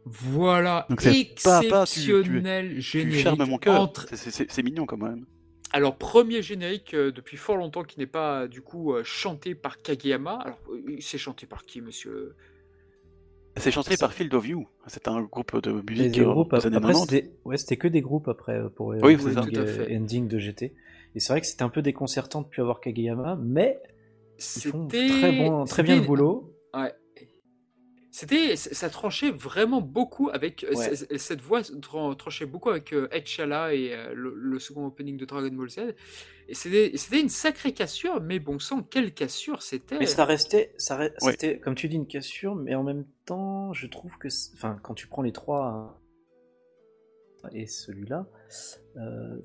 Voilà, 0.06 0.86
Donc 0.90 1.02
tu- 1.02 1.10
exceptionnel 1.10 2.74
Tu 2.76 2.82
générique. 2.82 3.20
charmes 3.24 3.46
mon 3.46 3.58
cœur. 3.58 3.80
entre- 3.82 4.08
C'est- 4.16 4.64
mignon 4.64 4.86
quand 4.86 4.98
même. 4.98 5.26
Alors, 5.72 5.98
premier 5.98 6.42
générique 6.42 6.94
euh, 6.94 7.12
depuis 7.12 7.38
fort 7.38 7.58
longtemps 7.58 7.84
qui 7.84 8.00
n'est 8.00 8.06
pas 8.06 8.48
du 8.48 8.62
coup 8.62 8.94
euh, 8.94 9.04
chanté 9.04 9.56
par 9.56 9.82
Kageyama. 9.82 10.34
Alors, 10.36 10.60
euh, 10.72 10.98
c'est 11.00 11.18
chanté 11.18 11.46
par 11.48 11.64
qui, 11.64 11.82
monsieur? 11.82 12.36
C'est 13.58 13.72
chanté 13.72 13.98
par 13.98 14.14
Field 14.14 14.34
of 14.34 14.44
View. 14.44 14.68
C'est 14.88 15.08
un 15.08 15.22
groupe 15.22 15.62
de 15.62 15.72
musique 15.88 16.12
des 16.12 16.22
euh, 16.22 16.26
groupes, 16.32 16.56
des 16.56 16.66
années 16.68 16.78
après, 16.78 16.92
90. 16.94 17.16
c'était 17.16 17.32
ouais, 17.46 17.58
c'était 17.58 17.78
que 17.78 17.88
des 17.88 18.02
groupes 18.02 18.28
après 18.28 18.58
euh, 18.60 18.70
pour 18.70 18.88
Oui, 18.88 19.16
c'est 19.20 19.38
ending, 19.38 19.44
ça. 19.44 19.50
Tout 19.50 19.60
à 19.62 19.66
fait. 19.66 19.94
euh, 19.94 19.98
ending 20.00 20.28
de 20.28 20.38
GT. 20.40 20.74
Et 21.16 21.20
c'est 21.20 21.32
vrai 21.34 21.42
que 21.42 21.48
c'était 21.48 21.64
un 21.64 21.70
peu 21.70 21.82
déconcertant 21.84 22.42
de 22.42 22.48
plus 22.48 22.62
avoir 22.62 22.80
Kageyama, 22.80 23.38
mais 23.42 23.80
ils 24.40 24.62
font 24.70 24.88
très, 24.88 25.32
bon, 25.38 25.66
très 25.66 25.84
bien 25.84 25.96
le 25.96 26.02
boulot. 26.02 26.56
Ouais. 26.74 26.92
C'était, 28.16 28.56
ça 28.56 28.92
tranchait 28.92 29.32
vraiment 29.32 29.82
beaucoup 29.82 30.30
avec 30.30 30.64
euh, 30.66 30.76
Ouais. 30.76 30.96
c- 30.96 31.18
cette 31.18 31.42
voix 31.42 31.62
tran- 31.64 32.14
tranchait 32.16 32.46
beaucoup 32.46 32.70
avec 32.70 32.94
euh, 32.94 33.08
Etchala 33.12 33.74
et 33.74 33.92
euh, 33.92 34.14
le, 34.14 34.36
le 34.36 34.60
second 34.60 34.86
opening 34.86 35.18
de 35.18 35.26
Dragon 35.26 35.50
Ball 35.52 35.68
Z. 35.68 35.80
Et 36.48 36.54
c'était, 36.54 36.96
c'était 36.96 37.22
une 37.22 37.30
sacrée 37.30 37.74
cassure, 37.74 38.22
mais 38.22 38.38
bon 38.38 38.60
sang, 38.60 38.84
quelle 38.84 39.16
cassure 39.16 39.64
c'était 39.64 39.98
Mais 39.98 40.06
ça 40.06 40.26
restait, 40.26 40.76
ça 40.78 41.00
re- 41.00 41.12
Ouais. 41.24 41.32
c'était, 41.32 41.58
comme 41.58 41.74
tu 41.74 41.90
dis, 41.90 41.96
une 41.96 42.06
cassure, 42.06 42.54
mais 42.54 42.76
en 42.76 42.84
même 42.84 43.06
temps, 43.26 43.74
je 43.74 43.88
trouve 43.88 44.16
que, 44.20 44.28
enfin, 44.54 44.78
quand 44.84 44.94
tu 44.94 45.08
prends 45.08 45.24
les 45.24 45.32
trois 45.32 45.98
hein, 47.44 47.50
et 47.52 47.66
celui-là, 47.66 48.28
euh, 48.98 49.42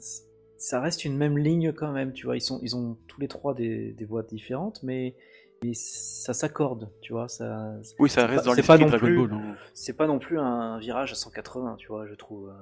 ça 0.58 0.80
reste 0.82 1.06
une 1.06 1.16
même 1.16 1.38
ligne 1.38 1.72
quand 1.72 1.92
même, 1.92 2.12
tu 2.12 2.26
vois. 2.26 2.36
Ils 2.36 2.42
sont, 2.42 2.60
ils 2.62 2.76
ont 2.76 2.98
tous 3.06 3.18
les 3.18 3.28
trois 3.28 3.54
des, 3.54 3.92
des 3.94 4.04
voix 4.04 4.22
différentes, 4.24 4.82
mais, 4.82 5.16
mais 5.64 5.74
ça 5.74 6.32
s'accorde, 6.34 6.90
tu 7.00 7.12
vois. 7.12 7.28
Ça, 7.28 7.72
Oui, 7.98 8.08
ça 8.10 8.26
reste 8.26 8.44
pas- 8.44 8.50
dans 8.50 8.54
c'est 8.54 8.66
pas 8.66 8.78
non 8.78 8.86
Dragon 8.86 9.06
plus- 9.06 9.16
Ball. 9.28 9.32
hein. 9.34 9.56
c'est 9.74 9.92
pas 9.96 10.06
non 10.06 10.18
plus 10.18 10.38
un 10.38 10.78
virage 10.78 11.12
à 11.12 11.14
180, 11.14 11.76
tu 11.76 11.88
vois, 11.88 12.06
je 12.06 12.14
trouve. 12.14 12.48
euh, 12.48 12.52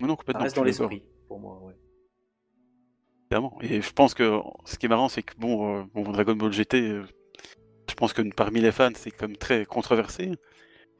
Non, 0.00 0.08
non, 0.08 0.12
Ça 0.14 0.16
complètement. 0.18 0.42
reste 0.42 0.56
dans 0.56 0.64
l'esprit, 0.64 1.02
pour 1.28 1.38
moi, 1.40 1.58
ouais. 1.62 1.74
Évidemment. 3.30 3.58
Et 3.62 3.80
je 3.80 3.92
pense 3.92 4.14
que 4.14 4.40
ce 4.64 4.76
qui 4.78 4.86
est 4.86 4.88
marrant, 4.88 5.08
c'est 5.08 5.22
que 5.22 5.34
bon, 5.38 5.80
euh, 5.80 5.84
bon, 5.94 6.02
Dragon 6.12 6.34
Ball 6.36 6.52
GT, 6.52 6.80
euh, 6.90 7.02
je 7.88 7.94
pense 7.94 8.12
que 8.12 8.22
parmi 8.34 8.60
les 8.60 8.70
fans, 8.72 8.90
c'est 8.94 9.10
comme 9.10 9.36
très 9.36 9.64
controversé. 9.66 10.32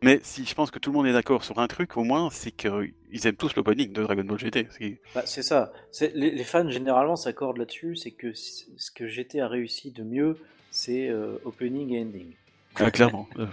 Mais 0.03 0.21
si 0.23 0.45
je 0.45 0.55
pense 0.55 0.71
que 0.71 0.79
tout 0.79 0.91
le 0.91 0.97
monde 0.97 1.07
est 1.07 1.13
d'accord 1.13 1.43
sur 1.43 1.59
un 1.59 1.67
truc, 1.67 1.97
au 1.97 2.05
moins, 2.05 2.29
c'est 2.31 2.51
qu'ils 2.51 2.93
aiment 3.25 3.37
tous 3.37 3.57
l'opening 3.57 3.93
de 3.93 4.03
Dragon 4.03 4.25
Ball 4.25 4.39
GT. 4.39 4.69
Bah, 5.15 5.23
c'est 5.25 5.43
ça. 5.43 5.73
Les, 6.15 6.31
les 6.31 6.45
fans 6.45 6.69
généralement 6.69 7.17
s'accordent 7.17 7.57
là-dessus, 7.57 7.97
c'est 7.97 8.11
que 8.11 8.33
ce 8.35 8.91
que 8.95 9.07
GT 9.09 9.41
a 9.41 9.49
réussi 9.49 9.91
de 9.91 10.03
mieux, 10.03 10.37
c'est 10.71 11.09
euh, 11.09 11.39
opening 11.45 11.95
et 11.95 12.03
ending. 12.03 12.33
Ah, 12.79 12.91
clairement. 12.91 13.27
Euh, 13.39 13.47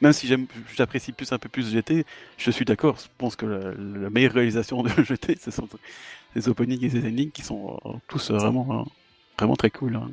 même 0.00 0.12
si 0.12 0.32
j'apprécie 0.76 1.10
plus 1.10 1.32
un 1.32 1.38
peu 1.38 1.48
plus 1.48 1.68
GT, 1.72 2.04
je 2.38 2.50
suis 2.52 2.64
d'accord. 2.64 2.96
Je 3.02 3.08
pense 3.18 3.34
que 3.34 3.44
la, 3.44 3.72
la 3.74 4.08
meilleure 4.08 4.34
réalisation 4.34 4.84
de 4.84 4.88
GT, 5.02 5.36
ce 5.36 5.50
sont 5.50 5.68
les 6.36 6.48
openings 6.48 6.84
et 6.84 6.88
les 6.88 7.08
endings 7.08 7.32
qui 7.32 7.42
sont 7.42 7.76
euh, 7.86 7.90
tous 8.06 8.30
vraiment, 8.30 8.86
vraiment 9.36 9.56
très 9.56 9.70
cool. 9.70 9.96
hein. 9.96 10.12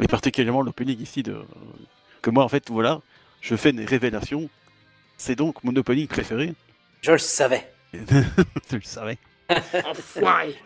Et 0.00 0.06
particulièrement 0.06 0.62
l'opening 0.62 1.00
ici 1.00 1.24
de 1.24 1.36
que 2.22 2.30
moi 2.30 2.44
en 2.44 2.48
fait 2.48 2.70
voilà, 2.70 3.00
je 3.44 3.56
fais 3.56 3.70
une 3.70 3.84
révélation. 3.84 4.48
C'est 5.18 5.36
donc 5.36 5.62
mon 5.62 5.76
opening 5.76 6.08
préféré. 6.08 6.54
Je 7.02 7.12
le 7.12 7.18
savais. 7.18 7.70
tu 7.92 8.76
le 8.76 8.82
savais. 8.82 9.18
Enfoiré 9.84 10.56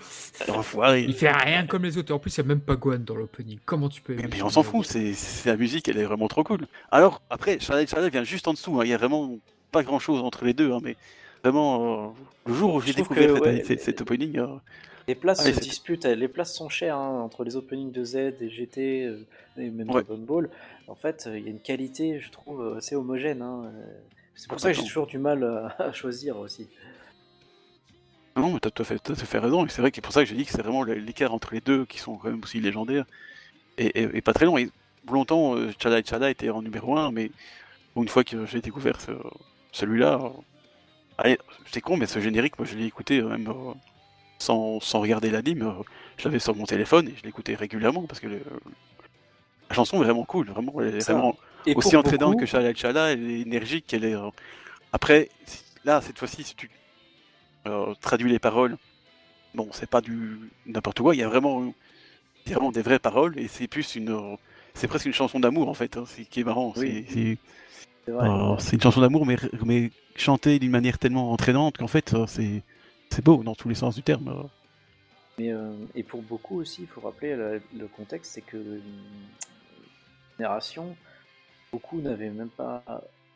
Enfoiré. 0.49 1.03
Il 1.03 1.13
fait 1.15 1.33
rien 1.33 1.67
comme 1.67 1.83
les 1.83 1.99
autres. 1.99 2.15
En 2.15 2.21
plus, 2.21 2.37
il 2.37 2.41
n'y 2.41 2.47
a 2.47 2.49
même 2.49 2.61
pas 2.61 2.77
Gohan 2.77 3.01
dans 3.01 3.17
l'opening. 3.17 3.59
Comment 3.65 3.89
tu 3.89 4.01
peux. 4.01 4.15
Mais, 4.15 4.43
on 4.43 4.49
s'en 4.49 4.63
fout, 4.63 4.87
c'est 4.87 5.15
la 5.47 5.57
musique, 5.57 5.89
elle 5.89 5.99
est 5.99 6.05
vraiment 6.05 6.29
trop 6.29 6.45
cool. 6.45 6.69
Alors, 6.93 7.21
après, 7.29 7.59
Charlotte 7.59 7.91
Charlotte 7.91 8.13
vient 8.13 8.23
juste 8.23 8.47
en 8.47 8.53
dessous, 8.53 8.81
hein, 8.81 8.85
il 8.85 8.91
y 8.91 8.95
a 8.95 8.97
vraiment 8.97 9.37
pas 9.73 9.83
grand 9.83 9.99
chose 9.99 10.23
entre 10.23 10.45
les 10.45 10.55
deux, 10.55 10.73
hein, 10.73 10.79
mais 10.81 10.97
vraiment, 11.43 12.07
euh, 12.07 12.09
le 12.47 12.55
jour 12.55 12.75
où 12.75 12.81
j'ai 12.81 12.93
découvert 12.93 13.27
que, 13.27 13.35
cette, 13.35 13.43
ouais, 13.45 13.65
cette- 13.67 13.81
cet 13.83 14.01
opening, 14.01 14.39
euh, 14.39 14.47
Les 15.09 15.15
places 15.15 15.41
Ah, 15.41 15.53
se 15.53 15.59
disputent, 15.61 16.05
les 16.05 16.29
places 16.29 16.55
sont 16.55 16.69
chères 16.69 16.97
hein, 16.97 17.21
entre 17.23 17.43
les 17.43 17.57
openings 17.57 17.91
de 17.91 18.05
Z 18.05 18.17
et 18.41 18.51
GT 18.51 19.05
euh, 19.05 19.27
et 19.57 19.71
même 19.71 19.89
Ouais. 19.89 20.03
Dragon 20.03 20.19
Ball. 20.19 20.51
En 20.87 20.95
fait, 20.95 21.27
euh, 21.27 21.39
il 21.39 21.45
y 21.45 21.49
a 21.49 21.51
une 21.51 21.61
qualité, 21.61 22.21
je 22.21 22.31
trouve, 22.31 22.61
euh, 22.61 22.77
assez 22.77 22.95
homogène. 22.95 23.41
hein, 23.43 23.73
C'est 24.35 24.49
pour 24.49 24.61
ça 24.61 24.71
que 24.71 24.77
j'ai 24.77 24.85
toujours 24.85 25.07
du 25.07 25.19
mal 25.19 25.43
à 25.79 25.93
choisir 25.93 26.39
aussi. 26.39 26.69
non, 28.37 28.53
mais 28.53 28.61
t'as 28.61 28.71
tout 28.71 28.83
à 28.83 28.85
fait, 28.85 28.99
tout 29.01 29.13
à 29.13 29.17
fait 29.17 29.39
raison, 29.39 29.67
c'est 29.69 29.81
vrai 29.81 29.91
que 29.91 29.97
c'est 29.97 30.01
pour 30.01 30.13
ça 30.13 30.23
que 30.23 30.29
j'ai 30.29 30.37
dit 30.37 30.45
que 30.45 30.53
c'est 30.53 30.63
vraiment 30.63 30.85
l'écart 30.85 31.35
entre 31.35 31.55
les 31.55 31.61
deux 31.61 31.85
qui 31.87 31.99
sont 31.99 32.17
quand 32.17 32.31
même 32.31 32.41
aussi 32.43 32.61
légendaires, 32.61 33.05
et, 33.79 33.87
et- 34.03 34.17
et 34.19 34.21
pas 34.23 34.33
très 34.35 34.45
long. 34.47 34.59
Et 34.59 34.71
longtemps, 35.11 35.57
Chala 35.83 35.99
et 36.01 36.05
Chala 36.05 36.31
était 36.31 36.51
en 36.51 36.63
numéro 36.63 36.97
1, 36.97 37.11
mais 37.13 37.31
bon, 37.97 38.03
une 38.03 38.09
fois 38.09 38.25
que 38.25 38.47
j'ai 38.47 38.61
découvert 38.61 39.01
ce- 39.01 39.11
celui-là, 39.73 40.21
allez, 41.19 41.39
c'est 41.73 41.81
con, 41.81 41.97
mais 41.97 42.07
ce 42.07 42.21
générique, 42.21 42.59
moi 42.59 42.67
je 42.67 42.77
l'ai 42.77 42.87
écouté 42.87 43.23
même 43.23 43.53
sans, 44.39 44.81
sans 44.81 45.01
regarder 45.01 45.31
l'anime, 45.31 45.63
euh, 45.63 45.83
je 46.17 46.25
l'avais 46.25 46.39
sur 46.39 46.55
mon 46.55 46.65
téléphone 46.65 47.09
et 47.09 47.15
je 47.17 47.23
l'écoutais 47.25 47.55
régulièrement 47.55 48.03
parce 48.07 48.21
que 48.21 48.27
le- 48.29 48.43
la 49.69 49.75
chanson 49.77 50.01
est 50.01 50.05
vraiment 50.05 50.25
cool, 50.25 50.49
vraiment, 50.49 50.73
elle 50.81 50.95
est 50.97 51.05
vraiment 51.11 51.37
Et 51.67 51.75
aussi 51.75 51.97
entraînante 51.97 52.31
beaucoup- 52.33 52.41
que 52.41 52.47
Chala 52.47 52.75
Chala, 52.75 53.13
elle 53.13 53.31
est 53.31 53.41
énergique, 53.41 53.93
elle 53.93 54.05
est. 54.05 54.15
euh, 54.15 54.31
Après, 54.93 55.29
là, 55.85 56.01
cette 56.01 56.19
fois-ci, 56.19 56.43
si 56.45 56.55
tu 56.55 56.71
euh, 57.67 57.93
traduis 58.01 58.31
les 58.31 58.39
paroles, 58.39 58.79
bon, 59.55 59.69
c'est 59.73 59.91
pas 59.91 60.01
du 60.01 60.39
n'importe 60.65 61.01
quoi, 61.01 61.15
il 61.15 61.19
y 61.19 61.23
a 61.23 61.29
vraiment, 61.29 61.75
vraiment 62.47 62.71
des 62.73 62.81
vraies 62.81 62.99
paroles 62.99 63.39
et 63.39 63.49
c'est 63.49 63.67
plus 63.69 63.97
une. 63.97 64.37
C'est 64.75 64.87
presque 64.89 65.05
une 65.07 65.13
chanson 65.13 65.41
d'amour 65.41 65.69
en 65.69 65.75
fait, 65.75 65.97
hein, 65.99 66.05
c'est 66.07 66.25
qui 66.25 66.41
est 66.41 66.45
marrant. 66.45 66.73
Oui. 66.77 67.05
c'est- 67.11 67.39
euh, 68.11 68.57
une 68.73 68.81
chanson 68.81 69.03
d'amour, 69.03 69.27
mais, 69.27 69.37
mais 69.67 69.91
chantée 70.17 70.59
d'une 70.59 70.71
manière 70.71 70.97
tellement 70.99 71.31
entraînante 71.33 71.77
qu'en 71.77 71.89
fait, 71.89 72.15
c'est 72.27 72.63
c'est 73.11 73.25
beau 73.25 73.43
dans 73.43 73.55
tous 73.55 73.69
les 73.69 73.75
sens 73.75 73.95
du 73.95 74.03
terme. 74.03 74.29
euh. 74.29 74.43
Mais, 75.39 75.53
euh, 75.53 75.73
et 75.95 76.03
pour 76.03 76.23
beaucoup 76.23 76.59
aussi, 76.61 76.83
il 76.83 76.89
faut 76.89 77.01
rappeler 77.01 77.37
le, 77.37 77.63
le 77.77 77.87
contexte, 77.87 78.33
c'est 78.33 78.41
que 78.43 78.57
euh, 78.57 78.81
génération, 80.39 80.97
beaucoup 81.73 82.01
n'avaient 82.01 82.31
même 82.31 82.51
pas, 82.51 82.83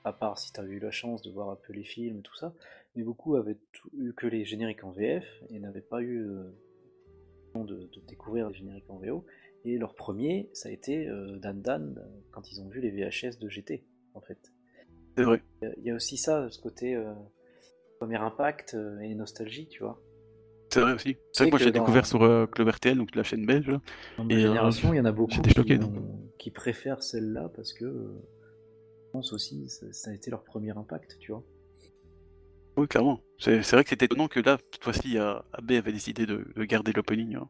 à 0.05 0.13
part 0.13 0.39
si 0.39 0.53
tu 0.53 0.61
as 0.61 0.65
eu 0.65 0.79
la 0.79 0.91
chance 0.91 1.23
de 1.23 1.31
voir 1.31 1.51
un 1.51 1.57
peu 1.57 1.73
les 1.73 1.85
films 1.85 2.19
et 2.19 2.23
tout 2.23 2.35
ça, 2.35 2.53
mais 2.97 3.03
beaucoup 3.03 3.37
avaient 3.37 3.57
tout- 3.73 3.91
eu 3.97 4.13
que 4.13 4.27
les 4.27 4.45
génériques 4.45 4.85
en 4.85 4.91
VF 4.91 5.25
et 5.51 5.59
n'avaient 5.59 5.81
pas 5.81 6.03
eu 6.03 6.19
euh, 6.27 6.51
de, 7.55 7.63
de 7.65 8.01
découvrir 8.09 8.49
les 8.49 8.55
génériques 8.55 8.89
en 8.91 8.99
VO. 8.99 9.25
Et 9.65 9.79
leur 9.79 9.95
premier, 9.95 10.49
ça 10.55 10.69
a 10.71 10.73
été 10.73 11.07
euh, 11.07 11.37
Dan 11.39 11.63
Dan 11.63 12.03
quand 12.33 12.51
ils 12.51 12.61
ont 12.61 12.69
vu 12.69 12.81
les 12.81 12.91
VHS 12.91 13.39
de 13.39 13.49
GT, 13.49 13.85
en 14.15 14.21
fait. 14.21 14.53
C'est 15.17 15.23
vrai. 15.23 15.41
Il 15.79 15.85
y 15.85 15.91
a 15.91 15.95
aussi 15.95 16.17
ça, 16.17 16.51
ce 16.51 16.59
côté 16.61 16.97
euh, 16.97 17.13
premier 18.03 18.17
impact 18.17 18.75
euh, 18.75 18.99
et 19.01 19.15
nostalgie, 19.15 19.69
tu 19.69 19.85
vois. 19.85 19.97
C'est 20.73 20.81
vrai 20.81 20.95
aussi. 20.95 21.17
C'est 21.33 21.45
vrai 21.45 21.51
que 21.51 21.57
moi 21.57 21.59
j'ai 21.61 21.71
dans- 21.71 21.79
découvert 21.79 22.05
sur 22.05 22.23
euh, 22.25 22.47
Club 22.47 22.69
RTL, 22.69 22.97
donc 22.99 23.15
la 23.15 23.23
chaîne 23.23 23.47
belge. 23.47 23.71
Dans 24.19 24.25
ma 24.25 24.35
Et, 24.35 24.39
euh, 24.39 24.49
génération, 24.49 24.93
il 24.93 24.97
y 24.97 25.01
en 25.01 25.05
a 25.05 25.13
beaucoup 25.13 25.41
qui, 25.41 25.61
ont- 25.61 26.51
préfèrent 26.53 27.03
celle-là 27.03 27.49
parce 27.55 27.73
que 27.73 27.85
euh, 27.85 28.09
je 29.07 29.11
pense 29.13 29.33
aussi 29.33 29.69
ça, 29.69 29.87
ça 29.93 30.11
a 30.11 30.15
été 30.15 30.31
leur 30.33 30.43
premier 30.43 30.77
impact, 30.77 31.17
tu 31.21 31.31
vois. 31.31 31.45
Oui, 32.77 32.89
clairement. 32.89 33.21
C'est 33.39 33.61
vrai 33.71 33.85
que 33.85 33.91
c'était 33.91 34.07
étonnant 34.07 34.27
que 34.29 34.41
là, 34.41 34.59
cette 34.73 34.83
fois-ci, 34.83 35.19
euh, 35.19 35.35
AB 35.53 35.73
avait 35.73 35.93
décidé 35.93 36.27
de, 36.27 36.45
de 36.57 36.65
garder 36.65 36.93
l'opening 36.93 37.37
euh, 37.37 37.41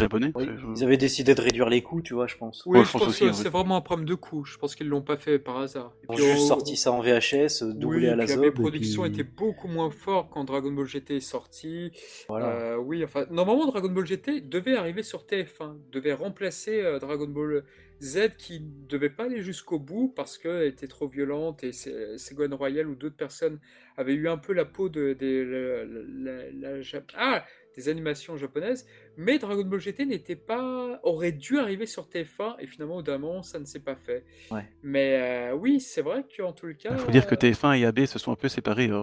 japonais. 0.00 0.32
Oui, 0.34 0.46
C'est- 0.46 0.80
Ils 0.80 0.84
avaient 0.84 0.96
décidé 0.96 1.34
de 1.34 1.40
réduire 1.40 1.68
les 1.68 1.82
coûts, 1.82 2.02
tu 2.02 2.14
vois, 2.14 2.26
je 2.26 2.36
pense. 2.36 2.64
Oui, 2.66 2.78
Ouais, 2.78 2.84
je 2.84 2.88
je 2.88 2.92
pense, 2.92 3.00
pense 3.02 3.08
aussi, 3.10 3.26
que 3.26 3.32
c'est 3.32 3.48
vraiment 3.48 3.76
un 3.76 3.80
problème 3.80 4.06
de 4.08 4.14
coût. 4.14 4.44
Je 4.44 4.58
pense 4.58 4.74
qu'ils 4.74 4.88
l'ont 4.88 5.02
pas 5.02 5.16
fait 5.16 5.38
par 5.38 5.58
hasard. 5.58 5.94
Ils 6.08 6.14
ont 6.14 6.16
juste 6.16 6.42
on- 6.42 6.46
sorti 6.48 6.76
ça 6.76 6.92
en 6.92 7.00
VHS, 7.00 7.62
euh, 7.62 7.72
doublé 7.72 8.00
oui, 8.00 8.06
à 8.08 8.16
la 8.16 8.26
zob. 8.26 8.42
les 8.42 8.50
productions 8.50 9.02
puis- 9.02 9.12
étaient 9.12 9.22
beaucoup 9.22 9.68
moins 9.68 9.90
fortes 9.90 10.28
quand 10.32 10.44
Dragon 10.44 10.72
Ball 10.72 10.86
GT 10.86 11.16
est 11.16 11.20
sorti. 11.20 11.92
Voilà. 12.28 12.46
Euh, 12.48 12.76
oui, 12.76 13.04
enfin, 13.04 13.26
normalement, 13.30 13.66
Dragon 13.66 13.88
Ball 13.90 14.06
GT 14.06 14.40
devait 14.40 14.76
arriver 14.76 15.02
sur 15.02 15.24
TF1, 15.26 15.76
devait 15.92 16.12
remplacer 16.14 16.80
euh, 16.82 16.98
Dragon 16.98 17.26
Ball 17.28 17.64
Z 18.02 18.30
qui 18.38 18.60
ne 18.60 18.88
devait 18.88 19.10
pas 19.10 19.24
aller 19.24 19.42
jusqu'au 19.42 19.78
bout 19.78 20.08
parce 20.16 20.38
qu'elle 20.38 20.62
était 20.68 20.86
trop 20.86 21.06
violente 21.06 21.62
et 21.64 21.72
Sé- 21.72 22.16
Ségolène 22.16 22.54
Royal 22.54 22.88
ou 22.88 22.94
d'autres 22.94 23.16
personnes 23.16 23.58
avaient 23.98 24.14
eu 24.14 24.26
un 24.26 24.38
peu 24.38 24.54
la 24.54 24.64
peau 24.64 24.88
de, 24.88 25.14
la- 25.20 25.84
la- 25.84 26.78
la- 26.80 27.00
ah, 27.18 27.44
des 27.76 27.88
animations 27.88 28.36
japonaises. 28.36 28.86
Mais 29.16 29.38
Dragon 29.38 29.64
Ball 29.64 29.80
GT 29.80 30.06
n'était 30.06 30.36
pas, 30.36 31.00
aurait 31.02 31.32
dû 31.32 31.58
arriver 31.58 31.86
sur 31.86 32.08
TF1 32.08 32.56
et 32.60 32.66
finalement, 32.66 32.96
au 32.96 33.02
moment, 33.18 33.42
ça 33.42 33.58
ne 33.58 33.64
s'est 33.64 33.80
pas 33.80 33.96
fait. 33.96 34.24
Ouais. 34.50 34.64
Mais 34.82 35.50
euh, 35.50 35.54
oui, 35.54 35.80
c'est 35.80 36.02
vrai 36.02 36.24
qu'en 36.36 36.52
tout 36.52 36.72
cas. 36.78 36.90
Il 36.92 36.98
faut 36.98 37.10
dire 37.10 37.26
que 37.26 37.34
euh, 37.34 37.38
TF1 37.38 37.78
et 37.78 37.84
AB 37.84 38.06
se 38.06 38.18
sont 38.18 38.32
un 38.32 38.36
peu 38.36 38.48
séparés. 38.48 38.88
euh, 38.88 39.02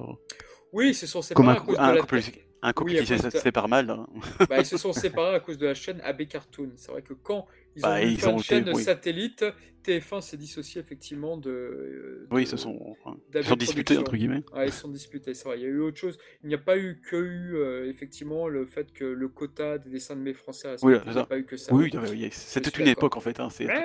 Oui, 0.73 0.89
ils 0.89 0.95
se 0.95 1.07
sont 1.07 1.19
comme 1.33 1.45
séparés 1.45 1.49
un, 1.49 1.61
à 1.61 1.65
cause 1.65 1.75
de 1.77 1.81
un 1.81 1.93
la 1.93 2.01
couple, 2.01 2.19
un 2.61 2.73
couple 2.73 2.91
Oui, 2.91 2.97
qui 2.99 3.05
se 3.05 3.13
cause 3.13 3.23
de- 3.33 3.37
sépare 3.37 3.67
mal. 3.69 3.89
hein. 3.89 4.07
Bah, 4.49 4.59
ils 4.59 4.65
se 4.65 4.77
sont 4.77 4.93
séparés 4.93 5.35
à 5.35 5.39
cause 5.39 5.57
de 5.57 5.65
la 5.67 5.73
chaîne 5.73 6.01
AB 6.03 6.27
Cartoon. 6.27 6.71
C'est 6.75 6.91
vrai 6.91 7.01
que 7.01 7.13
quand 7.13 7.45
ils 7.75 7.85
ont 7.85 7.87
Bah, 7.87 8.01
ils 8.01 8.27
ont 8.27 8.31
une 8.31 8.35
été- 8.37 8.43
chaîne 8.43 8.71
oui. 8.73 8.83
satellite, 8.83 9.45
TF1 9.83 10.21
s'est 10.21 10.37
dissocié 10.37 10.81
effectivement 10.81 11.37
de. 11.37 11.49
euh, 11.51 12.27
Oui, 12.31 12.41
de- 12.41 12.45
ils 12.45 12.47
se 12.49 12.57
sont, 12.57 12.95
ils 13.33 13.43
sont 13.43 13.55
disputés, 13.55 13.97
entre 13.97 14.15
guillemets. 14.17 14.43
Ils 14.65 14.71
se 14.73 14.81
sont 14.81 14.89
disputés, 14.89 15.33
c'est 15.33 15.45
vrai. 15.45 15.59
Il 15.59 15.63
y 15.63 15.65
a 15.65 15.69
eu 15.69 15.79
autre 15.79 15.97
chose. 15.97 16.17
Il 16.43 16.49
n'y 16.49 16.55
a 16.55 16.59
pas 16.59 16.77
eu 16.77 16.99
que 17.09 17.15
eu, 17.15 17.55
euh, 17.55 17.89
effectivement, 17.89 18.47
le 18.47 18.65
fait 18.65 18.91
que 18.91 19.05
le 19.05 19.27
quota 19.29 19.77
des 19.77 19.89
dessins 19.89 20.15
animés 20.15 20.33
français 20.33 20.69
reste 20.69 20.83
Oui, 20.83 20.93
respecté. 20.93 21.11
c'est 21.13 21.13
Il 21.13 21.15
n'y 21.15 21.19
a 21.19 21.23
ça. 21.23 21.27
pas 21.29 21.37
eu 21.37 21.45
que 21.45 21.57
ça. 21.57 21.73
Oui, 21.73 21.83
Oui, 21.83 21.89
il 21.91 21.93
y 21.93 21.97
avait- 21.97 22.11
il 22.17 22.21
y 22.21 22.25
a- 22.25 22.29
Je 22.29 22.33
c'est 22.35 22.59
toute 22.61 22.73
suis 22.73 22.83
une 22.83 22.89
époque 22.89 23.15
en 23.15 23.21
fait. 23.21 23.39
hein, 23.39 23.49
c'est 23.51 23.69
un- 23.69 23.83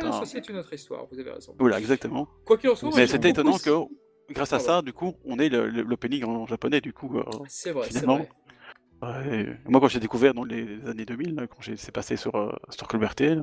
une 0.48 0.56
autre 0.56 0.72
histoire, 0.72 1.06
vous 1.12 1.18
avez 1.20 1.30
raison. 1.30 1.54
Voilà, 1.58 1.78
exactement. 1.78 2.26
Quoi 2.44 2.56
qu'il 2.58 2.70
en 2.70 2.74
soit, 2.74 2.90
Mais 2.96 3.06
c'était 3.06 3.30
étonnant 3.30 3.58
que, 3.58 3.70
grâce 4.32 4.52
à 4.52 4.58
ça, 4.58 4.82
du 4.82 4.92
coup, 4.92 5.14
on 5.24 5.36
le- 5.36 5.82
l'opening 5.82 6.24
en 6.24 6.46
japonais, 6.46 6.80
du 6.80 6.92
coup. 6.92 7.16
euh, 7.18 7.22
C'est 7.48 7.70
vrai, 7.70 7.86
c'est 7.90 8.04
vrai. 8.04 8.28
Ouais, 9.02 9.56
Moi, 9.66 9.80
quand 9.80 9.88
j'ai 9.88 9.98
découvert 9.98 10.32
dans 10.32 10.44
les 10.44 10.78
années 10.86 11.04
2000, 11.04 11.34
là, 11.34 11.46
quand 11.48 11.60
j'ai- 11.60 11.76
c'est 11.76 11.90
passé 11.92 12.16
sur, 12.16 12.34
euh, 12.36 12.52
sur 12.70 12.86
Club 12.86 13.02
RTL, 13.02 13.42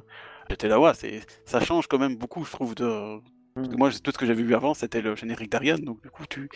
j'étais 0.49 0.69
là, 0.69 0.79
ouais, 0.79 0.93
c'est, 0.93 1.19
ça 1.45 1.59
change 1.59 1.87
quand 1.87 1.99
même 1.99 2.15
beaucoup, 2.15 2.45
je 2.45 2.51
trouve. 2.51 2.75
De... 2.75 3.19
Parce 3.55 3.67
que 3.67 3.73
Mhm. 3.73 3.77
moi, 3.77 3.89
tout 3.91 4.11
ce 4.11 4.17
que 4.17 4.25
j'avais 4.25 4.43
vu 4.43 4.55
avant, 4.55 4.73
c'était 4.73 5.01
le 5.01 5.15
générique 5.17 5.51
d'Ariane, 5.51 5.81
donc 5.81 6.01
du 6.01 6.09
coup, 6.09 6.23
tu. 6.29 6.49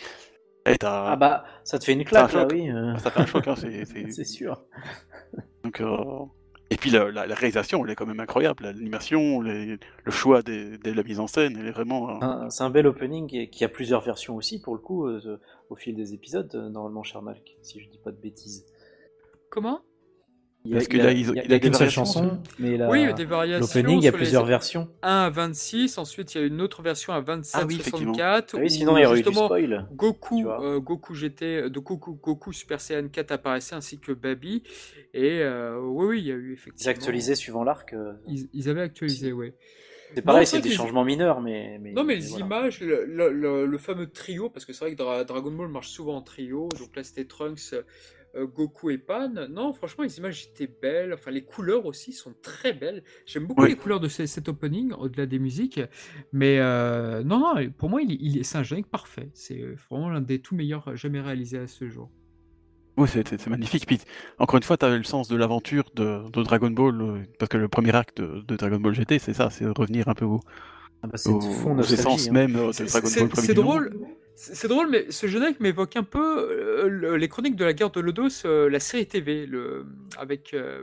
Eh, 0.66 0.76
t'as- 0.78 1.12
Ah 1.12 1.16
bah, 1.16 1.44
ça 1.64 1.78
te 1.78 1.84
fait 1.84 1.92
une 1.92 2.00
un 2.00 2.04
claque 2.04 2.32
là, 2.32 2.46
oui. 2.50 2.70
euh, 2.70 2.96
Ça 2.96 3.10
fait 3.10 3.20
un 3.20 3.26
choc, 3.26 3.46
hein, 3.46 3.54
c'est, 3.56 3.84
c'est- 3.84 4.10
C'est 4.10 4.24
sûr. 4.24 4.62
Donc, 5.64 5.80
euh, 5.80 5.96
Et 6.70 6.76
puis 6.76 6.90
la, 6.90 7.10
la- 7.10 7.26
la 7.26 7.34
réalisation, 7.34 7.84
elle 7.84 7.90
est 7.92 7.94
quand 7.94 8.06
même 8.06 8.20
incroyable. 8.20 8.64
L'animation, 8.64 9.42
les- 9.42 9.78
le 10.02 10.10
choix 10.10 10.42
de 10.42 10.78
la 10.90 11.02
mise 11.02 11.20
en 11.20 11.26
scène, 11.26 11.56
elle 11.60 11.66
est 11.68 11.72
vraiment. 11.72 12.08
euh, 12.10 12.24
Un- 12.24 12.50
C'est 12.50 12.64
un 12.64 12.70
bel 12.70 12.86
opening 12.86 13.48
qui 13.50 13.64
a 13.64 13.68
plusieurs 13.68 14.00
versions 14.00 14.34
aussi, 14.34 14.60
pour 14.60 14.74
le 14.74 14.80
coup, 14.80 15.06
au 15.68 15.76
fil 15.76 15.94
des 15.94 16.14
épisodes, 16.14 16.52
normalement, 16.72 17.02
cher 17.02 17.20
Malk, 17.20 17.56
si 17.62 17.80
je 17.80 17.88
dis 17.90 17.98
pas 17.98 18.10
de 18.10 18.16
bêtises. 18.16 18.64
Comment? 19.54 19.80
Il 20.64 20.72
y 20.72 20.74
a, 20.74 20.78
Parce 20.78 20.88
a- 20.88 21.12
ils- 21.12 21.30
il 21.36 21.52
il 21.52 21.60
qu'une 21.60 21.74
seule 21.74 21.90
chanson, 21.90 22.40
mais 22.58 22.76
la- 22.76 22.88
Oui, 22.90 23.02
il 23.02 23.04
y 23.04 23.08
a 23.08 23.12
des 23.12 23.24
variations. 23.26 23.66
l'opening, 23.80 24.00
il 24.00 24.04
y 24.04 24.08
a 24.08 24.10
les- 24.10 24.16
plusieurs 24.16 24.44
versions. 24.46 24.88
1 25.02 25.26
à 25.26 25.30
26, 25.30 25.96
ensuite 25.98 26.34
il 26.34 26.40
y 26.40 26.42
a 26.42 26.46
une 26.46 26.60
autre 26.60 26.82
version 26.82 27.12
à 27.12 27.20
27, 27.20 27.60
Ah 27.62 27.66
oui, 27.66 27.74
effectivement. 27.78 28.14
64. 28.14 28.54
Ah 28.56 28.60
oui, 28.62 28.70
sinon, 28.70 28.96
il 28.98 29.02
y 29.02 29.06
aurait 29.06 29.20
eu 29.20 29.22
du 29.22 29.32
spoil. 29.32 29.86
Goku, 29.92 30.48
euh, 30.48 30.80
Goku 30.80 31.14
GT, 31.14 31.68
de 31.70 31.78
Goku, 31.78 32.14
Goku 32.14 32.52
Super 32.52 32.80
Saiyan 32.80 33.06
4 33.08 33.30
apparaissait 33.30 33.76
ainsi 33.76 34.00
que 34.00 34.10
Baby. 34.10 34.64
Et 35.12 35.40
euh, 35.42 35.78
oui, 35.80 36.06
oui, 36.06 36.18
il 36.22 36.26
y 36.26 36.32
a 36.32 36.34
eu 36.34 36.48
Ils 36.48 36.52
effectivement. 36.54 36.90
actualisaient 36.90 37.34
suivant 37.36 37.62
l'arc. 37.62 37.92
euh, 37.92 38.14
Ils, 38.26 38.48
ils 38.54 38.68
avaient 38.68 38.80
actualisé, 38.80 39.30
oui. 39.32 39.52
C'est 40.14 40.22
pareil, 40.22 40.46
c'est 40.46 40.60
des 40.62 40.70
les- 40.70 40.74
changements 40.74 41.04
mineurs, 41.04 41.40
mais. 41.42 41.78
mais 41.80 41.92
Non, 41.92 42.04
mais 42.04 42.16
les 42.16 42.26
voilà. 42.28 42.46
images, 42.46 42.80
le, 42.80 43.04
le- 43.04 43.30
le- 43.32 43.66
le 43.66 43.78
fameux 43.78 44.06
trio, 44.08 44.48
parce 44.48 44.64
que 44.64 44.72
c'est 44.72 44.84
vrai 44.84 44.94
que 44.94 45.02
Dra- 45.02 45.24
Dragon 45.24 45.50
Ball 45.50 45.68
marche 45.68 45.90
souvent 45.90 46.16
en 46.16 46.22
trio, 46.22 46.68
donc 46.78 46.96
là 46.96 47.02
c'était 47.04 47.24
Trunks, 47.26 47.60
euh, 47.74 47.82
Goku 48.36 48.90
et 48.90 48.98
Pan. 48.98 49.30
Non, 49.50 49.72
franchement, 49.72 50.04
les 50.04 50.18
images 50.18 50.48
étaient 50.50 50.66
belles, 50.80 51.12
enfin 51.14 51.30
les 51.30 51.42
couleurs 51.44 51.86
aussi 51.86 52.12
sont 52.12 52.34
très 52.42 52.72
belles. 52.72 53.02
J'aime 53.26 53.46
beaucoup 53.46 53.62
Oui. 53.62 53.70
les 53.70 53.76
couleurs 53.76 54.00
de 54.00 54.08
ce- 54.08 54.26
cet 54.26 54.48
opening, 54.48 54.92
au-delà 54.92 55.26
des 55.26 55.38
musiques, 55.38 55.80
mais 56.32 56.58
euh, 56.58 57.22
non, 57.22 57.38
non, 57.38 57.70
pour 57.78 57.88
moi, 57.90 58.02
il, 58.02 58.12
il 58.20 58.38
est- 58.38 58.42
c'est 58.42 58.58
un 58.58 58.62
générique 58.62 58.90
parfait. 58.90 59.30
C'est 59.34 59.62
vraiment 59.90 60.10
l'un 60.10 60.20
des 60.20 60.40
tout 60.40 60.54
meilleurs 60.54 60.96
jamais 60.96 61.20
réalisés 61.20 61.58
à 61.58 61.66
ce 61.66 61.88
jour. 61.88 62.10
Oui, 62.96 63.08
c'est 63.08 63.46
magnifique. 63.48 63.86
Puis, 63.86 63.98
encore 64.38 64.56
une 64.56 64.62
fois, 64.62 64.76
tu 64.76 64.84
as 64.84 64.96
le 64.96 65.02
sens 65.02 65.26
de 65.28 65.36
l'aventure 65.36 65.90
de, 65.96 66.30
de 66.30 66.42
Dragon 66.44 66.70
Ball, 66.70 67.00
euh, 67.00 67.22
parce 67.40 67.48
que 67.48 67.56
le 67.56 67.66
premier 67.68 67.94
acte 67.96 68.20
de, 68.20 68.40
de 68.42 68.56
Dragon 68.56 68.78
Ball 68.78 68.94
GT, 68.94 69.18
c'est 69.18 69.32
ça, 69.32 69.50
c'est 69.50 69.66
revenir 69.66 70.08
un 70.08 70.14
peu 70.14 70.24
au, 70.24 70.38
Ah 71.02 71.08
bah, 71.08 71.18
au- 71.26 71.32
nostalgie, 71.74 71.94
essences 71.94 72.28
hein. 72.28 72.32
même 72.32 72.54
euh, 72.54 72.66
de 72.68 72.72
C'est- 72.72 72.84
Dragon 72.86 73.06
c'est- 73.08 73.20
Ball 73.20 73.28
premier 73.30 73.46
C'est 73.48 73.54
nom. 73.54 73.62
C'est 74.36 74.68
drôle, 74.68 74.90
mais 74.90 75.10
ce 75.10 75.26
générique 75.26 75.60
m'évoque 75.60 75.94
un 75.96 76.02
peu 76.02 76.48
euh, 76.50 76.88
le- 76.88 77.16
les 77.16 77.28
chroniques 77.28 77.56
de 77.56 77.64
la 77.64 77.72
guerre 77.72 77.90
de 77.90 78.00
Lodos, 78.00 78.44
euh, 78.44 78.68
la 78.68 78.80
série 78.80 79.06
TV, 79.06 79.46
le, 79.46 79.86
avec, 80.18 80.54
euh, 80.54 80.82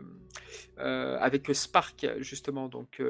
avec 0.77 1.53
Spark, 1.53 2.07
justement. 2.19 2.69
Donc, 2.69 3.01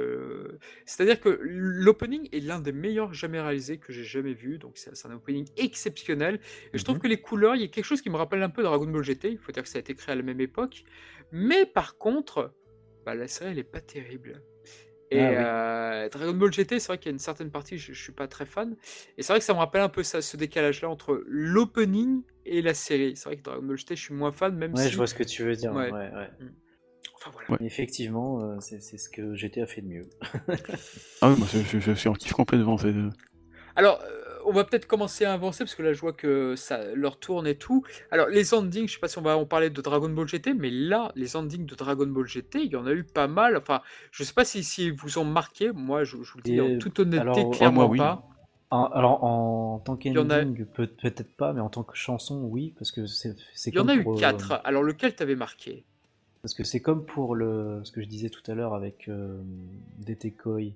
C'est-à-dire 0.86 1.22
que 1.22 1.30
l'opening 1.42 2.28
est 2.34 2.40
l'un 2.40 2.60
des 2.60 2.72
meilleurs 2.72 3.14
jamais 3.14 3.40
réalisés 3.40 3.78
que 3.78 3.94
j'ai 3.94 4.04
jamais 4.04 4.34
vu. 4.34 4.58
Donc, 4.58 4.74
c'est 4.76 5.06
un 5.06 5.12
opening 5.14 5.48
exceptionnel. 5.58 6.40
Et 6.74 6.78
je 6.80 6.84
trouve 6.84 6.98
Mhm. 6.98 7.02
que 7.04 7.08
les 7.08 7.22
couleurs, 7.22 7.56
il 7.56 7.62
y 7.62 7.66
a 7.66 7.68
quelque 7.68 7.86
chose 7.86 8.02
qui 8.02 8.10
me 8.10 8.18
rappelle 8.18 8.42
un 8.44 8.50
peu 8.50 8.64
Dragon 8.64 8.88
Ball 8.88 9.04
GT. 9.04 9.32
Il 9.32 9.38
faut 9.38 9.52
dire 9.52 9.64
que 9.64 9.70
ça 9.70 9.78
a 9.78 9.82
été 9.82 9.94
créé 9.96 10.12
à 10.14 10.16
la 10.16 10.24
même 10.24 10.42
époque. 10.42 10.84
Mais 11.32 11.66
par 11.66 11.98
contre, 11.98 12.52
bah, 13.06 13.16
la 13.16 13.28
série, 13.28 13.52
elle 13.52 13.60
est 13.60 13.64
pas 13.64 13.80
terrible. 13.82 14.42
Et 15.14 15.20
Ah 15.20 15.30
oui. 15.30 15.36
euh, 15.38 16.10
Dragon 16.10 16.34
Ball 16.34 16.52
GT, 16.54 16.80
c'est 16.80 16.88
vrai 16.88 16.98
qu'il 16.98 17.08
y 17.08 17.10
a 17.10 17.12
une 17.14 17.20
certaine 17.20 17.52
partie, 17.52 17.78
je, 17.78 17.92
je 17.94 18.02
suis 18.02 18.14
pas 18.14 18.28
très 18.30 18.46
fan. 18.46 18.76
Et 19.18 19.24
c'est 19.24 19.34
vrai 19.34 19.40
que 19.40 19.46
ça 19.46 19.54
me 19.54 19.60
rappelle 19.60 19.82
un 19.82 19.90
peu 19.90 20.04
ça, 20.04 20.22
ce 20.22 20.38
décalage-là 20.38 20.90
entre 20.90 21.22
l'opening 21.28 22.24
et 22.46 22.62
la 22.62 22.74
série. 22.74 23.16
C'est 23.18 23.26
vrai 23.26 23.36
que 23.38 23.44
Dragon 23.44 23.62
Ball 23.62 23.78
GT, 23.78 23.96
je 23.98 24.02
suis 24.04 24.14
moins 24.14 24.32
fan, 24.32 24.56
même 24.56 24.74
Ouais, 24.74 24.84
si. 24.86 24.90
je 24.90 24.96
vois 24.98 25.08
ce 25.08 25.14
que 25.16 25.24
tu 25.24 25.44
veux 25.44 25.56
dire. 25.56 25.74
Ouais. 25.74 25.92
Ouais, 25.92 26.10
ouais. 26.14 26.30
Enfin 27.18 27.30
voilà. 27.34 27.52
Ouais. 27.52 27.58
Mais 27.60 27.68
Effectivement, 27.68 28.42
euh, 28.42 28.56
c'est 28.62 28.82
c'est 28.82 28.98
ce 28.98 29.10
que 29.10 29.36
GT 29.36 29.62
a 29.62 29.68
fait 29.68 29.82
de 29.82 29.88
mieux. 29.88 30.10
Ah 31.22 31.30
oui, 31.30 31.36
moi 31.38 31.48
je, 31.52 31.60
je- 31.60 31.80
je 31.80 31.92
suis 31.92 32.10
en 32.10 32.14
kiff 32.14 32.32
complètement. 32.34 32.78
c'est- 32.78 32.94
Alors, 33.76 34.02
euh, 34.02 34.21
on 34.46 34.52
va 34.52 34.64
peut-être 34.64 34.86
commencer 34.88 35.26
à 35.26 35.34
avancer 35.34 35.64
parce 35.64 35.76
que 35.76 35.84
là, 35.84 35.94
je 35.94 36.00
vois 36.02 36.14
que 36.14 36.56
ça 36.56 36.94
leur 36.96 37.20
tourne 37.20 37.48
et 37.48 37.58
tout. 37.58 37.84
Alors, 38.12 38.28
les 38.28 38.54
endings, 38.54 38.88
je 38.88 38.94
sais 38.94 39.00
pas 39.00 39.08
si 39.08 39.18
on 39.18 39.22
va 39.22 39.38
en 39.38 39.46
parler 39.46 39.70
de 39.70 39.82
Dragon 39.82 40.10
Ball 40.10 40.28
GT, 40.28 40.54
mais 40.54 40.70
là, 40.70 41.12
les 41.16 41.36
endings 41.36 41.66
de 41.66 41.76
Dragon 41.76 42.08
Ball 42.08 42.28
GT, 42.28 42.64
il 42.64 42.72
y 42.72 42.76
en 42.76 42.86
a 42.86 42.92
eu 42.94 43.04
pas 43.04 43.28
mal. 43.28 43.58
Enfin, 43.58 43.82
je 44.12 44.24
sais 44.24 44.34
pas 44.34 44.46
si, 44.46 44.64
si 44.64 44.86
ils 44.88 44.94
vous 44.94 45.18
ont 45.18 45.26
marqué. 45.26 45.72
Moi, 45.72 46.04
je, 46.04 46.18
je 46.24 46.32
vous 46.32 46.38
le 46.40 46.44
dis 46.44 46.60
Et, 46.60 46.62
en 46.62 46.70
toute 46.72 47.00
honnêteté, 47.00 47.42
alors, 47.42 47.50
clairement 47.50 47.86
moi, 47.86 47.88
oui. 47.88 47.98
pas. 47.98 48.28
En- 48.70 48.86
alors, 48.86 49.24
en 49.24 49.80
tant 49.80 49.98
a- 50.30 50.46
qu'ending, 50.46 50.66
peut- 50.66 50.88
peut-être 50.88 51.36
pas, 51.36 51.54
mais 51.54 51.62
en 51.62 51.70
tant 51.70 51.84
que 51.84 51.96
chanson, 51.98 52.44
oui, 52.44 52.74
parce 52.78 52.92
que 52.92 53.06
c'est 53.08 53.36
Il 53.72 53.78
y 53.78 53.80
en 53.80 53.88
a 53.88 53.96
eu 53.96 54.04
pour, 54.04 54.14
euh, 54.14 54.20
quatre. 54.20 54.62
Alors, 54.64 54.84
lequel 54.84 55.16
t'avait 55.16 55.36
marqué? 55.36 55.84
Parce 56.42 56.54
que 56.56 56.64
c'est 56.64 56.82
comme 56.82 57.06
pour 57.06 57.36
le, 57.36 57.82
ce 57.84 57.92
que 57.92 58.02
je 58.02 58.08
disais 58.08 58.30
tout 58.30 58.42
à 58.52 58.56
l'heure 58.56 58.74
avec 58.74 59.08
euh, 59.08 59.40
Detekoi, 60.00 60.74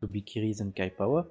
Tobikiris 0.00 0.60
et 0.60 0.72
Kaipawa. 0.72 1.28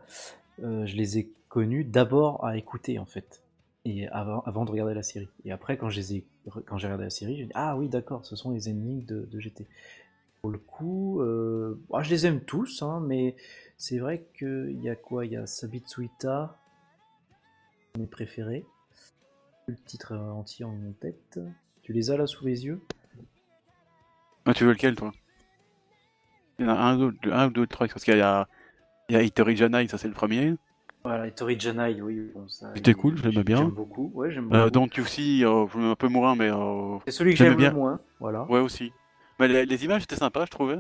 Euh, 0.64 0.86
je 0.86 0.96
les 0.96 1.18
ai 1.20 1.30
connus 1.56 1.86
d'abord 1.86 2.44
à 2.44 2.58
écouter 2.58 3.00
en 3.00 3.06
fait, 3.06 3.42
et 3.86 4.10
avant, 4.10 4.42
avant 4.42 4.66
de 4.66 4.72
regarder 4.72 4.94
la 4.94 5.04
série. 5.04 5.30
Et 5.46 5.54
après, 5.54 5.78
quand 5.78 5.90
je 5.90 5.96
les 6.02 6.16
ai, 6.16 6.26
quand 6.66 6.78
j'ai 6.78 6.88
regardé 6.88 7.06
la 7.06 7.10
série, 7.10 7.38
j'ai 7.38 7.46
dit 7.46 7.52
ah 7.56 7.78
oui 7.78 7.88
d'accord, 7.88 8.26
ce 8.26 8.36
sont 8.36 8.52
les 8.52 8.68
ennemis 8.68 9.04
de, 9.04 9.22
de 9.32 9.40
GT. 9.40 9.66
Pour 10.42 10.52
le 10.52 10.58
coup, 10.58 11.22
euh, 11.22 11.80
ah, 11.94 12.04
je 12.04 12.10
les 12.10 12.26
aime 12.26 12.42
tous, 12.42 12.84
hein, 12.84 13.00
mais 13.08 13.38
c'est 13.78 14.00
vrai 14.00 14.26
qu'il 14.38 14.82
y 14.84 14.90
a 14.90 14.98
quoi? 14.98 15.26
Il 15.26 15.32
y 15.32 15.38
a 15.38 15.48
Sabitsuita, 15.48 16.58
mes 17.98 18.06
préférés. 18.06 18.66
Le 19.68 19.78
titre 19.78 20.14
entier 20.14 20.66
en 20.66 20.76
tête. 21.00 21.40
Tu 21.84 21.94
les 21.94 22.12
as 22.12 22.18
là 22.18 22.28
sous 22.28 22.46
les 22.46 22.66
yeux? 22.66 22.82
Ah, 24.44 24.54
tu 24.54 24.66
veux 24.66 24.74
lequel 24.74 24.96
toi? 24.96 25.14
Il 26.60 26.66
y 26.66 26.70
en 26.70 26.72
a 26.72 26.80
un, 26.82 27.14
un, 27.32 27.48
deux, 27.50 27.66
trois, 27.66 27.88
parce 27.88 28.04
qu'il 28.04 28.18
y 28.18 28.22
a, 28.22 28.50
il 29.08 29.16
y 29.16 29.18
a 29.18 29.24
Hitori 29.24 29.56
Janai, 29.56 29.88
ça 29.88 29.98
c'est 29.98 30.10
le 30.10 30.14
premier. 30.14 30.56
Voilà, 31.06 31.30
Tori 31.30 31.60
Janai, 31.60 32.02
oui, 32.02 32.32
bon, 32.34 32.48
ça. 32.48 32.72
C'était 32.76 32.96
cool, 32.96 33.16
je 33.18 33.24
l'aimais 33.30 33.44
bien. 33.44 33.58
J'aime 33.58 33.70
beaucoup, 33.70 34.12
ouais, 34.16 34.32
j'aime 34.32 34.52
Euh, 34.52 34.70
beaucoup. 34.72 34.72
Don't 34.72 34.90
You 34.98 35.06
See, 35.06 35.46
euh, 35.46 35.66
un 35.76 35.96
peu 35.96 36.08
moins, 36.08 36.36
mais 36.36 36.50
euh, 36.52 36.98
C'est 37.06 37.12
celui 37.12 37.32
que 37.34 37.38
j'aime 37.38 37.56
bien. 37.56 37.70
le 37.70 37.76
moins, 37.76 38.00
voilà. 38.20 38.44
ouais 38.46 38.60
aussi. 38.60 38.92
Mais 39.40 39.48
les, 39.48 39.66
les 39.68 39.86
images 39.86 40.02
étaient 40.04 40.16
sympas, 40.16 40.46
je 40.46 40.52
trouvais. 40.52 40.80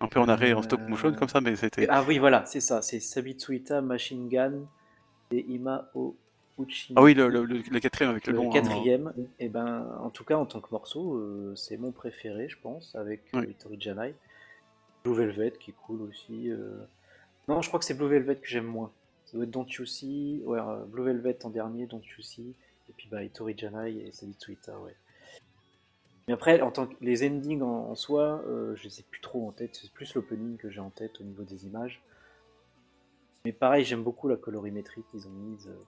Un 0.00 0.08
peu 0.08 0.20
en 0.20 0.28
arrêt, 0.28 0.52
en 0.52 0.60
stop 0.62 0.80
motion 0.88 1.08
Euh, 1.08 1.12
comme 1.12 1.28
ça, 1.28 1.40
mais 1.40 1.56
c'était. 1.56 1.86
Ah 1.88 2.04
oui, 2.06 2.18
voilà, 2.18 2.44
c'est 2.44 2.60
ça, 2.60 2.82
c'est 2.82 3.00
Sabitsuita, 3.00 3.80
Machine 3.80 4.28
Gun 4.28 4.54
et 5.30 5.40
Ima 5.48 5.88
O 5.94 6.16
Uchi. 6.58 6.92
Ah 6.96 7.02
oui, 7.02 7.14
le, 7.14 7.28
le, 7.30 7.44
le- 7.46 7.62
le 7.70 7.80
quatrième 7.80 8.10
avec 8.10 8.26
le 8.26 8.32
Le 8.32 8.38
long. 8.40 8.48
hein. 8.48 8.52
quatrième, 8.52 9.12
et 9.38 9.48
ben, 9.48 9.86
en 10.02 10.10
tout 10.10 10.24
cas, 10.24 10.36
en 10.36 10.44
tant 10.44 10.60
que 10.60 10.68
morceau, 10.70 11.54
c'est 11.56 11.78
mon 11.78 11.92
préféré, 11.92 12.48
je 12.50 12.58
pense, 12.60 12.94
avec 12.94 13.22
euh, 13.34 13.46
Tori 13.62 13.80
Janai. 13.80 14.14
Blue 15.04 15.14
Velvet, 15.14 15.52
qui 15.58 15.70
est 15.70 15.74
cool 15.86 16.02
aussi. 16.02 16.50
Non, 17.48 17.62
je 17.62 17.68
crois 17.68 17.78
que 17.80 17.86
c'est 17.86 17.94
Blue 17.96 18.08
Velvet 18.08 18.36
que 18.36 18.46
j'aime 18.48 18.66
moins. 18.66 18.90
Ça 19.32 19.38
doit 19.38 19.44
être 19.44 19.50
Don't 19.50 19.66
You 19.68 19.86
See, 19.86 20.42
ouais, 20.44 20.60
euh, 20.60 20.84
Blue 20.84 21.04
Velvet 21.04 21.44
en 21.44 21.50
dernier, 21.50 21.86
Don't 21.86 22.02
You 22.04 22.22
See, 22.22 22.54
et 22.88 22.92
puis 22.96 23.08
bah, 23.10 23.26
Tori 23.30 23.56
Janai 23.56 23.94
et 23.94 24.12
Sabitsuita, 24.12 24.78
ouais. 24.78 24.94
Mais 26.28 26.34
après, 26.34 26.60
en 26.60 26.70
tant 26.70 26.86
que 26.86 26.94
les 27.00 27.26
endings 27.26 27.62
en, 27.62 27.90
en 27.90 27.94
soi, 27.94 28.44
euh, 28.46 28.76
je 28.76 28.84
les 28.84 29.00
ai 29.00 29.02
plus 29.02 29.20
trop 29.20 29.48
en 29.48 29.52
tête, 29.52 29.74
c'est 29.74 29.90
plus 29.90 30.14
l'opening 30.14 30.56
que 30.56 30.70
j'ai 30.70 30.80
en 30.80 30.90
tête 30.90 31.20
au 31.20 31.24
niveau 31.24 31.42
des 31.42 31.66
images. 31.66 32.00
Mais 33.44 33.52
pareil, 33.52 33.84
j'aime 33.84 34.04
beaucoup 34.04 34.28
la 34.28 34.36
colorimétrie 34.36 35.02
qu'ils 35.10 35.26
ont 35.26 35.30
mise. 35.30 35.66
euh, 35.66 35.82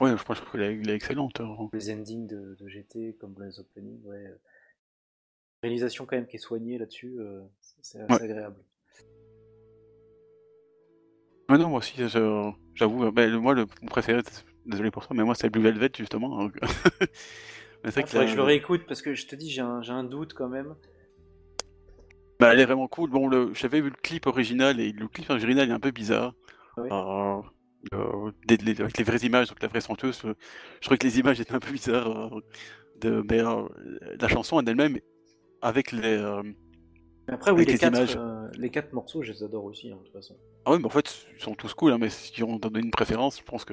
Ouais, 0.00 0.16
je 0.16 0.24
pense 0.24 0.40
qu'elle 0.40 0.62
est, 0.62 0.74
elle 0.76 0.88
est 0.88 0.94
excellente. 0.94 1.40
hein. 1.40 1.68
les 1.74 1.90
endings 1.92 2.26
de, 2.26 2.56
de 2.58 2.68
GT 2.68 3.16
comme 3.20 3.34
les 3.42 3.60
openings, 3.60 4.02
ouais. 4.04 4.16
euh, 4.28 4.36
Réalisation 5.62 6.06
quand 6.06 6.16
même 6.16 6.26
qui 6.26 6.36
est 6.36 6.38
soignée 6.38 6.78
là-dessus, 6.78 7.16
euh, 7.18 7.42
c'est 7.82 8.00
assez 8.00 8.12
Ouais. 8.14 8.30
agréable. 8.30 8.56
Ouais, 11.50 11.58
non, 11.58 11.68
moi 11.68 11.78
aussi, 11.78 11.94
j'avoue, 12.76 13.10
ben, 13.10 13.28
le- 13.28 13.40
moi, 13.40 13.54
le, 13.54 13.66
mon 13.82 13.88
préféré, 13.88 14.22
désolé 14.66 14.92
pour 14.92 15.02
ça, 15.02 15.14
mais 15.14 15.24
moi, 15.24 15.34
c'est 15.34 15.50
Blue 15.50 15.60
Velvet, 15.62 15.90
justement. 15.98 16.28
donc. 16.44 16.56
mais 17.82 17.90
c'est 17.90 17.90
vrai 17.90 18.02
que 18.04 18.08
faudrait 18.10 18.26
que 18.26 18.30
je 18.30 18.36
le 18.36 18.42
réécoute 18.44 18.82
parce 18.86 19.02
que 19.02 19.14
je 19.14 19.26
te 19.26 19.34
dis, 19.34 19.50
j'ai 19.50 19.60
un, 19.62 20.04
doute 20.04 20.32
quand 20.32 20.48
même. 20.48 20.76
bah, 22.38 22.52
elle 22.52 22.60
est 22.60 22.66
vraiment 22.66 22.86
cool. 22.86 23.10
Bon, 23.10 23.26
le, 23.26 23.52
j'avais 23.52 23.80
vu 23.80 23.90
le 23.90 23.96
clip 24.00 24.28
original, 24.28 24.78
et 24.78 24.92
le 24.92 25.08
clip 25.08 25.28
original 25.28 25.68
est 25.68 25.72
un 25.72 25.80
peu 25.80 25.90
bizarre. 25.90 26.34
Oui. 26.76 26.88
Euh, 26.92 27.42
euh, 27.94 28.30
des- 28.46 28.58
les- 28.58 28.80
avec 28.80 28.96
les 28.96 29.04
vraies 29.04 29.26
images, 29.26 29.48
donc 29.48 29.60
la 29.60 29.66
vraie 29.68 29.80
chanteuse, 29.80 30.22
euh, 30.26 30.34
je 30.76 30.82
trouvais 30.82 30.98
que 30.98 31.06
les 31.06 31.18
images 31.18 31.40
étaient 31.40 31.54
un 31.54 31.58
peu 31.58 31.72
bizarres. 31.72 32.30
de, 33.00 33.24
mais 33.28 33.40
euh, 33.40 33.66
la 34.20 34.28
chanson 34.28 34.56
en 34.56 34.64
elle-même, 34.64 35.00
avec 35.62 35.90
les. 35.90 36.16
Mais 37.26 37.34
après, 37.34 37.50
oui, 37.50 37.64
les 37.64 37.72
les 37.72 37.78
quatre, 37.78 37.98
images. 37.98 38.18
les 38.56 38.70
quatre 38.70 38.92
morceaux, 38.92 39.22
je 39.22 39.32
les 39.32 39.42
adore 39.42 39.64
aussi, 39.64 39.90
hein, 39.90 39.96
de 39.96 40.04
toute 40.04 40.12
façon. 40.12 40.36
Ah 40.66 40.72
ouais, 40.72 40.78
mais 40.78 40.84
en 40.86 40.90
fait, 40.90 41.26
ils 41.36 41.42
sont 41.42 41.54
tous 41.54 41.72
cool, 41.74 41.92
hein, 41.92 41.98
mais 41.98 42.10
si 42.10 42.42
on 42.42 42.56
donne 42.58 42.76
une 42.76 42.90
préférence, 42.90 43.38
je 43.38 43.42
pense 43.44 43.64
que 43.64 43.72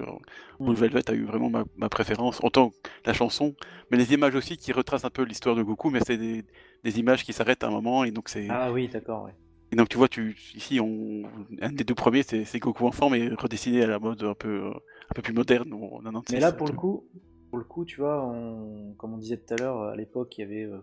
Blue 0.66 0.74
Velvet 0.76 1.10
a 1.10 1.14
eu 1.14 1.26
vraiment 1.26 1.50
ma, 1.50 1.66
ma 1.76 1.90
préférence, 1.90 2.40
autant 2.44 2.70
que 2.70 2.76
la 3.06 3.14
chanson, 3.14 3.56
mais 3.92 3.98
les 3.98 4.14
images 4.14 4.36
aussi 4.36 4.58
qui 4.58 4.72
retracent 4.72 5.04
un 5.04 5.10
peu 5.10 5.24
l'histoire 5.24 5.56
de 5.56 5.64
Goku, 5.64 5.90
mais 5.90 6.00
c'est 6.06 6.18
des, 6.18 6.44
des 6.84 7.00
images 7.00 7.26
qui 7.26 7.34
s'arrêtent 7.34 7.64
à 7.64 7.68
un 7.68 7.72
moment, 7.72 8.06
et 8.06 8.12
donc 8.12 8.30
c'est... 8.30 8.48
Ah 8.50 8.72
oui, 8.72 8.88
d'accord, 8.88 9.26
ouais. 9.26 9.34
Et 9.72 9.76
donc 9.76 9.90
tu 9.90 9.98
vois, 9.98 10.08
tu, 10.08 10.38
ici, 10.56 10.80
on, 10.80 11.24
un 11.62 11.72
des 11.74 11.84
deux 11.84 11.94
premiers, 11.96 12.24
c'est 12.24 12.60
Goku 12.60 12.88
enfant, 12.88 13.10
mais 13.10 13.28
redessiné 13.30 13.84
à 13.84 13.88
la 13.88 14.00
mode 14.00 14.24
un 14.24 14.34
peu, 14.34 14.68
un 14.68 15.14
peu 15.14 15.22
plus 15.22 15.34
moderne. 15.34 15.74
en 15.74 16.00
96, 16.00 16.36
Mais 16.36 16.40
là, 16.40 16.52
pour 16.54 16.68
le 16.68 16.74
coup, 16.74 17.06
pour 17.50 17.60
le 17.60 17.66
coup, 17.66 17.84
tu 17.84 17.98
vois, 18.00 18.26
on- 18.26 18.94
comme 18.98 19.14
on 19.14 19.18
disait 19.18 19.38
tout 19.38 19.54
à 19.54 19.58
l'heure, 19.58 19.82
à 19.82 19.96
l'époque, 19.98 20.38
il 20.38 20.42
y 20.42 20.44
avait, 20.46 20.64
euh, 20.64 20.80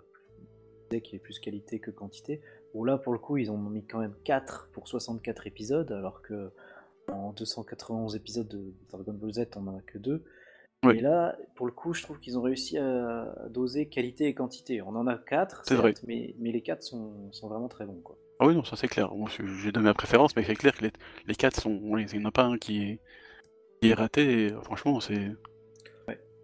qu'il 0.90 1.04
y 1.04 1.08
avait 1.16 1.18
plus 1.18 1.38
qualité 1.40 1.80
que 1.80 1.90
quantité. 1.90 2.40
Là, 2.82 2.98
pour 2.98 3.12
le 3.12 3.18
coup, 3.18 3.36
ils 3.36 3.50
ont 3.50 3.58
mis 3.58 3.86
quand 3.86 4.00
même 4.00 4.14
4 4.24 4.70
pour 4.72 4.88
64 4.88 5.46
épisodes, 5.46 5.92
alors 5.92 6.22
que 6.22 6.50
en 7.08 7.32
291 7.32 8.16
épisodes 8.16 8.48
de 8.48 8.74
Dragon 8.90 9.12
Ball 9.12 9.32
Z, 9.32 9.46
on 9.56 9.68
en 9.68 9.78
a 9.78 9.82
que 9.82 9.98
2. 9.98 10.24
Oui. 10.84 10.98
Et 10.98 11.00
là, 11.00 11.36
pour 11.54 11.66
le 11.66 11.72
coup, 11.72 11.94
je 11.94 12.02
trouve 12.02 12.18
qu'ils 12.18 12.38
ont 12.38 12.42
réussi 12.42 12.76
à, 12.78 13.34
doser 13.50 13.88
qualité 13.88 14.26
et 14.26 14.34
quantité. 14.34 14.82
On 14.82 14.96
en 14.96 15.06
a 15.06 15.16
4, 15.16 15.62
C'est 15.66 15.76
vrai. 15.76 15.94
mais, 16.06 16.34
mais 16.38 16.52
les 16.52 16.62
4 16.62 16.82
sont, 16.82 17.32
sont 17.32 17.48
vraiment 17.48 17.68
très 17.68 17.86
bons, 17.86 18.00
quoi. 18.02 18.18
Ah 18.40 18.46
oui, 18.46 18.54
non, 18.54 18.64
ça 18.64 18.76
c'est 18.76 18.88
clair. 18.88 19.10
J'ai 19.62 19.70
donné 19.70 19.84
ma 19.84 19.94
préférence, 19.94 20.34
mais 20.34 20.42
c'est 20.42 20.56
clair 20.56 20.74
que 20.76 20.84
les, 20.84 20.92
les 21.26 21.34
quatre 21.34 21.60
sont... 21.60 21.96
Il 21.96 22.06
n'y 22.06 22.24
en 22.24 22.28
a 22.28 22.32
pas 22.32 22.42
un 22.42 22.58
qui 22.58 22.82
est, 22.82 23.00
qui 23.80 23.90
est 23.90 23.94
raté, 23.94 24.46
et, 24.46 24.50
franchement, 24.64 25.00
c'est... 25.00 25.30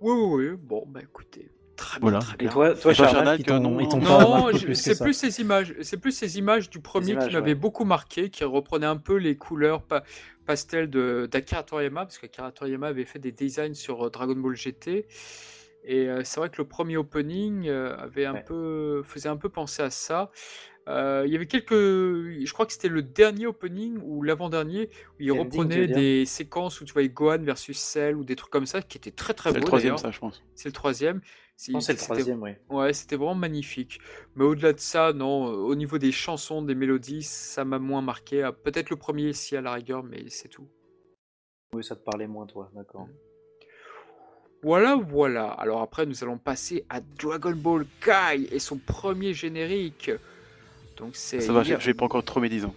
Oui, 0.01 0.13
oui, 0.13 0.49
oui. 0.51 0.57
Bon, 0.57 0.85
bah 0.87 1.01
écoutez. 1.03 1.51
Très 1.81 1.99
bien, 1.99 2.11
Voilà. 2.11 2.19
très 2.19 2.37
Et 2.45 2.49
toi, 2.49 2.75
toi 2.75 2.93
Et 2.93 2.95
toi, 2.95 3.07
que 3.07 3.43
t'ont 3.89 4.01
non, 4.01 4.51
non, 4.51 4.59
c'est 4.75 5.01
plus 5.01 5.15
ces 5.15 5.41
images, 5.41 5.75
c'est 5.81 5.97
plus 5.97 6.13
ces 6.13 6.39
images 6.39 6.69
du 6.69 6.79
premier 6.81 7.13
images, 7.13 7.29
qui 7.29 7.35
m'avaient 7.35 7.49
ouais. 7.53 7.55
beaucoup 7.55 7.85
marqué, 7.87 8.29
qui 8.29 8.45
reprenaient 8.45 8.87
un 8.87 8.99
peu 8.99 9.17
les 9.17 9.37
couleurs 9.37 9.83
pa- 9.83 10.03
pastel 10.45 10.91
de 10.91 11.27
d'Akira 11.31 11.63
Toriyama, 11.63 12.03
parce 12.05 12.19
qu'Akira 12.19 12.53
Toriyama 12.53 12.89
avait 12.89 13.07
fait 13.07 13.19
des 13.19 13.33
designs 13.33 13.73
sur 13.75 14.07
euh, 14.07 14.11
Dragon 14.11 14.35
Ball 14.37 14.55
GT. 14.57 15.07
Et 15.85 16.09
euh, 16.11 16.21
c'est 16.25 16.39
vrai 16.41 16.51
que 16.51 16.59
le 16.59 16.69
premier 16.69 16.99
opening 16.99 17.67
euh, 17.67 17.97
avait 17.97 18.27
un 18.27 18.35
Ouais. 18.35 18.43
peu, 18.45 19.03
faisait 19.03 19.31
un 19.31 19.39
peu 19.39 19.49
penser 19.49 19.83
à 19.83 19.89
ça. 19.91 20.31
Euh, 20.91 21.23
il 21.27 21.33
y 21.33 21.37
avait 21.37 21.47
quelques, 21.47 21.73
je 21.73 22.53
crois 22.53 22.67
que 22.67 22.73
c'était 22.73 22.89
le 22.89 23.03
dernier 23.03 23.47
opening 23.47 23.99
ou 24.03 24.23
l'avant-dernier 24.23 24.91
où 25.13 25.15
il 25.23 25.31
reprenait 25.33 25.87
des 25.87 26.27
séquences 26.27 26.81
où 26.81 26.85
tu 26.85 26.93
voyais 26.93 27.09
Gohan 27.09 27.39
versus 27.39 27.79
Cell 27.79 28.17
ou 28.17 28.25
des 28.25 28.35
trucs 28.37 28.51
comme 28.51 28.67
ça 28.67 28.83
qui 28.83 28.99
étaient 28.99 29.11
très 29.13 29.33
très 29.35 29.51
C'est 29.51 29.57
le 29.57 29.61
beaux 29.61 29.67
troisième, 29.69 29.97
ça, 29.99 30.11
je 30.11 30.19
pense. 30.19 30.43
C'est 30.55 30.69
le 30.69 30.73
troisième. 30.73 31.21
Non, 31.69 31.81
c'est 31.81 31.93
le 31.93 31.99
C'était- 31.99 32.13
troisième, 32.13 32.43
oui. 32.43 32.51
Ouais, 32.71 32.93
c'était 32.93 33.17
vraiment 33.17 33.35
magnifique. 33.35 34.01
Mais 34.35 34.45
au-delà 34.45 34.73
de 34.73 34.81
ça, 34.81 35.13
non, 35.13 35.49
euh, 35.53 35.57
au 35.57 35.75
niveau 35.75 35.99
des 35.99 36.11
chansons, 36.11 36.63
des 36.63 36.75
mélodies, 36.75 37.23
ça 37.23 37.65
m'a 37.65 37.79
moins 37.79 38.01
marqué. 38.03 38.43
Ah, 38.43 38.53
Peut-être 38.53 38.89
le 38.91 38.97
premier, 38.97 39.33
si 39.35 39.57
à 39.57 39.61
la 39.61 39.75
rigueur, 39.75 40.03
mais 40.03 40.25
c'est 40.29 40.49
tout. 40.49 40.67
Oui, 41.75 41.85
ça 41.85 41.95
te 41.97 42.03
parlait 42.03 42.27
moins, 42.27 42.47
toi, 42.47 42.71
d'accord. 42.75 43.07
Voilà, 44.63 44.97
voilà. 44.97 45.49
Alors 45.53 45.81
après, 45.83 46.05
nous 46.07 46.23
allons 46.23 46.39
passer 46.39 46.85
à 46.89 47.01
Dragon 47.01 47.53
Ball 47.55 47.87
Kai 48.01 48.49
et 48.55 48.59
son 48.59 48.77
premier 48.79 49.33
générique. 49.33 50.11
Donc 51.01 51.11
c'est. 51.15 51.41
Ça 51.41 51.53
va, 51.53 51.63
j'ai 51.63 51.77
j'ai 51.81 51.95
pas 51.95 52.05
encore 52.05 52.23
trop 52.23 52.41
mes 52.41 52.49
10 52.49 52.67
ans. 52.67 52.75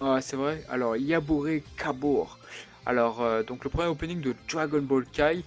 Ah, 0.00 0.18
c'est 0.20 0.36
vrai. 0.36 0.64
Alors, 0.70 0.96
Yabure 0.96 1.60
Kabur. 1.76 2.38
Alors, 2.86 3.22
euh, 3.22 3.42
donc 3.42 3.64
le 3.64 3.70
premier 3.70 3.88
opening 3.88 4.20
de 4.20 4.34
Dragon 4.50 4.80
Ball 4.80 5.04
Kai. 5.12 5.42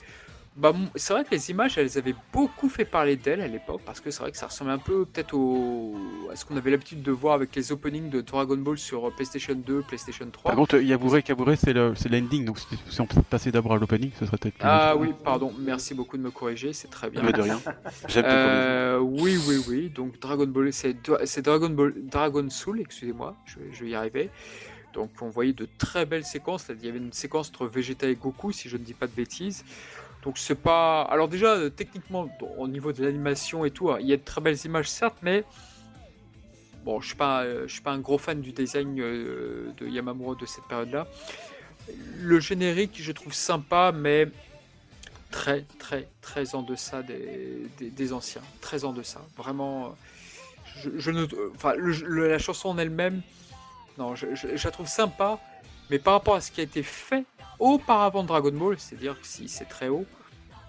Bah, 0.58 0.74
c'est 0.96 1.14
vrai 1.14 1.24
que 1.24 1.30
les 1.30 1.52
images, 1.52 1.78
elles 1.78 2.00
avaient 2.00 2.16
beaucoup 2.34 2.68
fait 2.68 2.84
parler 2.84 3.16
d'elles 3.16 3.42
à 3.42 3.48
l'époque, 3.48 3.82
parce 3.86 4.00
que 4.00 4.10
c'est 4.10 4.22
vrai 4.22 4.32
que 4.32 4.38
ça 4.38 4.48
ressemble 4.48 4.72
un 4.72 4.80
peu 4.80 5.06
peut-être 5.06 5.36
au... 5.36 5.96
à 6.32 6.36
ce 6.36 6.46
qu'on 6.46 6.58
avait 6.58 6.72
l'habitude 6.72 7.04
de 7.04 7.12
voir 7.12 7.36
avec 7.36 7.56
les 7.56 7.72
openings 7.72 8.10
de 8.10 8.22
Dragon 8.22 8.58
Ball 8.58 8.76
sur 8.80 9.14
PlayStation 9.16 9.54
2, 9.54 9.84
PlayStation 9.84 10.28
3. 10.32 10.50
Par 10.52 10.56
contre, 10.58 10.78
Yabure 10.78 11.22
Kabure, 11.22 11.54
c'est 11.56 11.74
le- 11.74 11.94
c'est 11.96 12.10
l'ending, 12.10 12.44
donc 12.44 12.58
si, 12.58 13.00
on 13.02 13.06
passait 13.06 13.52
d'abord 13.52 13.74
à 13.74 13.78
l'opening, 13.78 14.10
ce 14.20 14.26
serait 14.26 14.38
peut-être 14.38 14.56
plus 14.56 14.64
Ah 14.68 14.96
oui, 14.98 15.14
pardon, 15.24 15.54
merci 15.60 15.94
beaucoup 15.94 16.18
de 16.18 16.24
me 16.24 16.32
corriger, 16.32 16.74
c'est 16.74 16.88
très 16.88 17.12
bien. 17.12 17.22
Mais 17.22 17.34
de 17.34 17.42
rien. 17.42 17.62
Euh, 18.18 18.98
oui, 19.00 19.38
oui, 19.48 19.64
oui. 19.68 19.90
Donc 19.90 20.20
Dragon 20.20 20.48
Ball, 20.48 20.74
c'est 20.74 21.42
Dragon 21.44 21.70
Ball, 21.70 21.94
Dragon 22.04 22.50
Soul, 22.50 22.82
excusez-moi, 22.82 23.36
je, 23.46 23.60
vais- 23.60 23.74
je 23.74 23.84
vais 23.84 23.90
y 23.92 23.96
arriver. 23.96 24.32
Donc 24.96 25.12
on 25.22 25.30
voyait 25.30 25.54
de 25.54 25.68
très 25.78 26.08
belles 26.08 26.26
séquences. 26.26 26.66
Il 26.70 26.84
y 26.84 26.90
avait 26.90 26.98
une 26.98 27.14
séquence 27.14 27.50
entre 27.50 27.68
Vegeta 27.68 28.08
et 28.08 28.16
Goku, 28.16 28.52
si 28.52 28.70
je 28.70 28.78
ne 28.78 28.82
dis 28.84 28.96
pas 28.96 29.06
de 29.06 29.12
bêtises. 29.12 29.64
Donc 30.28 30.38
c'est 30.40 30.56
pas. 30.56 31.04
Alors 31.04 31.30
déjà, 31.30 31.54
euh, 31.54 31.70
techniquement, 31.70 32.28
au 32.58 32.68
niveau 32.68 32.92
de 32.92 33.02
l'animation 33.02 33.64
et 33.64 33.72
tout, 33.72 33.92
hein, 33.92 33.98
il 34.02 34.08
y 34.08 34.12
a 34.12 34.18
de 34.18 34.22
très 34.22 34.42
belles 34.42 34.58
images, 34.66 34.90
certes, 34.90 35.16
mais 35.22 35.46
bon, 36.84 37.00
je 37.00 37.08
suis 37.08 37.18
euh, 37.22 37.66
suis 37.70 37.80
pas 37.80 37.92
un 37.92 38.00
gros 38.00 38.18
fan 38.18 38.42
du 38.42 38.52
design 38.52 39.00
euh, 39.00 39.72
de 39.78 39.88
Yamamura 39.88 40.36
de 40.36 40.46
cette 40.46 40.66
période-là. 40.66 41.08
Le 42.20 42.42
générique, 42.42 43.02
je 43.02 43.14
trouve 43.14 43.34
sympa, 43.34 43.94
mais 43.96 44.28
très 45.32 45.64
très 45.80 46.10
très 46.20 46.56
en 46.56 46.62
deçà 46.62 47.04
des, 47.04 47.66
des, 47.80 48.12
anciens, 48.12 48.42
très 48.60 48.84
en 48.84 48.92
deçà. 48.92 49.22
Vraiment, 49.38 49.96
je, 50.98 51.10
ne, 51.10 51.26
enfin, 51.56 51.72
la 51.78 52.38
chanson 52.38 52.68
en 52.68 52.78
elle-même, 52.78 53.22
non, 53.98 54.14
je- 54.16 54.36
je 54.36 54.62
la 54.62 54.72
trouve 54.72 54.88
sympa, 54.88 55.40
mais 55.90 56.00
par 56.00 56.16
rapport 56.16 56.36
à 56.36 56.42
ce 56.42 56.52
qui 56.52 56.60
a 56.60 56.66
été 56.66 56.84
fait 56.84 57.24
auparavant 57.60 58.24
de 58.24 58.28
Dragon 58.28 58.52
Ball, 58.52 58.78
c'est-à-dire 58.78 59.20
que 59.22 59.26
si 59.26 59.48
c'est 59.48 59.70
très 59.70 59.88
haut, 59.88 60.06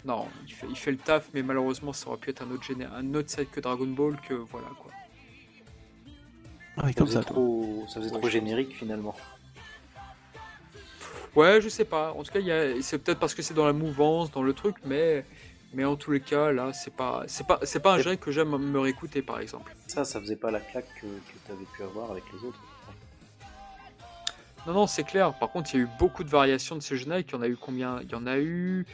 non, 0.04 0.26
il 0.46 0.52
fait, 0.52 0.66
il 0.70 0.76
fait 0.76 0.90
le 0.92 0.96
taf, 0.98 1.28
mais 1.34 1.42
malheureusement, 1.42 1.92
ça 1.92 2.08
aurait 2.08 2.18
pu 2.18 2.30
être 2.30 2.42
un 2.42 2.50
autre 2.50 2.64
géné- 2.64 2.88
un 2.94 3.14
autre 3.14 3.30
set 3.30 3.50
que 3.50 3.60
Dragon 3.60 3.86
Ball, 3.86 4.16
que 4.20 4.34
voilà 4.34 4.68
quoi. 4.80 4.90
Ah, 6.76 6.82
oui, 6.84 6.92
Ça 6.92 6.98
comme 6.98 7.06
faisait 7.08 7.18
ça. 7.18 7.24
trop, 7.24 7.84
ça 7.88 8.00
faisait 8.00 8.12
Ouais, 8.12 8.18
trop 8.20 8.28
générique 8.28 8.74
finalement. 8.76 9.14
Ouais, 11.34 11.60
je 11.60 11.68
sais 11.68 11.84
pas. 11.84 12.12
En 12.12 12.22
tout 12.22 12.32
cas, 12.32 12.38
il 12.40 12.46
y 12.46 12.52
a- 12.52 12.80
c'est 12.80 12.98
peut-être 12.98 13.18
parce 13.18 13.34
que 13.34 13.42
c'est 13.42 13.54
dans 13.54 13.66
la 13.66 13.72
mouvance, 13.72 14.30
dans 14.30 14.42
le 14.42 14.52
truc, 14.52 14.76
mais 14.84 15.24
mais 15.74 15.84
en 15.84 15.96
tous 15.96 16.10
les 16.12 16.20
cas, 16.20 16.50
là, 16.50 16.72
c'est 16.72 16.92
pas 16.94 17.24
c'est 17.26 17.46
pas 17.46 17.58
c'est 17.64 17.80
pas 17.80 17.94
un 17.94 17.98
générique 17.98 18.20
que 18.20 18.30
j'aime 18.32 18.56
me 18.56 18.78
réécouter 18.80 19.20
par 19.22 19.38
exemple. 19.40 19.74
Ça, 19.86 20.04
ça 20.04 20.20
faisait 20.20 20.36
pas 20.36 20.50
la 20.50 20.60
claque 20.60 20.88
que, 21.00 21.06
que 21.06 21.38
tu 21.46 21.52
avais 21.52 21.64
pu 21.66 21.82
avoir 21.82 22.10
avec 22.10 22.24
les 22.32 22.44
autres. 22.48 22.58
Non, 24.66 24.72
non, 24.74 24.86
c'est 24.86 25.04
clair. 25.04 25.32
Par 25.38 25.50
contre, 25.50 25.74
il 25.74 25.78
y 25.78 25.80
a 25.80 25.84
eu 25.84 25.88
beaucoup 25.98 26.24
de 26.24 26.28
variations 26.30 26.76
de 26.76 26.80
ce 26.82 26.94
générique. 26.94 27.28
Il 27.30 27.34
y 27.36 27.38
en 27.38 27.42
a 27.42 27.48
eu 27.48 27.56
combien? 27.56 28.00
Il 28.02 28.10
y 28.10 28.14
en 28.14 28.26
a 28.26 28.38
eu. 28.38 28.86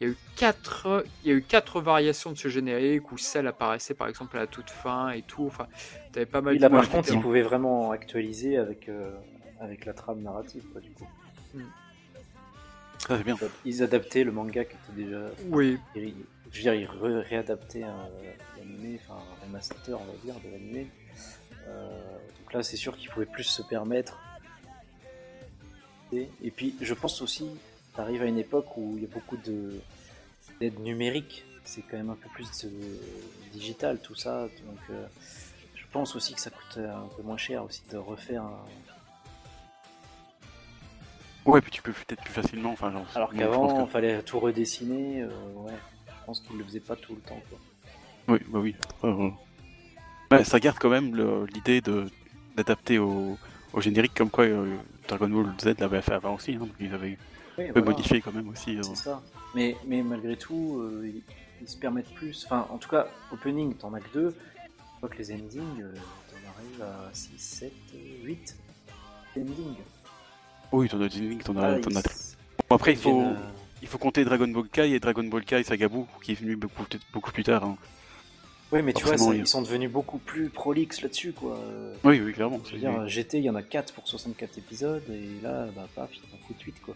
Il 0.00 0.06
y 0.06 0.10
a 0.10 0.12
eu 0.12 0.16
quatre. 0.36 1.04
Il 1.24 1.30
y 1.30 1.34
a 1.34 1.36
eu 1.36 1.42
quatre 1.42 1.80
variations 1.80 2.32
de 2.32 2.38
ce 2.38 2.48
générique 2.48 3.12
où 3.12 3.18
celle 3.18 3.46
apparaissait 3.46 3.92
par 3.94 4.08
exemple 4.08 4.36
à 4.36 4.40
la 4.40 4.46
toute 4.46 4.70
fin 4.70 5.10
et 5.10 5.22
tout. 5.22 5.46
Enfin, 5.46 5.66
t'avais 6.12 6.24
pas 6.26 6.40
mal. 6.40 6.54
Oui, 6.54 6.58
là, 6.58 6.70
par 6.70 6.88
contre, 6.88 7.12
ils 7.12 7.20
pouvaient 7.20 7.42
vraiment 7.42 7.90
actualiser 7.90 8.56
avec, 8.56 8.88
euh, 8.88 9.12
avec 9.60 9.84
la 9.84 9.92
trame 9.92 10.22
narrative, 10.22 10.62
quoi, 10.72 10.80
du 10.80 10.90
coup. 10.90 11.06
Ça, 12.98 13.16
c'est 13.18 13.24
bien. 13.24 13.36
Ils 13.64 13.82
adaptaient 13.82 14.24
le 14.24 14.32
manga 14.32 14.64
qui 14.64 14.74
était 14.74 15.04
déjà. 15.04 15.20
Oui, 15.48 15.78
ils- 15.96 16.14
Je 16.52 16.56
veux 16.56 16.62
dire, 16.62 16.74
ils 16.74 16.86
ré- 16.86 17.20
réadaptaient 17.22 17.82
un- 17.84 18.08
l'animé, 18.58 18.98
enfin 19.04 19.20
un 19.20 19.44
remaster, 19.46 20.00
on 20.00 20.04
va 20.04 20.12
dire, 20.24 20.34
de 20.44 20.50
l'animé. 20.50 20.86
Euh, 21.68 22.00
donc 22.40 22.52
là, 22.52 22.62
c'est 22.62 22.76
sûr 22.76 22.96
qu'ils 22.96 23.08
pouvaient 23.10 23.26
plus 23.26 23.44
se 23.44 23.62
permettre. 23.62 24.18
Et, 26.12 26.28
et 26.42 26.50
puis, 26.50 26.74
je 26.80 26.92
pense 26.94 27.22
aussi, 27.22 27.46
t'arrives 28.00 28.22
à 28.22 28.26
une 28.26 28.38
époque 28.38 28.76
où 28.78 28.94
il 28.96 29.02
y 29.02 29.06
a 29.06 29.08
beaucoup 29.08 29.36
de 29.36 29.74
d'aide 30.60 30.78
numérique. 30.80 31.44
C'est 31.64 31.82
quand 31.82 31.96
même 31.98 32.10
un 32.10 32.14
peu 32.16 32.28
plus 32.30 32.48
de- 32.64 32.70
digital, 33.52 33.98
tout 34.02 34.14
ça. 34.14 34.42
Donc, 34.66 34.78
euh, 34.90 35.06
je 35.74 35.84
pense 35.92 36.16
aussi 36.16 36.34
que 36.34 36.40
ça 36.40 36.50
coûte 36.50 36.78
un 36.78 37.06
peu 37.16 37.22
moins 37.22 37.36
cher 37.36 37.62
aussi 37.64 37.82
de 37.92 37.96
refaire 37.98 38.42
un, 38.42 38.58
Ouais, 41.46 41.60
puis 41.60 41.70
tu 41.70 41.80
peux 41.82 41.92
peut-être 41.92 42.22
plus 42.22 42.32
facilement. 42.32 42.70
Enfin, 42.72 42.90
genre, 42.92 43.06
Alors 43.14 43.32
qu'avant, 43.34 43.80
il 43.80 43.84
que- 43.86 43.90
fallait 43.90 44.22
tout 44.22 44.38
redessiner. 44.40 45.22
euh, 45.22 45.28
ouais, 45.56 45.72
je 46.06 46.24
pense 46.26 46.40
qu'ils 46.40 46.58
le 46.58 46.64
faisaient 46.64 46.80
pas 46.80 46.96
tout 46.96 47.14
le 47.14 47.20
temps. 47.22 47.40
Quoi. 47.48 47.58
Oui, 48.28 48.38
bah 48.48 48.58
oui. 48.60 48.76
Euh, 49.04 49.30
ouais, 50.30 50.44
ça 50.44 50.60
garde 50.60 50.78
quand 50.78 50.90
même 50.90 51.16
l'idée 51.54 51.80
de 51.80 52.06
d'adapter 52.56 52.98
au, 52.98 53.38
au 53.72 53.80
générique 53.80 54.12
comme 54.14 54.28
quoi 54.30 54.44
euh, 54.44 54.76
Dragon 55.08 55.28
Ball 55.28 55.46
Z 55.60 55.78
l'avait 55.78 56.02
fait 56.02 56.12
avant 56.12 56.34
aussi. 56.34 56.54
Hein, 56.60 56.68
ils 56.78 56.92
avaient 56.92 57.16
Oui, 57.60 57.68
un 57.68 57.72
peu 57.72 57.80
voilà, 57.80 57.96
modifié 57.96 58.20
quand 58.20 58.32
même 58.32 58.48
aussi. 58.48 58.78
C'est 58.82 58.96
ça. 58.96 59.22
Mais, 59.54 59.76
mais 59.86 60.02
malgré 60.02 60.36
tout, 60.36 60.78
euh, 60.80 61.02
ils, 61.12 61.22
ils 61.60 61.68
se 61.68 61.76
permettent 61.76 62.12
plus. 62.14 62.44
Enfin, 62.46 62.66
en 62.70 62.78
tout 62.78 62.88
cas, 62.88 63.06
opening, 63.32 63.74
t'en 63.74 63.92
as 63.94 64.00
que 64.00 64.12
deux. 64.14 64.34
Je 64.56 64.96
crois 64.96 65.08
que 65.08 65.18
les 65.18 65.32
endings, 65.32 65.82
euh, 65.82 65.92
t'en 66.30 66.36
arrives 66.58 66.82
à 66.82 67.10
6, 67.12 67.32
7, 67.38 67.72
8 68.24 68.56
endings. 69.36 69.76
Oui, 70.72 70.88
t'en 70.88 71.00
as 71.02 71.08
des 71.08 71.18
lignes, 71.18 71.38
t'en 71.40 71.56
as, 71.56 71.72
Ah, 71.74 71.78
t'en 71.78 71.94
as- 71.96 72.36
Bon, 72.68 72.76
après, 72.76 72.92
il 72.92 72.98
faut, 72.98 73.20
euh, 73.22 73.34
il 73.82 73.88
faut 73.88 73.98
compter 73.98 74.24
Dragon 74.24 74.46
Ball 74.48 74.68
Kai 74.68 74.90
et 74.92 75.00
Dragon 75.00 75.24
Ball 75.24 75.44
Kai 75.44 75.62
Sagabu 75.64 76.04
qui 76.22 76.32
est 76.32 76.36
venu 76.36 76.56
beaucoup, 76.56 76.84
peut-être 76.84 77.04
beaucoup 77.12 77.32
plus 77.32 77.44
tard. 77.44 77.64
hein. 77.64 77.76
Oui, 78.72 78.82
mais 78.82 78.92
tu 78.92 79.04
vois, 79.04 79.16
ça- 79.18 79.24
ils 79.34 79.46
sont 79.48 79.62
devenus 79.62 79.90
beaucoup 79.90 80.18
plus 80.18 80.48
prolixes 80.48 81.02
là-dessus, 81.02 81.32
quoi. 81.32 81.58
Oui, 82.04 82.20
oui, 82.24 82.32
clairement. 82.32 82.60
Je 82.64 82.72
veux 82.74 82.78
dire, 82.78 83.08
GT, 83.08 83.38
il 83.38 83.44
y 83.44 83.50
en 83.50 83.56
a 83.56 83.62
4 83.62 83.92
pour 83.92 84.06
64 84.06 84.58
épisodes, 84.58 85.02
et 85.10 85.42
là, 85.42 85.66
bah, 85.74 85.88
paf, 85.96 86.08
ils 86.14 86.22
en 86.34 86.38
foutent 86.46 86.60
8, 86.62 86.80
quoi. 86.80 86.94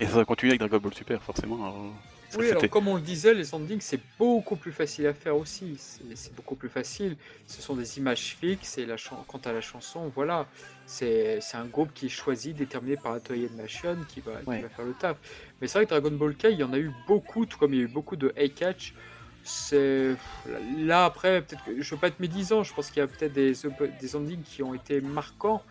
Et 0.00 0.06
ça 0.06 0.12
va 0.16 0.24
continuer 0.24 0.52
avec 0.52 0.60
Dragon 0.60 0.78
Ball 0.78 0.94
Super, 0.94 1.22
forcément. 1.22 1.92
Oui, 2.38 2.48
alors 2.48 2.68
comme 2.70 2.86
on 2.86 2.94
le 2.94 3.00
disait, 3.02 3.34
les 3.34 3.54
endings 3.54 3.80
c'est 3.80 4.00
beaucoup 4.18 4.54
plus 4.56 4.70
facile 4.72 5.06
à 5.08 5.12
faire 5.14 5.36
aussi. 5.36 5.76
C'est 6.14 6.34
beaucoup 6.34 6.54
plus 6.54 6.68
facile. 6.68 7.16
Ce 7.46 7.60
sont 7.60 7.74
des 7.74 7.98
images 7.98 8.36
fixes 8.40 8.78
et 8.78 8.86
la 8.86 8.94
quant 9.26 9.40
à 9.44 9.52
la 9.52 9.60
chanson, 9.60 10.10
voilà, 10.14 10.46
c'est 10.86 11.40
c'est 11.40 11.56
un 11.56 11.66
groupe 11.66 11.92
qui 11.92 12.06
est 12.06 12.10
choisi, 12.10 12.54
déterminé 12.54 12.96
par 12.96 13.20
Toei 13.20 13.46
Animation 13.46 13.96
qui 14.08 14.20
va, 14.20 14.40
qui 14.42 14.48
Ouais. 14.48 14.60
va 14.62 14.68
faire 14.68 14.84
le 14.84 14.94
taf. 14.94 15.16
Mais 15.60 15.66
c'est 15.66 15.78
vrai 15.78 15.86
que 15.86 15.90
Dragon 15.90 16.12
Ball 16.16 16.34
Kai, 16.36 16.52
il 16.52 16.58
y 16.60 16.64
en 16.64 16.72
a 16.72 16.78
eu 16.78 16.92
beaucoup, 17.08 17.44
tout 17.46 17.58
comme 17.58 17.74
il 17.74 17.78
y 17.78 17.82
a 17.82 17.84
eu 17.84 17.88
beaucoup 17.88 18.16
de 18.16 18.32
Hey 18.36 18.50
Catch. 18.50 18.94
C'est 19.42 20.14
là 20.78 21.06
après, 21.06 21.42
peut-être 21.42 21.64
que 21.64 21.82
je 21.82 21.94
veux 21.94 22.00
pas 22.00 22.08
être 22.08 22.20
médisant. 22.20 22.62
Je 22.62 22.72
pense 22.72 22.90
qu'il 22.90 23.00
y 23.00 23.02
a 23.02 23.08
peut-être 23.08 23.32
des 23.32 23.52
des 24.00 24.16
endings 24.16 24.42
qui 24.42 24.62
ont 24.62 24.72
été 24.74 25.00
marquants. 25.00 25.62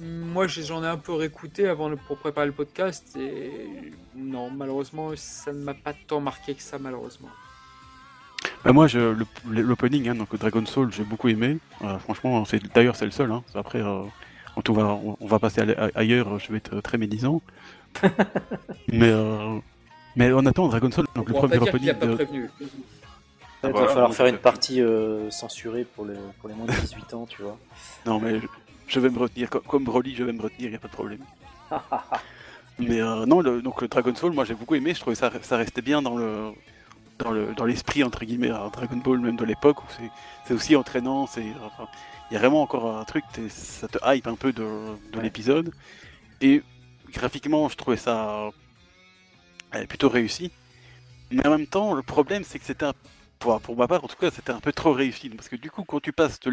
Moi, 0.00 0.46
j'en 0.46 0.82
ai 0.82 0.86
un 0.86 0.96
peu 0.96 1.12
réécouté 1.12 1.68
avant 1.68 1.88
le- 1.88 1.96
pour 1.96 2.16
préparer 2.18 2.46
le 2.46 2.52
podcast 2.52 3.16
et 3.16 3.92
non, 4.14 4.50
malheureusement, 4.50 5.10
ça 5.16 5.52
ne 5.52 5.58
m'a 5.62 5.74
pas 5.74 5.92
tant 6.06 6.20
marqué 6.20 6.54
que 6.54 6.62
ça, 6.62 6.78
malheureusement. 6.78 7.28
Bah, 8.64 8.72
moi, 8.72 8.86
je, 8.86 8.98
le- 8.98 9.26
l'opening, 9.62 10.08
hein, 10.08 10.14
donc 10.14 10.34
Dragon 10.36 10.64
Soul, 10.66 10.92
j'ai 10.92 11.04
beaucoup 11.04 11.28
aimé. 11.28 11.58
Euh, 11.82 11.98
franchement, 11.98 12.44
c'est 12.44 12.62
d'ailleurs 12.74 12.96
c'est 12.96 13.04
le 13.04 13.10
seul. 13.10 13.30
Hein. 13.30 13.42
Après, 13.54 13.80
euh, 13.80 14.02
quand 14.54 14.70
on 14.70 14.72
va, 14.72 14.84
on, 14.86 15.16
on 15.20 15.26
va 15.26 15.38
passer 15.38 15.60
à 15.60 15.90
ailleurs, 15.94 16.38
je 16.38 16.50
vais 16.50 16.58
être 16.58 16.80
très 16.80 16.98
médisant. 16.98 17.42
mais, 18.88 19.10
euh, 19.10 19.58
mais 20.16 20.30
honnêtement, 20.32 20.68
Dragon 20.68 20.90
Soul, 20.90 21.06
donc 21.14 21.28
le 21.28 21.34
On 21.36 21.38
premier 21.40 21.58
pas 21.58 21.64
dire 21.64 21.74
opening. 21.74 21.90
a 21.90 21.94
pas 21.94 22.06
de- 22.06 22.14
prévenu. 22.14 22.50
Il 23.64 23.70
va 23.70 23.86
falloir 23.86 24.12
faire 24.12 24.26
une 24.26 24.38
partie 24.38 24.80
euh, 24.80 25.30
censurée 25.30 25.84
pour, 25.84 26.04
le, 26.04 26.14
pour 26.40 26.48
les 26.48 26.54
moins 26.56 26.66
de 26.66 26.72
18 26.72 27.14
ans, 27.14 27.26
tu 27.26 27.42
vois. 27.42 27.56
Non, 28.06 28.18
mais 28.18 28.40
je, 28.92 29.00
vais 29.00 29.10
me 29.10 29.18
retenir. 29.18 29.50
Comme, 29.50 29.62
comme 29.62 29.84
Broly, 29.84 30.14
je 30.14 30.24
vais 30.24 30.32
me 30.32 30.42
retenir, 30.42 30.70
il 30.70 30.74
a 30.74 30.78
pas 30.78 30.88
de 30.88 30.92
problème. 30.92 31.24
Mais 32.78 33.00
euh, 33.00 33.26
non, 33.26 33.40
le, 33.40 33.62
donc 33.62 33.82
le 33.82 33.88
Dragon 33.88 34.14
Soul, 34.14 34.32
moi 34.32 34.44
j'ai 34.44 34.54
beaucoup 34.54 34.74
aimé. 34.74 34.94
Je 34.94 35.00
trouvais 35.00 35.16
ça, 35.16 35.30
ça 35.42 35.56
restait 35.56 35.82
bien 35.82 36.02
dans 36.02 36.16
le 36.16 36.52
dans 37.18 37.30
le 37.30 37.54
dans 37.54 37.64
l'esprit 37.66 38.02
entre 38.02 38.24
guillemets 38.24 38.50
à 38.50 38.68
Dragon 38.72 38.96
Ball 38.96 39.20
même 39.20 39.36
de 39.36 39.44
l'époque 39.44 39.82
où 39.82 39.86
c'est 40.46 40.54
aussi 40.54 40.74
entraînant. 40.74 41.26
C'est 41.26 41.44
enfin, 41.64 41.86
il 42.30 42.34
y 42.34 42.36
a 42.36 42.40
vraiment 42.40 42.62
encore 42.62 42.96
un 42.98 43.04
truc, 43.04 43.24
ça 43.48 43.88
te 43.88 43.98
hype 44.04 44.26
un 44.26 44.36
peu 44.36 44.52
de, 44.52 44.62
de 45.12 45.16
Ouais. 45.18 45.22
l'épisode. 45.22 45.70
Et 46.40 46.62
graphiquement, 47.12 47.68
je 47.68 47.76
trouvais 47.76 47.98
ça 47.98 48.50
euh, 49.74 49.86
plutôt 49.86 50.08
réussi. 50.08 50.50
Mais 51.30 51.46
en 51.46 51.50
même 51.50 51.66
temps, 51.66 51.94
le 51.94 52.02
problème 52.02 52.42
c'est 52.42 52.58
que 52.58 52.64
c'était 52.64 52.86
un 52.86 52.94
pour, 53.42 53.76
ma 53.76 53.88
part, 53.88 54.04
en 54.04 54.08
tout 54.08 54.16
cas, 54.16 54.30
c'était 54.30 54.52
un 54.52 54.60
peu 54.60 54.72
trop 54.72 54.92
réussi. 54.92 55.28
Parce 55.30 55.48
que 55.48 55.56
du 55.56 55.70
coup, 55.70 55.84
quand 55.84 56.00
tu 56.00 56.12
passes 56.12 56.40
de 56.40 56.50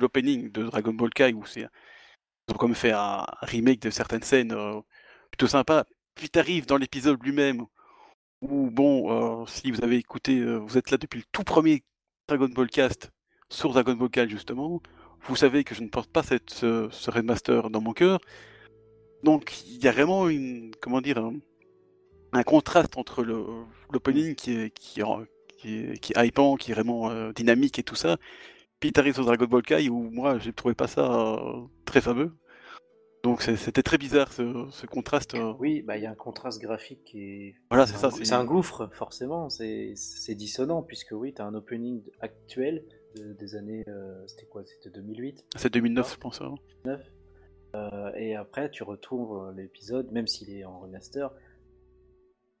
l'opening 0.00 0.50
de 0.50 0.64
Dragon 0.64 0.92
Ball 0.92 1.10
Kai, 1.10 1.32
où 1.32 1.44
c'est 1.46 1.66
ils 2.48 2.54
ont 2.54 2.56
comme 2.56 2.74
fait 2.74 2.92
un 2.92 3.26
remake 3.42 3.80
de 3.80 3.90
certaines 3.90 4.22
scènes 4.22 4.52
euh, 4.52 4.80
plutôt 5.30 5.46
sympa, 5.46 5.84
puis 6.14 6.30
t'arrives 6.30 6.66
dans 6.66 6.78
l'épisode 6.78 7.22
lui-même, 7.22 7.66
où 8.40 8.70
bon, 8.70 9.42
euh, 9.42 9.46
si 9.46 9.70
vous 9.70 9.82
avez 9.84 9.96
écouté, 9.96 10.38
euh, 10.38 10.56
vous 10.56 10.78
êtes 10.78 10.90
là 10.90 10.96
depuis 10.96 11.18
le 11.18 11.24
tout 11.32 11.44
premier 11.44 11.84
Dragon 12.28 12.48
Ball 12.48 12.68
Cast 12.68 13.10
sur 13.50 13.72
Dragon 13.72 13.94
Ball 13.94 14.10
Kai 14.10 14.28
justement, 14.28 14.80
vous 15.22 15.36
savez 15.36 15.64
que 15.64 15.74
je 15.74 15.82
ne 15.82 15.88
porte 15.88 16.10
pas 16.10 16.22
ce, 16.22 16.88
ce 16.90 17.10
remaster 17.10 17.70
dans 17.70 17.80
mon 17.80 17.92
cœur. 17.92 18.20
Donc 19.24 19.62
il 19.66 19.82
y 19.82 19.88
a 19.88 19.92
vraiment 19.92 20.28
une, 20.28 20.72
comment 20.80 21.00
dire, 21.00 21.18
un, 22.32 22.42
contraste 22.44 22.96
entre 22.96 23.22
l'opening 23.22 24.34
qui 24.34 24.52
est, 24.52 24.70
qui, 24.70 25.00
est, 25.00 25.04
qui, 25.58 25.78
est, 25.80 25.98
qui 25.98 26.12
est 26.16 26.26
hypant, 26.26 26.56
qui 26.56 26.70
est 26.70 26.74
vraiment 26.74 27.10
euh, 27.10 27.32
dynamique 27.32 27.78
et 27.78 27.82
tout 27.82 27.94
ça, 27.96 28.16
puis 28.80 28.92
t'arrives 28.92 29.14
sur 29.14 29.24
Dragon 29.24 29.46
Ball 29.46 29.62
Kai 29.62 29.88
où 29.88 30.10
moi 30.10 30.38
je 30.38 30.46
ne 30.48 30.52
trouvais 30.52 30.74
pas 30.74 30.86
ça 30.86 31.36
euh, 31.36 31.60
très 31.84 32.00
fameux. 32.00 32.32
Donc 33.24 33.42
c'était 33.42 33.82
très 33.82 33.98
bizarre 33.98 34.32
ce, 34.32 34.68
ce 34.70 34.86
contraste. 34.86 35.34
euh. 35.34 35.52
Oui, 35.58 35.82
bah 35.82 35.96
il 35.96 36.04
y 36.04 36.06
a 36.06 36.10
un 36.10 36.14
contraste 36.14 36.62
graphique 36.62 37.02
qui 37.04 37.20
est. 37.20 37.54
Voilà, 37.68 37.84
c'est 37.86 37.96
ça. 37.96 38.10
C'est 38.12 38.32
un 38.32 38.44
gouffre, 38.44 38.88
forcément. 38.92 39.50
C'est 39.50 39.94
dissonant, 40.36 40.82
puisque 40.82 41.10
oui, 41.12 41.34
tu 41.34 41.42
as 41.42 41.44
un 41.44 41.54
opening 41.54 42.00
actuel 42.20 42.84
de- 43.16 43.32
des 43.32 43.56
années. 43.56 43.82
euh, 43.88 44.24
C'était 44.28 44.46
quoi? 44.46 44.62
C'était 44.64 44.90
2008 44.96 45.44
C'est 45.56 45.72
2009, 45.72 46.12
je 46.14 46.16
pense. 46.18 46.40
hein. 46.40 46.54
Euh, 47.74 48.12
et 48.16 48.34
après, 48.36 48.70
tu 48.70 48.82
retrouves 48.84 49.52
l'épisode, 49.56 50.10
même 50.12 50.26
s'il 50.28 50.50
est 50.56 50.64
en 50.64 50.78
remaster. 50.78 51.30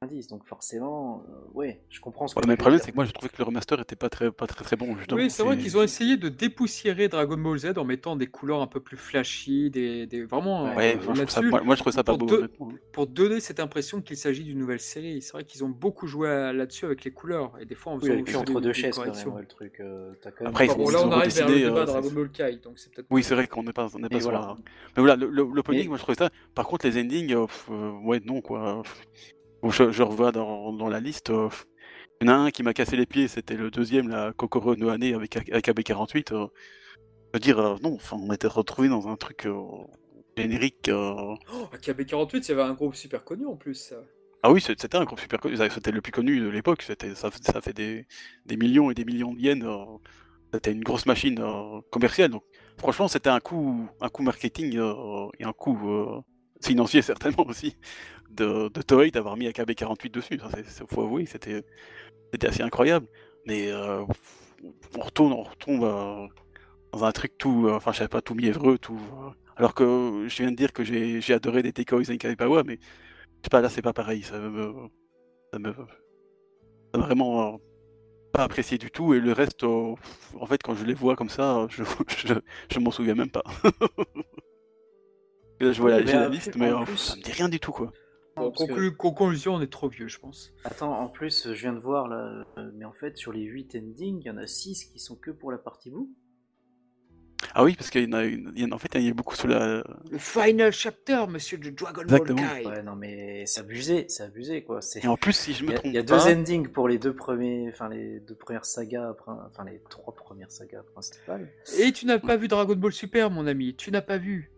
90, 0.00 0.28
donc 0.28 0.44
forcément, 0.46 1.24
euh, 1.28 1.32
ouais, 1.54 1.80
je 1.90 1.98
comprends 2.00 2.28
ce 2.28 2.34
que 2.34 2.38
Ouais, 2.38 2.42
tu 2.42 2.48
mais 2.48 2.54
le 2.54 2.58
problème, 2.58 2.80
c'est 2.80 2.92
que 2.92 2.96
moi, 2.96 3.04
je 3.04 3.10
trouvais 3.10 3.28
que 3.30 3.38
le 3.38 3.42
remaster 3.44 3.80
était 3.80 3.96
pas 3.96 4.08
très, 4.08 4.30
pas 4.30 4.46
très, 4.46 4.62
très 4.64 4.76
bon. 4.76 4.96
Justement. 4.96 5.20
Oui, 5.20 5.28
c'est 5.28 5.42
vrai 5.42 5.58
qu'ils 5.58 5.76
ont 5.76 5.82
essayé 5.82 6.16
de 6.16 6.28
dépoussiérer 6.28 7.08
Dragon 7.08 7.36
Ball 7.36 7.58
Z 7.58 7.72
en 7.76 7.84
mettant 7.84 8.14
des 8.14 8.28
couleurs 8.28 8.60
un 8.62 8.68
peu 8.68 8.78
plus 8.78 8.96
flashy, 8.96 9.70
des, 9.70 10.06
des- 10.06 10.24
vraiment 10.24 10.66
Ouais, 10.66 10.70
euh, 10.70 10.76
Ouais, 10.76 10.94
moi, 10.94 11.14
je 11.14 11.20
trouve 11.22 11.30
ça, 11.30 11.40
là-dessus, 11.40 11.50
moi, 11.50 11.62
moi, 11.62 11.74
je 11.74 11.80
trouve 11.80 11.92
ça 11.92 12.04
pas 12.04 12.16
pour 12.16 12.28
beau. 12.28 12.70
pour 12.92 13.06
donner 13.08 13.40
cette 13.40 13.58
impression 13.58 14.00
qu'il 14.00 14.16
s'agit 14.16 14.44
d'une 14.44 14.58
nouvelle 14.58 14.78
série. 14.78 15.20
C'est 15.20 15.32
vrai 15.32 15.42
qu'ils 15.44 15.64
ont 15.64 15.68
beaucoup 15.68 16.06
joué 16.06 16.28
là-dessus 16.28 16.84
avec 16.84 17.02
les 17.02 17.10
couleurs 17.10 17.58
et 17.60 17.64
des 17.66 17.74
fois 17.74 17.94
en 17.94 17.98
Oui, 17.98 18.22
entre 18.36 18.44
des- 18.44 18.54
deux 18.54 18.68
des 18.68 18.74
chaises 18.74 18.94
quand 18.96 19.04
même, 19.04 19.38
le 19.40 19.46
truc. 19.46 19.80
euh, 19.80 20.12
quand 20.22 20.30
même 20.42 20.48
Après, 20.48 20.68
bon, 20.68 20.74
ont- 20.86 20.90
là, 20.90 21.00
on 21.04 21.10
arrive 21.10 21.34
vers 21.34 21.48
le 21.48 21.54
redessiné, 21.54 21.68
débat 21.70 21.80
euh, 21.80 21.84
Dragon 21.86 22.08
c'est- 22.08 22.14
Ball 22.14 22.30
Kai, 22.30 22.56
donc 22.62 22.78
c'est 22.78 22.92
peut-être. 22.94 23.08
Oui, 23.10 23.24
c'est 23.24 23.34
vrai 23.34 23.48
qu'on 23.48 23.64
n'est 23.64 23.72
pas, 23.72 23.88
on 23.96 23.98
n'est 23.98 24.08
pas 24.08 24.20
sur 24.20 24.30
Mais 24.30 25.02
voilà, 25.02 25.16
le- 25.16 25.28
le- 25.28 25.42
l'opening, 25.52 25.88
moi, 25.88 25.96
je 25.96 26.02
trouvais 26.04 26.16
ça. 26.18 26.30
Par 26.54 26.68
contre, 26.68 26.86
les 26.86 27.00
endings, 27.00 27.32
euh, 27.34 27.46
euh, 27.70 27.90
ouais, 28.04 28.20
non, 28.24 28.40
quoi. 28.40 28.84
Bon, 29.62 29.70
je, 29.70 29.90
je 29.90 30.02
revois 30.02 30.32
dans, 30.32 30.72
dans 30.72 30.88
la 30.88 31.00
liste. 31.00 31.30
euh, 31.30 31.48
Il 32.20 32.28
y 32.28 32.30
en 32.30 32.34
a 32.34 32.36
un 32.36 32.50
qui 32.50 32.62
m'a 32.62 32.74
cassé 32.74 32.96
les 32.96 33.06
pieds, 33.06 33.28
c'était 33.28 33.56
le 33.56 33.70
deuxième, 33.70 34.08
la 34.08 34.32
Kokoro 34.32 34.76
no 34.76 34.88
Hane 34.90 35.02
avec, 35.14 35.36
avec 35.36 35.68
AB48. 35.68 36.32
euh. 36.32 36.46
Je 37.34 37.38
veux 37.38 37.40
dire, 37.40 37.58
euh, 37.60 37.76
non, 37.82 37.94
enfin, 37.96 38.16
on 38.20 38.32
était 38.32 38.46
retrouvés 38.48 38.88
dans 38.88 39.08
un 39.08 39.16
truc 39.16 39.48
générique. 40.36 40.90
Oh, 41.52 41.68
KB48, 41.82 42.46
il 42.46 42.48
y 42.50 42.52
avait 42.52 42.62
un 42.62 42.74
groupe 42.74 42.94
super 42.94 43.24
connu 43.24 43.46
en 43.46 43.56
plus. 43.56 43.74
ça. 43.74 43.96
Ah 44.42 44.52
oui, 44.52 44.60
c'était 44.60 44.94
un 44.96 45.04
groupe 45.04 45.18
super 45.20 45.40
connu, 45.40 45.56
c'était 45.56 45.90
le 45.90 46.00
plus 46.00 46.12
connu 46.12 46.38
de 46.40 46.48
l'époque, 46.48 46.82
c'était 46.82 47.14
ça, 47.16 47.28
ça 47.42 47.60
fait 47.60 47.72
des, 47.72 48.06
des 48.46 48.56
millions 48.56 48.90
et 48.90 48.94
des 48.94 49.04
millions 49.04 49.34
de 49.34 49.40
yens. 49.40 49.64
C'était 50.54 50.72
une 50.72 50.82
grosse 50.84 51.06
machine 51.06 51.38
commerciale. 51.90 52.30
Donc, 52.30 52.44
franchement, 52.78 53.08
c'était 53.08 53.30
un 53.30 53.40
coup, 53.40 53.88
un 54.00 54.08
coup 54.08 54.22
marketing 54.22 54.78
et 55.38 55.44
un 55.44 55.52
coup 55.52 55.78
financier 56.62 57.02
certainement 57.02 57.46
aussi 57.48 57.76
de, 58.30 58.68
de 58.68 58.82
Toei 58.82 59.10
d'avoir 59.10 59.36
mis 59.36 59.46
AKB48 59.48 60.10
dessus. 60.10 60.38
Ça, 60.38 60.48
c'est- 60.66 60.84
faut 60.90 61.02
avouer, 61.02 61.26
c'était, 61.26 61.64
c'était 62.32 62.48
assez 62.48 62.62
incroyable. 62.62 63.06
Mais 63.46 63.70
euh, 63.72 64.04
on 64.96 65.00
retourne, 65.00 65.32
on 65.32 65.42
retombe 65.42 65.84
euh, 65.84 66.26
dans 66.92 67.04
un 67.04 67.12
truc 67.12 67.38
tout, 67.38 67.66
euh, 67.68 67.74
enfin, 67.76 67.92
je 67.92 67.98
savais 67.98 68.08
pas, 68.08 68.22
tout 68.22 68.34
mièvreux, 68.34 68.78
tout. 68.78 69.00
alors 69.56 69.74
que 69.74 70.26
je 70.28 70.36
viens 70.42 70.50
de 70.52 70.56
dire 70.56 70.72
que 70.72 70.84
j'ai, 70.84 71.20
j'ai 71.20 71.34
adoré 71.34 71.62
des 71.62 71.72
Tekois 71.72 72.02
et 72.10 72.18
Kaipawa, 72.18 72.64
mais 72.64 72.78
je 72.80 73.44
sais 73.44 73.50
pas, 73.50 73.60
là, 73.62 73.68
c'est 73.70 73.82
pas 73.82 73.92
pareil. 73.94 74.22
Ça 74.22 74.38
me, 74.38 74.74
ça 75.52 75.58
me, 75.58 75.72
ça 75.72 76.98
m'a 76.98 77.06
vraiment 77.06 77.60
pas 78.32 78.44
apprécié 78.44 78.78
du 78.78 78.90
tout. 78.90 79.14
Et 79.14 79.20
le 79.20 79.32
reste, 79.32 79.64
euh, 79.64 79.94
en 80.40 80.46
fait, 80.46 80.62
quand 80.62 80.74
je 80.74 80.84
les 80.84 80.94
vois 80.94 81.16
comme 81.16 81.30
ça, 81.30 81.66
je, 81.70 81.84
je, 82.18 82.34
je 82.72 82.80
m'en 82.80 82.90
souviens 82.90 83.14
même 83.14 83.30
pas. 83.30 83.44
Là, 85.60 85.72
je 85.72 85.80
vois 85.80 85.90
la, 85.90 86.04
j'ai 86.06 86.18
la 86.18 86.28
liste, 86.28 86.56
mais 86.56 86.70
euh, 86.70 86.84
ça 87.04 87.16
me 87.16 87.22
dit 87.22 87.32
rien 87.32 87.48
du 87.48 87.60
tout, 87.60 87.72
quoi. 87.72 87.92
Bon, 88.38 88.50
que- 88.50 88.88
Conclusion, 88.90 89.54
on 89.54 89.60
est 89.60 89.70
trop 89.72 89.88
vieux, 89.88 90.08
je 90.08 90.18
pense. 90.18 90.52
Attends, 90.64 90.98
en 90.98 91.08
plus, 91.08 91.48
je 91.48 91.60
viens 91.60 91.72
de 91.72 91.78
voir 91.78 92.08
là, 92.08 92.44
euh, 92.58 92.70
mais 92.74 92.84
en 92.84 92.92
fait, 92.92 93.16
sur 93.16 93.32
les 93.32 93.42
8 93.42 93.74
endings, 93.76 94.20
il 94.20 94.26
y 94.26 94.30
en 94.30 94.36
a 94.38 94.46
6 94.46 94.86
qui 94.86 94.98
sont 94.98 95.16
que 95.16 95.30
pour 95.30 95.50
la 95.52 95.58
partie 95.58 95.90
bout. 95.90 96.10
Ah 97.54 97.62
oui, 97.64 97.74
parce 97.76 97.90
qu'il 97.90 98.02
y 98.02 98.06
en 98.08 98.12
a, 98.18 98.24
une- 98.24 98.52
il 98.56 98.62
y 98.62 98.64
en 98.64 98.72
a- 98.72 98.74
en 98.74 98.78
fait, 98.78 98.88
il 98.96 99.02
y 99.02 99.08
a 99.08 99.14
beaucoup 99.14 99.36
sur 99.36 99.46
la. 99.48 99.84
Le 100.10 100.18
final 100.18 100.72
chapter, 100.72 101.24
monsieur 101.28 101.56
de 101.56 101.70
Dragon 101.70 102.02
Exactement. 102.02 102.42
Ball 102.42 102.62
Kai. 102.62 102.66
Ouais, 102.66 102.82
non, 102.82 102.96
mais 102.96 103.46
c'est 103.46 103.60
abusé, 103.60 104.06
c'est 104.08 104.24
abusé 104.24 104.64
quoi. 104.64 104.80
Et 105.02 105.06
en 105.06 105.16
plus, 105.16 105.32
si 105.34 105.52
je 105.54 105.64
me 105.64 105.72
trompe 105.72 105.86
il 105.86 105.92
y 105.92 105.98
a 105.98 106.02
pas, 106.04 106.18
deux 106.26 106.32
endings 106.32 106.68
pour 106.68 106.88
les 106.88 106.98
deux 106.98 107.14
premiers, 107.14 107.68
enfin 107.70 107.88
les 107.88 108.18
deux 108.20 108.34
premières 108.34 108.64
sagas, 108.64 109.14
enfin 109.26 109.64
les 109.64 109.80
trois 109.88 110.14
premières 110.14 110.50
sagas 110.50 110.82
principales. 110.92 111.48
Et 111.78 111.92
tu 111.92 112.06
n'as 112.06 112.18
pas 112.18 112.36
vu 112.36 112.48
Dragon 112.48 112.74
Ball 112.74 112.92
Super, 112.92 113.30
mon 113.30 113.46
ami. 113.46 113.74
Tu 113.76 113.92
n'as 113.92 114.02
pas 114.02 114.18
vu. 114.18 114.50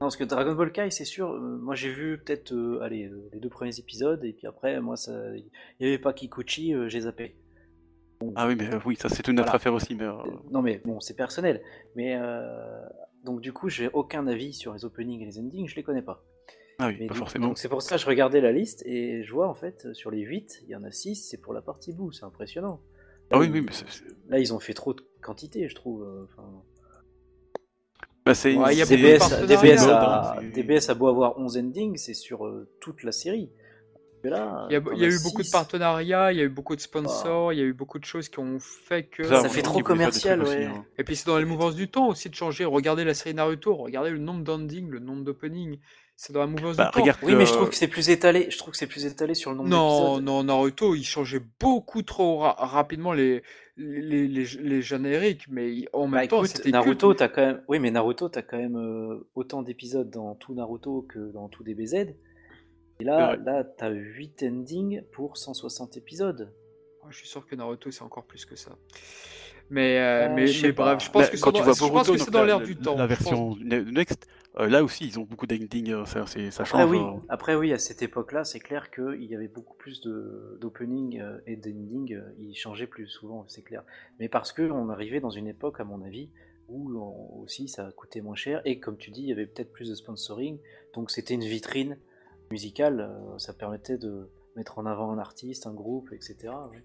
Non, 0.00 0.06
parce 0.06 0.16
que 0.16 0.24
Dragon 0.24 0.54
Ball 0.54 0.72
Kai, 0.72 0.90
c'est 0.90 1.04
sûr, 1.04 1.30
euh, 1.32 1.58
moi 1.58 1.74
j'ai 1.74 1.92
vu 1.92 2.16
peut-être 2.24 2.52
euh, 2.54 2.80
allez, 2.80 3.04
euh, 3.08 3.28
les 3.34 3.38
deux 3.40 3.50
premiers 3.50 3.78
épisodes, 3.78 4.24
et 4.24 4.32
puis 4.32 4.46
après, 4.46 4.80
moi, 4.80 4.96
ça, 4.96 5.12
il 5.36 5.44
n'y 5.78 5.86
avait 5.88 5.98
pas 5.98 6.14
Kikuchi, 6.14 6.72
j'ai 6.88 7.00
zappé. 7.02 7.36
Ah 8.34 8.46
oui, 8.46 8.54
mais 8.56 8.70
oui, 8.86 8.96
ça 8.96 9.10
c'est 9.10 9.28
une 9.28 9.34
autre 9.40 9.44
Voilà. 9.48 9.56
affaire 9.56 9.74
aussi. 9.74 9.94
Mais 9.94 10.06
Non, 10.50 10.62
mais 10.62 10.80
bon, 10.86 11.00
c'est 11.00 11.14
personnel. 11.14 11.62
Mais 11.96 12.18
donc, 13.24 13.42
du 13.42 13.52
coup, 13.52 13.68
j'ai 13.68 13.88
aucun 13.92 14.26
avis 14.26 14.54
sur 14.54 14.72
les 14.72 14.86
openings 14.86 15.20
et 15.20 15.26
les 15.26 15.38
endings, 15.38 15.68
je 15.68 15.76
les 15.76 15.82
connais 15.82 16.02
pas. 16.02 16.24
ah 16.78 16.88
oui, 16.88 16.96
Mais 17.00 17.06
pas 17.06 17.14
forcément. 17.14 17.48
Donc, 17.48 17.58
c'est 17.58 17.68
pour 17.68 17.82
ça 17.82 17.96
que 17.96 18.00
je 18.00 18.06
regardais 18.06 18.40
la 18.40 18.52
liste, 18.52 18.82
et 18.86 19.22
je 19.22 19.32
vois 19.32 19.48
en 19.48 19.54
fait, 19.54 19.92
sur 19.92 20.10
les 20.10 20.20
8, 20.22 20.62
il 20.64 20.70
y 20.70 20.76
en 20.76 20.84
a 20.84 20.90
6, 20.90 21.28
c'est 21.30 21.38
pour 21.42 21.52
la 21.52 21.60
partie 21.60 21.92
bout, 21.92 22.10
c'est 22.12 22.24
impressionnant. 22.24 22.80
Ah 23.30 23.38
oui, 23.38 23.50
oui, 23.52 23.60
mais 23.60 23.72
Là, 24.28 24.38
ils 24.38 24.54
ont 24.54 24.60
fait 24.60 24.74
trop 24.74 24.94
de 24.94 25.02
quantité, 25.22 25.68
je 25.68 25.74
trouve. 25.74 26.06
enfin, 26.24 26.62
bah, 28.30 28.34
c'est. 28.34 28.54
Ouais, 28.56 28.74
c'est- 28.74 28.96
DBS. 28.96 29.46
DBS, 29.46 29.88
a, 29.88 30.38
DBS 30.54 30.88
a 30.90 30.94
beau 30.94 31.08
avoir 31.08 31.38
11 31.38 31.56
endings, 31.58 31.96
c'est 31.96 32.14
sur 32.14 32.46
euh, 32.46 32.68
toute 32.80 33.02
la 33.02 33.12
série. 33.12 33.50
Là, 34.22 34.66
Il 34.68 34.74
y 34.74 34.76
a, 34.76 34.82
t'en 34.82 34.92
il 34.92 34.98
y 35.00 35.04
a 35.04 35.08
as 35.08 35.10
eu 35.12 35.22
beaucoup 35.22 35.42
de 35.42 35.48
partenariats, 35.50 36.30
il 36.30 36.36
y 36.38 36.42
a 36.42 36.44
eu 36.44 36.50
beaucoup 36.50 36.76
de 36.76 36.80
sponsors, 36.82 37.54
il 37.54 37.58
y 37.58 37.62
a 37.62 37.64
eu 37.64 37.72
beaucoup 37.72 37.98
de 37.98 38.04
choses 38.04 38.28
qui 38.28 38.38
ont 38.38 38.58
fait 38.60 39.04
que. 39.04 39.24
Ça 39.24 39.48
fait 39.48 39.62
trop 39.62 39.80
commercial, 39.80 40.42
aussi, 40.42 40.56
ouais. 40.56 40.64
hein. 40.66 40.84
Et 40.98 41.04
puis 41.04 41.16
c'est 41.16 41.26
dans 41.26 41.38
les 41.38 41.46
mouvances 41.46 41.74
du 41.74 41.88
temps 41.88 42.08
aussi 42.08 42.28
de 42.28 42.34
changer. 42.34 42.66
Regardez 42.66 43.04
la 43.04 43.14
série 43.14 43.32
Naruto, 43.34 43.74
regardez 43.74 44.10
le 44.10 44.18
nombre 44.18 44.44
d'endings, 44.44 44.90
le 44.90 44.98
nombre 44.98 45.24
d'openings. 45.24 45.78
C'est 46.16 46.34
dans 46.34 46.40
la 46.40 46.46
mouvance 46.48 46.76
Bah, 46.76 46.84
du 46.88 46.90
temps. 46.92 47.00
regarde 47.00 47.18
Oui, 47.22 47.34
mais 47.34 47.46
je 47.46 47.52
trouve 47.54 47.70
que 47.70 47.74
c'est 47.74 47.88
plus 47.88 48.10
étalé. 48.10 48.48
Je 48.50 48.58
trouve 48.58 48.72
que 48.72 48.76
c'est 48.76 48.86
plus 48.86 49.06
étalé 49.06 49.32
sur 49.32 49.52
le 49.52 49.56
nombre 49.56 49.70
Non, 49.70 50.00
d'épisodes. 50.18 50.24
non, 50.24 50.44
Naruto, 50.44 50.94
il 50.94 51.02
changeait 51.02 51.40
beaucoup 51.58 52.02
trop 52.02 52.40
ra- 52.40 52.56
rapidement 52.58 53.14
les, 53.14 53.42
les, 53.80 54.28
les, 54.28 54.44
les 54.44 54.82
génériques, 54.82 55.46
mais 55.48 55.86
en 55.92 56.06
même 56.06 56.20
Bah, 56.22 56.26
temps, 56.26 56.38
écoute, 56.44 56.56
c'était 56.56 56.70
Naruto, 56.70 57.14
t'as 57.14 57.28
quand 57.28 57.40
même. 57.46 57.62
Oui, 57.68 57.78
mais 57.78 57.90
Naruto, 57.90 58.28
t'as 58.28 58.42
quand 58.42 58.58
même 58.58 58.76
euh, 58.76 59.26
autant 59.34 59.62
d'épisodes 59.62 60.10
dans 60.10 60.34
tout 60.34 60.54
Naruto 60.54 61.02
que 61.08 61.32
dans 61.32 61.48
tout 61.48 61.64
DBZ. 61.64 61.94
Et 61.94 63.04
là, 63.04 63.34
C'est 63.38 63.44
là, 63.44 63.64
t'as 63.64 63.88
8 63.90 64.42
endings 64.44 65.02
pour 65.12 65.36
160 65.38 65.96
épisodes. 65.96 66.52
Ouais, 67.02 67.08
Je 67.10 67.16
suis 67.16 67.28
sûr 67.28 67.46
que 67.46 67.54
Naruto, 67.56 67.90
c'est 67.90 68.02
encore 68.02 68.24
plus 68.26 68.44
que 68.44 68.56
ça. 68.56 68.72
Mais, 69.70 69.98
euh, 69.98 70.28
Euh, 70.28 70.34
mais, 70.34 70.46
je 70.48 70.66
mais 70.66 70.72
bref, 70.72 71.02
je 71.04 71.10
pense 71.10 71.22
Bah, 71.22 71.28
que 71.28 71.36
c'est 71.36 71.42
quand 71.42 71.52
dans, 71.52 71.58
tu 71.60 71.64
vois 71.64 71.74
je 71.74 71.78
pense 71.80 71.90
Boruto, 71.92 72.12
que 72.12 72.18
c'est 72.18 72.30
dans 72.30 72.40
la- 72.40 72.46
l'air 72.46 72.58
la- 72.60 72.66
du 72.66 72.76
temps. 72.76 72.96
La 72.96 73.06
pense- 73.06 73.18
version 73.18 73.56
ne- 73.62 73.80
Next, 73.82 74.26
euh, 74.58 74.68
là 74.68 74.82
aussi, 74.82 75.06
ils 75.06 75.18
ont 75.18 75.22
beaucoup 75.24 75.46
d'ending, 75.46 75.90
euh, 75.92 76.04
ça, 76.06 76.26
ça 76.26 76.40
Après 76.40 76.64
change. 76.64 76.90
oui, 76.90 76.98
euh. 76.98 77.20
après 77.28 77.54
oui, 77.54 77.72
à 77.72 77.78
cette 77.78 78.02
époque-là, 78.02 78.44
c'est 78.44 78.58
clair 78.60 78.90
qu'il 78.90 79.22
y 79.24 79.34
avait 79.34 79.48
beaucoup 79.48 79.76
plus 79.76 80.00
de 80.00 80.58
d'opening 80.60 81.20
euh, 81.20 81.38
et 81.46 81.56
d'ending. 81.56 82.14
euh, 82.14 82.32
Ils 82.38 82.54
changeaient 82.56 82.86
plus 82.88 83.06
souvent, 83.06 83.44
c'est 83.48 83.62
clair. 83.62 83.84
Mais 84.18 84.28
parce 84.28 84.52
que 84.52 84.62
on 84.70 84.88
arrivait 84.88 85.20
dans 85.20 85.30
une 85.30 85.46
époque, 85.46 85.78
à 85.80 85.84
mon 85.84 86.02
avis, 86.02 86.30
où 86.68 86.92
on- 86.96 87.40
aussi 87.42 87.68
ça 87.68 87.90
coûtait 87.96 88.20
moins 88.20 88.34
cher 88.36 88.60
et 88.64 88.78
comme 88.80 88.96
tu 88.96 89.10
dis, 89.10 89.22
il 89.22 89.28
y 89.28 89.32
avait 89.32 89.46
peut-être 89.46 89.72
plus 89.72 89.88
de 89.88 89.94
sponsoring. 89.94 90.58
Donc 90.94 91.10
c'était 91.10 91.34
une 91.34 91.44
vitrine 91.44 91.96
musicale. 92.50 93.10
Ça 93.38 93.52
permettait 93.52 93.98
de 93.98 94.28
mettre 94.56 94.78
en 94.78 94.86
avant 94.86 95.12
un 95.12 95.18
artiste, 95.18 95.66
un 95.68 95.74
groupe, 95.74 96.12
etc. 96.12 96.36
ouais. 96.72 96.82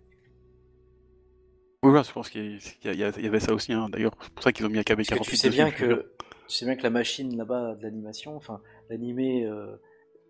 Oui, 1.83 2.01
je 2.03 2.11
pense 2.11 2.29
qu'il 2.29 2.59
y, 2.83 3.03
avait 3.03 3.39
ça 3.39 3.53
aussi. 3.53 3.71
hein. 3.73 3.89
D'ailleurs, 3.89 4.15
c'est 4.21 4.33
pour 4.33 4.43
ça 4.43 4.51
qu'ils 4.51 4.65
ont 4.65 4.69
mis 4.69 4.79
AKB48 4.79 5.09
Parce 5.09 5.19
que 5.21 5.29
tu 5.29 5.35
sais 5.37 5.49
bien 5.51 5.69
que 5.69 6.11
tu 6.47 6.55
sais 6.55 6.65
bien 6.65 6.75
que 6.75 6.83
la 6.83 6.89
machine 6.89 7.35
là-bas 7.37 7.75
de 7.75 7.83
l'animation, 7.83 8.35
enfin 8.35 8.61
l'animé 8.89 9.45
euh, 9.45 9.75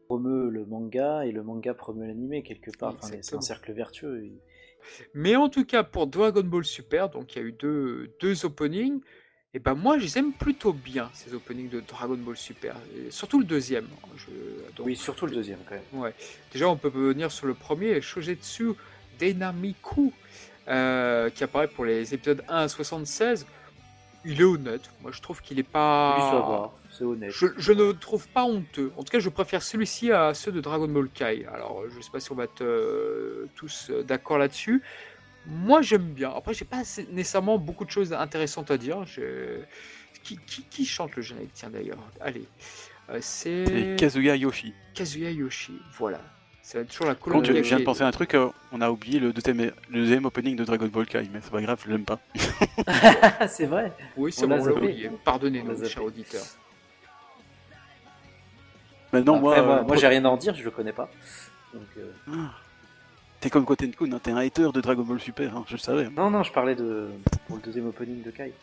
promeut 0.08 0.50
le 0.50 0.66
manga 0.66 1.26
et 1.26 1.32
le 1.32 1.44
manga 1.44 1.74
promeut 1.74 2.08
l'animé 2.08 2.44
quelque 2.44 2.72
part. 2.78 2.96
Enfin, 3.02 3.16
c'est 3.22 3.36
un 3.36 3.42
cercle 3.42 3.72
vertueux. 3.74 4.24
Mais 5.14 5.36
en 5.36 5.50
tout 5.50 5.66
cas, 5.66 5.84
pour 5.84 6.08
Dragon 6.08 6.44
Ball 6.44 6.64
Super, 6.64 7.10
donc 7.10 7.36
il 7.36 7.42
y 7.42 7.42
a 7.44 7.48
eu 7.48 7.52
deux, 7.52 8.14
deux 8.20 8.46
openings. 8.46 9.02
Et 9.56 9.60
ben 9.60 9.74
moi, 9.74 9.98
je 9.98 10.04
les 10.04 10.18
aime 10.18 10.34
plutôt 10.34 10.74
bien, 10.74 11.10
ces 11.14 11.34
openings 11.34 11.70
de 11.70 11.80
Dragon 11.80 12.18
Ball 12.18 12.36
Super. 12.36 12.76
Et 12.98 13.10
surtout 13.10 13.40
le 13.40 13.46
deuxième. 13.46 13.88
Je- 14.18 14.76
donc, 14.76 14.86
Oui, 14.86 14.98
surtout 14.98 15.26
le 15.28 15.32
deuxième 15.32 15.60
quand 15.68 15.76
même. 15.76 16.02
Ouais. 16.02 16.14
Déjà, 16.52 16.68
on 16.70 16.76
peut 16.76 16.90
venir 16.90 17.32
sur 17.32 17.48
le 17.48 17.54
premier, 17.54 18.02
Shogetsu 18.02 18.74
Dynamiku, 19.18 20.12
euh, 20.68 21.30
qui 21.30 21.44
apparaît 21.46 21.70
pour 21.70 21.86
les 21.86 22.14
épisodes 22.14 22.44
1 22.50 22.64
à 22.64 22.68
76. 22.68 23.46
Il 24.26 24.42
est 24.42 24.44
honnête. 24.44 24.90
Moi, 25.02 25.12
je 25.14 25.22
trouve 25.22 25.42
qu'il 25.42 25.60
est 25.60 25.64
pas. 25.64 26.16
Oui, 26.18 26.22
ça 26.24 26.36
va, 26.48 26.72
c'est 26.92 27.04
honnête. 27.04 27.32
Je, 27.32 27.48
je 27.58 27.72
ne 27.74 27.84
le 27.84 27.94
trouve 27.94 28.28
pas 28.28 28.44
honteux. 28.44 28.92
En 28.98 29.04
tout 29.04 29.12
cas, 29.12 29.20
je 29.20 29.30
préfère 29.30 29.62
celui-ci 29.62 30.12
à 30.12 30.34
ceux 30.34 30.52
de 30.52 30.62
Dragon 30.62 30.88
Ball 30.88 31.10
Kai. 31.10 31.46
Alors, 31.54 31.84
je 31.90 32.02
sais 32.02 32.12
pas 32.12 32.20
si 32.20 32.32
on 32.32 32.36
va 32.36 32.46
être 32.46 32.62
euh, 32.62 33.48
tous 33.56 33.90
euh, 33.92 34.04
d'accord 34.04 34.38
là-dessus. 34.38 34.82
Moi, 35.46 35.82
j'aime 35.84 36.06
bien. 36.14 36.32
Après, 36.36 36.54
j'ai 36.56 36.66
pas 36.66 36.82
nécessairement 37.12 37.58
beaucoup 37.60 37.86
de 37.86 37.92
choses 37.92 38.14
intéressantes 38.14 38.72
à 38.72 38.78
dire. 38.78 39.06
Je- 39.06 39.62
Qui, 40.24 40.40
qui- 40.48 40.64
qui 40.64 40.86
chante 40.86 41.16
le 41.16 41.22
générique 41.22 41.52
Tiens, 41.54 41.70
d'ailleurs? 41.70 42.00
Allez. 42.20 42.46
Euh, 43.12 43.20
C'est 43.22 43.66
c'est 43.68 43.96
Kazuya 43.96 44.36
Yoshi. 44.36 44.74
Kazuya 44.96 45.30
Yoshi. 45.30 45.74
Voilà. 46.00 46.20
C'est 46.68 46.84
toujours 46.88 47.06
la 47.06 47.14
Par 47.14 47.32
contre, 47.32 47.46
je, 47.46 47.54
viens 47.54 47.78
de 47.78 47.84
penser 47.84 48.02
à 48.02 48.08
un 48.08 48.12
truc, 48.12 48.34
euh, 48.34 48.50
on 48.72 48.82
a 48.82 48.90
oublié 48.90 49.20
le 49.20 49.32
deuxième, 49.32 49.60
le 49.60 49.72
deuxième 50.00 50.26
opening 50.26 50.56
de 50.56 50.66
Dragon 50.66 50.88
Ball 50.88 51.06
Kai, 51.06 51.30
mais 51.32 51.40
c'est 51.44 51.52
pas 51.52 51.62
grave, 51.62 51.80
je 51.86 51.92
l'aime 51.92 52.06
pas. 52.06 52.18
c'est 53.48 53.68
vrai. 53.68 53.94
Oui, 54.18 54.34
c'est 54.34 54.48
bon, 54.48 54.60
on 54.60 54.66
l'a 54.66 54.74
oublié. 54.74 55.12
Pardonnez-nous, 55.24 55.86
chers 55.88 56.04
auditeurs. 56.04 56.44
Maintenant, 59.14 59.36
Après, 59.36 59.62
moi, 59.62 59.64
moi, 59.64 59.76
euh, 59.76 59.84
moi, 59.84 59.96
j'ai 59.96 60.08
rien 60.08 60.26
à 60.26 60.30
en 60.30 60.38
dire, 60.38 60.56
je 60.56 60.64
le 60.64 60.72
connais 60.72 60.92
pas. 60.92 61.08
Donc, 61.72 61.84
euh, 62.00 62.34
t'es 63.40 63.52
comme 63.52 63.64
Gotenkun, 63.64 64.12
hein, 64.12 64.20
t'es 64.22 64.32
un 64.32 64.38
hater 64.38 64.72
de 64.74 64.82
Dragon 64.82 65.04
Ball 65.04 65.20
Super, 65.20 65.56
hein, 65.56 65.66
je 65.68 65.74
le 65.74 65.78
savais. 65.78 66.10
Non, 66.10 66.32
non, 66.32 66.42
je 66.42 66.52
parlais 66.52 66.74
de 66.74 67.10
pour 67.48 67.58
le 67.58 67.62
deuxième 67.62 67.86
opening 67.86 68.24
de 68.24 68.32
Kai. 68.32 68.54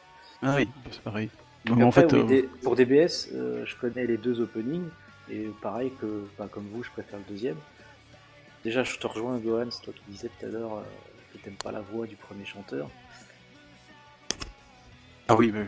Ah 0.42 0.56
oui, 0.56 0.68
c'est 0.90 1.02
pareil. 1.02 1.30
Donc 1.66 1.80
en 1.80 1.92
fait, 1.92 2.12
oui, 2.12 2.18
euh, 2.18 2.24
des- 2.24 2.42
pour 2.64 2.74
DBS, 2.74 3.28
euh, 3.32 3.64
je 3.64 3.76
connais 3.76 4.06
les 4.06 4.16
deux 4.16 4.40
openings, 4.40 4.88
et 5.30 5.46
pareil 5.62 5.92
que, 6.00 6.26
comme 6.48 6.66
vous, 6.72 6.82
je 6.82 6.90
préfère 6.90 7.20
le 7.20 7.32
deuxième. 7.32 7.56
Déjà, 8.64 8.84
je 8.84 8.96
te 8.96 9.06
rejoins, 9.06 9.38
Gohan, 9.38 9.70
c'est 9.70 9.82
toi 9.82 9.92
qui 9.92 10.02
disais 10.08 10.28
tout 10.28 10.46
à 10.46 10.48
l'heure 10.48 10.78
euh, 10.78 10.82
que 11.32 11.38
t'aimes 11.38 11.56
pas 11.56 11.72
la 11.72 11.80
voix 11.80 12.06
du 12.06 12.16
premier 12.16 12.44
chanteur. 12.44 12.88
ah 15.28 15.34
oui, 15.34 15.52
mais 15.52 15.66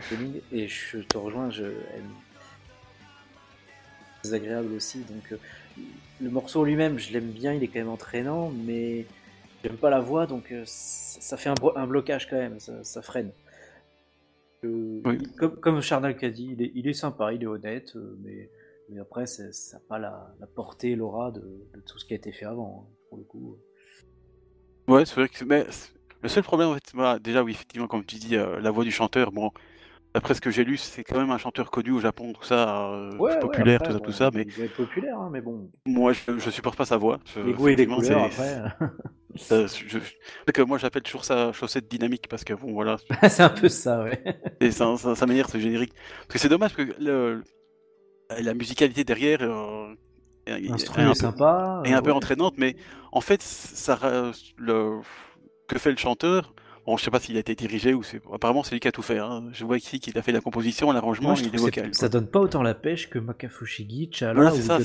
et 0.51 0.67
je 0.67 0.99
te 0.99 1.17
rejoins, 1.17 1.49
je, 1.49 1.63
elle... 1.63 2.03
c'est 4.23 4.33
agréable 4.33 4.73
aussi. 4.73 4.99
Donc, 4.99 5.33
euh, 5.33 5.37
le 6.21 6.29
morceau 6.29 6.63
lui-même, 6.63 6.97
je 6.97 7.11
l'aime 7.11 7.31
bien, 7.31 7.53
il 7.53 7.63
est 7.63 7.67
quand 7.67 7.79
même 7.79 7.89
entraînant, 7.89 8.49
mais 8.49 9.05
j'aime 9.63 9.77
pas 9.77 9.89
la 9.89 9.99
voix, 9.99 10.25
donc 10.25 10.51
euh, 10.51 10.63
ça, 10.65 11.19
ça 11.19 11.37
fait 11.37 11.49
un, 11.49 11.87
blocage 11.87 12.29
quand 12.29 12.37
même, 12.37 12.59
ça, 12.61 12.81
ça 12.85 13.01
freine. 13.01 13.31
Euh, 14.63 15.01
Oui. 15.03 15.17
comme, 15.37 15.57
comme 15.57 15.81
qu'a 15.81 16.29
dit, 16.29 16.49
il 16.53 16.61
est, 16.61 16.71
il 16.75 16.87
est 16.87 16.93
sympa, 16.93 17.33
il 17.33 17.43
est 17.43 17.47
honnête, 17.47 17.97
mais, 18.23 18.49
mais 18.89 18.99
après, 18.99 19.25
c'est- 19.27 19.51
ça 19.53 19.77
n'a 19.77 19.83
pas 19.87 19.99
la, 19.99 20.35
la 20.39 20.47
portée, 20.47 20.95
l'aura 20.95 21.31
de, 21.31 21.41
de 21.41 21.81
tout 21.81 21.97
ce 21.99 22.05
qui 22.05 22.13
a 22.13 22.17
été 22.17 22.31
fait 22.31 22.45
avant, 22.45 22.87
hein, 22.89 22.95
pour 23.09 23.17
le 23.17 23.23
coup. 23.23 23.57
Ouais, 24.87 25.05
c'est 25.05 25.15
vrai 25.15 25.29
que. 25.29 25.43
Mais 25.45 25.65
c'est- 25.69 25.91
le 26.21 26.29
seul 26.29 26.43
problème, 26.43 26.69
en 26.69 26.73
fait, 26.75 26.91
voilà, 26.93 27.19
déjà, 27.19 27.43
oui, 27.43 27.51
effectivement, 27.51 27.87
comme 27.87 28.05
tu 28.05 28.15
dis, 28.17 28.35
euh, 28.35 28.59
la 28.59 28.71
voix 28.71 28.83
du 28.83 28.91
chanteur, 28.91 29.31
bon, 29.31 29.51
d'après 30.15 30.33
ce 30.35 30.41
que 30.41 30.51
j'ai 30.51 30.63
lu, 30.65 30.77
c'est 30.77 31.03
quand 31.03 31.19
même 31.19 31.31
un 31.31 31.37
chanteur 31.39 31.71
connu 31.71 31.91
au 31.91 31.99
Japon, 32.01 32.33
tout 32.33 32.43
ça, 32.43 32.91
euh, 32.93 33.11
Ouais, 33.19 33.41
ouais, 33.41 33.41
populaire, 33.41 33.81
après, 33.81 33.83
tout 33.83 33.93
ça, 33.93 33.99
bon, 33.99 34.05
tout 34.05 34.11
ça, 34.13 34.31
mais 34.31 34.45
populaire, 34.69 35.19
hein, 35.19 35.29
mais 35.31 35.41
bon, 35.41 35.71
moi, 35.85 36.13
je, 36.13 36.37
je 36.39 36.49
supporte 36.49 36.77
pas 36.77 36.85
sa 36.85 36.97
voix. 36.97 37.19
Je- 37.33 37.39
les 37.39 37.53
goûts 37.53 37.69
et 37.69 37.75
les 37.75 37.87
couleurs, 37.87 38.23
c'est- 38.33 38.57
après, 38.57 38.61
je- 39.35 39.67
c'est 40.47 40.53
que 40.53 40.61
moi, 40.61 40.77
j'appelle 40.77 41.03
toujours 41.03 41.25
ça 41.25 41.51
chaussette 41.53 41.87
dynamique 41.87 42.27
parce 42.29 42.43
que, 42.43 42.53
bon, 42.53 42.73
voilà, 42.73 42.97
c'est 43.29 43.43
un 43.43 43.49
peu 43.49 43.69
ça, 43.69 44.03
ouais. 44.03 44.23
et 44.59 44.71
ça, 44.71 44.95
ça, 44.97 45.15
ça 45.15 45.25
m'énerve 45.25 45.49
ce 45.51 45.59
générique. 45.59 45.93
Parce 45.93 46.33
que 46.33 46.39
c'est 46.39 46.49
dommage 46.49 46.75
parce 46.75 46.89
que 46.89 46.95
le, 47.01 47.43
la 48.29 48.53
musicalité 48.53 49.03
derrière 49.03 49.39
euh, 49.41 49.93
est, 50.45 50.69
un 50.69 50.75
peu- 50.75 51.13
sympa. 51.13 51.81
est 51.85 51.93
un 51.93 51.97
euh, 51.97 52.01
peu 52.01 52.09
ouais. 52.09 52.15
entraînante, 52.15 52.55
mais 52.57 52.75
en 53.11 53.21
fait, 53.21 53.41
ça, 53.41 54.31
le, 54.57 54.99
que 55.67 55.79
fait 55.79 55.91
le 55.91 55.97
chanteur 55.97 56.53
Bon, 56.85 56.97
je 56.97 57.03
sais 57.03 57.09
pas 57.09 57.19
s'il 57.19 57.35
a 57.35 57.39
été 57.39 57.55
dirigé 57.55 57.95
ou 57.95 58.03
c'est. 58.03 58.21
Apparemment, 58.31 58.61
c'est 58.61 58.73
lui 58.73 58.79
qui 58.79 58.87
a 58.87 58.91
tout 58.91 59.01
fait. 59.01 59.17
hein. 59.17 59.45
Je 59.53 59.65
vois 59.65 59.77
ici 59.77 59.99
qu'il 59.99 60.15
a 60.19 60.21
fait 60.21 60.31
la 60.31 60.41
composition, 60.41 60.91
l'arrangement 60.91 61.33
et 61.33 61.41
les 61.41 61.57
vocales. 61.57 61.89
ça 61.95 62.09
donne 62.09 62.27
pas 62.27 62.39
autant 62.39 62.61
la 62.61 62.75
pêche 62.75 63.09
que 63.09 63.17
Makafushigi, 63.17 64.09
Chala 64.11 64.33
Voilà, 64.33 64.53
ou 64.53 64.61
ça, 64.61 64.77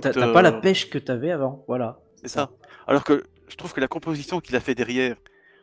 T'as 0.00 0.32
pas 0.32 0.42
la 0.42 0.52
pêche 0.52 0.88
que 0.88 0.98
t'avais 0.98 1.32
avant, 1.32 1.64
voilà. 1.66 1.98
C'est 2.22 2.28
ça. 2.28 2.50
Alors 2.86 3.02
que 3.02 3.24
je 3.48 3.56
trouve 3.56 3.72
que 3.72 3.80
la 3.80 3.88
composition 3.88 4.40
qu'il 4.40 4.54
a 4.54 4.60
fait 4.60 4.76
derrière, 4.76 5.16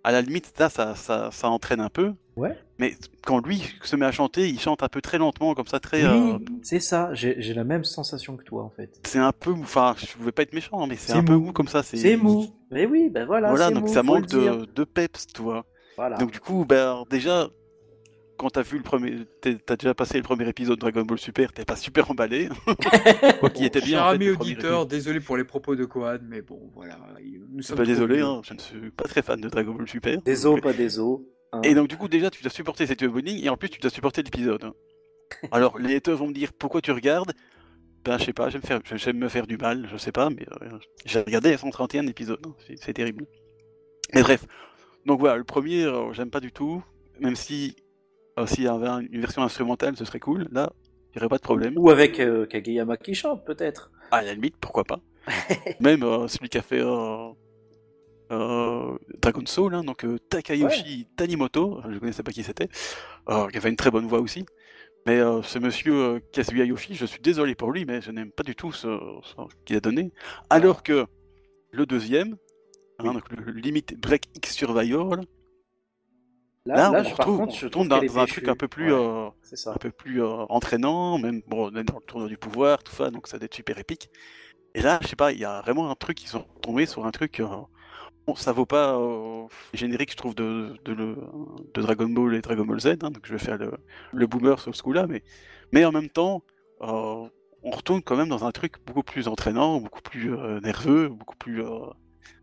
à 0.04 0.12
la 0.12 0.22
limite, 0.22 0.54
là, 0.60 0.70
ça, 0.70 0.96
ça, 0.96 1.30
ça 1.32 1.50
entraîne 1.50 1.80
un 1.80 1.90
peu. 1.90 2.14
Ouais. 2.40 2.58
Mais 2.78 2.96
quand 3.26 3.46
lui 3.46 3.62
se 3.84 3.96
met 3.96 4.06
à 4.06 4.12
chanter, 4.12 4.48
il 4.50 4.60
chante 4.60 4.82
un 4.84 4.88
peu 4.88 5.02
très 5.02 5.18
lentement, 5.18 5.54
comme 5.54 5.68
ça, 5.68 5.80
très. 5.80 6.04
Oui, 6.08 6.32
euh, 6.34 6.38
c'est 6.64 6.80
ça, 6.80 7.10
j'ai 7.14 7.54
la 7.54 7.64
même 7.64 7.84
sensation 7.84 8.38
que 8.38 8.44
toi 8.44 8.64
en 8.64 8.70
fait. 8.70 9.00
c'est 9.06 9.20
un 9.20 9.32
peu. 9.34 9.52
Enfin, 9.52 9.96
je 9.98 10.24
veux 10.24 10.32
pas 10.32 10.44
être 10.44 10.54
méchant, 10.54 10.88
mais 10.88 10.96
c'est 10.96 11.14
un 11.14 11.24
peu 11.24 11.34
mou. 11.36 11.48
mou 11.48 11.52
comme 11.54 11.68
ça. 11.68 11.84
C'est 11.84 12.16
mou. 12.18 12.46
Mais 12.72 12.86
oui, 12.86 13.10
ben 13.10 13.26
voilà, 13.26 13.50
Voilà, 13.50 13.72
donc 13.72 13.88
mou, 13.88 13.94
ça 13.94 14.04
manque 14.04 14.28
de, 14.28 14.66
de 14.74 14.84
peps, 14.84 15.28
tu 15.28 15.42
vois. 15.42 15.66
Voilà. 15.98 16.18
Donc 16.18 16.32
du 16.32 16.40
coup, 16.40 16.64
ben, 16.66 17.04
déjà, 17.10 17.50
quand 18.38 18.52
t'as 18.52 18.62
vu 18.62 18.78
le 18.78 18.84
premier, 18.84 19.18
t'as 19.42 19.76
déjà 19.76 19.94
passé 19.94 20.16
le 20.16 20.24
premier 20.24 20.48
épisode 20.48 20.76
de 20.76 20.80
Dragon 20.82 21.02
Ball 21.02 21.18
Super, 21.20 21.52
t'es 21.52 21.66
pas 21.66 21.76
super 21.76 22.10
emballé. 22.10 22.48
Quoi 23.42 23.50
qu'il 23.50 23.66
était 23.66 23.82
bien. 23.82 23.98
Cher 23.98 24.06
en 24.06 24.12
fait, 24.18 24.30
auditeur, 24.30 24.86
désolé 24.86 25.20
pour 25.20 25.36
les 25.36 25.44
propos 25.44 25.76
de 25.76 25.84
Kohan, 25.84 26.20
mais 26.24 26.42
bon, 26.42 26.72
voilà. 26.74 26.98
il- 27.22 27.42
Nous 27.52 27.62
sommes 27.64 27.76
Pas 27.78 27.86
désolé, 27.86 28.22
hein, 28.22 28.40
je 28.46 28.54
ne 28.54 28.60
suis 28.60 28.92
pas 28.92 29.04
très 29.06 29.22
fan 29.24 29.42
de 29.42 29.50
Dragon 29.50 29.74
Ball 29.74 29.90
Super. 29.90 30.22
Des 30.22 30.46
os, 30.46 30.62
pas 30.62 30.72
des 30.72 31.00
os. 31.00 31.20
Hein. 31.52 31.62
Et 31.64 31.74
donc 31.74 31.88
du 31.88 31.98
coup, 31.98 32.08
déjà, 32.08 32.30
tu 32.30 32.42
dois 32.42 32.52
supporter 32.52 32.86
cette 32.88 33.02
opening 33.04 33.44
et 33.44 33.50
en 33.50 33.58
plus, 33.58 33.70
tu 33.70 33.80
dois 33.80 33.90
supporter 33.92 34.24
l'épisode. 34.24 34.64
hein. 34.64 34.74
Alors, 35.52 35.78
les 35.78 35.96
haters 35.96 36.18
vont 36.18 36.28
me 36.28 36.34
dire 36.34 36.52
pourquoi 36.54 36.82
tu 36.82 36.92
regardes? 36.92 37.32
Ben, 38.04 38.18
je 38.18 38.26
sais 38.26 38.34
pas, 38.34 38.50
j'aime 38.50 38.62
faire, 38.62 38.80
j'aime 38.96 39.18
me 39.18 39.28
faire 39.28 39.46
du 39.46 39.58
mal, 39.58 39.88
je 39.92 39.98
sais 39.98 40.12
pas, 40.14 40.30
mais 40.30 40.46
euh, 40.64 40.80
j'ai 41.06 41.20
regardé 41.22 41.56
131 41.58 42.08
épisodes, 42.08 42.40
hein, 42.46 42.56
c'est- 42.66 42.78
c'est 42.78 42.94
terrible. 42.94 43.26
Mais 44.16 44.22
bref, 44.22 44.46
donc 45.06 45.20
voilà, 45.20 45.36
le 45.38 45.44
premier, 45.44 45.84
euh, 45.84 46.14
j'aime 46.14 46.32
pas 46.32 46.40
du 46.40 46.52
tout, 46.52 46.82
même 47.20 47.36
si 47.36 47.76
euh, 48.40 48.46
s'il 48.48 48.64
y 48.64 48.68
avait 48.68 48.88
un- 48.88 49.02
une 49.02 49.20
version 49.20 49.44
instrumentale, 49.44 49.98
ce 49.98 50.06
serait 50.06 50.20
cool. 50.22 50.48
Là, 50.52 50.72
il 51.14 51.18
n'y 51.18 51.20
aurait 51.22 51.28
pas 51.30 51.38
de 51.38 51.42
problème. 51.44 51.74
Ou 51.78 51.90
avec 51.90 52.20
euh, 52.22 52.46
Kageyama 52.46 52.96
qui 52.96 53.14
chante 53.14 53.46
peut-être. 53.46 53.92
À 54.12 54.22
la 54.22 54.34
limite, 54.34 54.56
pourquoi 54.62 54.86
pas. 54.86 55.02
Même 55.82 56.02
celui 56.30 56.48
qui 56.48 56.58
a 56.58 56.62
fait 56.62 56.82
euh, 58.32 58.98
Dragon 59.22 59.46
Soul, 59.46 59.76
hein, 59.76 59.84
donc 59.84 60.06
euh, 60.06 60.20
Takayoshi 60.30 61.08
Tanimoto, 61.16 61.82
je 61.84 61.90
ne 61.90 62.00
connaissais 62.00 62.24
pas 62.24 62.32
qui 62.32 62.44
c'était, 62.44 62.70
euh, 63.30 63.48
qui 63.50 63.58
avait 63.58 63.70
une 63.70 63.76
très 63.76 63.92
bonne 63.92 64.08
voix 64.08 64.20
aussi. 64.20 64.46
Mais 65.08 65.20
ce 65.44 65.58
monsieur 65.60 66.20
Kazuya 66.34 66.66
Yoshi, 66.66 66.94
je 66.94 67.06
suis 67.06 67.22
désolé 67.22 67.56
pour 67.56 67.72
lui, 67.72 67.86
mais 67.86 68.02
je 68.02 68.12
n'aime 68.12 68.32
pas 68.32 68.44
du 68.44 68.56
tout 68.56 68.72
ce, 68.72 68.88
ce 69.24 69.36
qu'il 69.66 69.76
a 69.78 69.80
donné. 69.80 70.12
Alors 70.50 70.84
que 70.84 71.06
le 71.72 71.86
deuxième, 71.86 72.36
hein, 73.00 73.14
donc 73.14 73.24
le 73.32 73.52
Limit 73.54 73.86
Break 73.98 74.26
X 74.36 74.54
Survivor, 74.56 75.16
là, 75.16 75.22
Là, 76.66 76.76
là, 76.76 76.92
là, 76.92 77.00
on 77.00 77.04
je- 77.04 77.10
retrouve, 77.16 77.38
contre, 77.38 77.54
on 77.54 77.58
je 77.58 77.68
trouve 77.68 77.88
dans, 77.88 78.20
un 78.20 78.26
truc 78.26 78.48
un 78.48 78.56
peu 78.56 78.68
plus, 78.68 78.94
Ouais, 78.94 79.32
un 79.66 79.74
peu 79.76 79.90
plus 79.92 80.22
entraînant, 80.24 81.18
même 81.18 81.42
bon, 81.48 81.72
dans 81.72 81.80
le 81.80 81.86
tournoi 82.06 82.28
du 82.28 82.38
pouvoir, 82.38 82.84
tout 82.84 82.94
ça, 82.94 83.10
donc 83.10 83.28
ça 83.28 83.38
doit 83.40 83.46
être 83.46 83.56
super 83.56 83.78
épique. 83.80 84.10
Et 84.76 84.82
là, 84.82 85.00
je 85.02 85.08
sais 85.08 85.16
pas, 85.16 85.32
il 85.32 85.40
y 85.40 85.46
a 85.46 85.62
vraiment 85.62 85.90
un 85.90 85.96
truc, 85.96 86.22
ils 86.22 86.28
sont 86.28 86.46
tombés 86.62 86.86
sur 86.86 87.06
un 87.06 87.12
truc. 87.12 87.42
Ça 88.36 88.52
vaut 88.52 88.66
pas 88.66 88.98
euh, 89.00 89.46
les 89.74 89.80
génériques, 89.80 90.12
je 90.12 90.18
trouve, 90.18 90.36
de, 90.36 90.76
de, 90.86 90.94
le- 90.94 91.18
de 91.74 91.82
Dragon 91.82 92.08
Ball 92.10 92.36
et 92.36 92.42
Dragon 92.42 92.66
Ball 92.66 92.80
Z, 92.80 92.88
hein, 92.88 93.12
donc 93.12 93.20
je 93.26 93.34
vais 93.34 93.40
faire 93.40 93.58
le, 93.58 93.72
le 94.14 94.28
boomer 94.28 94.60
sur 94.60 94.76
ce 94.76 94.84
coup-là, 94.84 95.08
mais, 95.08 95.24
mais 95.72 95.86
en 95.86 95.92
même 95.92 96.10
temps, 96.10 96.44
euh, 96.82 97.28
on 97.64 97.72
retourne 97.72 98.02
quand 98.02 98.16
même 98.16 98.30
dans 98.30 98.46
un 98.46 98.52
truc 98.52 98.76
beaucoup 98.86 99.04
plus 99.04 99.28
entraînant, 99.28 99.80
beaucoup 99.82 100.02
plus 100.02 100.34
euh, 100.34 100.60
nerveux, 100.62 101.10
beaucoup 101.10 101.36
plus. 101.36 101.62
euh, 101.64 101.88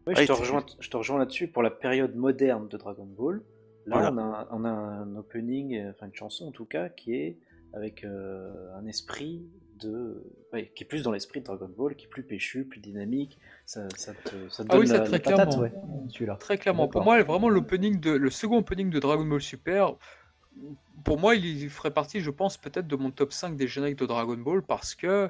Oui, 0.06 0.14
je 0.16 0.24
te 0.26 0.32
rejoins, 0.32 0.64
je 0.78 0.88
te 0.90 0.96
rejoins 0.96 1.18
là-dessus 1.18 1.48
pour 1.48 1.62
la 1.62 1.70
période 1.70 2.14
moderne 2.16 2.68
de 2.68 2.76
Dragon 2.76 3.06
Ball. 3.06 3.42
Là, 3.86 3.96
Voilà. 3.98 4.12
on, 4.12 4.18
a, 4.18 4.22
un- 4.22 4.48
on 4.50 4.64
a 4.64 4.68
un 4.70 5.16
opening, 5.16 5.90
enfin 5.90 6.06
une 6.06 6.14
chanson 6.14 6.46
en 6.46 6.52
tout 6.52 6.64
cas, 6.66 6.88
qui 6.88 7.14
est 7.14 7.38
avec 7.72 8.04
un 8.04 8.86
esprit 8.86 9.42
de, 9.81 10.23
ouais, 10.53 10.73
qui 10.74 10.85
est 10.85 10.86
plus 10.86 11.03
dans 11.03 11.12
l'esprit 11.12 11.40
de 11.40 11.47
Dragon 11.47 11.70
Ball, 11.77 11.94
qui 11.97 12.07
est 12.07 12.09
plus 12.09 12.23
péchu, 12.23 12.65
plus 12.65 12.81
dynamique. 12.81 13.39
Ça, 13.66 13.86
ça 13.97 14.12
te, 14.15 14.48
ça 14.48 14.65
te 14.65 14.69
Ah 14.70 14.73
donne 14.74 14.81
oui, 14.81 14.86
ça, 14.89 14.94
la, 14.98 15.01
très 15.01 15.12
la 15.12 15.19
patate, 15.19 15.48
clairement. 15.48 15.62
ouais, 15.62 15.73
celui-là. 16.11 16.36
Très 16.36 16.59
clairement. 16.59 16.89
Pour 16.89 17.03
moi, 17.05 17.23
vraiment, 17.23 17.48
l'opening 17.48 18.01
de, 18.01 18.11
le 18.12 18.31
second 18.31 18.59
opening 18.59 18.90
de 18.90 18.98
Dragon 18.98 19.24
Ball 19.24 19.40
Super, 19.40 19.94
pour 21.05 21.19
moi, 21.19 21.35
il 21.35 21.69
ferait 21.70 21.93
partie, 21.93 22.20
je 22.20 22.31
pense, 22.31 22.57
peut-être 22.57 22.86
de 22.86 22.97
mon 22.97 23.11
top 23.11 23.32
5 23.32 23.57
des 23.57 23.69
génériques 23.69 23.98
de 23.98 24.07
Dragon 24.07 24.36
Ball 24.36 24.62
parce 24.62 24.94
que, 24.94 25.28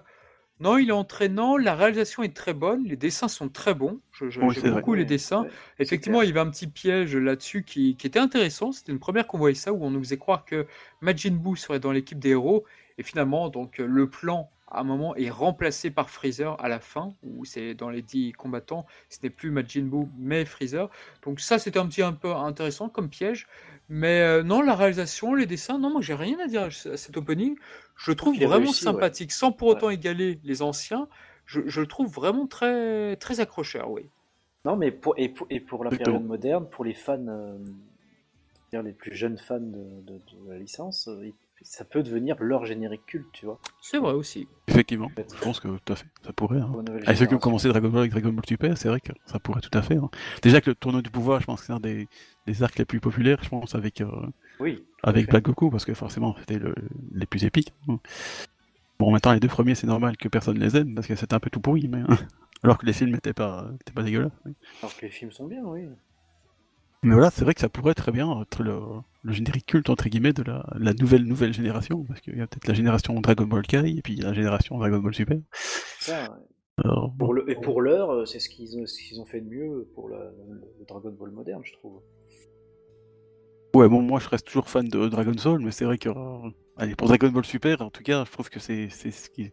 non, 0.61 0.79
il 0.79 0.89
est 0.89 0.93
entraînant, 0.93 1.57
la 1.59 1.75
réalisation 1.75 2.23
est 2.23 2.35
très 2.35 2.55
bonne, 2.55 2.85
les 2.85 2.97
dessins 2.97 3.29
sont 3.29 3.49
très 3.51 3.75
bons. 3.75 4.01
Je- 4.13 4.31
je- 4.31 4.41
Oui, 4.41 4.55
J'aime 4.55 4.71
vrai. 4.71 4.81
beaucoup 4.81 4.95
les 4.95 5.05
dessins. 5.05 5.43
ouais. 5.43 5.51
Effectivement, 5.81 6.23
il 6.23 6.29
y 6.29 6.31
avait 6.31 6.41
un 6.41 6.49
petit 6.51 6.67
piège 6.69 7.15
là-dessus 7.17 7.63
qui, 7.63 7.97
qui 7.97 8.07
était 8.07 8.19
intéressant. 8.21 8.73
C'était 8.73 8.93
une 8.93 8.99
première 9.01 9.27
qu'on 9.27 9.37
voyait 9.39 9.55
ça, 9.55 9.73
où 9.73 9.85
on 9.85 9.91
nous 9.91 9.99
faisait 10.03 10.17
croire 10.17 10.45
que 10.47 10.67
Majin 11.03 11.33
Buu 11.35 11.57
serait 11.57 11.81
dans 11.81 11.93
l'équipe 11.93 12.19
des 12.19 12.31
héros. 12.31 12.65
Et 12.99 13.03
finalement, 13.03 13.49
donc, 13.49 13.81
euh, 13.81 13.87
le 13.87 14.09
plan, 14.09 14.51
à 14.69 14.81
un 14.81 14.85
moment, 14.85 15.15
est 15.17 15.31
remplacé 15.31 15.91
par 15.91 16.11
Freezer 16.11 16.61
à 16.63 16.69
la 16.69 16.81
fin, 16.81 17.15
où 17.23 17.45
c'est 17.45 17.75
dans 17.75 17.91
les 17.91 18.03
10 18.03 18.33
combattants, 18.33 18.87
ce 19.11 19.19
n'est 19.23 19.31
plus 19.31 19.51
Majin 19.51 19.83
Buu, 19.85 20.07
mais 20.19 20.45
Freezer. 20.45 20.91
Donc 21.23 21.41
ça, 21.41 21.59
c'était 21.59 21.79
un 21.79 21.87
petit 21.87 22.03
un 22.03 22.13
peu 22.13 22.33
intéressant 22.35 22.89
comme 22.89 23.09
piège. 23.09 23.47
Mais 23.89 24.21
euh, 24.21 24.43
non, 24.43 24.63
la 24.63 24.75
réalisation, 24.75 25.35
les 25.35 25.47
dessins, 25.47 25.79
non, 25.79 25.91
moi, 25.91 26.01
j'ai 26.01 26.15
rien 26.15 26.39
à 26.41 26.49
dire 26.49 26.63
à 26.63 26.71
ce- 26.71 26.89
à 26.91 26.97
cet 26.97 27.17
opening. 27.17 27.57
Je 27.97 28.11
le 28.11 28.17
trouve 28.17 28.37
vraiment 28.39 28.57
réussi, 28.59 28.85
ouais. 28.87 28.93
sympathique, 28.93 29.33
sans 29.33 29.53
pour 29.53 29.69
autant 29.69 29.91
égaler 29.91 30.41
les 30.45 30.63
anciens. 30.63 31.09
Je, 31.45 31.61
je 31.67 31.81
le 31.81 31.87
trouve 31.87 32.13
vraiment 32.13 32.47
très, 32.49 33.15
très 33.17 33.39
accrocheur, 33.41 33.91
oui. 33.91 34.03
Non, 34.65 34.77
mais 34.77 34.91
pour, 34.91 35.15
et, 35.17 35.29
pour, 35.29 35.47
et 35.49 35.61
pour 35.61 35.85
la 35.85 35.91
période 35.91 36.25
moderne, 36.25 36.67
pour 36.69 36.85
les 36.85 36.95
fans, 36.95 37.25
euh, 37.29 37.57
les 38.73 38.93
plus 38.93 39.15
jeunes 39.15 39.39
fans 39.39 39.61
de, 39.61 39.85
de- 40.07 40.19
de 40.19 40.51
la 40.51 40.59
licence, 40.59 41.09
euh, 41.09 41.33
ça 41.63 41.85
peut 41.85 42.03
devenir 42.03 42.37
leur 42.41 42.65
générique 42.67 43.07
culte, 43.07 43.31
tu 43.33 43.47
vois. 43.47 43.59
C'est 43.81 43.99
vrai 43.99 44.13
aussi. 44.13 44.49
Effectivement, 44.69 45.11
fait. 45.15 45.27
je 45.35 45.41
pense 45.41 45.61
que 45.61 45.69
tout 45.69 45.93
à 45.93 45.97
fait, 45.97 46.07
ça 46.25 46.33
pourrait. 46.33 46.59
hein. 46.61 46.73
nouvelle 46.87 47.05
Ah, 47.07 47.15
ceux 47.15 47.27
qui 47.27 47.35
ont 47.35 47.39
commencé 47.39 47.69
Dragon 47.69 47.89
Ball 47.89 48.01
avec 48.01 48.11
Dragon 48.13 48.33
Ball 48.33 48.45
Super, 48.47 48.77
c'est 48.77 48.89
vrai 48.89 49.01
que 49.01 49.13
ça 49.27 49.39
pourrait 49.39 49.61
tout 49.61 49.77
à 49.79 49.83
fait. 49.83 49.97
hein. 49.97 50.11
Déjà 50.43 50.61
que 50.61 50.71
le 50.71 50.77
tournoi 50.77 51.03
du 51.03 51.11
pouvoir, 51.11 51.41
je 51.41 51.47
pense 51.47 51.61
que 51.61 51.67
c'est 51.67 51.73
un 51.73 51.81
des, 51.81 52.09
des 52.47 52.63
arcs 52.63 52.79
les 52.79 52.85
plus 52.85 53.01
populaires, 53.01 53.39
je 53.43 53.49
pense, 53.49 53.75
avec, 53.75 54.01
euh, 54.01 54.11
Oui, 54.61 54.85
avec. 55.03 55.29
Black 55.31 55.45
Goku, 55.45 55.71
parce 55.71 55.85
que 55.85 55.95
forcément, 55.95 56.35
c'était 56.41 56.59
le- 56.59 56.75
les 57.13 57.27
plus 57.27 57.45
épiques. 57.45 57.73
hein. 57.89 57.99
Bon, 58.99 59.11
maintenant, 59.13 59.33
les 59.33 59.41
deux 59.41 59.49
premiers, 59.49 59.75
c'est 59.75 59.87
normal 59.87 60.17
que 60.17 60.29
personne 60.29 60.59
les 60.59 60.77
aime, 60.77 60.95
parce 60.95 61.07
que 61.07 61.15
c'était 61.17 61.35
un 61.35 61.41
peu 61.41 61.51
tout 61.51 61.61
pourri, 61.61 61.87
mais. 61.89 62.03
Alors 62.63 62.79
que 62.79 62.87
les 62.87 62.93
films 62.95 63.11
n'étaient 63.13 63.35
pas, 63.35 63.71
étaient 63.81 63.93
pas 63.93 64.03
dégueulasses. 64.03 64.33
oui. 64.47 64.53
Alors 64.81 64.97
que 64.97 65.03
les 65.05 65.11
films 65.13 65.31
sont 65.31 65.47
bien, 65.47 65.63
oui. 65.65 65.87
Mais 67.07 67.15
voilà, 67.15 67.31
c'est 67.31 67.45
vrai 67.45 67.55
que 67.55 67.61
ça 67.61 67.69
pourrait 67.69 67.95
très 67.95 68.11
bien 68.11 68.41
être 68.43 68.65
le, 68.65 68.81
le 69.23 69.33
générique 69.33 69.67
culte 69.67 69.91
entre 69.91 70.09
guillemets 70.09 70.33
de 70.33 70.43
la, 70.43 70.67
la 70.77 70.93
nouvelle 70.93 71.23
nouvelle 71.23 71.53
génération, 71.53 72.03
parce 72.03 72.21
qu'il 72.21 72.37
y 72.37 72.41
a 72.41 72.49
peut-être 72.49 72.67
la 72.67 72.75
génération 72.75 73.21
Dragon 73.21 73.45
Ball 73.47 73.63
Kai 73.63 73.89
et 73.97 74.03
puis 74.03 74.17
la 74.17 74.33
génération 74.33 74.77
Dragon 74.77 74.99
Ball 74.99 75.15
Super. 75.15 75.39
Ça, 76.01 76.23
ouais. 76.25 76.39
Alors, 76.85 77.15
pour 77.17 77.33
le, 77.33 77.49
et 77.49 77.55
pour 77.55 77.81
l'heure, 77.81 78.11
euh, 78.11 78.25
c'est 78.27 78.41
ce 78.41 78.49
qu'ils 78.49 78.77
ont, 78.77 78.85
ce 78.87 78.99
qu'ils 79.01 79.21
ont 79.21 79.25
fait 79.25 79.41
de 79.41 79.49
mieux 79.49 79.89
pour 79.95 80.09
la- 80.09 80.19
le, 80.49 80.61
le 80.81 80.85
Dragon 80.85 81.11
Ball 81.13 81.31
moderne, 81.31 81.63
je 81.65 81.73
trouve. 81.75 82.03
Ouais, 83.75 83.89
bon, 83.89 84.03
moi 84.03 84.19
je 84.19 84.29
reste 84.29 84.47
toujours 84.47 84.69
fan 84.69 84.89
de 84.89 85.09
Dragon 85.09 85.37
Soul, 85.39 85.61
mais 85.63 85.71
c'est 85.71 85.85
vrai 85.85 85.99
que. 85.99 86.09
euh, 86.09 86.51
allez, 86.77 86.97
pour 86.97 87.07
Dragon 87.09 87.29
Ball 87.29 87.45
Super, 87.45 87.83
en 87.83 87.91
tout 87.91 88.03
cas, 88.03 88.25
je 88.25 88.33
trouve 88.33 88.51
que 88.51 88.59
c'est 88.59 88.89
c'est 88.91 89.13
ce 89.13 89.31
qui- 89.31 89.53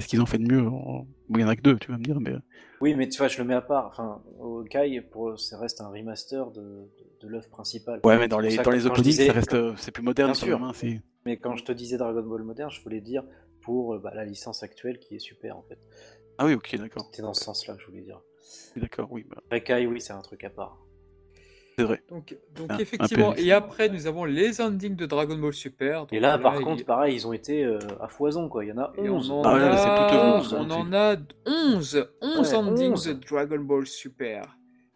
c'est 0.00 0.04
ce 0.06 0.08
qu'ils 0.08 0.20
ont 0.22 0.26
fait 0.26 0.38
de 0.38 0.50
mieux. 0.50 0.66
en- 0.66 1.06
Bon, 1.28 1.38
il 1.38 1.42
y 1.42 1.44
en 1.44 1.48
a 1.48 1.54
que 1.56 1.60
deux, 1.62 1.78
tu 1.78 1.90
vas 1.92 1.98
me 1.98 2.02
dire, 2.02 2.18
mais. 2.20 2.34
Oui, 2.80 2.94
mais 2.94 3.08
tu 3.08 3.18
vois, 3.18 3.28
je 3.28 3.38
le 3.38 3.44
mets 3.44 3.54
à 3.54 3.60
part. 3.60 3.86
Enfin, 3.86 4.22
au 4.38 4.64
Kai, 4.64 5.00
pour, 5.02 5.38
ça 5.38 5.58
reste 5.58 5.80
un 5.80 5.88
remaster 5.88 6.50
de, 6.50 6.60
de, 6.60 6.88
de 7.20 7.28
l'œuvre 7.28 7.48
principale. 7.48 8.00
Ouais, 8.04 8.18
mais 8.18 8.26
dans 8.28 8.40
les, 8.40 8.50
ça 8.50 8.62
dans 8.62 8.70
les 8.70 8.86
openings, 8.86 9.04
disais- 9.04 9.26
ça 9.26 9.32
reste, 9.32 9.54
euh, 9.54 9.74
c'est 9.76 9.92
plus 9.92 10.02
moderne 10.02 10.32
Bien 10.32 10.34
sûr. 10.34 10.62
hein, 10.64 10.72
Mais 11.26 11.36
quand 11.36 11.56
je 11.56 11.64
te 11.64 11.72
disais 11.72 11.98
Dragon 11.98 12.22
Ball 12.22 12.42
moderne, 12.42 12.70
je 12.70 12.80
voulais 12.82 13.00
dire 13.02 13.22
pour 13.60 13.94
euh, 13.94 13.98
bah, 13.98 14.12
la 14.14 14.24
licence 14.24 14.62
actuelle 14.62 14.98
qui 14.98 15.14
est 15.16 15.18
super 15.18 15.56
en 15.56 15.62
fait. 15.62 15.78
Ah 16.38 16.46
oui, 16.46 16.54
ok, 16.54 16.74
d'accord. 16.76 17.04
C'était 17.10 17.22
dans 17.22 17.34
ce 17.34 17.44
sens-là 17.44 17.74
que 17.74 17.82
je 17.82 17.86
voulais 17.86 18.00
dire. 18.00 18.20
D'accord, 18.76 19.12
oui, 19.12 19.26
bah, 19.28 19.60
Kai, 19.60 19.86
oui, 19.86 20.00
c'est 20.00 20.14
un 20.14 20.22
truc 20.22 20.42
à 20.44 20.50
part. 20.50 20.78
C'est 21.80 21.86
vrai. 21.86 22.02
Donc, 22.10 22.36
donc 22.54 22.70
un 22.70 22.78
effectivement, 22.78 23.34
et 23.36 23.52
après 23.52 23.88
nous 23.88 24.06
avons 24.06 24.24
les 24.24 24.60
endings 24.60 24.96
de 24.96 25.06
Dragon 25.06 25.36
Ball 25.36 25.52
Super. 25.52 26.06
Et 26.12 26.20
là, 26.20 26.38
par 26.38 26.56
il- 26.56 26.64
contre, 26.64 26.84
pareil, 26.84 27.14
ils 27.14 27.26
ont 27.26 27.32
été 27.32 27.64
euh, 27.64 27.78
à 28.00 28.08
foison 28.08 28.48
quoi. 28.48 28.64
Il 28.64 28.68
y 28.68 28.72
en 28.72 28.78
a 28.78 28.92
et 28.98 29.08
on 29.08 29.16
11. 29.16 29.30
en, 29.30 29.42
Ah 29.44 29.54
ouais, 29.54 29.60
là, 29.60 29.72
a, 29.72 29.76
c'est 29.76 29.94
plutôt 30.06 30.22
onze, 30.22 30.52
on 30.54 30.66
là, 30.66 30.74
en 30.76 30.92
a 30.92 31.16
11, 31.46 32.10
11 32.20 32.48
Ouais, 32.52 32.54
endings 32.54 32.92
11. 32.92 33.04
de 33.06 33.12
Dragon 33.14 33.58
Ball 33.60 33.86
Super. 33.86 34.42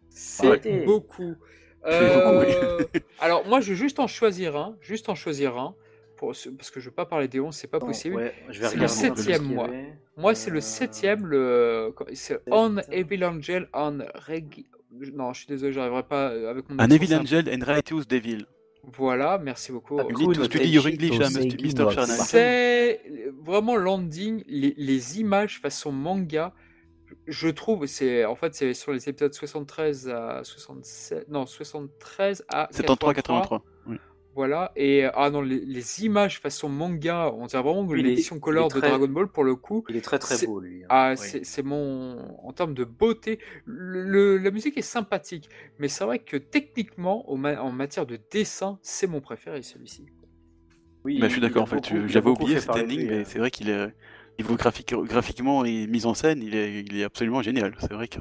C'est 0.09 0.47
Arrêtez. 0.47 0.85
beaucoup. 0.85 1.35
Euh, 1.87 2.79
alors 3.19 3.45
moi 3.47 3.59
je 3.59 3.69
vais 3.69 3.75
juste 3.75 3.99
en 3.99 4.07
choisir 4.07 4.55
un, 4.57 4.75
juste 4.81 5.07
en 5.07 5.13
choisir 5.13 5.55
un, 5.55 5.75
pour, 6.17 6.35
ce- 6.35 6.49
parce 6.49 6.71
que 6.71 6.79
je 6.79 6.89
veux 6.89 6.95
pas 6.95 7.05
parler 7.05 7.27
des 7.27 7.39
11, 7.39 7.53
c'est 7.55 7.67
pas 7.67 7.77
Non, 7.77 7.85
possible. 7.85 8.15
ouais, 8.15 8.33
je 8.49 8.59
vais 8.59 8.67
C'est 8.69 8.77
le 8.79 8.87
septième, 8.87 9.43
moi. 9.43 9.69
Moi 10.17 10.33
c'est 10.33 10.49
Euh, 10.49 10.55
le 10.55 10.61
septième, 10.61 11.27
le 11.27 11.93
c'est 12.13 12.41
On. 12.49 12.77
Evil 12.91 13.23
Angel 13.23 13.69
on 13.71 13.99
Regi... 14.15 14.65
Non, 15.13 15.33
je 15.33 15.39
suis 15.39 15.47
désolé, 15.47 15.71
j'arriverai 15.73 16.03
pas 16.03 16.29
euh, 16.29 16.49
avec 16.49 16.69
mon 16.69 16.79
An 16.79 16.89
Evil 16.89 17.13
Angel 17.15 17.49
and 17.49 17.65
Righteous 17.65 18.03
Devil. 18.07 18.45
Voilà, 18.93 19.39
merci 19.39 19.71
beaucoup. 19.71 19.99
Ah, 19.99 20.05
You 20.09 20.27
need 20.27 20.37
to 20.37 20.43
study 20.45 20.69
your 20.69 20.85
English, 20.85 21.19
hein, 21.19 21.29
Mr. 21.31 22.05
C'est 22.25 23.01
vraiment 23.43 23.75
landing, 23.75 24.43
les, 24.47 24.73
les 24.77 25.19
images 25.19 25.59
façon 25.59 25.91
manga, 25.91 26.53
je 27.27 27.47
trouve, 27.49 27.85
c'est 27.87 28.25
en 28.25 28.35
fait 28.35 28.53
c'est 28.53 28.73
sur 28.73 28.91
les 28.91 29.09
épisodes 29.09 29.33
73 29.33 30.09
à 30.09 30.43
67, 30.43 31.27
non 31.29 31.45
73 31.45 32.45
à 32.49 32.67
73, 32.71 32.81
83, 32.81 33.13
83. 33.13 33.63
Voilà. 34.35 34.73
Et 34.75 35.05
ah 35.13 35.29
non, 35.29 35.41
les, 35.41 35.61
les 35.61 36.03
images 36.03 36.39
façon 36.41 36.67
manga, 36.67 37.31
on 37.33 37.45
dirait 37.47 37.63
vraiment 37.63 37.87
que 37.87 37.93
l'édition 37.95 38.37
color 38.39 38.67
de 38.67 38.79
très- 38.79 38.89
Dragon 38.89 39.07
Ball 39.07 39.27
pour 39.29 39.45
le 39.45 39.55
coup. 39.55 39.85
Il 39.89 39.95
est 39.95 40.01
très 40.01 40.19
très 40.19 40.45
beau 40.45 40.59
lui. 40.59 40.83
hein. 40.83 40.87
Ah, 40.89 41.13
Oui. 41.19 41.39
c'est 41.43 41.63
mon. 41.63 42.17
En 42.43 42.51
termes 42.51 42.73
de 42.73 42.83
beauté, 42.83 43.39
le, 43.65 44.03
le- 44.03 44.37
la 44.37 44.51
musique 44.51 44.77
est 44.77 44.81
sympathique, 44.81 45.49
mais 45.79 45.87
c'est 45.87 46.03
vrai 46.03 46.19
que 46.19 46.35
techniquement, 46.35 47.27
au 47.29 47.37
ma- 47.37 47.61
en 47.61 47.71
matière 47.71 48.05
de 48.05 48.19
dessin, 48.29 48.77
c'est 48.81 49.07
mon 49.07 49.21
préféré 49.21 49.63
celui-ci. 49.63 50.05
Oui, 51.05 51.19
Bah, 51.19 51.27
je 51.27 51.33
suis 51.33 51.41
d'accord, 51.41 51.63
en 51.63 51.67
fait, 51.67 52.07
j'avais 52.07 52.29
oublié 52.29 52.55
fait 52.55 52.59
cet 52.61 52.67
parler 52.67 52.83
de 52.83 52.87
ending, 52.87 53.07
mais 53.07 53.13
euh. 53.19 53.23
c'est 53.25 53.39
vrai 53.39 53.51
qu'il 53.51 53.69
est. 53.69 53.87
Niveau 54.37 54.55
graphique, 54.55 54.93
graphiquement 54.93 55.63
et 55.63 55.87
mise 55.87 56.05
en 56.05 56.13
scène, 56.13 56.41
il 56.43 56.55
est, 56.55 56.81
il 56.81 56.97
est 56.99 57.05
absolument 57.05 57.41
génial. 57.41 57.73
C'est 57.79 57.93
vrai 57.93 58.09
que. 58.09 58.19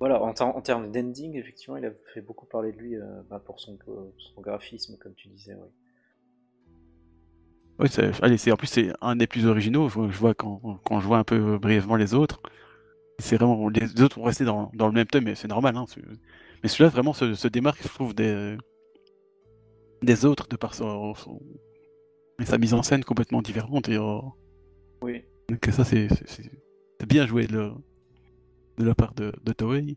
Voilà, 0.00 0.22
en, 0.22 0.32
ter- 0.34 0.46
en 0.46 0.60
termes 0.60 0.90
d'ending, 0.90 1.36
effectivement, 1.36 1.76
il 1.76 1.84
a 1.86 1.90
fait 2.12 2.20
beaucoup 2.20 2.46
parler 2.46 2.72
de 2.72 2.78
lui 2.78 2.96
euh, 2.96 3.22
bah, 3.30 3.40
pour 3.44 3.60
son, 3.60 3.78
son 4.18 4.40
graphisme, 4.40 4.96
comme 4.98 5.14
tu 5.14 5.28
disais. 5.28 5.56
Oui. 7.78 7.88
C'est- 7.90 8.22
allez, 8.22 8.36
c'est 8.38 8.52
en 8.52 8.56
plus 8.56 8.66
c'est 8.66 8.92
un 9.00 9.16
des 9.16 9.26
plus 9.26 9.46
originaux. 9.46 9.88
Je, 9.88 9.94
vois- 9.94 10.10
je 10.10 10.18
vois 10.18 10.34
quand, 10.34 10.60
quand 10.84 11.00
je 11.00 11.06
vois 11.06 11.18
un 11.18 11.24
peu 11.24 11.58
brièvement 11.58 11.96
les 11.96 12.14
autres, 12.14 12.40
c'est 13.18 13.36
vraiment 13.36 13.68
les 13.68 14.00
autres 14.02 14.18
vont 14.18 14.24
rester 14.26 14.44
dans, 14.44 14.70
dans 14.74 14.86
le 14.88 14.92
même 14.94 15.06
thème, 15.06 15.24
mais 15.24 15.34
c'est 15.34 15.48
normal. 15.48 15.76
Hein, 15.76 15.86
mais 16.62 16.68
celui-là 16.68 16.90
vraiment 16.90 17.12
se, 17.12 17.34
se 17.34 17.48
démarque, 17.48 17.82
je 17.82 17.88
trouve, 17.88 18.14
des 18.14 18.56
des 20.02 20.24
autres 20.24 20.48
de 20.48 20.56
par 20.56 20.74
son, 20.74 21.14
son- 21.14 21.40
et 22.40 22.44
sa 22.44 22.58
mise 22.58 22.74
en 22.74 22.82
scène 22.82 23.04
complètement 23.04 23.42
différente. 23.42 23.88
Et 23.88 23.96
euh, 23.96 24.18
Oui. 25.02 25.22
donc 25.48 25.64
ça 25.72 25.84
c'est 25.84 26.08
bien 27.06 27.26
joué 27.26 27.46
de 28.78 28.84
la 28.84 28.94
part 28.94 29.14
de, 29.14 29.32
de 29.44 29.52
Toei. 29.52 29.96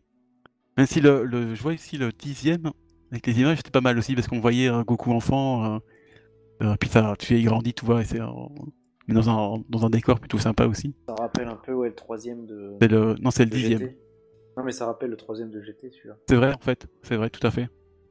Même 0.76 0.86
si 0.86 1.00
le, 1.00 1.24
le 1.24 1.54
je 1.54 1.62
vois 1.62 1.74
ici 1.74 1.98
le 1.98 2.12
dixième 2.12 2.70
avec 3.10 3.26
les 3.26 3.40
images, 3.40 3.58
c'était 3.58 3.70
pas 3.70 3.80
mal 3.80 3.98
aussi 3.98 4.14
parce 4.14 4.28
qu'on 4.28 4.40
voyait 4.40 4.70
Goku 4.86 5.12
enfant. 5.12 5.80
euh, 6.62 6.76
puis 6.80 6.88
ça, 6.88 7.14
tu 7.18 7.26
sais, 7.26 7.38
il 7.40 7.44
grandit, 7.44 7.74
tu 7.74 7.84
vois, 7.84 8.02
et 8.02 8.04
c'est 8.04 8.20
mais 9.08 9.14
dans 9.14 9.30
un, 9.30 9.62
dans 9.68 9.86
un 9.86 9.90
décor 9.90 10.20
plutôt 10.20 10.38
sympa 10.38 10.66
aussi. 10.66 10.94
Ça 11.08 11.14
rappelle 11.14 11.48
un 11.48 11.56
peu 11.56 11.72
ouais, 11.72 11.88
le 11.88 11.94
troisième 11.94 12.46
de, 12.46 12.76
C'est 12.80 12.88
le, 12.88 13.14
non, 13.20 13.30
c'est 13.30 13.44
le 13.44 13.50
dixième. 13.50 13.80
GT. 13.80 13.96
Non, 14.56 14.64
mais 14.64 14.72
ça 14.72 14.86
rappelle 14.86 15.10
le 15.10 15.16
troisième 15.16 15.50
de 15.50 15.62
GT, 15.62 15.90
celui-là. 15.90 16.16
C'est 16.28 16.36
vrai, 16.36 16.52
en 16.52 16.58
fait, 16.58 16.86
c'est 17.02 17.16
vrai, 17.16 17.30
tout 17.30 17.44
à 17.46 17.50
fait. 17.50 17.68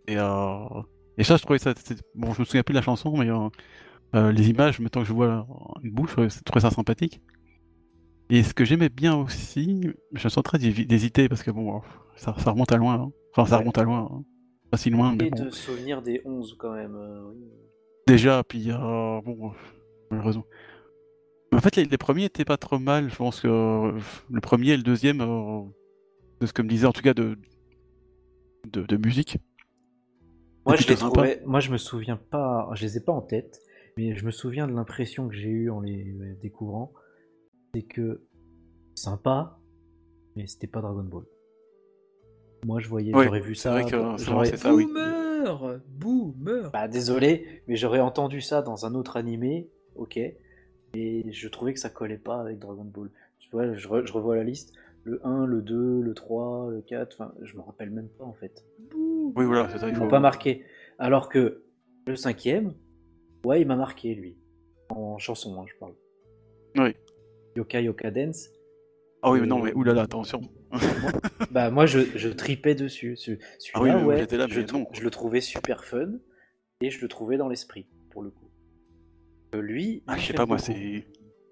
Et, 0.07 0.17
euh, 0.17 0.81
et 1.17 1.23
ça, 1.23 1.37
je 1.37 1.43
trouvais 1.43 1.59
ça, 1.59 1.73
c'est- 1.83 2.01
bon, 2.15 2.33
je 2.33 2.39
me 2.39 2.45
souviens 2.45 2.63
plus 2.63 2.73
de 2.73 2.77
la 2.79 2.81
chanson, 2.83 3.15
mais 3.15 3.29
euh, 3.29 3.49
euh, 4.15 4.31
les 4.31 4.49
images, 4.49 4.79
maintenant 4.79 5.01
que 5.03 5.07
je 5.07 5.13
vois 5.13 5.47
une 5.83 5.91
bouche, 5.91 6.15
je 6.17 6.39
trouvais 6.43 6.61
ça 6.61 6.71
sympathique. 6.71 7.21
Et 8.29 8.43
ce 8.43 8.53
que 8.53 8.65
j'aimais 8.65 8.89
bien 8.89 9.15
aussi, 9.15 9.81
je 10.13 10.27
en 10.37 10.43
train 10.43 10.57
d'hési- 10.57 10.85
d'hésiter 10.85 11.29
parce 11.29 11.43
que 11.43 11.51
bon, 11.51 11.81
ça, 12.15 12.35
ça 12.39 12.51
remonte 12.51 12.71
à 12.71 12.77
loin. 12.77 12.95
hein. 12.95 13.11
Enfin, 13.31 13.45
ça 13.45 13.55
Ouais. 13.55 13.59
remonte 13.61 13.77
à 13.77 13.83
loin, 13.83 14.09
hein. 14.11 14.23
pas 14.69 14.77
si 14.77 14.89
loin, 14.89 15.15
mais 15.17 15.27
Et 15.27 15.29
bon. 15.29 15.45
de 15.45 15.49
souvenir 15.49 16.01
des 16.01 16.21
11 16.25 16.55
quand 16.59 16.73
même. 16.73 16.95
euh, 16.95 17.29
oui. 17.31 17.37
Déjà, 18.07 18.43
puis 18.43 18.69
euh, 18.71 19.21
bon, 19.21 19.51
malheureusement. 20.11 20.45
En 21.53 21.59
fait, 21.59 21.75
les, 21.77 21.85
les 21.85 21.97
premiers 21.97 22.25
étaient 22.25 22.43
pas 22.45 22.57
trop 22.57 22.79
mal. 22.79 23.09
Je 23.09 23.15
pense 23.15 23.39
que 23.41 23.47
euh, 23.47 23.97
le 24.29 24.41
premier 24.41 24.71
et 24.71 24.77
le 24.77 24.83
deuxième, 24.83 25.21
euh, 25.21 25.61
de 26.41 26.45
ce 26.45 26.51
que 26.53 26.61
me 26.61 26.67
disait 26.67 26.85
en 26.87 26.91
tout 26.93 27.01
cas 27.01 27.13
de, 27.13 27.37
de, 28.71 28.81
de 28.83 28.97
musique. 28.97 29.37
Moi, 30.65 30.75
je 30.75 30.87
les 30.89 30.95
trouvais. 30.95 31.41
Moi, 31.45 31.61
je 31.61 31.71
me 31.71 31.77
souviens 31.77 32.17
pas. 32.17 32.69
Je 32.73 32.81
les 32.83 32.97
ai 32.97 32.99
pas 33.01 33.13
en 33.13 33.21
tête, 33.21 33.61
mais 33.95 34.15
je 34.17 34.25
me 34.25 34.31
souviens 34.31 34.67
de 34.67 34.73
l'impression 34.73 35.29
que 35.29 35.35
j'ai 35.35 35.47
eue 35.49 35.69
en 35.69 35.79
les 35.79 36.13
découvrant. 36.41 36.91
C'est 37.77 37.83
que 37.83 38.21
sympa, 38.95 39.59
mais 40.35 40.47
c'était 40.47 40.65
pas 40.65 40.81
Dragon 40.81 41.03
Ball. 41.03 41.25
Moi, 42.65 42.79
je 42.79 42.87
voyais, 42.89 43.13
Ouais, 43.13 43.25
j'aurais 43.25 43.39
vu 43.39 43.53
c'est 43.53 43.69
ça. 43.69 43.71
vrai 43.71 43.85
que, 43.85 44.17
c'est 44.17 44.25
j'aurais- 44.25 44.57
ça, 44.57 44.73
oui. 44.73 44.85
Boomer 44.85 45.79
Boomer 45.87 46.71
Bah, 46.71 46.87
désolé, 46.87 47.61
mais 47.67 47.75
j'aurais 47.75 47.99
entendu 47.99 48.41
ça 48.41 48.63
dans 48.63 48.87
un 48.87 48.95
autre 48.95 49.15
animé, 49.15 49.69
ok. 49.95 50.17
Et 50.17 51.31
je 51.31 51.47
trouvais 51.49 51.75
que 51.75 51.79
ça 51.79 51.91
collait 51.91 52.17
pas 52.17 52.41
avec 52.41 52.57
Dragon 52.57 52.83
Ball. 52.83 53.11
Tu 53.37 53.47
vois, 53.51 53.71
je, 53.75 53.87
re- 53.87 54.07
je 54.07 54.11
revois 54.13 54.35
la 54.35 54.43
liste. 54.43 54.73
Le 55.03 55.23
1, 55.23 55.45
le 55.45 55.61
2, 55.61 56.01
le 56.01 56.13
3, 56.15 56.71
le 56.71 56.81
4, 56.81 57.13
enfin, 57.21 57.31
je 57.43 57.55
me 57.57 57.61
rappelle 57.61 57.91
même 57.91 58.09
pas 58.09 58.23
en 58.25 58.33
fait. 58.33 58.65
Oui, 58.95 59.45
voilà, 59.45 59.69
c'est 59.69 59.77
ça. 59.77 59.87
Il 59.87 59.93
Ils 59.93 59.99
m'ont 59.99 60.07
pas 60.07 60.19
marqué. 60.19 60.63
Alors 60.97 61.29
que 61.29 61.61
le 62.07 62.15
cinquième, 62.15 62.73
ouais, 63.45 63.61
il 63.61 63.67
m'a 63.67 63.75
marqué 63.75 64.15
lui. 64.15 64.35
En 64.89 65.19
chanson, 65.19 65.61
hein, 65.61 65.65
je 65.71 65.77
parle. 65.79 65.93
Oui. 66.79 66.95
Yoka 67.57 67.81
Yoka 67.81 68.11
Dance. 68.11 68.49
Ah 69.23 69.31
oui, 69.31 69.41
mais 69.41 69.47
non, 69.47 69.59
mais 69.59 69.73
oulala, 69.73 70.03
attention. 70.03 70.41
Bah 71.51 71.69
moi 71.71 71.85
je, 71.85 71.99
je 72.15 72.29
tripais 72.29 72.75
dessus. 72.75 73.15
Ce- 73.17 73.31
Ah 73.73 73.81
oui, 73.81 73.89
ouais, 73.89 74.25
là, 74.31 74.47
je, 74.47 74.61
non. 74.73 74.85
je 74.93 75.01
le 75.01 75.09
trouvais 75.09 75.41
super 75.41 75.85
fun 75.85 76.11
et 76.81 76.89
je 76.89 77.01
le 77.01 77.07
trouvais 77.07 77.37
dans 77.37 77.47
l'esprit 77.47 77.87
pour 78.11 78.21
le 78.21 78.29
coup. 78.29 78.51
Euh, 79.55 79.61
lui, 79.61 80.03
Ah, 80.07 80.17
je 80.17 80.27
sais 80.27 80.33
pas, 80.33 80.45
moi, 80.45 80.57
c'est. 80.59 81.05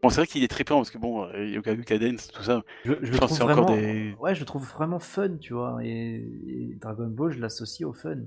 Bon, 0.03 0.09
c'est 0.09 0.17
vrai 0.17 0.27
qu'il 0.27 0.43
est 0.43 0.47
trippant 0.47 0.75
parce 0.77 0.91
que 0.91 0.97
bon, 0.99 1.23
euh, 1.23 1.45
Yoga 1.47 1.73
Yoga 1.73 1.97
Dance, 1.97 2.27
tout 2.27 2.43
ça. 2.43 2.61
Je, 2.83 2.93
je 3.01 3.11
le 3.13 3.17
pense 3.17 3.37
trouve 3.39 3.49
encore 3.49 3.65
vraiment, 3.65 3.75
des- 3.81 4.13
ouais, 4.19 4.35
je 4.35 4.41
le 4.41 4.45
trouve 4.45 4.67
vraiment 4.67 4.99
fun, 4.99 5.37
tu 5.37 5.53
vois. 5.53 5.79
Et, 5.83 6.17
et 6.47 6.75
Dragon 6.79 7.07
Ball, 7.07 7.31
je 7.31 7.39
l'associe 7.39 7.87
au 7.87 7.93
fun. 7.93 8.17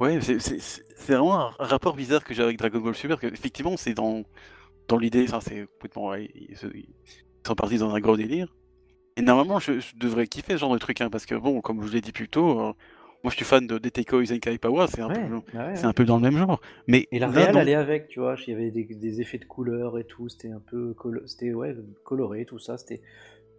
Ouais, 0.00 0.18
c'est 0.20 0.72
vraiment 1.12 1.38
un 1.48 1.54
un 1.58 1.64
rapport 1.66 1.94
bizarre 1.94 2.24
que 2.24 2.32
j'ai 2.32 2.42
avec 2.42 2.58
Dragon 2.58 2.80
Ball 2.80 2.94
Super, 2.94 3.18
que 3.18 3.26
effectivement, 3.26 3.76
c'est 3.76 3.92
dans, 3.94 4.22
dans 4.88 4.98
l'idée, 4.98 5.26
ça, 5.26 5.40
c'est 5.40 5.66
complètement. 5.74 6.08
ouais, 6.08 6.30
ils, 6.34 6.56
sont 7.46 7.54
partis 7.54 7.78
dans 7.78 7.94
un 7.94 8.00
gros 8.00 8.16
délire. 8.16 8.54
Et 9.16 9.22
normalement, 9.22 9.58
je, 9.58 9.80
je 9.80 9.96
devrais 9.96 10.26
kiffer 10.26 10.54
ce 10.54 10.58
genre 10.58 10.72
de 10.74 10.78
truc, 10.78 11.00
hein, 11.00 11.10
parce 11.10 11.26
que 11.26 11.34
bon, 11.34 11.60
comme 11.60 11.86
je 11.86 11.92
l'ai 11.92 12.00
dit 12.00 12.12
plus 12.12 12.28
tôt, 12.28 12.60
euh, 12.60 12.72
moi 13.24 13.30
je 13.30 13.36
suis 13.36 13.44
fan 13.44 13.66
de 13.66 13.78
Deteko 13.78 14.20
Izenkai 14.20 14.58
Power, 14.58 14.86
c'est 14.88 15.00
un, 15.02 15.08
Ouais, 15.08 15.14
peu, 15.14 15.40
bah 15.52 15.66
ouais, 15.68 15.74
c'est 15.74 15.84
ouais. 15.84 15.86
un 15.86 15.92
peu 15.92 16.04
dans 16.04 16.16
le 16.16 16.22
même 16.22 16.36
genre. 16.36 16.60
Mais 16.86 17.08
Et 17.12 17.18
la 17.18 17.28
non. 17.28 17.60
allait 17.60 17.74
avec, 17.74 18.08
tu 18.08 18.20
vois. 18.20 18.36
Il 18.46 18.50
y 18.50 18.54
avait 18.54 18.70
des, 18.70 18.84
des 18.84 19.20
effets 19.20 19.38
de 19.38 19.44
couleurs 19.44 19.98
et 19.98 20.04
tout. 20.04 20.28
C'était 20.28 20.50
un 20.50 20.60
peu 20.60 20.92
colo- 20.94 21.26
c'était 21.26 21.52
ouais, 21.54 21.74
coloré, 22.04 22.44
tout 22.44 22.58
ça. 22.58 22.78
C'était. 22.78 23.00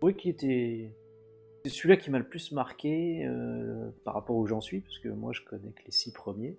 Oui, 0.02 0.16
qui 0.16 0.30
était. 0.30 0.92
C'est 1.66 1.72
celui-là 1.72 1.98
qui 1.98 2.12
m'a 2.12 2.20
le 2.20 2.28
plus 2.28 2.52
marqué 2.54 3.26
euh, 3.26 3.90
par 4.06 4.14
rapport 4.14 4.38
où 4.38 4.48
j'en 4.48 4.62
suis, 4.62 4.82
parce 4.82 5.00
que 5.00 5.10
moi 5.10 5.34
je 5.34 5.42
connais 5.42 5.72
que 5.72 5.84
les 5.86 5.92
six 5.92 6.12
premiers. 6.14 6.58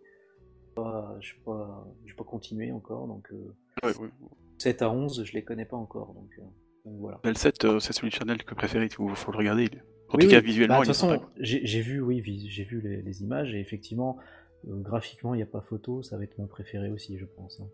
Pas- 0.74 1.16
Je 1.20 1.34
n'ai 1.34 1.40
pas, 1.44 1.86
j'ai 2.06 2.14
pas 2.14 2.24
continué 2.24 2.72
encore, 2.72 3.06
donc 3.08 3.30
euh, 3.32 3.54
Ouais, 3.82 3.96
ouais. 3.96 4.08
7 4.58 4.82
à 4.82 4.90
11, 4.90 5.24
je 5.24 5.32
les 5.32 5.44
connais 5.44 5.64
pas 5.66 5.76
encore. 5.76 6.14
Donc, 6.14 6.30
euh, 6.38 6.42
donc 6.84 6.98
voilà. 7.00 7.22
Le 7.24 7.34
7, 7.34 7.64
euh, 7.64 7.80
c'est 7.80 7.92
celui 7.92 8.10
de 8.10 8.14
Chanel 8.14 8.44
que 8.44 8.54
préféré, 8.54 8.84
il 8.86 8.92
faut, 8.92 9.08
le 9.08 9.36
regarder, 9.36 9.64
est 9.64 10.18
tout 10.18 10.18
Oui, 10.18 10.26
cas, 10.28 10.40
oui. 10.40 10.40
visuellement, 10.40 10.78
Bah, 10.78 10.84
de 10.84 10.86
toute 10.86 10.94
façon, 10.96 11.20
j'ai 11.38 11.80
vu, 11.82 12.00
oui, 12.00 12.22
j'ai 12.48 12.64
vu 12.64 12.80
les, 12.80 13.02
les 13.02 13.22
images 13.22 13.54
et 13.54 13.60
effectivement, 13.60 14.18
euh, 14.68 14.80
graphiquement, 14.80 15.34
il 15.34 15.38
n'y 15.38 15.42
a 15.42 15.46
pas 15.46 15.60
photo, 15.60 16.02
ça 16.02 16.16
va 16.16 16.24
être 16.24 16.38
mon 16.38 16.46
préféré 16.46 16.90
aussi, 16.90 17.18
je 17.18 17.24
pense. 17.26 17.60
hein. 17.60 17.68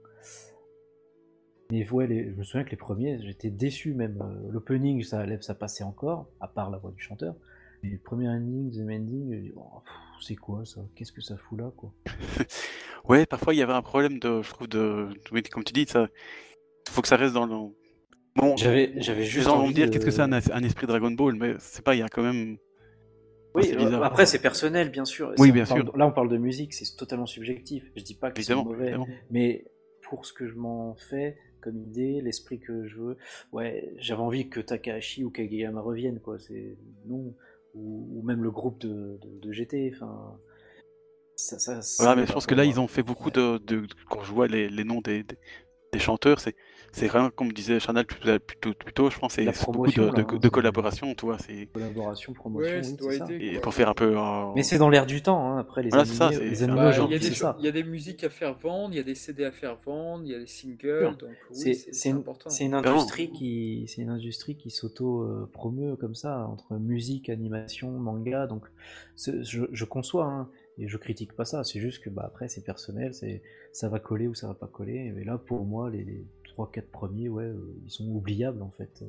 Mais 1.71 1.89
ouais, 1.91 2.07
les- 2.07 2.31
je 2.31 2.37
me 2.39 2.43
souviens 2.43 2.65
que 2.65 2.71
les 2.71 2.77
premiers, 2.79 3.21
j'étais 3.23 3.51
déçu 3.51 3.93
même. 3.95 4.19
euh, 4.23 4.51
L'opening, 4.53 5.03
ça, 5.03 5.25
ça 5.43 5.55
passait 5.55 5.85
encore, 5.85 6.29
à 6.41 6.49
part 6.49 6.71
la 6.71 6.79
voix 6.79 6.93
du 6.93 7.01
chanteur. 7.03 7.35
Mais 7.83 7.91
le 7.91 7.99
premier 7.99 8.29
ending, 8.29 8.69
deuxième 8.69 8.91
ending, 8.91 9.53
oh, 9.57 9.83
c'est 10.23 10.37
quoi 10.37 10.65
ça? 10.65 10.81
Qu'est-ce 10.95 11.13
que 11.13 11.21
ça 11.21 11.37
fout 11.37 11.59
là, 11.59 11.71
quoi? 11.77 11.93
Ouais, 13.05 13.27
parfois 13.27 13.55
il 13.55 13.59
y 13.59 13.63
avait 13.63 13.73
un 13.73 13.83
problème 13.83 14.19
de, 14.19 14.43
je 14.43 14.51
trouve, 14.51 14.69
de, 14.69 15.09
comme 15.51 15.65
tu 15.65 15.73
dis, 15.73 15.87
ça, 15.87 16.09
faut 16.89 17.03
que 17.03 17.09
ça 17.09 17.17
reste 17.17 17.35
dans 17.35 17.47
le. 17.47 17.73
Bon, 18.37 18.57
J'avais, 18.57 18.93
j'avais 18.97 19.21
les 19.21 19.27
juste 19.27 19.47
gens 19.47 19.57
vont 19.57 19.63
envie 19.63 19.71
me 19.71 19.75
dire 19.75 19.87
de- 19.87 19.93
qu'est-ce 19.93 20.05
que 20.05 20.11
c'est 20.11 20.21
un, 20.21 20.33
un 20.33 20.63
esprit 20.65 20.87
Dragon 20.89 21.11
Ball, 21.13 21.35
mais 21.37 21.55
c'est 21.61 21.83
pas, 21.85 21.95
il 21.95 22.01
y 22.01 22.03
a 22.03 22.09
quand 22.09 22.23
même. 22.23 22.57
Oui, 23.55 23.63
c'est 23.67 23.77
euh, 23.79 24.03
après 24.03 24.27
c'est 24.27 24.41
personnel, 24.41 24.91
bien 24.91 25.05
sûr. 25.05 25.33
Oui, 25.39 25.53
bien 25.53 25.65
parle- 25.65 25.85
sûr. 25.85 25.97
Là, 25.97 26.07
on 26.09 26.13
parle 26.13 26.29
de 26.29 26.37
musique, 26.39 26.75
c'est 26.75 26.97
totalement 26.97 27.27
subjectif. 27.27 27.85
Je 27.95 28.03
dis 28.03 28.17
pas 28.17 28.33
que 28.33 28.43
c'est 28.43 28.55
mauvais, 28.57 28.85
évidemment. 28.87 29.07
mais 29.31 29.65
pour 30.03 30.27
ce 30.27 30.33
que 30.33 30.49
je 30.49 30.55
m'en 30.57 30.97
fais 30.97 31.39
comme 31.61 31.79
idée, 31.79 32.21
l'esprit 32.21 32.59
que 32.59 32.87
je 32.89 32.97
veux, 32.97 33.17
ouais, 33.53 33.95
j'avais 33.99 34.21
envie 34.21 34.49
que 34.51 34.59
Takahashi 34.61 35.23
ou 35.25 35.31
Kageyama 35.31 35.81
reviennent, 35.81 36.19
quoi. 36.21 36.39
C'est 36.41 36.77
non, 37.07 37.35
ou, 37.75 38.19
ou 38.19 38.23
même 38.27 38.43
le 38.43 38.51
groupe 38.51 38.81
de, 38.81 39.19
de, 39.23 39.39
de 39.41 39.53
GT. 39.53 39.93
Enfin, 39.95 40.37
ça, 41.37 41.61
ça, 41.61 41.81
ça 41.83 42.03
Voilà, 42.03 42.21
mais 42.21 42.27
je 42.27 42.33
pense 42.33 42.47
que 42.47 42.55
là, 42.57 42.65
moi. 42.65 42.73
ils 42.73 42.81
ont 42.81 42.89
fait 42.89 43.05
beaucoup 43.05 43.31
de, 43.31 43.59
de- 43.59 43.87
quand 44.11 44.23
je 44.25 44.33
vois 44.33 44.49
les, 44.49 44.69
les 44.69 44.85
noms 44.85 45.01
des, 45.01 45.23
des, 45.23 45.39
des 45.93 45.99
chanteurs, 46.01 46.41
c'est, 46.41 46.57
c'est 46.95 47.09
vraiment, 47.09 47.31
comme 47.31 47.53
disait 47.53 47.81
Chanel 47.81 48.07
plus, 48.07 48.39
plus 48.41 48.57
tôt, 48.59 48.73
plus 48.73 48.93
tôt, 48.93 49.11
je 49.11 49.19
pense, 49.19 49.33
c'est 49.35 49.45
beaucoup 49.67 49.91
de, 49.91 50.03
là, 50.03 50.13
hein, 50.17 50.39
de 50.39 50.49
collaboration, 50.49 51.15
tu 51.15 51.27
vois, 51.27 51.39
c'est, 51.39 51.67
collaboration, 51.73 52.33
promotion, 52.33 52.71
Ouais, 52.73 52.79
oui, 52.79 52.85
ça 52.85 52.97
c'est 53.11 53.19
ça. 53.19 53.27
et 53.33 53.59
pour 53.59 53.75
faire 53.75 53.89
un 53.89 53.95
peu. 53.95 54.17
euh, 54.17 54.53
Mais 54.55 54.63
c'est 54.63 54.79
dans 54.79 54.89
l'air 54.89 55.05
du 55.07 55.21
temps, 55.23 55.45
hein. 55.51 55.59
après 55.59 55.83
les 55.83 55.89
Voilà, 55.91 56.05
ça, 56.05 56.29
animés, 56.29 56.45
les 56.51 56.63
animés 56.63 56.79
Bah, 56.79 56.93
il 57.11 57.17
y, 57.17 57.19
des, 57.19 57.31
ça. 57.35 57.57
il 57.59 57.65
y 57.65 57.69
a 57.69 57.73
des 57.73 57.83
musiques 57.85 58.23
à 58.25 58.31
faire 58.31 58.55
vendre, 58.59 58.95
il 58.95 58.97
y 58.97 59.01
a 59.01 59.03
des 59.03 59.15
CD 59.17 59.45
à 59.45 59.53
faire 59.53 59.77
vendre, 59.85 60.25
il 60.25 60.33
y 60.33 60.35
a 60.35 60.39
des 60.39 60.47
singles, 60.47 61.01
Sûr. 61.01 61.17
donc 61.17 61.31
oui, 61.31 61.37
C'est 61.51 61.75
c'est 61.75 61.93
c'est 61.93 61.93
c'est 61.93 62.09
une, 62.11 62.17
important. 62.19 62.51
c'est 62.51 62.65
une 62.65 62.75
industrie 62.75 63.31
qui 63.31 63.85
c'est 63.89 64.03
une 64.03 64.11
industrie 64.11 64.57
qui 64.57 64.71
s'auto 64.71 65.23
euh, 65.23 65.51
promeut 65.53 65.97
comme 65.97 66.15
ça 66.15 66.47
entre 66.47 66.75
musique, 66.79 67.29
animation, 67.29 67.91
manga. 67.91 68.47
Donc 68.47 68.65
je, 69.17 69.65
je 69.71 69.85
conçois 69.85 70.27
hein, 70.27 70.49
et 70.79 70.89
je 70.89 70.97
critique 70.97 71.33
pas 71.35 71.45
ça. 71.45 71.65
C'est 71.65 71.81
juste 71.81 72.03
que 72.03 72.11
bah 72.11 72.23
après 72.27 72.49
c'est 72.49 72.65
personnel, 72.65 73.15
c'est 73.15 73.43
ça 73.73 73.89
va 73.89 73.99
coller 73.99 74.29
ou 74.29 74.35
ça 74.35 74.47
va 74.49 74.55
pas 74.55 74.67
coller. 74.69 75.13
Mais 75.15 75.25
là 75.25 75.39
pour 75.39 75.65
moi 75.65 75.91
les, 75.91 76.05
les 76.05 76.25
3-4 76.57 76.91
premiers 76.91 77.29
ouais 77.29 77.45
euh, 77.45 77.75
ils 77.85 77.91
sont 77.91 78.07
oubliables 78.09 78.63
en 78.63 78.71
fait. 78.71 79.03
Euh, 79.03 79.07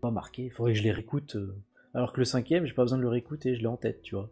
pas 0.00 0.10
marqués. 0.10 0.44
Il 0.44 0.50
faudrait 0.50 0.72
que 0.72 0.78
je 0.78 0.84
les 0.84 0.92
réécoute. 0.92 1.36
euh. 1.36 1.54
Alors 1.94 2.12
que 2.12 2.18
le 2.20 2.24
cinquième 2.24 2.66
j'ai 2.66 2.74
pas 2.74 2.82
besoin 2.82 2.98
de 2.98 3.02
le 3.02 3.08
réécouter, 3.08 3.54
je 3.54 3.60
l'ai 3.60 3.66
en 3.66 3.76
tête, 3.76 4.02
tu 4.02 4.14
vois. 4.14 4.30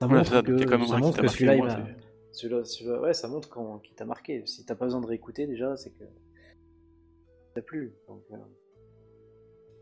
Ça 0.00 0.08
montre 0.08 0.30
ça, 0.30 0.42
que, 0.42 0.64
quand 0.64 0.78
même 0.78 0.86
ça 0.86 0.98
montre 0.98 1.20
que 1.20 1.28
celui-là 1.28 1.56
il 1.56 1.62
m'a- 1.62 1.88
celui-là, 2.32 2.64
celui-là, 2.64 3.00
ouais, 3.00 3.14
ça 3.14 3.28
montre 3.28 3.48
quand, 3.48 3.78
qu'il 3.80 3.94
t'a 3.94 4.04
marqué. 4.04 4.44
Si 4.46 4.64
t'as 4.64 4.74
pas 4.74 4.86
besoin 4.86 5.00
de 5.00 5.06
réécouter 5.06 5.46
déjà, 5.46 5.76
c'est 5.76 5.90
que 5.90 6.04
ça 6.04 7.54
t'a 7.54 7.62
plu. 7.62 7.94
Donc, 8.08 8.22
euh, 8.32 8.36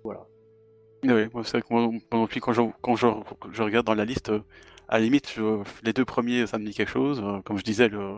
voilà. 0.02 0.26
Oui, 1.04 1.28
moi, 1.32 1.44
c'est 1.44 1.52
vrai 1.58 1.62
que 1.62 1.66
moi, 1.72 1.86
moi 1.88 2.00
non 2.12 2.26
plus, 2.26 2.40
quand 2.40 2.52
je, 2.52 2.62
quand 2.82 2.96
je, 2.96 3.06
je 3.52 3.62
regarde 3.62 3.86
dans 3.86 3.94
la 3.94 4.04
liste, 4.04 4.30
à 4.88 4.98
la 4.98 5.04
limite, 5.04 5.30
je- 5.30 5.62
les 5.84 5.92
deux 5.92 6.04
premiers, 6.04 6.46
ça 6.46 6.58
me 6.58 6.66
dit 6.66 6.74
quelque 6.74 6.90
chose. 6.90 7.22
Comme 7.44 7.56
je 7.56 7.62
disais, 7.64 7.88
le, 7.88 8.16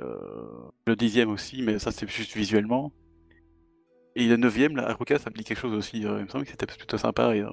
le, 0.00 0.70
le 0.86 0.96
dixième 0.96 1.30
aussi, 1.30 1.62
mais 1.62 1.78
ça, 1.78 1.90
c'est 1.92 2.08
juste 2.08 2.34
visuellement. 2.36 2.92
Et 4.16 4.26
le 4.26 4.36
neuvième, 4.36 4.76
là, 4.76 4.88
Haruka, 4.88 5.18
ça 5.18 5.30
me 5.30 5.34
dit 5.36 5.44
quelque 5.44 5.60
chose 5.60 5.72
aussi. 5.72 6.04
euh, 6.04 6.18
il 6.18 6.24
me 6.24 6.28
semble 6.28 6.44
que 6.44 6.50
c'était 6.50 6.66
plutôt 6.66 6.98
sympa. 6.98 7.34
Et, 7.36 7.40
euh, 7.42 7.48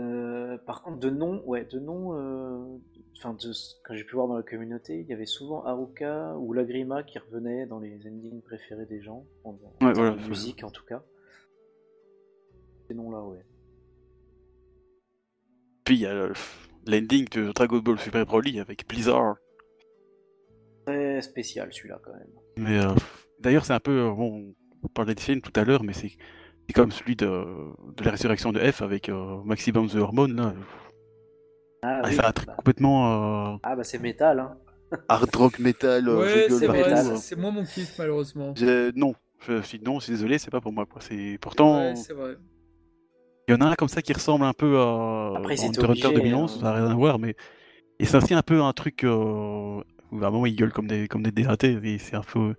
Euh, 0.00 0.58
par 0.66 0.82
contre, 0.82 0.98
de 0.98 1.08
nom, 1.10 1.42
ouais, 1.46 1.64
de 1.64 1.78
nom, 1.78 2.12
euh, 2.14 2.78
enfin, 3.16 3.32
de 3.34 3.52
ce- 3.52 3.74
quand 3.84 3.94
j'ai 3.94 4.04
pu 4.04 4.14
voir 4.14 4.28
dans 4.28 4.36
la 4.36 4.42
communauté, 4.42 5.00
il 5.00 5.06
y 5.06 5.12
avait 5.14 5.24
souvent 5.26 5.64
Haruka 5.64 6.36
ou 6.36 6.52
Lagrima 6.52 7.02
qui 7.02 7.18
revenaient 7.18 7.66
dans 7.66 7.78
les 7.78 7.96
endings 8.06 8.42
préférés 8.42 8.84
des 8.86 9.00
gens, 9.02 9.24
en, 9.44 9.50
en 9.50 9.54
Ouais, 9.54 9.92
termes 9.92 9.94
voilà, 9.94 10.16
de 10.16 10.28
musique 10.28 10.64
en 10.64 10.70
tout 10.70 10.84
cas. 10.84 11.02
Ces 12.88 12.94
noms-là, 12.94 13.22
ouais. 13.22 13.44
Puis 15.84 15.94
il 15.96 16.00
y 16.00 16.06
a 16.06 16.14
le- 16.14 16.32
l'ending 16.86 17.26
de 17.30 17.52
Dragon 17.52 17.78
Ball 17.78 17.98
Super 17.98 18.26
Broly 18.26 18.60
avec 18.60 18.86
Blizzard. 18.86 19.36
Très 20.86 21.20
spécial 21.22 21.68
celui-là 21.72 21.98
quand 22.04 22.12
même. 22.12 22.28
Mais 22.58 22.78
euh, 22.78 22.94
d'ailleurs, 23.40 23.64
c'est 23.64 23.72
un 23.74 23.80
peu. 23.80 23.90
euh, 24.08 24.12
bon, 24.12 24.54
on 24.82 24.88
parlait 24.88 25.14
des 25.14 25.20
films 25.22 25.40
tout 25.40 25.52
à 25.58 25.64
l'heure, 25.64 25.82
mais 25.82 25.92
c'est 25.92 26.10
c'est 26.68 26.72
comme 26.74 26.90
celui 26.90 27.14
de, 27.16 27.26
de 27.26 28.04
la 28.04 28.10
résurrection 28.12 28.52
de 28.52 28.58
F 28.60 28.82
avec 28.82 29.08
euh, 29.08 29.42
Maximum 29.44 29.88
the 29.88 29.96
Hormone. 29.96 30.36
Là. 30.36 30.54
Ah, 31.82 32.00
Ah, 32.02 32.08
oui, 32.08 32.14
c'est 32.14 32.24
un 32.24 32.32
truc 32.32 32.48
bah, 32.48 32.54
complètement 32.56 33.52
euh, 33.54 33.56
ah, 33.62 33.76
bah 33.76 33.84
c'est 33.84 33.98
métal, 33.98 34.40
hein. 34.40 34.56
hard 35.08 35.34
rock 35.36 35.58
metal. 35.58 36.08
euh, 36.08 36.20
Ouais, 36.20 36.46
c'est 36.48 36.66
vrai, 36.66 36.78
métal. 36.82 37.04
c'est- 37.04 37.16
c'est 37.16 37.36
moi 37.36 37.50
mon 37.50 37.64
kiff 37.64 37.98
malheureusement. 37.98 38.54
Je- 38.56 38.90
Non, 38.96 39.14
je 39.46 39.60
suis 39.62 39.80
non, 39.80 39.98
je 40.00 40.04
suis 40.04 40.12
désolé, 40.12 40.38
c'est 40.38 40.50
pas 40.50 40.60
pour 40.60 40.72
moi. 40.72 40.86
Quoi. 40.86 41.00
C'est 41.02 41.38
pourtant, 41.40 41.78
Ouais, 41.80 41.94
c'est 41.96 42.12
vrai. 42.14 42.36
il 43.48 43.52
y 43.52 43.54
en 43.54 43.60
a 43.60 43.66
un 43.66 43.74
comme 43.74 43.88
ça 43.88 44.02
qui 44.02 44.12
ressemble 44.12 44.44
un 44.44 44.52
peu 44.52 44.78
à 44.80 45.34
Après, 45.36 45.54
Hunter 45.54 45.66
x 45.66 45.78
Hunter 45.78 45.86
obligé, 46.08 46.12
2011, 46.14 46.54
hein. 46.56 46.58
ça 46.60 46.64
n'a 46.66 46.72
rien 46.72 46.90
à 46.90 46.94
voir, 46.94 47.18
mais 47.18 47.36
et 48.00 48.04
c'est 48.04 48.16
aussi 48.16 48.34
un 48.34 48.42
peu 48.42 48.60
un 48.62 48.72
truc 48.72 49.04
euh, 49.04 49.82
moment 50.10 50.46
ils 50.46 50.56
gueulent 50.56 50.72
comme 50.72 50.86
des 50.86 51.08
comme 51.08 51.22
des 51.22 51.32
dératés, 51.32 51.98
c'est 51.98 52.16
un 52.16 52.22
peu. 52.22 52.54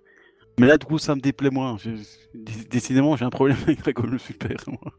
Mais 0.58 0.66
là, 0.66 0.76
du 0.76 0.86
coup, 0.86 0.98
ça 0.98 1.14
me 1.14 1.20
déplaît 1.20 1.50
moins. 1.50 1.76
Je- 1.78 1.90
Décidément, 2.68 3.16
j'ai 3.16 3.24
un 3.24 3.30
problème 3.30 3.56
avec 3.62 3.78
Dragon 3.80 4.02
Ball 4.08 4.18
Super. 4.18 4.56
moi. 4.66 4.92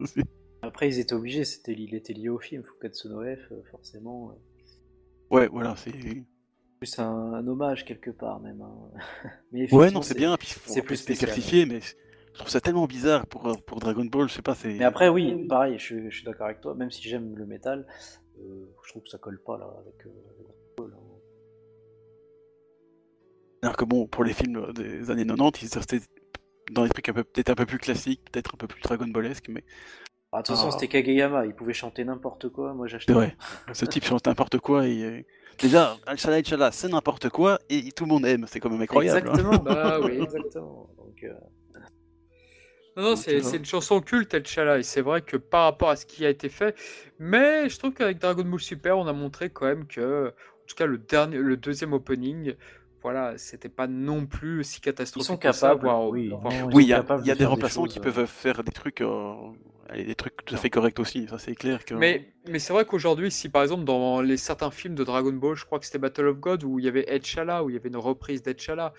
Après, 0.61 0.88
ils 0.89 0.99
étaient 0.99 1.13
obligés, 1.13 1.45
c'était, 1.45 1.73
il 1.73 1.93
était 1.95 2.13
lié 2.13 2.30
au 2.30 2.39
film, 2.39 2.63
Fukatsu 2.63 3.07
no 3.09 3.21
F, 3.21 3.51
euh, 3.51 3.61
forcément. 3.71 4.34
Ouais, 5.31 5.47
voilà, 5.47 5.76
c'est. 5.77 5.91
plus 6.80 6.99
un, 6.99 7.34
un 7.34 7.47
hommage 7.47 7.85
quelque 7.85 8.09
part 8.11 8.39
même. 8.39 8.61
hein. 8.61 9.30
Mais 9.51 9.71
Ouais, 9.73 9.91
non, 9.91 10.01
c'est 10.01 10.17
bien, 10.17 10.35
puis 10.38 10.53
c'est 10.65 10.81
plus 10.81 11.05
diversifié, 11.05 11.65
mais 11.65 11.80
je 11.81 12.39
trouve 12.39 12.49
ça 12.49 12.61
tellement 12.61 12.85
bizarre 12.88 13.26
pour, 13.27 13.47
euh, 13.47 13.55
pour 13.65 13.80
Dragon 13.80 14.05
Ball, 14.05 14.30
je 14.30 14.35
sais 14.35 14.41
pas. 14.41 14.55
Mais 14.63 14.84
après, 14.84 15.09
oui, 15.09 15.45
pareil, 15.47 15.77
je, 15.77 15.84
suis- 15.84 16.09
je 16.11 16.15
suis 16.15 16.26
d'accord 16.26 16.45
avec 16.47 16.61
toi, 16.61 16.73
même 16.76 16.89
si 16.91 17.07
j'aime 17.07 17.35
le 17.35 17.45
métal, 17.45 17.85
euh, 18.39 18.65
je 18.85 18.89
trouve 18.89 19.03
que 19.03 19.09
ça 19.09 19.17
colle 19.17 19.41
pas 19.45 19.57
là 19.57 19.65
avec. 19.81 20.05
euh, 20.05 20.09
avec 20.39 20.48
Alors 23.61 23.76
que 23.76 23.86
bon, 23.86 24.07
pour 24.07 24.23
les 24.23 24.34
films 24.34 24.72
des 24.73 25.10
années 25.11 25.26
90, 25.26 25.69
ils 25.73 25.77
restaient 25.77 26.02
dans 26.72 26.84
des 26.84 26.90
trucs 26.90 27.06
peut-être 27.14 27.49
un 27.49 27.56
peu 27.56 27.65
plus 27.65 27.77
classiques, 27.80 28.22
peut-être 28.31 28.56
un 28.56 28.57
peu 28.57 28.68
plus 28.68 28.81
Dragon 28.81 29.07
Ballesques, 29.07 29.49
mais 29.49 29.64
Ah, 30.31 30.38
de 30.38 30.44
toute 30.44 30.56
façon, 30.56 30.68
Ah. 30.69 30.72
c'était 30.72 30.88
Kageyama, 30.88 31.45
il 31.48 31.53
pouvait 31.56 31.73
chanter 31.73 32.06
n'importe 32.06 32.49
quoi, 32.49 32.73
moi 32.73 32.88
j'achetais. 32.88 33.11
c'est 33.11 33.18
vrai. 33.18 33.36
Ce 33.73 33.86
type 33.86 34.06
chante 34.06 34.27
n'importe 34.27 34.60
quoi 34.60 34.88
et. 34.88 35.03
euh, 35.03 35.22
Déjà, 35.60 35.98
Al-Shala 36.06 36.38
Al-Shala, 36.38 36.72
c'est 36.72 36.88
n'importe 36.88 37.30
quoi 37.30 37.60
et 37.69 37.91
tout 37.91 38.06
le 38.06 38.10
monde 38.10 38.26
aime, 38.26 38.45
c'est 38.48 38.60
quand 38.61 38.69
même 38.69 38.81
incroyable. 38.81 39.27
hein. 39.27 39.34
Exactement, 39.34 39.57
Bah 39.64 39.99
oui. 40.02 40.19
exactement. 40.22 40.90
Donc, 40.98 41.23
euh, 41.23 41.34
Non, 42.95 43.03
non, 43.03 43.15
c'est 43.15 43.40
une 43.56 43.65
chanson 43.65 44.02
culte, 44.02 44.34
El 44.34 44.45
Chala, 44.45 44.77
et 44.80 44.84
c'est 44.84 45.02
vrai 45.02 45.22
que 45.22 45.36
par 45.38 45.64
rapport 45.64 45.90
à 45.90 45.95
ce 45.95 46.06
qui 46.06 46.26
a 46.26 46.30
été 46.30 46.48
fait, 46.49 46.76
mais 47.18 47.68
je 47.69 47.77
trouve 47.80 47.94
qu'avec 47.94 48.19
Dragon 48.19 48.44
Ball 48.44 48.60
Super, 48.60 48.98
on 48.98 49.07
a 49.07 49.14
montré 49.14 49.49
quand 49.49 49.65
même 49.65 49.88
que, 49.88 50.27
en 50.30 50.65
tout 50.68 50.76
cas, 50.76 50.86
le 50.86 50.98
dernier, 50.98 51.38
le 51.38 51.57
deuxième 51.57 51.94
opening, 51.94 52.56
voilà, 53.01 53.38
c'était 53.38 53.69
pas 53.69 53.88
non 53.88 54.26
plus 54.26 54.63
si 54.63 54.81
catastrophique. 54.81 55.26
Ils 55.26 55.34
sont 55.34 55.38
que 55.38 55.51
ça, 55.51 55.67
capables, 55.69 55.81
voire- 55.85 56.09
oui. 56.09 56.30
voire- 56.30 56.67
Oui, 56.73 56.84
il 56.85 56.89
y 56.89 56.93
a, 56.93 56.97
capables 56.97 57.23
il 57.23 57.27
y 57.27 57.31
a 57.31 57.34
de 57.35 57.39
des 57.39 57.45
remplaçants 57.45 57.84
choses, 57.84 57.93
qui 57.93 57.99
euh. 57.99 58.03
peuvent 58.03 58.26
faire 58.26 58.63
des 58.63 58.71
trucs, 58.71 59.01
euh, 59.01 59.34
allez, 59.89 60.03
des 60.03 60.15
trucs 60.15 60.35
tout 60.45 60.53
à 60.55 60.57
fait 60.57 60.69
corrects 60.69 60.99
aussi, 60.99 61.27
ça 61.30 61.38
c'est 61.38 61.55
clair 61.55 61.85
que. 61.85 61.93
Mais, 61.95 62.34
mais 62.49 62.59
c'est 62.59 62.73
vrai 62.73 62.85
qu'aujourd'hui, 62.85 63.31
si 63.31 63.47
par 63.49 63.61
exemple 63.63 63.84
dans 63.85 64.21
les 64.21 64.38
certains 64.38 64.71
films 64.71 64.95
de 64.95 65.03
Dragon 65.03 65.31
Ball, 65.34 65.55
je 65.55 65.65
crois 65.65 65.80
que 65.80 65.85
c'était 65.85 65.97
Battle 65.99 66.27
of 66.27 66.39
God, 66.39 66.63
où 66.63 66.80
il 66.80 66.85
y 66.85 66.88
avait 66.88 67.05
Ed 67.07 67.26
Shala, 67.26 67.63
où 67.63 67.69
il 67.69 67.73
y 67.73 67.77
avait 67.77 67.89
une 67.89 67.97
reprise 67.97 68.41
d'Ed 68.43 68.59
Shala. 68.59 68.93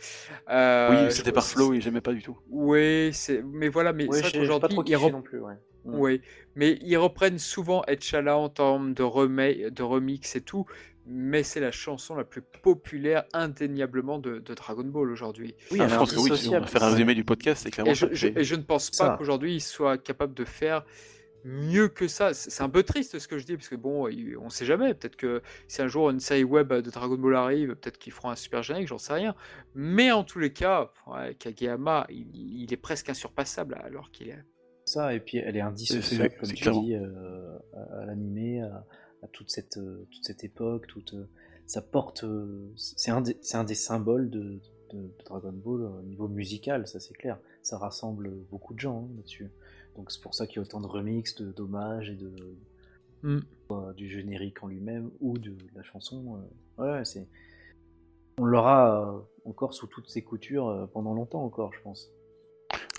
euh, 0.49 1.07
oui, 1.07 1.13
c'était 1.13 1.33
par 1.33 1.47
flow 1.47 1.75
et 1.75 1.81
j'aimais 1.81 2.01
pas 2.01 2.13
du 2.13 2.23
tout. 2.23 2.39
Oui, 2.49 3.11
c'est, 3.13 3.43
mais 3.43 3.69
voilà, 3.69 3.93
mais 3.93 4.07
ouais, 4.07 4.17
c'est 4.17 4.23
vrai 4.23 4.33
qu'aujourd'hui, 4.39 4.77
ils 4.79 4.85
kiffé 4.85 4.97
rep- 4.97 5.13
non 5.13 5.23
plus, 5.23 5.41
ouais. 5.41 5.55
Oui, 5.85 6.21
mais 6.57 6.79
ils 6.83 6.97
reprennent 6.99 7.39
souvent 7.39 7.83
Etchala 7.87 8.37
en 8.37 8.51
termes 8.51 8.93
de, 8.93 9.03
remake, 9.03 9.69
de 9.69 9.83
remix 9.83 10.37
et 10.37 10.43
tout, 10.43 10.67
mais 11.13 11.43
c'est 11.43 11.61
la 11.61 11.73
chanson 11.73 12.15
la 12.15 12.25
plus 12.25 12.43
populaire 12.63 13.25
indéniablement 13.33 14.19
de, 14.19 14.39
de 14.39 14.55
Dragon 14.55 14.85
Ball 14.85 15.11
aujourd'hui. 15.11 15.55
Oui, 15.73 15.79
Ah, 15.81 15.89
je 15.89 15.97
pense 15.97 16.13
que 16.13 16.21
oui, 16.21 16.37
si 16.39 16.49
on 16.49 16.61
va 16.61 16.67
faire 16.67 16.85
un 16.85 16.91
résumé 16.91 17.15
du 17.15 17.25
podcast, 17.25 17.63
c'est 17.65 17.71
clairement 17.71 17.91
Et 17.93 17.95
je, 17.95 18.07
ça. 18.07 18.13
je- 18.15 18.29
c'est- 18.29 18.39
et 18.41 18.45
je 18.45 18.55
ne 18.55 18.63
pense 18.63 18.91
pas 18.91 19.17
qu'aujourd'hui 19.17 19.55
ils 19.57 19.61
soient 19.61 19.99
capables 19.99 20.35
de 20.35 20.45
faire 20.45 20.85
mieux 21.45 21.89
que 21.89 22.07
ça. 22.07 22.35
C'est 22.35 22.63
un 22.63 22.69
peu 22.69 22.83
triste 22.83 23.19
ce 23.19 23.27
que 23.27 23.39
je 23.39 23.47
dis, 23.47 23.57
parce 23.57 23.69
que 23.69 23.75
bon, 23.77 24.09
il- 24.09 24.37
on 24.37 24.51
sait 24.51 24.67
jamais. 24.67 24.93
Peut-être 24.95 25.17
que 25.17 25.41
si 25.69 25.81
un 25.81 25.89
jour 25.89 26.11
une 26.11 26.21
série 26.21 26.45
web 26.45 26.71
de 26.73 26.91
Dragon 26.91 27.17
Ball 27.17 27.35
arrive, 27.35 27.75
peut-être 27.77 27.97
qu'ils 27.99 28.13
feront 28.13 28.29
un 28.31 28.37
super 28.37 28.63
générique, 28.63 28.89
j'en 28.89 28.99
sais 28.99 29.15
rien. 29.15 29.35
Mais 29.75 30.13
en 30.13 30.23
tous 30.23 30.39
les 30.39 30.53
cas, 30.53 30.93
ouais, 31.07 31.35
Kageyama, 31.37 32.07
il, 32.11 32.27
il 32.63 32.73
est 32.73 32.77
presque 32.77 33.09
insurpassable 33.09 33.75
alors 33.83 34.11
qu'il 34.11 34.29
est. 34.29 34.45
ça, 34.85 35.15
et 35.15 35.21
puis 35.21 35.39
elle 35.39 35.57
est 35.57 35.61
indissociable, 35.61 36.35
comme 36.39 36.49
tu 36.51 36.63
clairement. 36.63 36.83
dis, 36.83 36.95
euh, 36.95 37.59
à, 37.75 38.03
à 38.03 38.07
l'animé, 38.07 38.61
à, 38.63 38.85
à 39.23 39.29
toute, 39.29 39.51
cette, 39.51 39.77
euh, 39.77 40.07
toute 40.11 40.25
cette 40.25 40.45
époque, 40.45 40.87
toute, 40.87 41.15
euh, 41.15 41.29
ça 41.67 41.83
porte, 41.83 42.25
euh, 42.25 42.73
c'est 42.77 43.11
un, 43.11 43.21
des- 43.21 43.37
c'est 43.43 43.57
un 43.57 43.65
des 43.65 43.75
symboles 43.75 44.31
de, 44.31 44.61
de- 44.93 45.03
de 45.03 45.11
Dragon 45.25 45.53
Ball 45.53 45.83
au 45.83 46.03
niveau 46.03 46.27
musical, 46.29 46.87
ça 46.89 46.99
c'est 47.01 47.15
clair. 47.15 47.39
Ça 47.63 47.79
rassemble 47.79 48.31
beaucoup 48.51 48.75
de 48.75 48.81
gens 48.81 49.05
hein, 49.05 49.09
là-dessus. 49.17 49.51
Donc 49.97 50.11
c'est 50.11 50.21
pour 50.23 50.35
ça 50.35 50.47
qu'il 50.47 50.57
y 50.57 50.59
a 50.61 50.63
autant 50.63 50.81
de 50.81 50.87
remix, 50.87 51.35
de 51.37 51.53
dommages 51.53 52.11
et 52.11 52.17
de 52.17 52.33
Mm. 53.23 53.41
euh, 53.73 53.93
du 53.93 54.09
générique 54.09 54.63
en 54.63 54.67
lui-même 54.69 55.11
ou 55.21 55.37
de 55.37 55.55
la 55.75 55.83
chanson. 55.83 56.41
euh, 56.79 56.83
ouais, 56.99 57.05
c'est 57.05 57.29
on 58.39 58.47
l'aura 58.47 59.15
euh, 59.15 59.21
encore 59.45 59.75
sous 59.75 59.87
toutes 59.87 60.09
ses 60.09 60.23
coutures 60.23 60.89
pendant 60.95 61.13
longtemps 61.13 61.45
encore, 61.45 61.73
je 61.75 61.83
pense. 61.83 62.11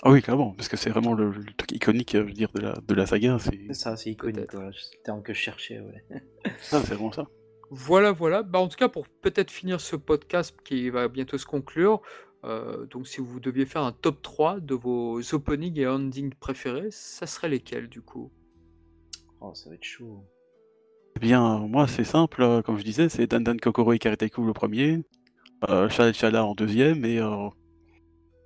Ah 0.03 0.11
oui, 0.11 0.21
clairement, 0.21 0.51
parce 0.51 0.67
que 0.67 0.77
c'est 0.77 0.89
vraiment 0.89 1.13
le, 1.13 1.31
le 1.31 1.53
truc 1.55 1.71
iconique, 1.73 2.15
euh, 2.15 2.21
je 2.21 2.25
veux 2.25 2.33
dire, 2.33 2.49
de 2.55 2.61
la, 2.61 2.73
de 2.73 2.93
la 2.95 3.05
saga. 3.05 3.37
C'est 3.39 3.73
ça, 3.73 3.95
c'est 3.95 4.09
iconique. 4.09 4.49
C'est 4.51 4.57
le 4.57 5.03
terme 5.03 5.21
que 5.21 5.33
je 5.33 5.39
cherchais. 5.39 5.79
Ouais. 5.79 6.23
ça, 6.61 6.81
c'est 6.81 6.95
vraiment 6.95 7.11
ça. 7.11 7.27
Voilà, 7.69 8.11
voilà. 8.11 8.41
Bah, 8.41 8.59
en 8.59 8.67
tout 8.67 8.77
cas, 8.77 8.89
pour 8.89 9.07
peut-être 9.07 9.51
finir 9.51 9.79
ce 9.79 9.95
podcast 9.95 10.57
qui 10.63 10.89
va 10.89 11.07
bientôt 11.07 11.37
se 11.37 11.45
conclure, 11.45 12.01
euh, 12.43 12.87
donc 12.87 13.07
si 13.07 13.21
vous 13.21 13.39
deviez 13.39 13.65
faire 13.67 13.83
un 13.83 13.91
top 13.91 14.21
3 14.23 14.59
de 14.59 14.73
vos 14.73 15.21
openings 15.33 15.79
et 15.79 15.87
endings 15.87 16.33
préférés, 16.33 16.89
ça 16.89 17.27
serait 17.27 17.49
lesquels 17.49 17.87
du 17.87 18.01
coup? 18.01 18.31
Oh, 19.39 19.53
ça 19.53 19.69
va 19.69 19.75
être 19.75 19.83
chaud. 19.83 20.25
Eh 21.15 21.19
bien, 21.19 21.59
moi, 21.59 21.87
c'est 21.87 22.03
simple, 22.03 22.41
euh, 22.41 22.61
comme 22.61 22.77
je 22.77 22.83
disais, 22.83 23.09
c'est 23.09 23.27
Dan 23.27 23.43
Dan 23.43 23.59
Kokoro 23.59 23.93
et 23.93 23.99
Kareteku 23.99 24.43
le 24.45 24.53
premier, 24.53 25.03
euh, 25.69 25.89
Chala 25.89 26.13
Chala 26.13 26.45
en 26.45 26.55
deuxième, 26.55 27.05
et 27.05 27.19
euh, 27.19 27.49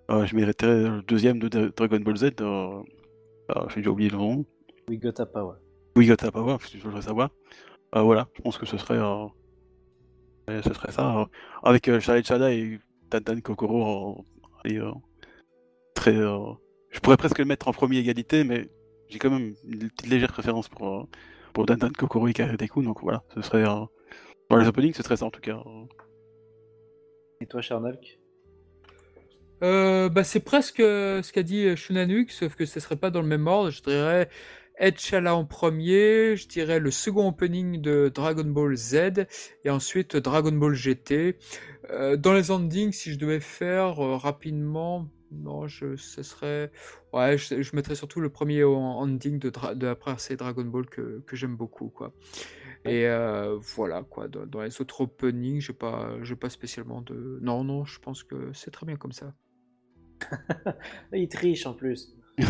euh, 0.09 0.25
je 0.25 0.35
mériterais 0.35 0.83
le 0.83 1.01
deuxième 1.01 1.39
de 1.39 1.47
Dra- 1.47 1.69
Dragon 1.75 1.99
Ball 1.99 2.17
Z, 2.17 2.23
euh, 2.41 2.81
euh, 3.51 3.69
j'ai 3.69 3.77
déjà 3.77 3.89
oublié 3.91 4.09
le 4.09 4.17
nom, 4.17 4.45
We 4.89 4.99
got 4.99 5.19
a 5.19 5.25
power. 5.25 5.55
Oui, 5.97 6.07
Gota 6.07 6.31
Power, 6.31 6.57
si 6.61 6.77
je 6.77 6.83
voudrais 6.83 7.01
savoir. 7.01 7.29
Euh, 7.95 8.01
voilà, 8.01 8.27
je 8.35 8.41
pense 8.41 8.57
que 8.57 8.65
ce 8.65 8.77
serait, 8.77 8.97
euh, 8.97 9.25
ouais, 10.47 10.61
ce 10.61 10.73
serait 10.73 10.91
ça, 10.91 11.21
euh, 11.21 11.25
avec 11.63 11.87
euh, 11.87 11.99
Chala 11.99 12.21
Chala 12.21 12.51
et 12.51 12.79
Dan 13.09 13.41
Kokoro, 13.41 14.25
euh, 14.65 14.69
et, 14.69 14.77
euh, 14.77 14.91
très, 15.93 16.15
euh, 16.15 16.51
je 16.91 16.99
pourrais 16.99 17.17
presque 17.17 17.39
le 17.39 17.45
mettre 17.45 17.67
en 17.67 17.71
premier 17.71 17.97
égalité, 17.97 18.43
mais 18.43 18.69
j'ai 19.07 19.19
quand 19.19 19.29
même 19.31 19.55
une 19.63 19.89
petite 19.89 20.07
légère 20.07 20.33
préférence 20.33 20.67
pour, 20.67 20.87
euh, 20.87 21.03
pour 21.53 21.65
Dan 21.65 21.79
Dan 21.79 21.93
Kokoro 21.93 22.27
et 22.27 22.33
Kareteku, 22.33 22.83
donc 22.83 23.01
voilà, 23.01 23.23
ce 23.33 23.41
serait... 23.41 23.67
euh, 23.67 23.85
Dans 24.49 24.57
les 24.57 24.67
openings, 24.67 24.93
ce 24.93 25.01
serait 25.01 25.17
ça 25.17 25.25
en 25.25 25.31
tout 25.31 25.41
cas. 25.41 25.59
Et 27.41 27.47
toi, 27.47 27.61
Charnalk? 27.61 28.19
Euh, 29.63 30.09
bah, 30.09 30.23
c'est 30.23 30.41
presque 30.41 30.79
euh, 30.81 31.21
ce 31.23 31.31
qu'a 31.31 31.43
dit 31.43 31.65
euh, 31.65 31.75
Shunanuk, 31.75 32.29
sauf 32.31 32.55
que 32.55 32.65
ce 32.65 32.79
serait 32.79 32.97
pas 32.97 33.09
dans 33.09 33.21
le 33.21 33.27
même 33.27 33.47
ordre. 33.47 33.69
Je 33.71 33.81
dirais 33.81 34.29
Etchala 34.77 35.33
en 35.35 35.45
premier, 35.45 36.35
je 36.35 36.47
dirais 36.47 36.79
le 36.79 36.91
second 36.91 37.29
opening 37.29 37.81
de 37.81 38.11
Dragon 38.13 38.43
Ball 38.43 38.75
Z, 38.75 39.25
et 39.63 39.69
ensuite 39.69 40.17
Dragon 40.17 40.51
Ball 40.51 40.73
GT. 40.73 41.37
Euh, 41.91 42.17
dans 42.17 42.33
les 42.33 42.51
endings, 42.51 42.91
si 42.91 43.11
je 43.13 43.17
devais 43.17 43.39
faire 43.39 43.95
rapidement, 43.97 45.07
non, 45.31 45.67
je, 45.67 45.95
ce 45.95 46.21
serait. 46.23 46.71
Ouais, 47.13 47.37
je, 47.37 47.61
je 47.61 47.75
mettrais 47.75 47.95
surtout 47.95 48.19
le 48.19 48.29
premier 48.29 48.63
en- 48.65 48.71
ending 48.99 49.39
de, 49.39 49.49
Dra- 49.49 49.73
de 49.75 49.95
c'est 50.17 50.35
Dragon 50.35 50.65
Ball 50.65 50.85
que, 50.87 51.23
que 51.25 51.35
j'aime 51.37 51.55
beaucoup, 51.55 51.87
quoi. 51.89 52.13
Et 52.85 53.07
euh, 53.07 53.57
voilà, 53.61 54.03
quoi. 54.03 54.27
Dans, 54.29 54.45
dans 54.47 54.61
les 54.63 54.81
autres 54.81 55.01
openings, 55.01 55.61
j'ai 55.61 55.73
pas, 55.73 56.09
pas 56.39 56.49
spécialement 56.49 57.01
de. 57.01 57.39
Non, 57.41 57.63
non, 57.63 57.85
je 57.85 57.99
pense 57.99 58.23
que 58.23 58.51
c'est 58.53 58.71
très 58.71 58.85
bien 58.85 58.97
comme 58.97 59.13
ça. 59.13 59.33
Il 61.13 61.27
triche 61.27 61.65
en 61.65 61.73
plus. 61.73 62.13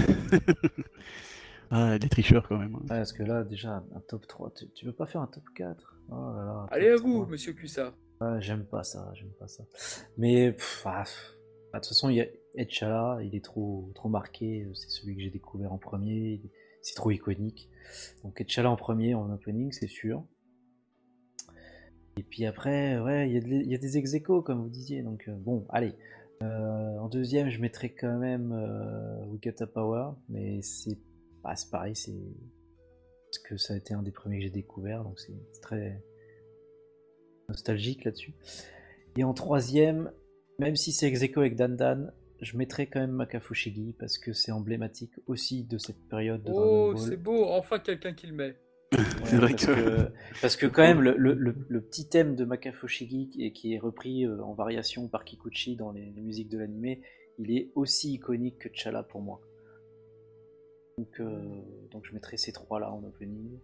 ah, 1.72 1.98
les 1.98 2.10
tricheurs 2.10 2.48
quand 2.48 2.58
même. 2.58 2.76
Ouais, 2.76 2.88
parce 2.88 3.14
que 3.14 3.24
là, 3.24 3.44
déjà, 3.44 3.84
un 3.96 4.00
top 4.08 4.28
3. 4.28 4.52
Tu, 4.56 4.70
tu 4.72 4.86
veux 4.86 4.94
pas 4.94 5.06
faire 5.06 5.22
un 5.22 5.28
top 5.28 5.44
4 5.56 5.96
Oh 6.10 6.14
là 6.14 6.46
là, 6.46 6.52
un 6.52 6.68
Allez 6.72 6.90
à 6.90 6.96
vous, 6.96 7.22
3. 7.22 7.28
monsieur 7.28 7.54
Cussa. 7.54 7.94
Ah, 8.20 8.40
j'aime 8.40 8.66
pas 8.66 8.84
ça, 8.84 9.12
j'aime 9.14 9.34
pas 9.40 9.48
ça. 9.48 9.64
Mais 10.18 10.52
pff, 10.52 10.84
ah, 10.86 11.04
pff. 11.04 11.34
Ah, 11.74 11.80
de 11.80 11.82
toute 11.82 11.90
façon, 11.90 12.10
il 12.10 12.16
y 12.16 12.22
a 12.22 12.28
Etchala, 12.56 13.20
il 13.22 13.36
est 13.36 13.44
trop, 13.44 13.92
trop 13.96 14.08
marqué. 14.08 14.68
C'est 14.74 14.90
celui 14.90 15.16
que 15.16 15.22
j'ai 15.22 15.30
découvert 15.30 15.74
en 15.74 15.78
premier. 15.78 16.42
C'est 16.82 16.96
trop 16.96 17.12
iconique. 17.12 17.70
Donc 18.24 18.40
Etchala 18.40 18.70
en 18.70 18.78
premier 18.78 19.14
en 19.14 19.30
opening, 19.32 19.72
c'est 19.72 19.88
sûr. 19.88 20.24
Et 22.18 22.24
puis 22.24 22.46
après, 22.46 22.98
ouais, 23.00 23.30
il 23.30 23.34
y, 23.34 23.74
a 23.74 23.76
y 23.76 23.80
des 23.80 23.98
ex 23.98 24.16
comme 24.46 24.62
vous 24.62 24.70
disiez. 24.70 25.02
Donc 25.02 25.28
euh, 25.28 25.36
bon, 25.36 25.66
allez. 25.70 25.96
Euh, 26.44 26.98
en 26.98 27.08
deuxième, 27.08 27.50
je 27.50 27.60
mettrais 27.60 27.90
quand 27.90 28.18
même 28.18 28.52
euh, 28.52 29.66
Power, 29.74 30.12
mais 30.30 30.62
c'est 30.62 30.98
bah, 31.44 31.54
pareil, 31.72 31.96
c'est 31.96 32.14
parce 33.26 33.40
que 33.50 33.58
ça 33.58 33.74
a 33.74 33.78
été 33.78 33.94
un 33.94 34.02
des 34.02 34.12
premiers 34.12 34.38
que 34.40 34.44
j'ai 34.44 34.50
découvert, 34.50 35.04
donc 35.04 35.20
c'est 35.20 35.62
très 35.62 36.04
nostalgique 37.50 38.04
là-dessus. 38.04 38.34
Et 39.18 39.24
en 39.24 39.34
troisième, 39.34 40.12
même 40.60 40.76
si 40.76 40.92
c'est 40.92 41.08
ex 41.08 41.22
aequo 41.22 41.42
avec 41.42 41.56
Dan 41.56 41.76
Dan, 41.76 42.14
je 42.42 42.58
mettrais 42.58 42.88
quand 42.88 43.00
même 43.00 43.12
Makafushigi 43.12 43.94
parce 43.98 44.18
que 44.18 44.34
c'est 44.34 44.52
emblématique 44.52 45.14
aussi 45.28 45.64
de 45.64 45.78
cette 45.78 46.08
période 46.10 46.44
de 46.44 46.52
Dragon 46.52 46.92
Oh, 46.94 46.98
c'est 46.98 47.18
beau, 47.18 47.46
enfin 47.46 47.80
quelqu'un 47.80 48.14
qui 48.14 48.28
le 48.28 48.34
met. 48.34 48.56
C'est 49.26 49.36
vrai 49.38 49.52
parce 49.52 49.66
que- 49.66 50.12
parce 50.42 50.56
que 50.58 50.66
quand 50.68 50.82
même 50.84 51.02
le, 51.02 51.16
le- 51.18 51.34
le- 51.34 51.56
le 51.68 51.82
petit 51.82 52.08
thème 52.08 52.36
de 52.36 52.46
Makafushigi 52.46 53.30
qui 53.30 53.46
est, 53.46 53.52
qui 53.52 53.74
est 53.74 53.80
repris 53.80 54.26
euh, 54.26 54.42
en 54.44 54.54
variation 54.54 55.08
par 55.08 55.24
Kikuchi 55.26 55.76
dans 55.76 55.92
les, 55.92 56.12
les 56.12 56.22
musiques 56.22 56.50
de 56.50 56.58
l'animé, 56.58 57.02
il 57.40 57.52
est 57.52 57.72
aussi 57.76 58.14
iconique 58.14 58.58
que 58.60 58.70
Chala 58.74 59.04
pour 59.04 59.22
moi. 59.22 59.42
Donc, 60.98 61.20
euh, 61.20 61.42
donc 61.92 62.06
je 62.06 62.14
mettrai 62.14 62.38
ces 62.38 62.52
trois 62.54 62.80
là 62.80 62.92
en 62.92 63.04
opening. 63.04 63.60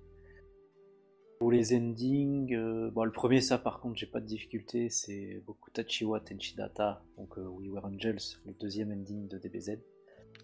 Pour 1.40 1.52
les 1.52 1.74
endings, 1.76 2.54
euh, 2.54 2.92
bon, 2.92 3.04
le 3.04 3.12
premier 3.12 3.42
ça 3.42 3.58
par 3.58 3.80
contre 3.80 3.98
j'ai 3.98 4.06
pas 4.06 4.20
de 4.20 4.28
difficulté, 4.28 4.90
c'est 4.90 5.42
Bokutachi 5.48 6.06
wa 6.06 6.20
Tenshidata, 6.20 7.04
donc 7.18 7.38
euh, 7.40 7.48
We 7.48 7.70
Were 7.70 7.86
Angels, 7.86 8.20
le 8.46 8.54
deuxième 8.54 8.92
ending 8.92 9.28
de 9.28 9.38
DBZ. 9.40 9.80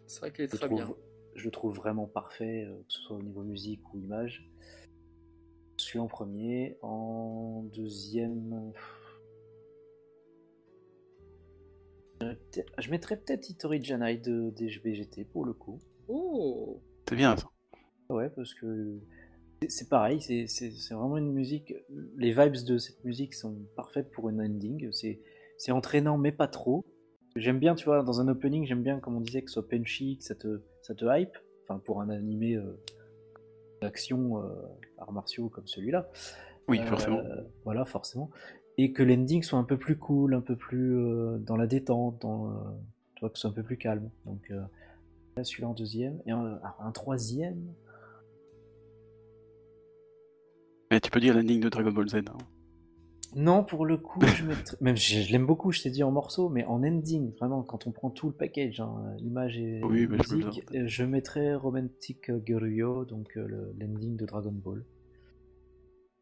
C'est 0.07 0.19
vrai 0.21 0.31
qu'il 0.31 0.45
est 0.45 0.51
Je 0.51 0.55
très 0.55 0.65
trouve, 0.65 0.77
bien. 0.79 0.95
Je 1.37 1.45
le 1.45 1.51
trouve 1.51 1.75
vraiment 1.75 2.07
parfait, 2.07 2.65
euh, 2.65 2.75
que 2.75 2.91
ce 2.93 2.99
soit 3.01 3.15
au 3.17 3.21
niveau 3.21 3.43
musique 3.43 3.93
ou 3.93 3.99
image. 3.99 4.49
Je 5.79 5.83
suis 5.83 5.99
en 5.99 6.07
premier. 6.07 6.77
En 6.81 7.63
deuxième. 7.73 8.73
Je 12.79 12.89
mettrais 12.89 13.17
peut-être 13.17 13.49
Hitori 13.49 13.83
Janai 13.83 14.17
de 14.17 14.51
DGBGT 14.55 15.25
pour 15.25 15.45
le 15.45 15.53
coup. 15.53 15.79
Oh, 16.07 16.81
C'est 17.07 17.15
bien 17.15 17.35
ça. 17.37 17.47
Ouais, 18.09 18.29
parce 18.29 18.53
que 18.55 18.99
c'est- 19.67 19.89
pareil, 19.89 20.21
c'est 20.21 20.47
c'est- 20.47 20.71
c'est 20.71 20.93
vraiment 20.93 21.17
une 21.17 21.31
musique. 21.31 21.73
Les 22.17 22.31
vibes 22.31 22.63
de 22.65 22.77
cette 22.77 23.03
musique 23.03 23.33
sont 23.33 23.55
parfaites 23.75 24.11
pour 24.11 24.29
une 24.29 24.41
ending. 24.41 24.91
C'est 24.91 25.21
c'est 25.57 25.71
entraînant, 25.71 26.17
mais 26.17 26.31
pas 26.31 26.47
trop. 26.47 26.85
J'aime 27.35 27.59
bien, 27.59 27.75
tu 27.75 27.85
vois, 27.85 28.01
dans 28.03 28.19
un 28.21 28.27
opening, 28.29 28.65
j'aime 28.65 28.81
bien, 28.83 28.99
comme 28.99 29.15
on 29.15 29.21
disait, 29.21 29.41
que 29.43 29.49
ce 29.49 29.55
soit 29.55 29.67
punchy, 29.67 30.17
que 30.17 30.23
ça 30.23 30.33
te, 30.35 30.61
ça 30.87 30.95
te 30.95 31.05
hype. 31.05 31.37
Enfin, 31.63 31.79
pour 31.79 32.01
un 32.01 32.09
animé 32.09 32.55
euh, 32.55 32.79
d'action, 33.81 34.41
euh, 34.41 34.49
arts 34.97 35.11
martiaux 35.11 35.49
comme 35.49 35.67
celui-là. 35.67 36.09
Oui, 36.69 36.79
Euh, 36.79 36.85
forcément. 36.85 37.21
Voilà, 37.65 37.83
forcément. 37.85 38.31
Et 38.77 38.93
que 38.93 39.03
l'ending 39.03 39.43
soit 39.43 39.59
un 39.59 39.63
peu 39.65 39.77
plus 39.77 39.97
cool, 39.97 40.33
un 40.33 40.41
peu 40.41 40.55
plus 40.55 40.95
dans 41.39 41.57
la 41.57 41.67
détente, 41.67 42.21
dans, 42.21 42.53
tu 43.15 43.21
vois, 43.21 43.29
que 43.29 43.37
ce 43.37 43.41
soit 43.41 43.49
un 43.49 43.53
peu 43.53 43.63
plus 43.63 43.77
calme. 43.77 44.09
Donc, 44.25 44.49
là, 45.35 45.43
celui-là 45.43 45.67
en 45.69 45.73
deuxième. 45.73 46.21
Et 46.25 46.31
un, 46.31 46.45
alors, 46.45 46.77
un 46.79 46.91
troisième. 46.91 47.73
Mais 50.91 51.01
tu 51.01 51.09
peux 51.11 51.19
dire 51.19 51.35
l'ending 51.35 51.59
de 51.59 51.69
Dragon 51.69 51.91
Ball 51.91 52.07
Z. 52.07 52.15
hein. 52.17 52.37
Non, 53.35 53.63
pour 53.63 53.85
le 53.85 53.97
coup, 53.97 54.21
je 54.21 54.43
même 54.81 54.95
je, 54.97 55.21
je 55.21 55.31
l'aime 55.31 55.45
beaucoup, 55.45 55.71
je 55.71 55.81
t'ai 55.81 55.89
dit 55.89 56.03
en 56.03 56.11
morceaux, 56.11 56.49
mais 56.49 56.63
en 56.65 56.83
ending, 56.83 57.33
vraiment, 57.35 57.61
quand 57.63 57.85
on 57.87 57.91
prend 57.91 58.09
tout 58.09 58.27
le 58.27 58.33
package, 58.33 58.79
hein, 58.79 59.15
image 59.19 59.57
et 59.57 59.81
Oui, 59.83 60.07
mais 60.07 60.17
je 60.23 60.35
musique, 60.35 60.63
euh, 60.73 60.87
je 60.87 61.03
mettrais 61.03 61.53
Romantic 61.55 62.31
Guryo, 62.31 63.05
donc 63.05 63.37
euh, 63.37 63.45
le- 63.47 63.73
l'ending 63.79 64.15
de 64.15 64.25
Dragon 64.25 64.51
Ball. 64.51 64.83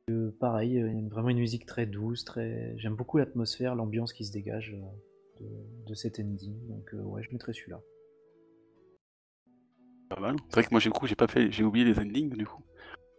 Euh, 0.09 0.31
pareil, 0.39 0.79
euh, 0.79 1.07
vraiment 1.09 1.29
une 1.29 1.39
musique 1.39 1.65
très 1.65 1.85
douce, 1.85 2.25
très. 2.25 2.73
J'aime 2.77 2.95
beaucoup 2.95 3.17
l'atmosphère, 3.17 3.75
l'ambiance 3.75 4.13
qui 4.13 4.25
se 4.25 4.31
dégage 4.31 4.75
euh, 4.75 5.43
de, 5.43 5.87
de 5.87 5.93
cet 5.95 6.19
ending, 6.19 6.55
donc 6.67 6.89
ouais, 6.93 7.23
je 7.23 7.31
mettrais 7.31 7.53
celui-là. 7.53 7.81
Pas 10.09 10.19
mal. 10.19 10.35
C'est 10.49 10.53
vrai 10.55 10.63
que 10.63 10.69
moi, 10.71 10.79
j'ai, 10.79 10.89
du 10.89 10.93
coup, 10.93 11.07
j'ai 11.07 11.15
pas 11.15 11.27
fait, 11.27 11.51
j'ai 11.51 11.63
oublié 11.63 11.85
les 11.85 11.97
endings 11.99 12.29
du 12.29 12.45
coup. 12.45 12.61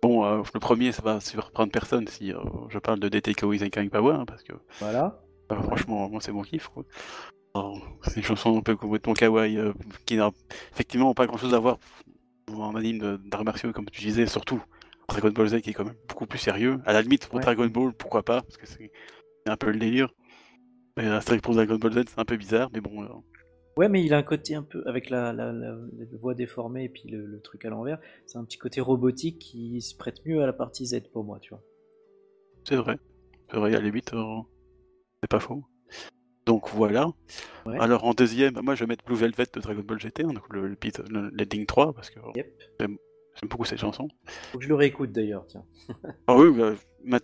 Bon, 0.07 0.25
euh, 0.25 0.43
le 0.55 0.61
premier, 0.61 0.93
ça 0.93 1.03
va 1.03 1.19
surprendre 1.19 1.73
personne 1.73 2.07
si 2.07 2.33
euh, 2.33 2.39
je 2.69 2.79
parle 2.79 3.01
de 3.01 3.09
DTKO 3.09 3.53
Zenkai 3.57 3.89
Power, 3.89 4.15
hein, 4.15 4.25
parce 4.25 4.45
que 4.45 4.53
Voilà. 4.79 5.21
euh, 5.51 5.61
franchement, 5.63 6.09
moi, 6.09 6.21
c'est 6.21 6.31
mon 6.31 6.43
kiff. 6.43 6.69
Quoi. 6.69 6.85
C'est 8.03 8.19
une 8.19 8.23
chanson 8.23 8.57
un 8.57 8.61
peu 8.61 8.77
complètement 8.77 9.15
kawaii, 9.15 9.59
qui 10.05 10.15
n'a 10.17 10.31
effectivement 10.73 11.13
pas 11.13 11.27
grand 11.27 11.39
chose 11.39 11.55
à 11.55 11.59
voir 11.59 11.79
en 12.53 12.77
anime 12.77 12.99
de- 12.99 13.17
d'arts 13.17 13.43
martiaux, 13.43 13.73
comme 13.73 13.87
tu 13.87 14.01
disais, 14.01 14.27
surtout 14.29 14.63
Dragon 15.09 15.31
Ball 15.31 15.49
Z 15.49 15.61
qui 15.61 15.71
est 15.71 15.73
quand 15.73 15.85
même 15.85 15.97
beaucoup 16.09 16.27
plus 16.27 16.39
sérieux. 16.39 16.79
À 16.87 16.93
la 16.93 17.03
limite, 17.03 17.27
pour 17.27 17.39
Ouais. 17.39 17.43
Dragon 17.43 17.67
Ball, 17.67 17.93
pourquoi 17.93 18.23
pas, 18.23 18.43
parce 18.43 18.59
que 18.59 18.67
c'est 18.67 18.93
un 19.47 19.57
peu 19.57 19.73
le 19.73 19.79
délire. 19.81 20.11
C'est 20.97 21.05
vrai 21.09 21.39
que 21.39 21.43
pour 21.43 21.55
Dragon 21.55 21.79
Ball 21.79 21.93
Z, 21.95 22.05
c'est 22.11 22.19
un 22.21 22.25
peu 22.25 22.37
bizarre, 22.37 22.69
mais 22.73 22.81
bon. 22.81 23.09
Ouais, 23.77 23.89
mais 23.91 24.03
il 24.03 24.15
a 24.15 24.19
un 24.19 24.23
côté 24.23 24.55
un 24.55 24.63
peu, 24.63 24.83
avec 24.87 25.11
la, 25.11 25.33
la, 25.35 25.53
la- 25.53 25.73
la 25.73 26.07
voix 26.19 26.35
déformée 26.35 26.85
et 26.85 26.89
puis 26.89 27.09
le, 27.11 27.27
le 27.27 27.41
truc 27.41 27.65
à 27.67 27.69
l'envers, 27.71 27.99
c'est 28.27 28.39
un 28.39 28.45
petit 28.45 28.57
côté 28.59 28.81
robotique 28.81 29.39
qui 29.39 29.81
se 29.83 29.95
prête 29.95 30.25
mieux 30.25 30.43
à 30.43 30.47
la 30.47 30.55
partie 30.55 30.87
Z 30.87 31.03
pour 31.13 31.25
moi, 31.25 31.39
tu 31.41 31.51
vois. 31.51 31.63
C'est 32.65 32.77
vrai. 32.77 32.99
C'est 33.51 33.59
vrai, 33.59 33.71
à 33.75 33.79
la 33.79 33.85
limite, 33.85 34.15
euh, 34.15 34.41
c'est 35.23 35.29
pas 35.31 35.41
faux. 35.41 35.63
Donc 36.47 36.69
voilà. 36.71 37.09
Ouais. 37.67 37.79
Alors 37.79 38.05
en 38.05 38.15
deuxième, 38.15 38.59
moi 38.63 38.75
je 38.77 38.85
vais 38.85 38.87
mettre 38.89 39.05
Blue 39.05 39.17
Velvet 39.17 39.47
de 39.53 39.61
Dragon 39.61 39.83
Ball 39.83 40.01
GT, 40.01 40.25
hein, 40.25 40.33
donc 40.33 40.49
le, 40.53 40.69
le, 40.69 40.75
beat- 40.77 41.03
le 41.11 41.29
l'ending 41.31 41.67
3, 41.67 41.93
parce 41.93 42.09
que 42.11 42.21
Yep. 42.35 42.63
j'aime 42.81 42.97
j'aime 43.35 43.49
beaucoup 43.51 43.65
cette 43.65 43.81
chanson. 43.81 44.09
Faut 44.53 44.59
que 44.59 44.65
je 44.65 44.69
le 44.69 44.75
réécoute 44.77 45.13
d'ailleurs, 45.13 45.45
tiens. 45.49 45.65
Ah 46.29 46.37
oui, 46.37 46.51
bah, 46.57 47.19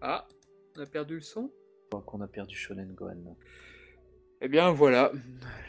Ah, 0.00 0.26
on 0.76 0.82
a 0.82 0.86
perdu 0.86 1.16
le 1.16 1.20
son? 1.20 1.50
Donc 1.90 2.12
on 2.14 2.20
a 2.20 2.26
perdu 2.28 2.56
Shonen 2.56 2.92
Gohan. 2.94 3.36
Eh 4.40 4.48
bien 4.48 4.70
voilà, 4.70 5.10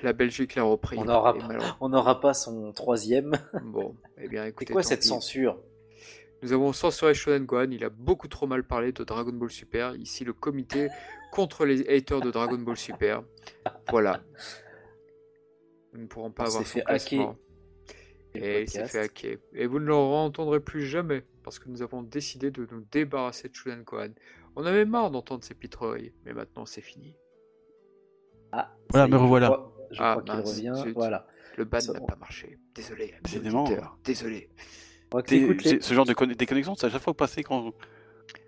la 0.03 0.13
Belgique 0.13 0.55
l'a 0.55 0.63
repris. 0.63 0.97
On 0.97 1.05
n'aura 1.89 2.19
pas, 2.21 2.33
son 2.33 2.71
troisième. 2.73 3.31
Bon, 3.63 3.95
eh 4.17 4.27
bien 4.27 4.43
C'est 4.43 4.49
écoutez. 4.49 4.73
quoi 4.73 4.83
tant 4.83 4.87
cette 4.89 5.01
pis. 5.01 5.07
censure? 5.07 5.59
Nous 6.41 6.53
avons 6.53 6.71
censuré 6.71 7.13
Shonen 7.13 7.45
Gohan, 7.45 7.71
il 7.71 7.83
a 7.83 7.89
beaucoup 7.89 8.27
trop 8.27 8.47
mal 8.47 8.63
parlé 8.63 8.91
de 8.91 9.03
Dragon 9.03 9.33
Ball 9.33 9.49
Super. 9.49 9.95
Ici, 9.95 10.23
le 10.23 10.33
comité 10.33 10.89
contre 11.31 11.65
les 11.65 11.87
haters 11.89 12.21
de 12.21 12.31
Dragon 12.31 12.57
Ball 12.59 12.77
Super. 12.77 13.23
Voilà. 13.89 14.21
Nous 15.93 16.01
ne 16.01 16.07
pourrons 16.07 16.31
pas 16.31 16.43
On 16.43 16.47
avoir 16.47 16.63
son 16.63 16.69
fait 16.69 16.81
classement. 16.81 17.35
Et 18.35 18.61
il 18.61 18.69
s'est 18.69 18.85
fait 18.85 18.99
hacker. 18.99 19.37
Et 19.53 19.65
vous 19.65 19.79
ne 19.79 19.85
le 19.85 19.95
entendrez 19.95 20.59
plus 20.59 20.85
jamais, 20.85 21.23
parce 21.49 21.57
que 21.57 21.67
nous 21.69 21.81
avons 21.81 22.03
décidé 22.03 22.51
de 22.51 22.67
nous 22.71 22.85
débarrasser 22.91 23.49
de 23.49 23.55
Shonen 23.55 23.81
Gohan. 23.81 24.09
On 24.55 24.65
avait 24.65 24.85
marre 24.85 25.09
d'entendre 25.09 25.43
ces 25.43 25.55
pitreries, 25.55 26.13
mais 26.23 26.31
maintenant 26.33 26.63
c'est 26.67 26.81
fini. 26.81 27.15
Ah, 28.51 28.71
Voilà, 28.91 29.07
me 29.07 29.13
je 29.13 29.17
revoilà. 29.17 29.47
crois- 29.47 29.75
Je 29.91 29.97
Ah, 29.99 30.17
crois 30.21 30.35
qu'il 30.35 30.45
revient. 30.45 30.81
zut. 30.83 30.93
Voilà. 30.93 31.25
Le 31.57 31.65
ban 31.65 31.79
Ça 31.79 31.93
n'a 31.93 32.01
pas 32.01 32.15
marché. 32.17 32.59
Désolé, 32.75 33.15
Décidément. 33.23 33.65
Désolé. 34.03 34.51
Les- 35.31 35.81
Ce 35.81 35.93
genre 35.95 36.05
de 36.05 36.13
conne- 36.13 36.33
déconnexion, 36.33 36.75
c'est 36.75 36.85
à 36.85 36.89
chaque 36.91 37.01
fois 37.01 37.15
passé 37.15 37.41
quand, 37.41 37.71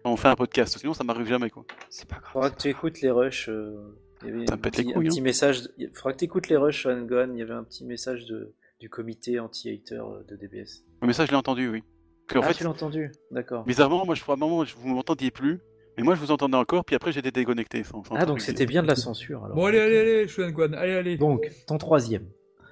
quand 0.04 0.12
on 0.12 0.16
fait 0.16 0.28
un 0.28 0.36
podcast, 0.36 0.78
sinon 0.78 0.94
ça 0.94 1.04
m'arrive 1.04 1.26
jamais 1.28 1.50
quoi. 1.50 1.66
C'est 1.90 2.08
pas 2.08 2.18
grave. 2.20 2.32
faudra 2.34 2.52
que 2.52 2.62
tu 2.62 2.68
écoutes 2.68 3.02
les 3.02 3.10
rushs. 3.10 3.50
euh, 3.50 3.98
il 4.22 4.28
y 4.28 4.32
avait 4.32 4.46
Ça 4.46 4.54
un 4.54 4.58
me 4.58 4.62
pète 4.62 4.78
les 4.78 4.84
petit, 4.84 4.94
un 4.96 5.02
petit 5.02 5.20
hein. 5.20 5.24
message. 5.24 5.64
de- 5.64 5.90
faudra 5.96 6.14
que 6.14 6.20
tu 6.20 6.26
écoutes 6.26 6.50
les 6.50 6.58
rushs. 6.58 6.86
Il 6.86 6.90
y 7.38 7.42
avait 7.42 7.54
un 7.54 7.64
petit 7.64 7.84
message 7.84 8.28
de, 8.28 8.54
du 8.80 8.88
comité 8.92 9.40
anti-hater 9.40 9.96
euh, 10.00 10.24
de 10.28 10.36
DBS. 10.36 10.86
Mais 11.02 11.14
ça 11.14 11.26
je 11.26 11.32
l'ai 11.32 11.38
entendu, 11.38 11.68
oui. 11.70 11.84
Parce 12.32 12.46
qu'en 12.46 12.50
ah, 12.50 12.54
fait, 12.54 12.58
tu 12.60 12.64
l'as 12.64 12.70
entendu 12.70 13.12
D'accord. 13.32 13.64
bizarrement, 13.66 14.06
moi 14.06 14.16
je 14.16 14.22
crois 14.22 14.36
à 14.36 14.38
un 14.38 14.40
moment, 14.40 14.64
je- 14.64 14.76
vous 14.76 14.88
m'entendiez 14.88 15.32
plus, 15.32 15.60
mais 15.98 16.04
moi 16.04 16.16
je 16.16 16.22
vous 16.22 16.32
entendais 16.32 16.56
encore, 16.56 16.86
puis 16.86 16.96
après 16.96 17.12
j'étais 17.12 17.32
déconnecté. 17.32 17.84
Sans, 17.84 18.04
sans 18.04 18.16
Ah, 18.16 18.26
donc 18.26 18.40
c'était 18.42 18.66
bien 18.66 18.82
de 18.82 18.88
la 18.88 18.96
censure 18.96 19.44
alors. 19.44 19.56
Bon, 19.56 19.66
allez, 19.66 19.80
allez, 19.80 19.98
allez, 20.00 20.28
Shonen 20.28 20.52
Gohan, 20.52 20.74
allez, 20.74 20.94
allez. 20.94 21.18
Donc, 21.18 21.50
ton 21.68 21.78
troisième. 21.78 22.28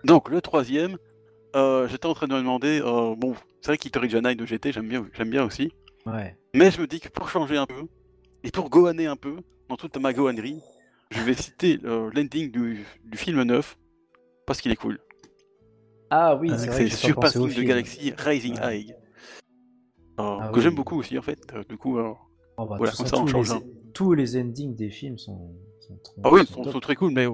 Donc 0.05 0.29
le 0.29 0.41
troisième, 0.41 0.97
euh, 1.55 1.87
j'étais 1.87 2.05
en 2.05 2.13
train 2.13 2.27
de 2.27 2.33
me 2.33 2.39
demander, 2.39 2.81
euh, 2.81 3.15
bon, 3.15 3.35
c'est 3.61 3.71
vrai 3.71 3.77
qu'Itori 3.77 4.09
Janai 4.09 4.35
de 4.35 4.45
GT, 4.45 4.71
j'aime 4.71 4.87
bien, 4.87 5.05
j'aime 5.13 5.29
bien 5.29 5.43
aussi, 5.43 5.73
Ouais. 6.05 6.37
mais 6.55 6.71
je 6.71 6.79
me 6.79 6.87
dis 6.87 6.99
que 7.01 7.09
pour 7.09 7.29
changer 7.29 7.57
un 7.57 7.65
peu, 7.65 7.83
et 8.43 8.51
pour 8.51 8.69
gohaner 8.69 9.07
un 9.07 9.17
peu, 9.17 9.35
dans 9.67 9.75
toute 9.75 9.97
ma 9.97 10.13
gohanerie, 10.13 10.61
je 11.11 11.21
vais 11.21 11.33
citer 11.33 11.79
euh, 11.83 12.09
l'ending 12.13 12.49
du, 12.51 12.85
du 13.03 13.17
film 13.17 13.43
9, 13.43 13.77
parce 14.45 14.61
qu'il 14.61 14.71
est 14.71 14.77
cool. 14.77 14.99
Ah 16.09 16.35
oui, 16.35 16.49
c'est 16.57 16.67
vrai 16.67 16.85
que 16.85 16.89
pensé 16.89 17.05
au 17.05 17.07
surpassing 17.07 17.53
de. 17.55 17.63
Galaxy 17.63 18.13
Rising 18.17 18.59
Ouais. 18.59 18.79
High. 18.79 18.95
Euh, 20.19 20.37
Ah 20.41 20.49
que 20.51 20.57
oui. 20.57 20.61
j'aime 20.61 20.75
beaucoup 20.75 20.97
aussi 20.99 21.17
en 21.17 21.21
fait, 21.21 21.39
euh, 21.53 21.63
du 21.67 21.77
coup. 21.77 21.97
euh, 21.97 22.11
Oh, 22.57 22.65
bah, 22.65 22.75
Voilà, 22.77 22.91
comme 22.91 23.05
ça, 23.05 23.17
on 23.17 23.23
tous, 23.25 23.31
change 23.31 23.53
les, 23.53 23.61
tous 23.93 24.13
les 24.13 24.37
endings 24.37 24.75
des 24.75 24.89
films 24.89 25.17
sont, 25.17 25.55
sont 25.79 25.97
trop. 26.03 26.21
Ah 26.25 26.29
oui, 26.33 26.41
ils 26.41 26.47
sont 26.47 26.63
sont, 26.63 26.79
très 26.81 26.95
cool, 26.95 27.13
mais 27.13 27.25
euh, 27.25 27.31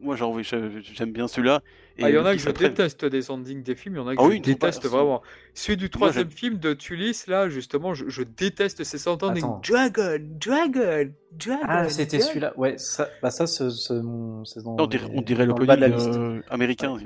moi 0.00 0.14
j'aime 0.14 1.10
bien 1.12 1.26
celui-là. 1.26 1.62
et 1.96 2.04
Ah, 2.04 2.10
il 2.10 2.14
y 2.14 2.18
en 2.18 2.24
a 2.24 2.34
que 2.34 2.38
je 2.38 2.48
très- 2.50 2.68
déteste 2.68 3.04
des 3.04 3.32
endings 3.32 3.64
des 3.64 3.74
films, 3.74 3.96
il 3.96 3.98
y 3.98 4.00
en 4.00 4.06
a 4.06 4.14
que 4.14 4.20
Ah 4.20 4.24
je 4.24 4.28
oui, 4.28 4.54
pas- 4.54 4.70
vraiment. 4.70 5.20
Celui 5.54 5.76
du 5.78 5.90
troisième 5.90 6.30
film 6.30 6.58
de 6.58 6.74
Tulis, 6.74 7.24
là, 7.26 7.48
justement, 7.48 7.92
je, 7.94 8.08
je 8.08 8.22
déteste 8.22 8.84
ces 8.84 9.08
endings. 9.08 9.42
Dragon, 9.68 10.18
Dragon, 10.40 11.10
Dragon. 11.32 11.62
Ah, 11.64 11.88
c'était 11.88 12.20
celui-là. 12.20 12.52
Ouais, 12.56 12.78
ça, 12.78 13.08
bah 13.20 13.32
ça, 13.32 13.48
ce- 13.48 13.70
ce- 13.70 13.94
mon- 13.94 14.44
c'est 14.44 14.62
dans, 14.62 14.76
On 14.78 14.86
dirait, 14.86 15.10
on 15.12 15.22
dirait 15.22 15.46
dans 15.48 15.54
le 15.56 15.62
le 15.62 15.66
bas 15.66 15.74
de 15.74 15.80
la 15.80 15.88
planning 15.88 16.06
liste. 16.06 16.16
euh, 16.20 16.40
américain. 16.50 16.94
C'est 17.00 17.04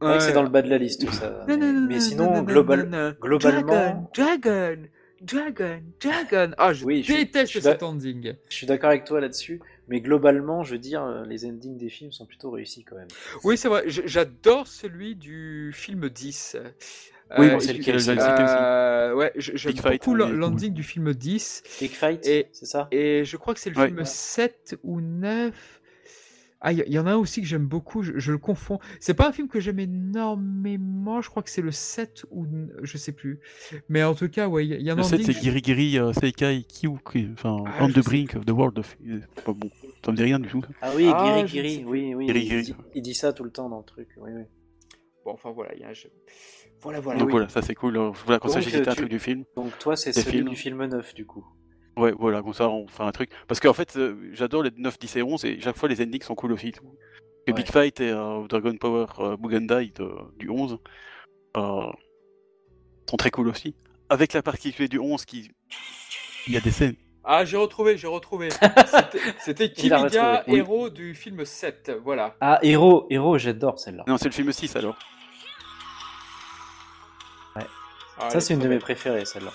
que 0.00 0.20
c'est 0.20 0.28
Ouais. 0.28 0.32
dans 0.32 0.42
le 0.42 0.48
bas 0.48 0.62
de 0.62 0.68
la 0.70 0.78
liste, 0.78 1.06
tout 1.06 1.12
ça. 1.12 1.44
Mais, 1.48 1.56
non, 1.56 1.72
mais 1.86 1.94
non, 1.96 2.00
sinon, 2.00 2.24
non, 2.26 2.34
non, 2.36 2.42
global, 2.42 2.88
non, 2.88 2.98
non. 3.08 3.14
globalement- 3.20 4.10
Dragon, 4.14 4.78
Dragon, 5.20 5.80
Dragon. 6.00 6.50
Ah, 6.58 6.72
je 6.72 6.84
Oui, 6.84 7.02
déteste 7.02 7.52
je 7.52 7.60
cet 7.60 7.82
ending. 7.82 8.34
je 8.48 8.54
suis 8.54 8.66
d'accord 8.66 8.90
avec 8.90 9.04
toi 9.04 9.20
là-dessus. 9.20 9.60
Mais 9.88 10.00
globalement, 10.00 10.62
je 10.64 10.72
veux 10.72 10.78
dire, 10.78 11.02
euh, 11.02 11.24
les 11.24 11.46
endings 11.46 11.76
des 11.78 11.88
films 11.88 12.12
sont 12.12 12.26
plutôt 12.26 12.50
réussis 12.50 12.84
quand 12.84 12.96
même. 12.96 13.08
Oui, 13.42 13.56
c'est 13.56 13.68
vrai, 13.68 13.84
j'adore 13.86 14.66
celui 14.66 15.16
du 15.16 15.72
film 15.74 16.08
10. 16.10 16.56
Oui, 17.38 17.46
Euh, 17.46 17.50
bon, 17.52 17.60
c'est 17.60 17.72
lequel, 17.74 17.96
euh, 18.08 19.14
ouais, 19.14 19.32
j'aime 19.36 19.74
beaucoup 19.74 20.14
hein, 20.14 20.30
l'ending 20.30 20.72
du 20.72 20.82
film 20.82 21.12
10. 21.12 21.62
Big 21.80 21.90
Fight, 21.90 22.26
Et- 22.26 22.48
c'est 22.52 22.64
ça? 22.66 22.88
Et 22.90 23.24
je 23.24 23.36
crois 23.36 23.52
que 23.54 23.60
c'est 23.60 23.68
le 23.70 23.76
Ouais. 23.78 23.86
film 23.88 24.04
7 24.04 24.78
ou 24.82 25.00
9. 25.00 25.77
Ah, 26.60 26.72
il 26.72 26.84
y, 26.88 26.92
y 26.92 26.98
en 26.98 27.06
a 27.06 27.12
un 27.12 27.16
aussi 27.16 27.40
que 27.40 27.46
j'aime 27.46 27.66
beaucoup, 27.66 28.02
je, 28.02 28.18
je 28.18 28.32
le 28.32 28.38
confonds. 28.38 28.80
C'est 28.98 29.14
pas 29.14 29.28
un 29.28 29.32
film 29.32 29.46
que 29.48 29.60
j'aime 29.60 29.78
énormément, 29.78 31.20
je 31.20 31.30
crois 31.30 31.42
que 31.42 31.50
c'est 31.50 31.62
le 31.62 31.70
7 31.70 32.24
ou 32.32 32.46
je 32.82 32.98
sais 32.98 33.12
plus. 33.12 33.38
Mais 33.88 34.02
en 34.02 34.14
tout 34.14 34.28
cas, 34.28 34.48
ouais, 34.48 34.66
il 34.66 34.80
y, 34.80 34.84
y 34.84 34.90
a 34.90 34.94
un 34.94 34.96
Le 34.96 35.02
7, 35.04 35.14
ending. 35.20 35.26
c'est 35.26 35.32
je- 35.34 35.40
Giri 35.40 35.60
Giri 35.62 35.98
euh, 35.98 36.12
Seikai 36.12 36.64
Kyuki, 36.64 37.28
enfin, 37.32 37.56
Ah, 37.66 37.84
On 37.84 37.88
je 37.88 37.92
the 37.92 37.94
sais 37.96 38.02
Brink 38.10 38.34
of 38.34 38.44
the 38.44 38.50
World 38.50 38.78
of. 38.78 38.96
euh, 39.06 39.20
pas 39.44 39.52
bon, 39.52 39.70
ça 40.04 40.10
me 40.10 40.16
dit 40.16 40.24
rien 40.24 40.40
du 40.40 40.48
tout. 40.48 40.62
Ah 40.82 40.90
oui, 40.96 41.04
Ah, 41.14 41.44
Giri 41.46 41.62
je 41.62 41.68
Giri, 41.68 41.84
oui, 41.86 42.14
oui. 42.14 42.26
Giri 42.26 42.40
il, 42.40 42.48
Giri. 42.48 42.62
dit, 42.64 42.74
il 42.94 43.02
dit 43.02 43.14
ça 43.14 43.32
tout 43.32 43.44
le 43.44 43.50
temps 43.50 43.68
dans 43.68 43.78
le 43.78 43.84
truc. 43.84 44.08
Oui, 44.16 44.30
oui. 44.34 44.42
Bon, 45.24 45.32
enfin 45.34 45.50
voilà, 45.52 45.74
il 45.76 45.80
y 45.80 45.84
a 45.84 45.88
un 45.90 45.92
jeu. 45.92 46.10
Voilà, 46.80 46.98
voilà. 47.00 47.18
Donc 47.20 47.28
oui. 47.28 47.32
voilà, 47.32 47.48
ça 47.48 47.62
c'est 47.62 47.74
cool. 47.74 47.94
ça 47.94 48.38
Donc, 48.38 48.54
j'ai 48.60 48.62
cité 48.62 48.78
euh, 48.88 48.90
un 48.92 48.94
truc 48.94 49.08
du 49.08 49.18
film. 49.18 49.44
Donc 49.56 49.78
toi, 49.78 49.94
c'est 49.96 50.12
celui 50.12 50.38
films. 50.38 50.48
du 50.48 50.56
film 50.56 50.84
9, 50.86 51.14
du 51.14 51.24
coup. 51.26 51.44
Ouais, 51.98 52.12
voilà, 52.18 52.42
comme 52.42 52.54
ça 52.54 52.68
on 52.68 52.86
fait 52.86 53.02
un 53.02 53.10
truc. 53.12 53.30
Parce 53.48 53.60
qu'en 53.60 53.72
fait, 53.74 53.96
euh, 53.96 54.16
j'adore 54.32 54.62
les 54.62 54.70
9, 54.76 54.98
10 54.98 55.16
et 55.16 55.22
11 55.22 55.44
et 55.44 55.60
chaque 55.60 55.76
fois 55.76 55.88
les 55.88 56.00
endings 56.00 56.22
sont 56.22 56.34
cool 56.34 56.52
aussi. 56.52 56.68
Et 57.46 57.50
Ouais. 57.50 57.56
Big 57.56 57.66
Fight 57.70 58.00
et 58.00 58.10
euh, 58.10 58.46
Dragon 58.46 58.74
Power 58.76 59.06
euh, 59.18 59.36
Bugandai 59.36 59.92
du 60.38 60.48
11 60.48 60.78
euh, 61.56 61.82
sont 63.10 63.16
très 63.16 63.30
cool 63.30 63.48
aussi. 63.48 63.74
Avec 64.10 64.32
la 64.32 64.42
particularité 64.42 64.88
du 64.88 64.98
11 64.98 65.24
qui. 65.24 65.50
Il 66.46 66.54
y 66.54 66.56
a 66.56 66.60
des 66.60 66.70
scènes. 66.70 66.96
Ah, 67.24 67.44
j'ai 67.44 67.56
retrouvé, 67.58 67.98
j'ai 67.98 68.06
retrouvé. 68.06 68.48
C'était- 69.40 69.70
Kimiga, 69.72 69.98
retrouvé, 69.98 70.40
oui. 70.48 70.58
héros 70.60 70.88
du 70.88 71.14
film 71.14 71.44
7. 71.44 71.92
Voilà. 72.02 72.36
Ah, 72.40 72.58
Héros, 72.62 73.06
Héros, 73.10 73.36
j'adore 73.36 73.78
celle-là. 73.78 74.04
Non, 74.06 74.16
c'est 74.16 74.28
le 74.28 74.32
film 74.34 74.50
6 74.50 74.76
alors. 74.76 74.96
Ah, 78.20 78.30
Ça, 78.30 78.40
c'est 78.40 78.54
une 78.54 78.60
de 78.60 78.68
mes 78.68 78.78
préférées, 78.78 79.24
celle-là. 79.24 79.52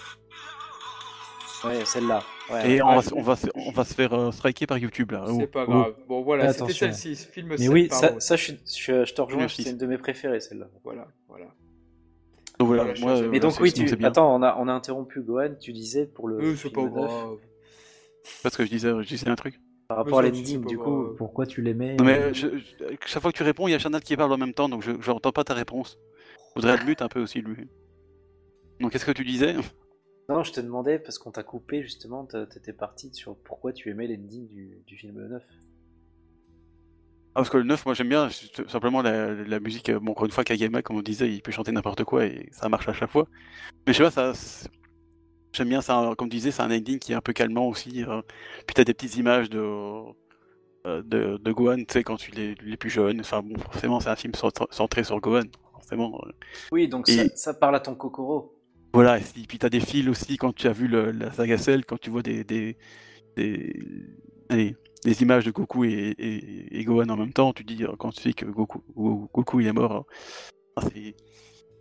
Ouais, 1.64 1.86
celle-là. 1.86 2.22
Ouais. 2.52 2.72
Et 2.72 2.82
on, 2.82 2.88
Ah, 2.90 2.96
va, 2.96 3.02
se- 3.02 3.14
on, 3.14 3.22
va 3.22 3.36
on 3.56 3.72
va 3.72 3.84
se 3.86 3.94
faire 3.94 4.14
euh, 4.14 4.32
striker 4.32 4.68
par 4.68 4.78
YouTube 4.78 5.12
là. 5.12 5.26
C'est 5.38 5.48
pas 5.48 5.66
grave. 5.66 5.96
Bon, 6.08 6.22
voilà, 6.22 6.50
c'était 6.50 6.64
attention. 6.64 6.88
celle-ci, 6.88 7.16
ce 7.16 7.28
film 7.28 7.48
Mais 7.50 7.58
7. 7.58 7.70
oui, 7.70 7.88
ça, 7.90 8.20
ça 8.20 8.36
je, 8.36 8.52
je, 8.66 9.06
je 9.06 9.14
te 9.14 9.22
rejoins, 9.22 9.48
c'est 9.48 9.70
une 9.72 9.78
de 9.78 9.86
mes 9.86 9.98
préférées, 9.98 10.40
celle-là. 10.42 10.68
Voilà, 10.84 11.08
voilà. 11.28 11.46
Donc 12.60 12.68
voilà, 12.68 12.84
Voilà, 12.84 12.96
je 12.96 13.02
moi. 13.02 13.12
euh, 13.14 13.30
Mais 13.32 13.40
donc 13.40 13.60
oui, 13.62 13.72
tu... 13.74 13.88
attends, 14.06 14.36
on 14.36 14.44
a, 14.44 14.56
on 14.60 14.68
a 14.68 14.74
interrompu 14.74 15.22
Gohan, 15.22 15.56
tu 15.60 15.72
disais 15.74 16.06
pour 16.06 16.28
le 16.28 16.38
Euh, 16.40 16.56
c'est 16.56 16.70
pas 16.70 16.82
film 16.82 16.94
9, 16.94 17.08
grave. 17.08 17.38
Parce 18.44 18.58
que 18.58 18.66
je 18.66 18.70
disais, 18.70 18.90
je 19.02 19.08
disais 19.08 19.28
un 19.30 19.36
truc. 19.36 19.60
par 19.88 19.98
rapport 19.98 20.20
à 20.20 20.22
Mais 20.24 20.30
c'est 20.32 20.36
l'ending, 20.38 20.66
du 20.66 20.78
grave. 20.78 20.86
coup, 20.88 21.16
pourquoi 21.18 21.46
tu 21.46 21.62
l'aimais 21.62 21.96
Non, 21.96 22.04
mais 22.06 22.18
euh, 22.20 22.34
je- 22.34 22.48
je- 22.58 22.96
chaque 23.06 23.22
fois 23.22 23.32
que 23.32 23.38
tu 23.38 23.44
réponds, 23.44 23.68
il 23.68 23.72
y 23.72 23.74
a 23.74 23.80
Chanel 23.80 24.02
qui 24.02 24.16
parle 24.18 24.32
en 24.34 24.38
même 24.38 24.54
temps, 24.54 24.70
donc 24.70 24.84
je 24.84 24.92
n'entends 25.12 25.32
pas 25.32 25.44
ta 25.44 25.54
réponse. 25.54 25.98
Je 26.56 26.62
voudrais 26.62 26.78
le 26.78 26.86
mute 26.86 27.02
un 27.02 27.08
peu 27.08 27.22
aussi, 27.22 27.42
lui. 27.42 27.68
Donc 28.80 28.92
qu'est-ce 28.92 29.06
que 29.06 29.12
tu 29.12 29.24
disais? 29.26 29.56
Non, 30.30 30.44
je 30.44 30.52
te 30.54 30.62
demandais, 30.62 31.00
parce 31.00 31.18
qu'on 31.20 31.32
t'a 31.32 31.44
coupé 31.44 31.84
justement, 31.84 32.26
t'étais 32.26 32.74
parti 32.74 33.14
sur 33.14 33.36
pourquoi 33.38 33.74
tu 33.74 33.90
aimais 33.90 34.08
l'ending 34.08 34.48
du, 34.48 34.82
du 34.88 34.98
film 34.98 35.22
9. 35.28 35.44
Ah, 37.36 37.40
parce 37.42 37.50
que 37.50 37.58
le 37.58 37.64
9, 37.64 37.86
moi 37.86 37.96
j'aime 37.96 38.10
bien 38.10 38.30
simplement 38.68 39.02
la, 39.02 39.34
la 39.34 39.60
musique. 39.60 39.90
euh, 39.90 40.00
Bon, 40.00 40.12
encore 40.12 40.26
une 40.26 40.32
fois, 40.32 40.44
Kagema, 40.44 40.82
comme 40.84 40.98
on 40.98 41.02
disait, 41.02 41.32
il 41.34 41.42
peut 41.42 41.52
chanter 41.52 41.72
n'importe 41.72 42.04
quoi 42.04 42.26
et 42.26 42.48
ça 42.52 42.70
marche 42.70 42.88
à 42.88 42.94
chaque 42.94 43.10
fois. 43.10 43.28
Mais 43.88 43.94
je 43.94 43.98
sais 44.04 44.12
pas, 44.12 44.34
ça. 44.34 44.68
J'aime 45.54 45.70
bien 45.70 45.82
ça, 45.82 46.14
comme 46.18 46.30
tu 46.30 46.38
disais, 46.38 46.52
c'est 46.52 46.62
un 46.64 46.72
ending 46.72 47.00
qui 47.00 47.12
est 47.14 47.16
un 47.16 47.22
peu 47.22 47.34
calmant 47.34 47.68
aussi. 47.68 48.04
euh. 48.04 48.22
Puis 48.68 48.74
t'as 48.76 48.84
des 48.84 48.94
petites 48.94 49.18
images 49.18 49.50
de, 49.50 49.60
euh, 50.86 51.02
de, 51.04 51.38
de 51.38 51.52
Gohan, 51.52 51.78
tu 51.78 51.86
sais, 51.90 52.04
quand 52.04 52.18
tu 52.18 52.32
es, 52.40 52.56
il 52.66 52.74
est 52.74 52.78
plus 52.78 52.90
jeune. 52.90 53.20
Enfin 53.22 53.42
bon, 53.42 53.58
forcément, 53.60 54.00
c'est 54.00 54.10
un 54.10 54.16
film 54.16 54.34
centr- 54.34 54.68
centré 54.72 55.04
sur 55.04 55.20
Gohan, 55.22 55.44
forcément. 55.74 56.20
euh. 56.26 56.32
Oui, 56.72 56.88
donc 56.88 57.10
Et- 57.10 57.16
ça, 57.30 57.36
ça 57.36 57.54
parle 57.54 57.76
à 57.76 57.80
ton 57.80 57.96
Kokoro. 57.96 58.54
Voilà, 58.94 59.18
et 59.18 59.22
puis- 59.22 59.48
puis 59.48 59.58
t'as 59.58 59.70
des 59.70 59.80
fils 59.80 60.08
aussi 60.08 60.38
quand 60.38 60.54
tu 60.54 60.68
as 60.68 60.72
vu 60.72 60.88
le- 60.88 61.12
la 61.12 61.32
saga 61.32 61.58
Cell, 61.58 61.84
quand 61.86 62.00
tu 62.00 62.10
vois 62.12 62.22
des, 62.22 62.44
des, 62.44 62.78
des, 63.36 63.74
allez, 64.50 64.76
des 65.04 65.22
images 65.24 65.46
de 65.46 65.52
Goku 65.52 65.84
et, 65.86 66.14
et, 66.18 66.80
et 66.80 66.84
Gohan 66.86 67.10
en 67.10 67.18
même 67.18 67.34
temps, 67.34 67.54
tu 67.54 67.64
dis, 67.64 67.84
euh, 67.84 67.96
quand 67.98 68.12
tu 68.12 68.22
sais 68.22 68.34
que 68.34 68.46
Goku, 68.46 68.84
Go- 68.96 69.30
Goku 69.34 69.60
il 69.62 69.68
est 69.68 69.74
mort, 69.74 70.06
ah, 70.76 70.84
c'est 70.94 71.16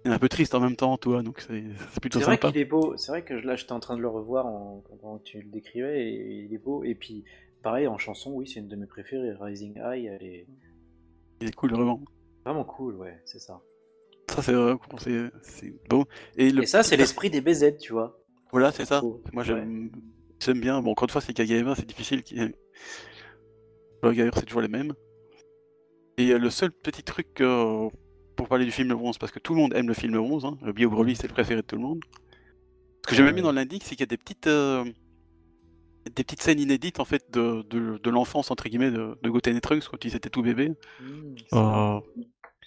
un 0.04 0.18
peu 0.18 0.28
triste 0.28 0.54
en 0.54 0.60
même 0.60 0.74
temps, 0.74 0.96
toi, 0.96 1.22
donc 1.22 1.40
c'est 1.40 1.62
plutôt 2.00 2.18
C'est 2.18 2.24
vrai 2.24 2.36
sympa. 2.36 2.50
qu'il 2.50 2.60
est 2.60 2.64
beau, 2.64 2.96
c'est 2.96 3.12
vrai 3.12 3.22
que 3.24 3.34
là 3.34 3.56
j'étais 3.56 3.72
en 3.72 3.80
train 3.80 3.96
de 3.96 4.02
le 4.02 4.08
revoir 4.08 4.46
en, 4.46 4.82
pendant 5.00 5.18
que 5.18 5.24
tu 5.24 5.38
le 5.40 5.50
décrivais 5.50 6.08
et 6.08 6.44
il 6.44 6.52
est 6.54 6.58
beau. 6.58 6.82
Et 6.82 6.94
puis 6.94 7.24
pareil 7.62 7.86
en 7.86 7.98
chanson, 7.98 8.32
oui, 8.32 8.46
c'est 8.48 8.58
une 8.60 8.68
de 8.68 8.74
mes 8.76 8.86
préférées. 8.86 9.32
Rising 9.38 9.74
High, 9.76 10.06
elle 10.06 10.22
est 10.26 10.46
Il 11.42 11.48
est 11.48 11.54
cool, 11.54 11.72
vraiment. 11.72 12.00
vraiment 12.44 12.64
cool, 12.64 12.96
ouais, 12.96 13.20
c'est 13.26 13.38
ça. 13.38 13.60
Ça, 14.30 14.42
c'est 14.42 14.52
vraiment- 14.52 14.80
c'est 14.98 15.30
c'est 15.42 15.74
beau. 15.88 16.06
Et, 16.36 16.50
le 16.50 16.62
Et 16.62 16.66
ça, 16.66 16.82
c'est 16.82 16.96
l'esprit 16.96 17.30
des 17.30 17.40
BZ, 17.40 17.76
tu 17.78 17.92
vois. 17.92 18.18
Voilà, 18.50 18.72
c'est 18.72 18.84
ça. 18.84 19.02
Moi, 19.02 19.20
ouais. 19.34 19.44
j'aime 19.44 19.90
j'aime 20.40 20.60
bien. 20.60 20.80
Bon, 20.80 20.92
encore 20.92 21.06
une 21.06 21.12
fois, 21.12 21.20
c'est 21.20 21.32
Kagayama, 21.32 21.74
c'est 21.74 21.86
difficile. 21.86 22.22
Gagnants, 24.02 24.32
c'est 24.34 24.46
toujours 24.46 24.62
les 24.62 24.68
mêmes. 24.68 24.94
Et 26.18 26.32
euh, 26.32 26.38
le 26.38 26.50
seul 26.50 26.72
petit 26.72 27.02
truc 27.02 27.40
euh, 27.40 27.88
pour 28.36 28.48
parler 28.48 28.64
du 28.64 28.70
film 28.70 28.88
Le 28.88 28.96
11, 28.96 29.18
parce 29.18 29.32
que 29.32 29.38
tout 29.38 29.54
le 29.54 29.60
monde 29.60 29.72
aime 29.74 29.88
le 29.88 29.94
film 29.94 30.12
Le 30.12 30.20
11, 30.20 30.44
hein, 30.44 30.58
le 30.62 30.72
Bio 30.72 30.90
Broly, 30.90 31.16
c'est 31.16 31.28
le 31.28 31.32
préféré 31.32 31.62
de 31.62 31.66
tout 31.66 31.76
le 31.76 31.82
monde. 31.82 32.00
Ce 33.04 33.10
que 33.10 33.16
j'ai 33.16 33.22
même 33.22 33.34
mis 33.34 33.42
dans 33.42 33.52
l'indice, 33.52 33.82
c'est 33.84 33.90
qu'il 33.90 34.00
y 34.00 34.02
a 34.02 34.06
des 34.06 34.16
petites, 34.16 34.46
euh, 34.46 34.84
des 36.04 36.22
petites 36.24 36.42
scènes 36.42 36.60
inédites 36.60 37.00
en 37.00 37.04
fait 37.04 37.24
de, 37.32 37.62
de, 37.62 37.98
de 37.98 38.10
l'enfance 38.10 38.50
entre 38.50 38.68
guillemets 38.68 38.90
de, 38.90 39.16
de 39.22 39.30
Goten 39.30 39.56
et 39.56 39.60
Trunks 39.60 39.84
quand 39.88 40.04
ils 40.04 40.14
étaient 40.14 40.30
tout 40.30 40.42
bébés. 40.42 40.70
Mmh. 41.00 41.34
Euh, 41.54 42.00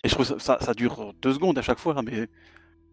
et 0.06 0.08
je 0.10 0.14
trouve 0.14 0.26
ça, 0.26 0.40
ça, 0.40 0.58
ça 0.62 0.74
dure 0.74 1.14
deux 1.22 1.34
secondes 1.34 1.58
à 1.58 1.62
chaque 1.62 1.80
fois, 1.80 2.02
mais 2.04 2.28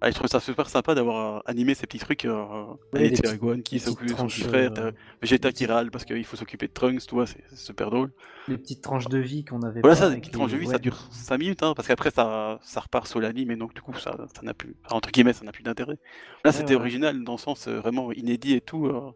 ah, 0.00 0.10
je 0.10 0.16
trouve 0.16 0.26
ça 0.26 0.40
super 0.40 0.68
sympa 0.68 0.96
d'avoir 0.96 1.36
euh, 1.36 1.40
animé 1.46 1.74
ces 1.74 1.86
petits 1.86 2.00
trucs. 2.00 2.24
Euh, 2.24 2.44
Ouais, 2.92 3.08
les 3.08 3.38
Gohan 3.38 3.56
qui 3.56 3.76
petites 3.76 3.82
s'occupe 3.82 4.06
de 4.06 4.10
son 4.10 4.16
tranches, 4.16 4.34
petit 4.40 4.48
frère, 4.48 4.70
euh, 4.72 4.74
t'as 4.74 4.90
Vegeta 5.20 5.48
qui 5.50 5.54
petites- 5.54 5.68
râle 5.70 5.90
parce 5.92 6.04
qu'il 6.04 6.24
faut 6.24 6.36
s'occuper 6.36 6.66
de 6.66 6.72
Trunks, 6.72 7.06
tu 7.06 7.14
vois, 7.14 7.26
c'est 7.26 7.44
super 7.54 7.90
drôle. 7.90 8.10
Les 8.48 8.58
petites 8.58 8.82
tranches 8.82 9.06
de 9.08 9.18
vie 9.18 9.44
qu'on 9.44 9.62
avait. 9.62 9.80
Voilà, 9.80 9.94
pas 9.94 10.02
ça, 10.02 10.08
les- 10.10 10.20
tranche 10.20 10.50
de 10.50 10.56
vie, 10.56 10.66
ça 10.66 10.78
dure 10.78 11.06
5 11.12 11.38
minutes, 11.38 11.62
hein, 11.62 11.74
parce 11.76 11.86
qu'après 11.86 12.10
ça, 12.10 12.58
ça 12.62 12.80
repart 12.80 13.06
sur 13.06 13.20
l'anime, 13.20 13.52
et 13.52 13.56
donc 13.56 13.74
du 13.74 13.80
coup, 13.82 13.94
ça 13.94 14.16
ça 14.34 14.42
n'a 14.42 14.54
plus, 14.54 14.74
enfin, 14.84 14.96
entre 14.96 15.10
guillemets, 15.12 15.32
ça 15.34 15.44
n'a 15.44 15.52
plus 15.52 15.62
d'intérêt. 15.62 15.92
Là, 15.94 16.50
Ouais, 16.50 16.52
c'était 16.52 16.74
original, 16.74 17.22
dans 17.22 17.32
le 17.32 17.38
sens 17.38 17.68
euh, 17.68 17.78
vraiment 17.78 18.10
inédit 18.12 18.54
et 18.54 18.60
tout. 18.60 18.86
euh. 18.86 19.12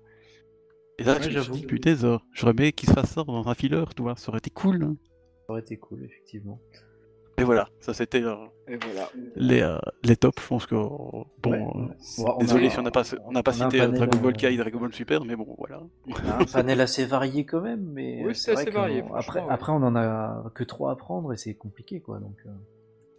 Et 0.99 1.05
là, 1.05 1.21
je 1.21 1.29
me 1.29 1.43
suis 1.43 1.53
dit, 1.53 1.67
putain, 1.67 2.21
j'aurais 2.33 2.53
aimé 2.53 2.73
qu'il 2.73 2.89
se 2.89 2.95
fasse 2.95 3.11
ça 3.11 3.25
dans 3.25 3.49
un 3.49 3.55
filler, 3.55 3.85
tu 3.97 4.03
vois, 4.03 4.15
ça 4.17 4.29
aurait 4.29 4.39
été 4.39 4.51
cool. 4.51 4.85
hein. 4.85 4.97
Ça 5.47 5.53
aurait 5.53 5.61
été 5.63 5.77
cool, 5.79 6.05
effectivement. 6.05 6.61
Et 7.39 7.45
voilà, 7.45 7.69
ça 7.81 7.93
c'était 7.93 8.23
euh, 8.23 8.35
voilà. 8.67 9.11
les, 9.35 9.61
euh, 9.61 9.77
les 10.03 10.17
tops, 10.17 10.43
je 10.43 10.47
pense 10.49 10.67
que. 10.67 10.75
Bon, 10.75 11.27
Ouais. 11.47 11.63
euh, 12.19 12.25
désolé 12.41 12.67
a- 12.69 12.71
si 12.71 12.79
on 12.79 12.83
n'a 12.83 12.91
pas, 12.91 13.03
on 13.27 13.33
n'a 13.33 13.43
pas 13.43 13.51
on 13.53 13.55
cité 13.71 13.79
panel, 13.79 13.95
Dragon 13.99 14.19
Ball 14.19 14.33
Kai 14.33 14.55
et 14.55 14.57
Dragon 14.57 14.81
Ball 14.81 14.93
Super, 14.95 15.25
mais 15.25 15.37
bon, 15.37 15.55
voilà. 15.59 15.83
On 16.09 16.15
a 16.31 16.41
un 16.43 16.45
panel 16.45 16.81
assez 16.81 17.05
varié 17.05 17.45
quand 17.45 17.61
même, 17.61 17.85
mais 17.93 18.23
Oui, 18.25 18.35
c'est 18.35 18.53
vrai 18.55 18.63
assez 18.63 18.71
varié, 18.71 19.05
Après, 19.15 19.41
ouais. 19.41 19.47
après, 19.51 19.73
on 19.73 19.77
en 19.83 19.95
a 19.97 20.51
que 20.55 20.65
trois 20.65 20.93
à 20.93 20.97
prendre 20.97 21.33
et 21.33 21.37
c'est 21.37 21.55
compliqué, 21.55 22.01
quoi. 22.01 22.19
Donc, 22.21 22.37
euh, 22.47 22.51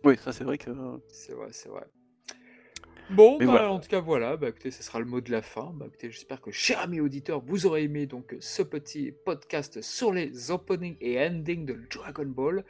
Oui, 0.03 0.17
ça 0.17 0.31
c'est 0.31 0.43
vrai 0.43 0.57
que. 0.57 0.71
C'est 1.09 1.33
vrai, 1.33 1.47
c'est 1.51 1.69
vrai. 1.69 1.83
Bon, 3.09 3.37
bah, 3.37 3.45
voilà. 3.45 3.71
en 3.71 3.79
tout 3.79 3.87
cas, 3.87 4.01
voilà. 4.01 4.35
Bah, 4.35 4.49
écoutez, 4.49 4.69
ce 4.71 4.83
sera 4.83 4.99
le 4.99 5.05
mot 5.05 5.21
de 5.21 5.31
la 5.31 5.41
fin. 5.41 5.71
Bah, 5.75 5.85
écoutez, 5.87 6.11
j'espère 6.11 6.41
que, 6.41 6.51
chers 6.51 6.81
amis 6.81 6.99
auditeurs, 6.99 7.41
vous 7.45 7.65
aurez 7.65 7.83
aimé 7.83 8.05
donc 8.05 8.35
ce 8.41 8.61
petit 8.63 9.13
podcast 9.25 9.81
sur 9.81 10.11
les 10.11 10.51
openings 10.51 10.97
et 10.99 11.17
endings 11.25 11.65
de 11.65 11.77
Dragon 11.89 12.25
Ball. 12.25 12.65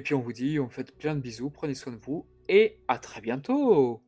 Et 0.00 0.02
puis, 0.02 0.14
on 0.14 0.20
vous 0.22 0.32
dit, 0.32 0.58
on 0.58 0.64
vous 0.64 0.70
fait 0.70 0.96
plein 0.96 1.14
de 1.14 1.20
bisous, 1.20 1.50
prenez 1.50 1.74
soin 1.74 1.92
de 1.92 1.98
vous 1.98 2.24
et 2.48 2.80
à 2.88 2.96
très 2.96 3.20
bientôt. 3.20 4.00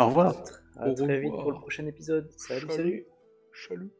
Au 0.00 0.06
revoir. 0.06 0.34
à 0.76 0.88
Au 0.88 0.94
très 0.94 1.20
vite 1.20 1.30
revoir. 1.30 1.42
pour 1.44 1.52
le 1.52 1.58
prochain 1.60 1.86
épisode. 1.86 2.28
Salut, 2.36 2.62
Salut. 2.62 2.72
salut. 2.72 3.06
Salut. 3.68 3.90